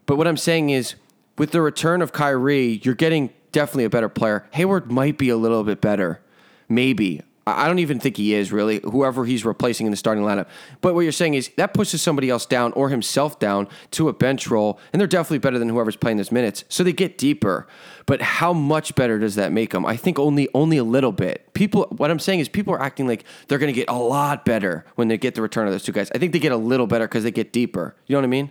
But 0.06 0.16
what 0.16 0.26
I'm 0.26 0.36
saying 0.36 0.70
is 0.70 0.94
with 1.36 1.50
the 1.50 1.60
return 1.60 2.00
of 2.00 2.12
Kyrie, 2.12 2.80
you're 2.82 2.94
getting 2.94 3.30
definitely 3.52 3.84
a 3.84 3.90
better 3.90 4.08
player. 4.08 4.46
Hayward 4.52 4.90
might 4.90 5.18
be 5.18 5.28
a 5.28 5.36
little 5.36 5.64
bit 5.64 5.80
better, 5.80 6.20
maybe. 6.68 7.22
I 7.48 7.68
don't 7.68 7.78
even 7.78 8.00
think 8.00 8.16
he 8.16 8.34
is 8.34 8.50
really, 8.50 8.80
whoever 8.82 9.24
he's 9.24 9.44
replacing 9.44 9.86
in 9.86 9.92
the 9.92 9.96
starting 9.96 10.24
lineup. 10.24 10.48
But 10.80 10.96
what 10.96 11.02
you're 11.02 11.12
saying 11.12 11.34
is 11.34 11.48
that 11.56 11.74
pushes 11.74 12.02
somebody 12.02 12.28
else 12.28 12.44
down 12.44 12.72
or 12.72 12.88
himself 12.88 13.38
down 13.38 13.68
to 13.92 14.08
a 14.08 14.12
bench 14.12 14.48
role, 14.48 14.80
and 14.92 14.98
they're 14.98 15.06
definitely 15.06 15.38
better 15.38 15.56
than 15.56 15.68
whoever's 15.68 15.94
playing 15.94 16.16
those 16.16 16.32
minutes. 16.32 16.64
So 16.68 16.82
they 16.82 16.92
get 16.92 17.18
deeper. 17.18 17.68
But 18.04 18.20
how 18.20 18.52
much 18.52 18.96
better 18.96 19.20
does 19.20 19.36
that 19.36 19.52
make 19.52 19.70
them? 19.70 19.86
I 19.86 19.96
think 19.96 20.18
only 20.18 20.48
only 20.54 20.76
a 20.76 20.84
little 20.84 21.12
bit. 21.12 21.52
People, 21.54 21.86
what 21.96 22.10
I'm 22.10 22.18
saying 22.18 22.40
is 22.40 22.48
people 22.48 22.74
are 22.74 22.82
acting 22.82 23.06
like 23.06 23.24
they're 23.46 23.58
going 23.58 23.72
to 23.72 23.80
get 23.80 23.88
a 23.88 23.94
lot 23.94 24.44
better 24.44 24.84
when 24.96 25.06
they 25.06 25.16
get 25.16 25.36
the 25.36 25.42
return 25.42 25.68
of 25.68 25.72
those 25.72 25.84
two 25.84 25.92
guys. 25.92 26.10
I 26.16 26.18
think 26.18 26.32
they 26.32 26.40
get 26.40 26.50
a 26.52 26.56
little 26.56 26.88
better 26.88 27.06
because 27.06 27.22
they 27.22 27.30
get 27.30 27.52
deeper. 27.52 27.94
You 28.06 28.14
know 28.14 28.20
what 28.20 28.24
I 28.24 28.28
mean? 28.28 28.50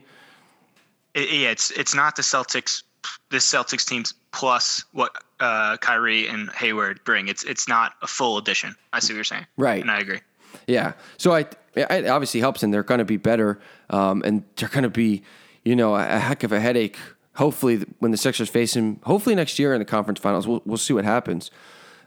It, 1.15 1.31
yeah, 1.31 1.49
it's 1.49 1.71
it's 1.71 1.95
not 1.95 2.15
the 2.15 2.21
Celtics. 2.21 2.83
This 3.31 3.51
Celtics 3.51 3.85
team's 3.87 4.13
plus 4.31 4.83
what 4.91 5.11
uh, 5.39 5.77
Kyrie 5.77 6.27
and 6.27 6.51
Hayward 6.51 7.03
bring. 7.03 7.27
It's 7.27 7.43
it's 7.43 7.67
not 7.67 7.93
a 8.03 8.07
full 8.07 8.37
addition. 8.37 8.75
I 8.93 8.99
see 8.99 9.13
what 9.13 9.15
you're 9.15 9.23
saying. 9.23 9.47
Right. 9.57 9.81
and 9.81 9.89
I 9.89 9.99
agree. 9.99 10.19
Yeah. 10.67 10.93
So 11.17 11.33
I, 11.33 11.45
it 11.75 12.07
obviously 12.07 12.39
helps, 12.39 12.63
and 12.63 12.73
they're 12.73 12.83
going 12.83 12.99
to 12.99 13.05
be 13.05 13.17
better, 13.17 13.59
um, 13.89 14.21
and 14.25 14.43
they're 14.55 14.69
going 14.69 14.83
to 14.83 14.89
be, 14.89 15.23
you 15.63 15.75
know, 15.75 15.95
a 15.95 16.03
heck 16.03 16.43
of 16.43 16.51
a 16.51 16.59
headache. 16.59 16.97
Hopefully, 17.35 17.83
when 17.99 18.11
the 18.11 18.17
Sixers 18.17 18.49
face 18.49 18.75
him, 18.75 18.99
hopefully 19.03 19.35
next 19.35 19.59
year 19.59 19.73
in 19.73 19.79
the 19.79 19.85
conference 19.85 20.19
finals, 20.19 20.47
we'll 20.47 20.61
we'll 20.65 20.77
see 20.77 20.93
what 20.93 21.05
happens. 21.05 21.51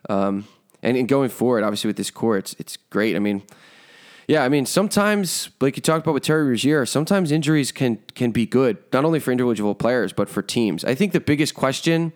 Um, 0.09 0.47
and 0.83 0.97
in 0.97 1.07
going 1.07 1.29
forward, 1.29 1.65
obviously 1.65 1.89
with 1.89 1.97
this 1.97 2.11
core, 2.11 2.39
it's 2.39 2.55
it's 2.59 2.77
great. 2.77 3.17
I 3.17 3.19
mean, 3.19 3.43
yeah, 4.29 4.45
I 4.45 4.51
mean 4.51 4.67
sometimes, 4.67 5.49
like 5.61 5.77
you 5.77 5.83
talked 5.83 6.05
about 6.07 6.13
with 6.13 6.23
Terry 6.23 6.47
Rozier, 6.47 6.85
sometimes 6.85 7.33
injuries 7.33 7.73
can 7.73 7.99
can 8.15 8.31
be 8.31 8.45
good, 8.47 8.77
not 8.93 9.05
only 9.05 9.21
for 9.21 9.33
individual 9.33 9.75
players 9.75 10.13
but 10.13 10.29
for 10.29 10.43
teams. 10.43 10.85
I 10.85 10.95
think 10.95 11.13
the 11.13 11.21
biggest 11.21 11.55
question 11.55 12.13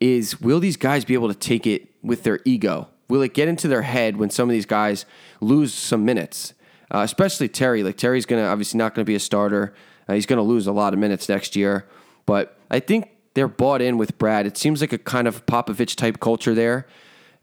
is 0.00 0.40
will 0.40 0.58
these 0.58 0.78
guys 0.78 1.04
be 1.04 1.12
able 1.14 1.28
to 1.28 1.34
take 1.34 1.66
it 1.66 1.88
with 2.02 2.22
their 2.22 2.40
ego? 2.46 2.88
Will 3.08 3.20
it 3.20 3.34
get 3.34 3.46
into 3.46 3.68
their 3.68 3.82
head 3.82 4.16
when 4.16 4.30
some 4.30 4.48
of 4.48 4.52
these 4.54 4.66
guys 4.66 5.04
lose 5.40 5.72
some 5.74 6.04
minutes? 6.04 6.54
Uh, 6.90 7.00
especially 7.00 7.48
Terry. 7.48 7.82
Like 7.82 7.96
Terry's 7.96 8.24
to 8.24 8.40
obviously 8.40 8.78
not 8.78 8.94
going 8.94 9.04
to 9.04 9.08
be 9.08 9.14
a 9.14 9.20
starter. 9.20 9.74
Uh, 10.08 10.14
he's 10.14 10.26
going 10.26 10.38
to 10.38 10.42
lose 10.42 10.66
a 10.66 10.72
lot 10.72 10.94
of 10.94 10.98
minutes 10.98 11.28
next 11.28 11.56
year. 11.56 11.86
But 12.24 12.58
I 12.70 12.80
think 12.80 13.10
they're 13.34 13.48
bought 13.48 13.82
in 13.82 13.98
with 13.98 14.16
Brad. 14.16 14.46
It 14.46 14.56
seems 14.56 14.80
like 14.80 14.92
a 14.92 14.98
kind 14.98 15.28
of 15.28 15.44
Popovich 15.44 15.96
type 15.96 16.20
culture 16.20 16.54
there. 16.54 16.86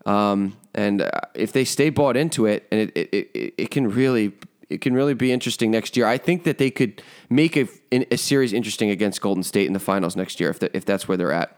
Um, 0.05 0.57
and 0.73 1.01
uh, 1.01 1.11
if 1.33 1.51
they 1.53 1.65
stay 1.65 1.89
bought 1.89 2.17
into 2.17 2.45
it, 2.45 2.67
and 2.71 2.81
it, 2.81 2.91
it, 2.95 3.31
it, 3.33 3.53
it 3.57 3.71
can 3.71 3.87
really 3.89 4.33
it 4.69 4.79
can 4.79 4.93
really 4.93 5.13
be 5.13 5.31
interesting 5.31 5.69
next 5.69 5.97
year. 5.97 6.07
I 6.07 6.17
think 6.17 6.43
that 6.45 6.57
they 6.57 6.71
could 6.71 7.03
make 7.29 7.57
a, 7.57 7.67
a 7.91 8.17
series 8.17 8.53
interesting 8.53 8.89
against 8.89 9.19
Golden 9.21 9.43
State 9.43 9.67
in 9.67 9.73
the 9.73 9.79
finals 9.79 10.15
next 10.15 10.39
year 10.39 10.49
if 10.49 10.59
the, 10.59 10.75
if 10.75 10.85
that's 10.85 11.07
where 11.07 11.17
they're 11.17 11.33
at. 11.33 11.55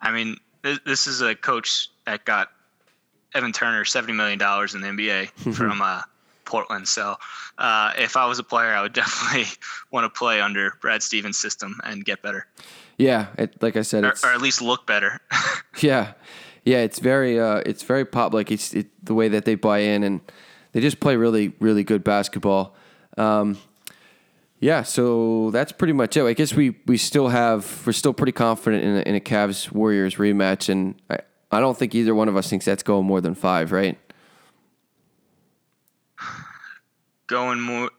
I 0.00 0.12
mean, 0.12 0.36
this 0.62 1.06
is 1.06 1.20
a 1.20 1.34
coach 1.34 1.88
that 2.06 2.24
got 2.24 2.50
Evan 3.34 3.52
Turner 3.52 3.84
seventy 3.84 4.12
million 4.12 4.38
dollars 4.38 4.74
in 4.74 4.80
the 4.80 4.88
NBA 4.88 5.30
from 5.54 5.82
uh, 5.82 6.02
Portland. 6.44 6.88
So, 6.88 7.16
uh, 7.58 7.92
if 7.98 8.16
I 8.16 8.26
was 8.26 8.38
a 8.38 8.44
player, 8.44 8.72
I 8.72 8.82
would 8.82 8.92
definitely 8.94 9.46
want 9.90 10.04
to 10.04 10.18
play 10.18 10.40
under 10.40 10.74
Brad 10.80 11.02
Stevens' 11.02 11.36
system 11.36 11.80
and 11.84 12.04
get 12.04 12.22
better, 12.22 12.46
Yeah, 12.96 13.26
it, 13.36 13.60
like 13.62 13.76
I 13.76 13.82
said, 13.82 14.04
or, 14.04 14.10
it's, 14.10 14.24
or 14.24 14.28
at 14.28 14.40
least 14.40 14.62
look 14.62 14.86
better. 14.86 15.20
yeah, 15.80 16.12
yeah. 16.66 16.82
It's 16.82 16.98
very 16.98 17.40
uh, 17.40 17.62
it's 17.64 17.82
very 17.82 18.04
pop 18.04 18.34
like 18.34 18.50
it's 18.50 18.74
it, 18.74 18.88
the 19.02 19.14
way 19.14 19.28
that 19.28 19.46
they 19.46 19.54
buy 19.54 19.78
in 19.78 20.02
and 20.02 20.20
they 20.72 20.80
just 20.80 21.00
play 21.00 21.16
really 21.16 21.54
really 21.60 21.84
good 21.84 22.04
basketball. 22.04 22.74
Um, 23.16 23.56
yeah, 24.60 24.82
so 24.82 25.50
that's 25.50 25.72
pretty 25.72 25.92
much 25.92 26.16
it. 26.16 26.24
I 26.24 26.32
guess 26.34 26.52
we 26.54 26.76
we 26.86 26.96
still 26.96 27.28
have 27.28 27.86
we're 27.86 27.92
still 27.92 28.12
pretty 28.12 28.32
confident 28.32 28.84
in 28.84 28.96
a, 28.96 29.00
in 29.00 29.14
a 29.14 29.20
Cavs 29.20 29.70
Warriors 29.70 30.16
rematch, 30.16 30.68
and 30.68 30.94
I 31.08 31.20
I 31.50 31.60
don't 31.60 31.76
think 31.76 31.94
either 31.94 32.14
one 32.14 32.28
of 32.28 32.36
us 32.36 32.50
thinks 32.50 32.64
that's 32.64 32.82
going 32.82 33.06
more 33.06 33.20
than 33.20 33.34
five, 33.34 33.72
right? 33.72 33.98
Going 37.26 37.60
more. 37.60 37.90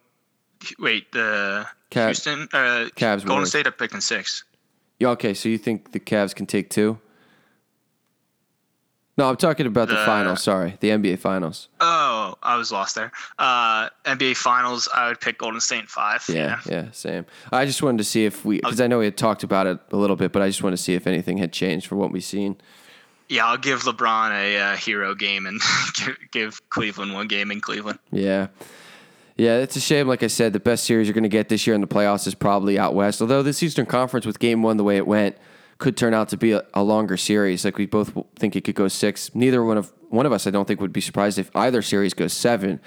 Wait, 0.80 1.11
the 1.11 1.68
Cav- 1.91 2.05
Houston, 2.05 2.43
uh, 2.53 2.89
Cavs 2.95 3.18
Golden 3.18 3.30
Warriors. 3.30 3.49
State 3.49 3.68
are 3.68 3.72
picking 3.72 4.01
six. 4.01 4.43
Yeah, 4.99 5.09
okay, 5.09 5.34
so 5.34 5.49
you 5.49 5.57
think 5.57 5.91
the 5.91 5.99
Cavs 5.99 6.34
can 6.34 6.45
take 6.45 6.70
two? 6.70 6.99
No, 9.18 9.28
I'm 9.30 9.36
talking 9.38 9.65
about 9.65 9.88
the, 9.88 9.95
The- 9.95 10.05
finals. 10.05 10.43
Sorry, 10.43 10.78
the 10.80 10.89
NBA 10.89 11.18
finals. 11.20 11.70
Oh, 11.82 12.36
I 12.43 12.55
was 12.57 12.72
lost 12.72 12.93
there. 12.95 13.11
Uh, 13.39 13.89
NBA 14.05 14.36
Finals, 14.38 14.88
I 14.93 15.07
would 15.07 15.20
pick 15.20 15.39
Golden 15.39 15.59
State 15.59 15.80
in 15.82 15.86
five. 15.88 16.24
Yeah, 16.30 16.59
yeah, 16.68 16.91
same. 16.91 17.26
I 17.51 17.65
just 17.65 17.82
wanted 17.82 17.97
to 17.97 18.03
see 18.03 18.26
if 18.26 18.45
we, 18.45 18.57
because 18.57 18.80
I 18.80 18.86
know 18.88 18.99
we 18.99 19.05
had 19.05 19.18
talked 19.18 19.43
about 19.43 19.65
it 19.65 19.80
a 19.91 19.97
little 19.97 20.15
bit, 20.15 20.32
but 20.32 20.41
I 20.43 20.47
just 20.47 20.61
wanted 20.61 20.78
to 20.78 20.84
see 20.84 20.93
if 20.93 21.07
anything 21.07 21.38
had 21.38 21.51
changed 21.51 21.88
for 21.88 21.95
what 21.95 22.11
we've 22.11 22.24
seen. 22.24 22.57
Yeah, 23.30 23.47
I'll 23.47 23.57
give 23.57 23.82
LeBron 23.82 24.32
a 24.32 24.57
uh, 24.57 24.76
hero 24.78 25.13
game 25.15 25.47
and 25.47 25.59
give, 25.95 26.18
give 26.32 26.70
Cleveland 26.70 27.13
one 27.13 27.28
game 27.28 27.51
in 27.51 27.59
Cleveland. 27.59 27.99
Yeah. 28.11 28.47
Yeah, 29.36 29.57
it's 29.57 29.76
a 29.76 29.80
shame. 29.82 30.07
Like 30.07 30.24
I 30.24 30.28
said, 30.28 30.53
the 30.53 30.59
best 30.59 30.84
series 30.86 31.07
you're 31.07 31.13
going 31.13 31.24
to 31.24 31.30
get 31.30 31.49
this 31.49 31.68
year 31.68 31.76
in 31.76 31.82
the 31.82 31.88
playoffs 31.88 32.26
is 32.26 32.34
probably 32.36 32.80
out 32.80 32.95
west. 32.95 33.20
Although 33.22 33.43
this 33.43 33.61
Eastern 33.61 33.86
Conference 33.86 34.26
with 34.26 34.39
game 34.39 34.63
one, 34.63 34.78
the 34.78 34.84
way 34.84 34.97
it 34.97 35.05
went, 35.05 35.38
could 35.78 35.96
turn 35.96 36.14
out 36.14 36.30
to 36.30 36.38
be 36.38 36.54
a, 36.54 36.64
a 36.74 36.84
longer 36.84 37.18
series. 37.18 37.64
Like 37.64 37.78
we 37.78 37.86
both 37.86 38.18
think 38.36 38.56
it 38.56 38.64
could 38.64 38.76
go 38.76 38.88
six. 38.88 39.34
Neither 39.36 39.64
one 39.64 39.78
of 39.78 39.94
one 40.10 40.26
of 40.26 40.32
us, 40.32 40.48
I 40.48 40.52
don't 40.52 40.68
think, 40.68 40.80
would 40.82 40.94
be 40.94 41.02
surprised 41.02 41.38
if 41.38 41.54
either 41.56 41.82
series 41.82 42.14
goes 42.14 42.34
seven. 42.34 42.80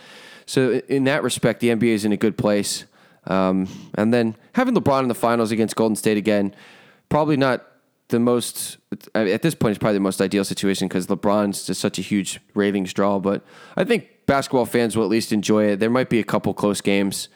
So 0.47 0.81
in 0.89 1.05
that 1.05 1.23
respect, 1.23 1.61
the 1.61 1.69
NBA 1.69 1.91
is 1.91 2.05
in 2.05 2.13
a 2.13 2.17
good 2.17 2.37
place. 2.37 2.85
Um, 3.27 3.69
and 3.95 4.13
then 4.13 4.37
having 4.55 4.75
LeBron 4.75 5.03
in 5.03 5.09
the 5.09 5.15
finals 5.15 5.53
against 5.53 5.77
Golden 5.77 5.95
State 5.95 6.17
again, 6.17 6.55
probably 7.09 7.37
not 7.37 7.67
the 8.09 8.19
most 8.19 8.79
at 9.15 9.43
this 9.43 9.55
point. 9.55 9.73
It's 9.73 9.79
probably 9.79 9.95
the 9.95 10.01
most 10.01 10.21
ideal 10.21 10.45
situation 10.45 10.89
because 10.89 11.07
LeBron's 11.07 11.67
just 11.67 11.81
such 11.81 11.99
a 11.99 12.03
huge 12.03 12.41
ratings 12.55 12.93
draw. 12.93 13.19
But 13.19 13.45
I 13.77 13.85
think 13.85 14.09
basketball 14.27 14.67
fans 14.67 14.97
will 14.97 15.05
at 15.05 15.11
least 15.11 15.33
enjoy 15.33 15.67
it. 15.67 15.81
There 15.81 15.91
might 15.91 16.09
be 16.09 16.19
a 16.19 16.25
couple 16.25 16.53
close 16.55 16.81
games, 16.81 17.29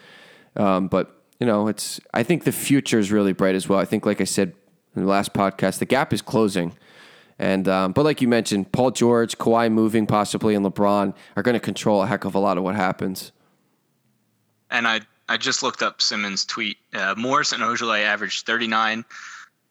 um, 0.55 0.87
but 0.87 1.23
you 1.39 1.47
know, 1.47 1.67
it's. 1.67 1.99
I 2.13 2.23
think 2.23 2.43
the 2.43 2.51
future 2.51 2.99
is 2.99 3.11
really 3.11 3.33
bright 3.33 3.55
as 3.55 3.69
well. 3.69 3.79
I 3.79 3.85
think, 3.85 4.05
like 4.05 4.21
I 4.21 4.25
said 4.25 4.53
in 4.95 5.03
the 5.03 5.07
last 5.07 5.33
podcast, 5.33 5.79
the 5.79 5.85
gap 5.85 6.13
is 6.13 6.21
closing. 6.21 6.73
And 7.37 7.67
um, 7.67 7.91
but 7.91 8.05
like 8.05 8.21
you 8.21 8.27
mentioned, 8.27 8.71
Paul 8.71 8.91
George, 8.91 9.37
Kawhi 9.37 9.71
moving 9.71 10.07
possibly, 10.07 10.55
and 10.55 10.65
LeBron 10.65 11.13
are 11.35 11.43
going 11.43 11.53
to 11.53 11.59
control 11.59 12.01
a 12.01 12.07
heck 12.07 12.23
of 12.23 12.35
a 12.35 12.39
lot 12.39 12.57
of 12.57 12.63
what 12.63 12.75
happens. 12.75 13.31
And 14.71 14.87
I 14.87 15.01
I 15.27 15.37
just 15.37 15.61
looked 15.61 15.81
up 15.81 16.01
Simmons' 16.01 16.45
tweet. 16.45 16.77
Uh, 16.93 17.15
Morris 17.17 17.51
and 17.51 17.61
Ojeleye 17.61 18.03
averaged 18.03 18.45
39 18.45 19.03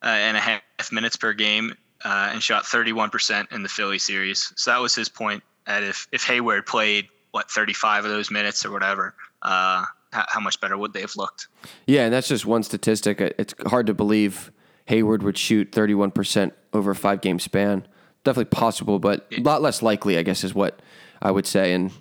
uh, 0.03 0.07
and 0.07 0.37
a 0.37 0.39
half 0.39 0.91
minutes 0.91 1.15
per 1.15 1.33
game 1.33 1.73
uh, 2.03 2.29
and 2.33 2.43
shot 2.43 2.65
31% 2.65 3.51
in 3.51 3.63
the 3.63 3.69
Philly 3.69 3.99
series. 3.99 4.53
So 4.55 4.71
that 4.71 4.79
was 4.79 4.93
his 4.93 5.09
point. 5.09 5.43
That 5.65 5.81
if 5.83 6.07
if 6.11 6.23
Hayward 6.25 6.67
played 6.67 7.07
what 7.31 7.49
35 7.49 8.05
of 8.05 8.11
those 8.11 8.29
minutes 8.29 8.63
or 8.63 8.71
whatever, 8.71 9.15
uh, 9.41 9.85
how, 10.11 10.25
how 10.27 10.39
much 10.39 10.61
better 10.61 10.77
would 10.77 10.93
they 10.93 11.01
have 11.01 11.15
looked? 11.15 11.47
Yeah, 11.87 12.03
and 12.03 12.13
that's 12.13 12.27
just 12.27 12.45
one 12.45 12.61
statistic. 12.61 13.19
It's 13.19 13.55
hard 13.65 13.87
to 13.87 13.95
believe 13.95 14.51
Hayward 14.85 15.23
would 15.23 15.37
shoot 15.37 15.71
31% 15.71 16.51
over 16.73 16.91
a 16.91 16.95
five 16.95 17.21
game 17.21 17.39
span. 17.39 17.87
Definitely 18.23 18.45
possible, 18.57 18.99
but 18.99 19.27
a 19.35 19.41
lot 19.41 19.61
less 19.61 19.81
likely, 19.81 20.17
I 20.17 20.23
guess, 20.23 20.43
is 20.43 20.53
what 20.55 20.79
I 21.21 21.31
would 21.31 21.45
say. 21.45 21.73
And 21.73 21.91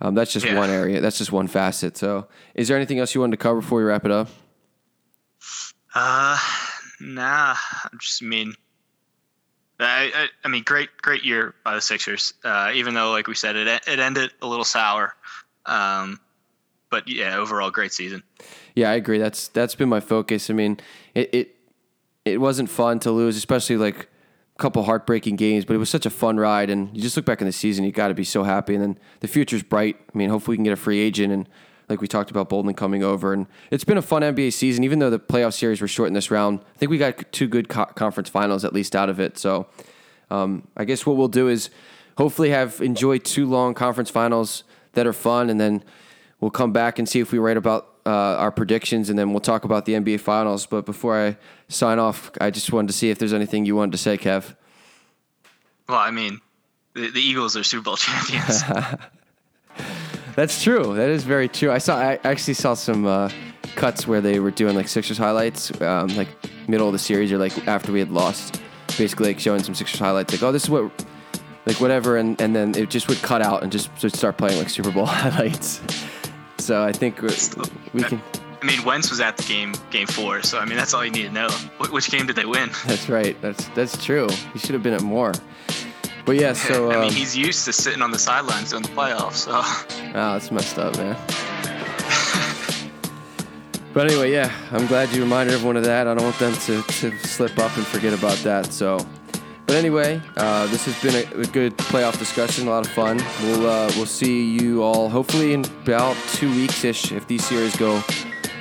um, 0.00 0.14
that's 0.14 0.32
just 0.32 0.46
Yeah. 0.46 0.56
one 0.58 0.70
area. 0.70 1.00
That's 1.00 1.18
just 1.18 1.32
one 1.32 1.46
facet. 1.48 1.96
So, 1.96 2.28
is 2.54 2.68
there 2.68 2.76
anything 2.76 2.98
else 2.98 3.14
you 3.14 3.20
wanted 3.20 3.32
to 3.38 3.42
cover 3.42 3.60
before 3.60 3.78
we 3.78 3.84
wrap 3.84 4.04
it 4.04 4.10
up? 4.12 4.28
Uh, 5.94 6.38
nah. 7.00 7.54
I 7.56 7.88
just 8.00 8.22
mean, 8.22 8.54
I, 9.80 10.10
I, 10.14 10.26
I 10.44 10.48
mean, 10.48 10.62
great, 10.64 10.90
great 11.02 11.24
year 11.24 11.54
by 11.64 11.74
the 11.74 11.80
Sixers. 11.80 12.34
Uh, 12.44 12.72
even 12.74 12.94
though, 12.94 13.10
like 13.10 13.26
we 13.26 13.34
said, 13.34 13.56
it 13.56 13.66
it 13.86 13.98
ended 13.98 14.32
a 14.42 14.46
little 14.46 14.64
sour. 14.64 15.14
Um, 15.64 16.20
but 16.90 17.08
yeah, 17.08 17.36
overall, 17.36 17.70
great 17.70 17.92
season. 17.92 18.22
Yeah, 18.74 18.90
I 18.90 18.94
agree. 18.94 19.18
That's 19.18 19.48
that's 19.48 19.74
been 19.74 19.88
my 19.88 20.00
focus. 20.00 20.48
I 20.50 20.54
mean, 20.54 20.78
it 21.14 21.34
it, 21.34 21.55
it 22.26 22.40
wasn't 22.40 22.68
fun 22.68 22.98
to 23.00 23.12
lose, 23.12 23.36
especially 23.36 23.76
like 23.76 24.08
a 24.56 24.58
couple 24.58 24.82
heartbreaking 24.82 25.36
games, 25.36 25.64
but 25.64 25.74
it 25.74 25.78
was 25.78 25.88
such 25.88 26.06
a 26.06 26.10
fun 26.10 26.36
ride. 26.38 26.68
And 26.70 26.94
you 26.94 27.00
just 27.00 27.16
look 27.16 27.24
back 27.24 27.40
in 27.40 27.46
the 27.46 27.52
season, 27.52 27.84
you 27.84 27.92
got 27.92 28.08
to 28.08 28.14
be 28.14 28.24
so 28.24 28.42
happy. 28.42 28.74
And 28.74 28.82
then 28.82 28.98
the 29.20 29.28
future's 29.28 29.62
bright. 29.62 29.96
I 30.12 30.18
mean, 30.18 30.28
hopefully 30.28 30.54
we 30.54 30.56
can 30.58 30.64
get 30.64 30.72
a 30.72 30.76
free 30.76 30.98
agent 30.98 31.32
and. 31.32 31.48
Like 31.88 32.00
we 32.00 32.08
talked 32.08 32.32
about 32.32 32.48
Bolden 32.48 32.74
coming 32.74 33.04
over, 33.04 33.32
and 33.32 33.46
it's 33.70 33.84
been 33.84 33.96
a 33.96 34.02
fun 34.02 34.22
NBA 34.22 34.52
season. 34.54 34.82
Even 34.82 34.98
though 34.98 35.08
the 35.08 35.20
playoff 35.20 35.54
series 35.54 35.80
were 35.80 35.86
short 35.86 36.08
in 36.08 36.14
this 36.14 36.32
round, 36.32 36.58
I 36.74 36.78
think 36.78 36.90
we 36.90 36.98
got 36.98 37.30
two 37.30 37.46
good 37.46 37.68
co- 37.68 37.84
conference 37.84 38.28
finals 38.28 38.64
at 38.64 38.72
least 38.72 38.96
out 38.96 39.08
of 39.08 39.20
it. 39.20 39.38
So, 39.38 39.68
um, 40.28 40.66
I 40.76 40.84
guess 40.84 41.06
what 41.06 41.16
we'll 41.16 41.28
do 41.28 41.46
is 41.46 41.70
hopefully 42.18 42.50
have 42.50 42.80
enjoyed 42.80 43.24
two 43.24 43.46
long 43.46 43.72
conference 43.72 44.10
finals 44.10 44.64
that 44.94 45.06
are 45.06 45.12
fun, 45.12 45.48
and 45.48 45.60
then 45.60 45.84
we'll 46.40 46.50
come 46.50 46.72
back 46.72 46.98
and 46.98 47.08
see 47.08 47.20
if 47.20 47.30
we 47.30 47.38
write 47.38 47.56
about 47.56 47.95
uh, 48.06 48.36
our 48.38 48.52
predictions, 48.52 49.10
and 49.10 49.18
then 49.18 49.32
we'll 49.32 49.40
talk 49.40 49.64
about 49.64 49.84
the 49.84 49.94
NBA 49.94 50.20
finals. 50.20 50.64
But 50.64 50.86
before 50.86 51.20
I 51.20 51.36
sign 51.68 51.98
off, 51.98 52.30
I 52.40 52.50
just 52.50 52.72
wanted 52.72 52.88
to 52.88 52.92
see 52.94 53.10
if 53.10 53.18
there's 53.18 53.32
anything 53.32 53.66
you 53.66 53.74
wanted 53.74 53.92
to 53.92 53.98
say, 53.98 54.16
Kev. 54.16 54.54
Well, 55.88 55.98
I 55.98 56.10
mean, 56.10 56.40
the, 56.94 57.10
the 57.10 57.20
Eagles 57.20 57.56
are 57.56 57.64
Super 57.64 57.82
Bowl 57.82 57.96
champions. 57.96 58.62
That's 60.36 60.62
true. 60.62 60.94
That 60.94 61.08
is 61.08 61.24
very 61.24 61.48
true. 61.48 61.72
I 61.72 61.78
saw. 61.78 61.98
I 61.98 62.18
actually 62.22 62.54
saw 62.54 62.74
some 62.74 63.06
uh, 63.06 63.30
cuts 63.74 64.06
where 64.06 64.20
they 64.20 64.38
were 64.38 64.50
doing 64.50 64.76
like 64.76 64.86
Sixers 64.86 65.18
highlights, 65.18 65.78
um, 65.80 66.08
like 66.08 66.28
middle 66.68 66.86
of 66.86 66.92
the 66.92 66.98
series 66.98 67.32
or 67.32 67.38
like 67.38 67.66
after 67.66 67.90
we 67.90 67.98
had 67.98 68.10
lost, 68.10 68.60
basically 68.98 69.28
like 69.28 69.40
showing 69.40 69.62
some 69.62 69.74
Sixers 69.74 69.98
highlights, 69.98 70.32
like 70.32 70.42
oh 70.42 70.52
this 70.52 70.64
is 70.64 70.70
what, 70.70 70.90
like 71.64 71.80
whatever, 71.80 72.16
and 72.16 72.40
and 72.40 72.54
then 72.54 72.74
it 72.74 72.90
just 72.90 73.08
would 73.08 73.18
cut 73.22 73.42
out 73.42 73.62
and 73.62 73.72
just 73.72 73.90
start 74.14 74.36
playing 74.36 74.58
like 74.58 74.68
Super 74.68 74.92
Bowl 74.92 75.06
highlights. 75.06 75.80
So 76.58 76.82
I 76.82 76.92
think 76.92 77.20
we, 77.22 77.28
we 77.92 78.02
can. 78.02 78.22
I 78.62 78.64
mean, 78.66 78.84
Wentz 78.84 79.10
was 79.10 79.20
at 79.20 79.36
the 79.36 79.42
game, 79.44 79.74
game 79.90 80.06
four. 80.06 80.42
So 80.42 80.58
I 80.58 80.64
mean, 80.64 80.76
that's 80.76 80.94
all 80.94 81.04
you 81.04 81.10
need 81.10 81.24
to 81.24 81.32
know. 81.32 81.48
Wh- 81.48 81.92
which 81.92 82.10
game 82.10 82.26
did 82.26 82.36
they 82.36 82.46
win? 82.46 82.70
That's 82.86 83.08
right. 83.08 83.40
That's 83.40 83.68
that's 83.68 84.02
true. 84.04 84.28
He 84.52 84.58
should 84.58 84.72
have 84.72 84.82
been 84.82 84.94
at 84.94 85.02
more. 85.02 85.32
But 86.24 86.36
yeah, 86.36 86.54
so 86.54 86.90
I 86.90 86.94
um, 86.96 87.00
mean, 87.02 87.12
he's 87.12 87.36
used 87.36 87.64
to 87.66 87.72
sitting 87.72 88.02
on 88.02 88.10
the 88.10 88.18
sidelines 88.18 88.70
during 88.70 88.82
the 88.82 88.88
playoffs. 88.90 89.34
So 89.34 89.52
Wow, 90.14 90.32
that's 90.32 90.50
messed 90.50 90.78
up, 90.78 90.96
man. 90.96 91.16
but 93.94 94.10
anyway, 94.10 94.32
yeah, 94.32 94.52
I'm 94.72 94.86
glad 94.86 95.10
you 95.14 95.22
reminded 95.22 95.54
everyone 95.54 95.76
of 95.76 95.84
that. 95.84 96.06
I 96.08 96.14
don't 96.14 96.24
want 96.24 96.38
them 96.38 96.54
to, 96.54 96.82
to 96.82 97.18
slip 97.18 97.58
up 97.58 97.76
and 97.76 97.86
forget 97.86 98.12
about 98.12 98.38
that. 98.38 98.72
So, 98.72 98.98
but 99.66 99.76
anyway, 99.76 100.20
uh, 100.36 100.66
this 100.68 100.84
has 100.86 101.00
been 101.02 101.14
a, 101.14 101.42
a 101.42 101.46
good 101.46 101.76
playoff 101.76 102.18
discussion, 102.18 102.68
a 102.68 102.70
lot 102.70 102.86
of 102.86 102.92
fun. 102.92 103.16
We'll 103.42 103.66
uh, 103.66 103.92
we'll 103.96 104.06
see 104.06 104.44
you 104.44 104.82
all 104.82 105.08
hopefully 105.08 105.54
in 105.54 105.64
about 105.82 106.16
two 106.32 106.50
weeks 106.54 106.84
ish 106.84 107.12
if 107.12 107.26
these 107.26 107.44
series 107.44 107.76
go 107.76 108.02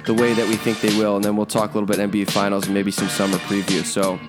the 0.06 0.14
way 0.14 0.34
that 0.34 0.48
we 0.48 0.56
think 0.56 0.82
they 0.82 0.96
will, 0.98 1.16
and 1.16 1.24
then 1.24 1.36
we'll 1.36 1.46
talk 1.46 1.72
a 1.72 1.78
little 1.78 1.88
bit 1.88 1.98
NBA 1.98 2.32
Finals 2.32 2.66
and 2.66 2.74
maybe 2.74 2.92
some 2.92 3.08
summer 3.10 3.38
preview. 3.40 3.84
So, 3.84 4.20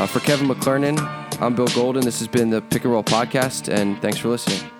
uh, 0.00 0.06
for 0.06 0.20
Kevin 0.20 0.48
McClernand, 0.48 0.98
I'm 1.40 1.54
Bill 1.54 1.68
Golden. 1.68 2.04
This 2.04 2.18
has 2.18 2.28
been 2.28 2.50
the 2.50 2.60
Pick 2.60 2.84
and 2.84 2.92
Roll 2.92 3.04
podcast, 3.04 3.72
and 3.72 4.00
thanks 4.00 4.18
for 4.18 4.28
listening. 4.28 4.73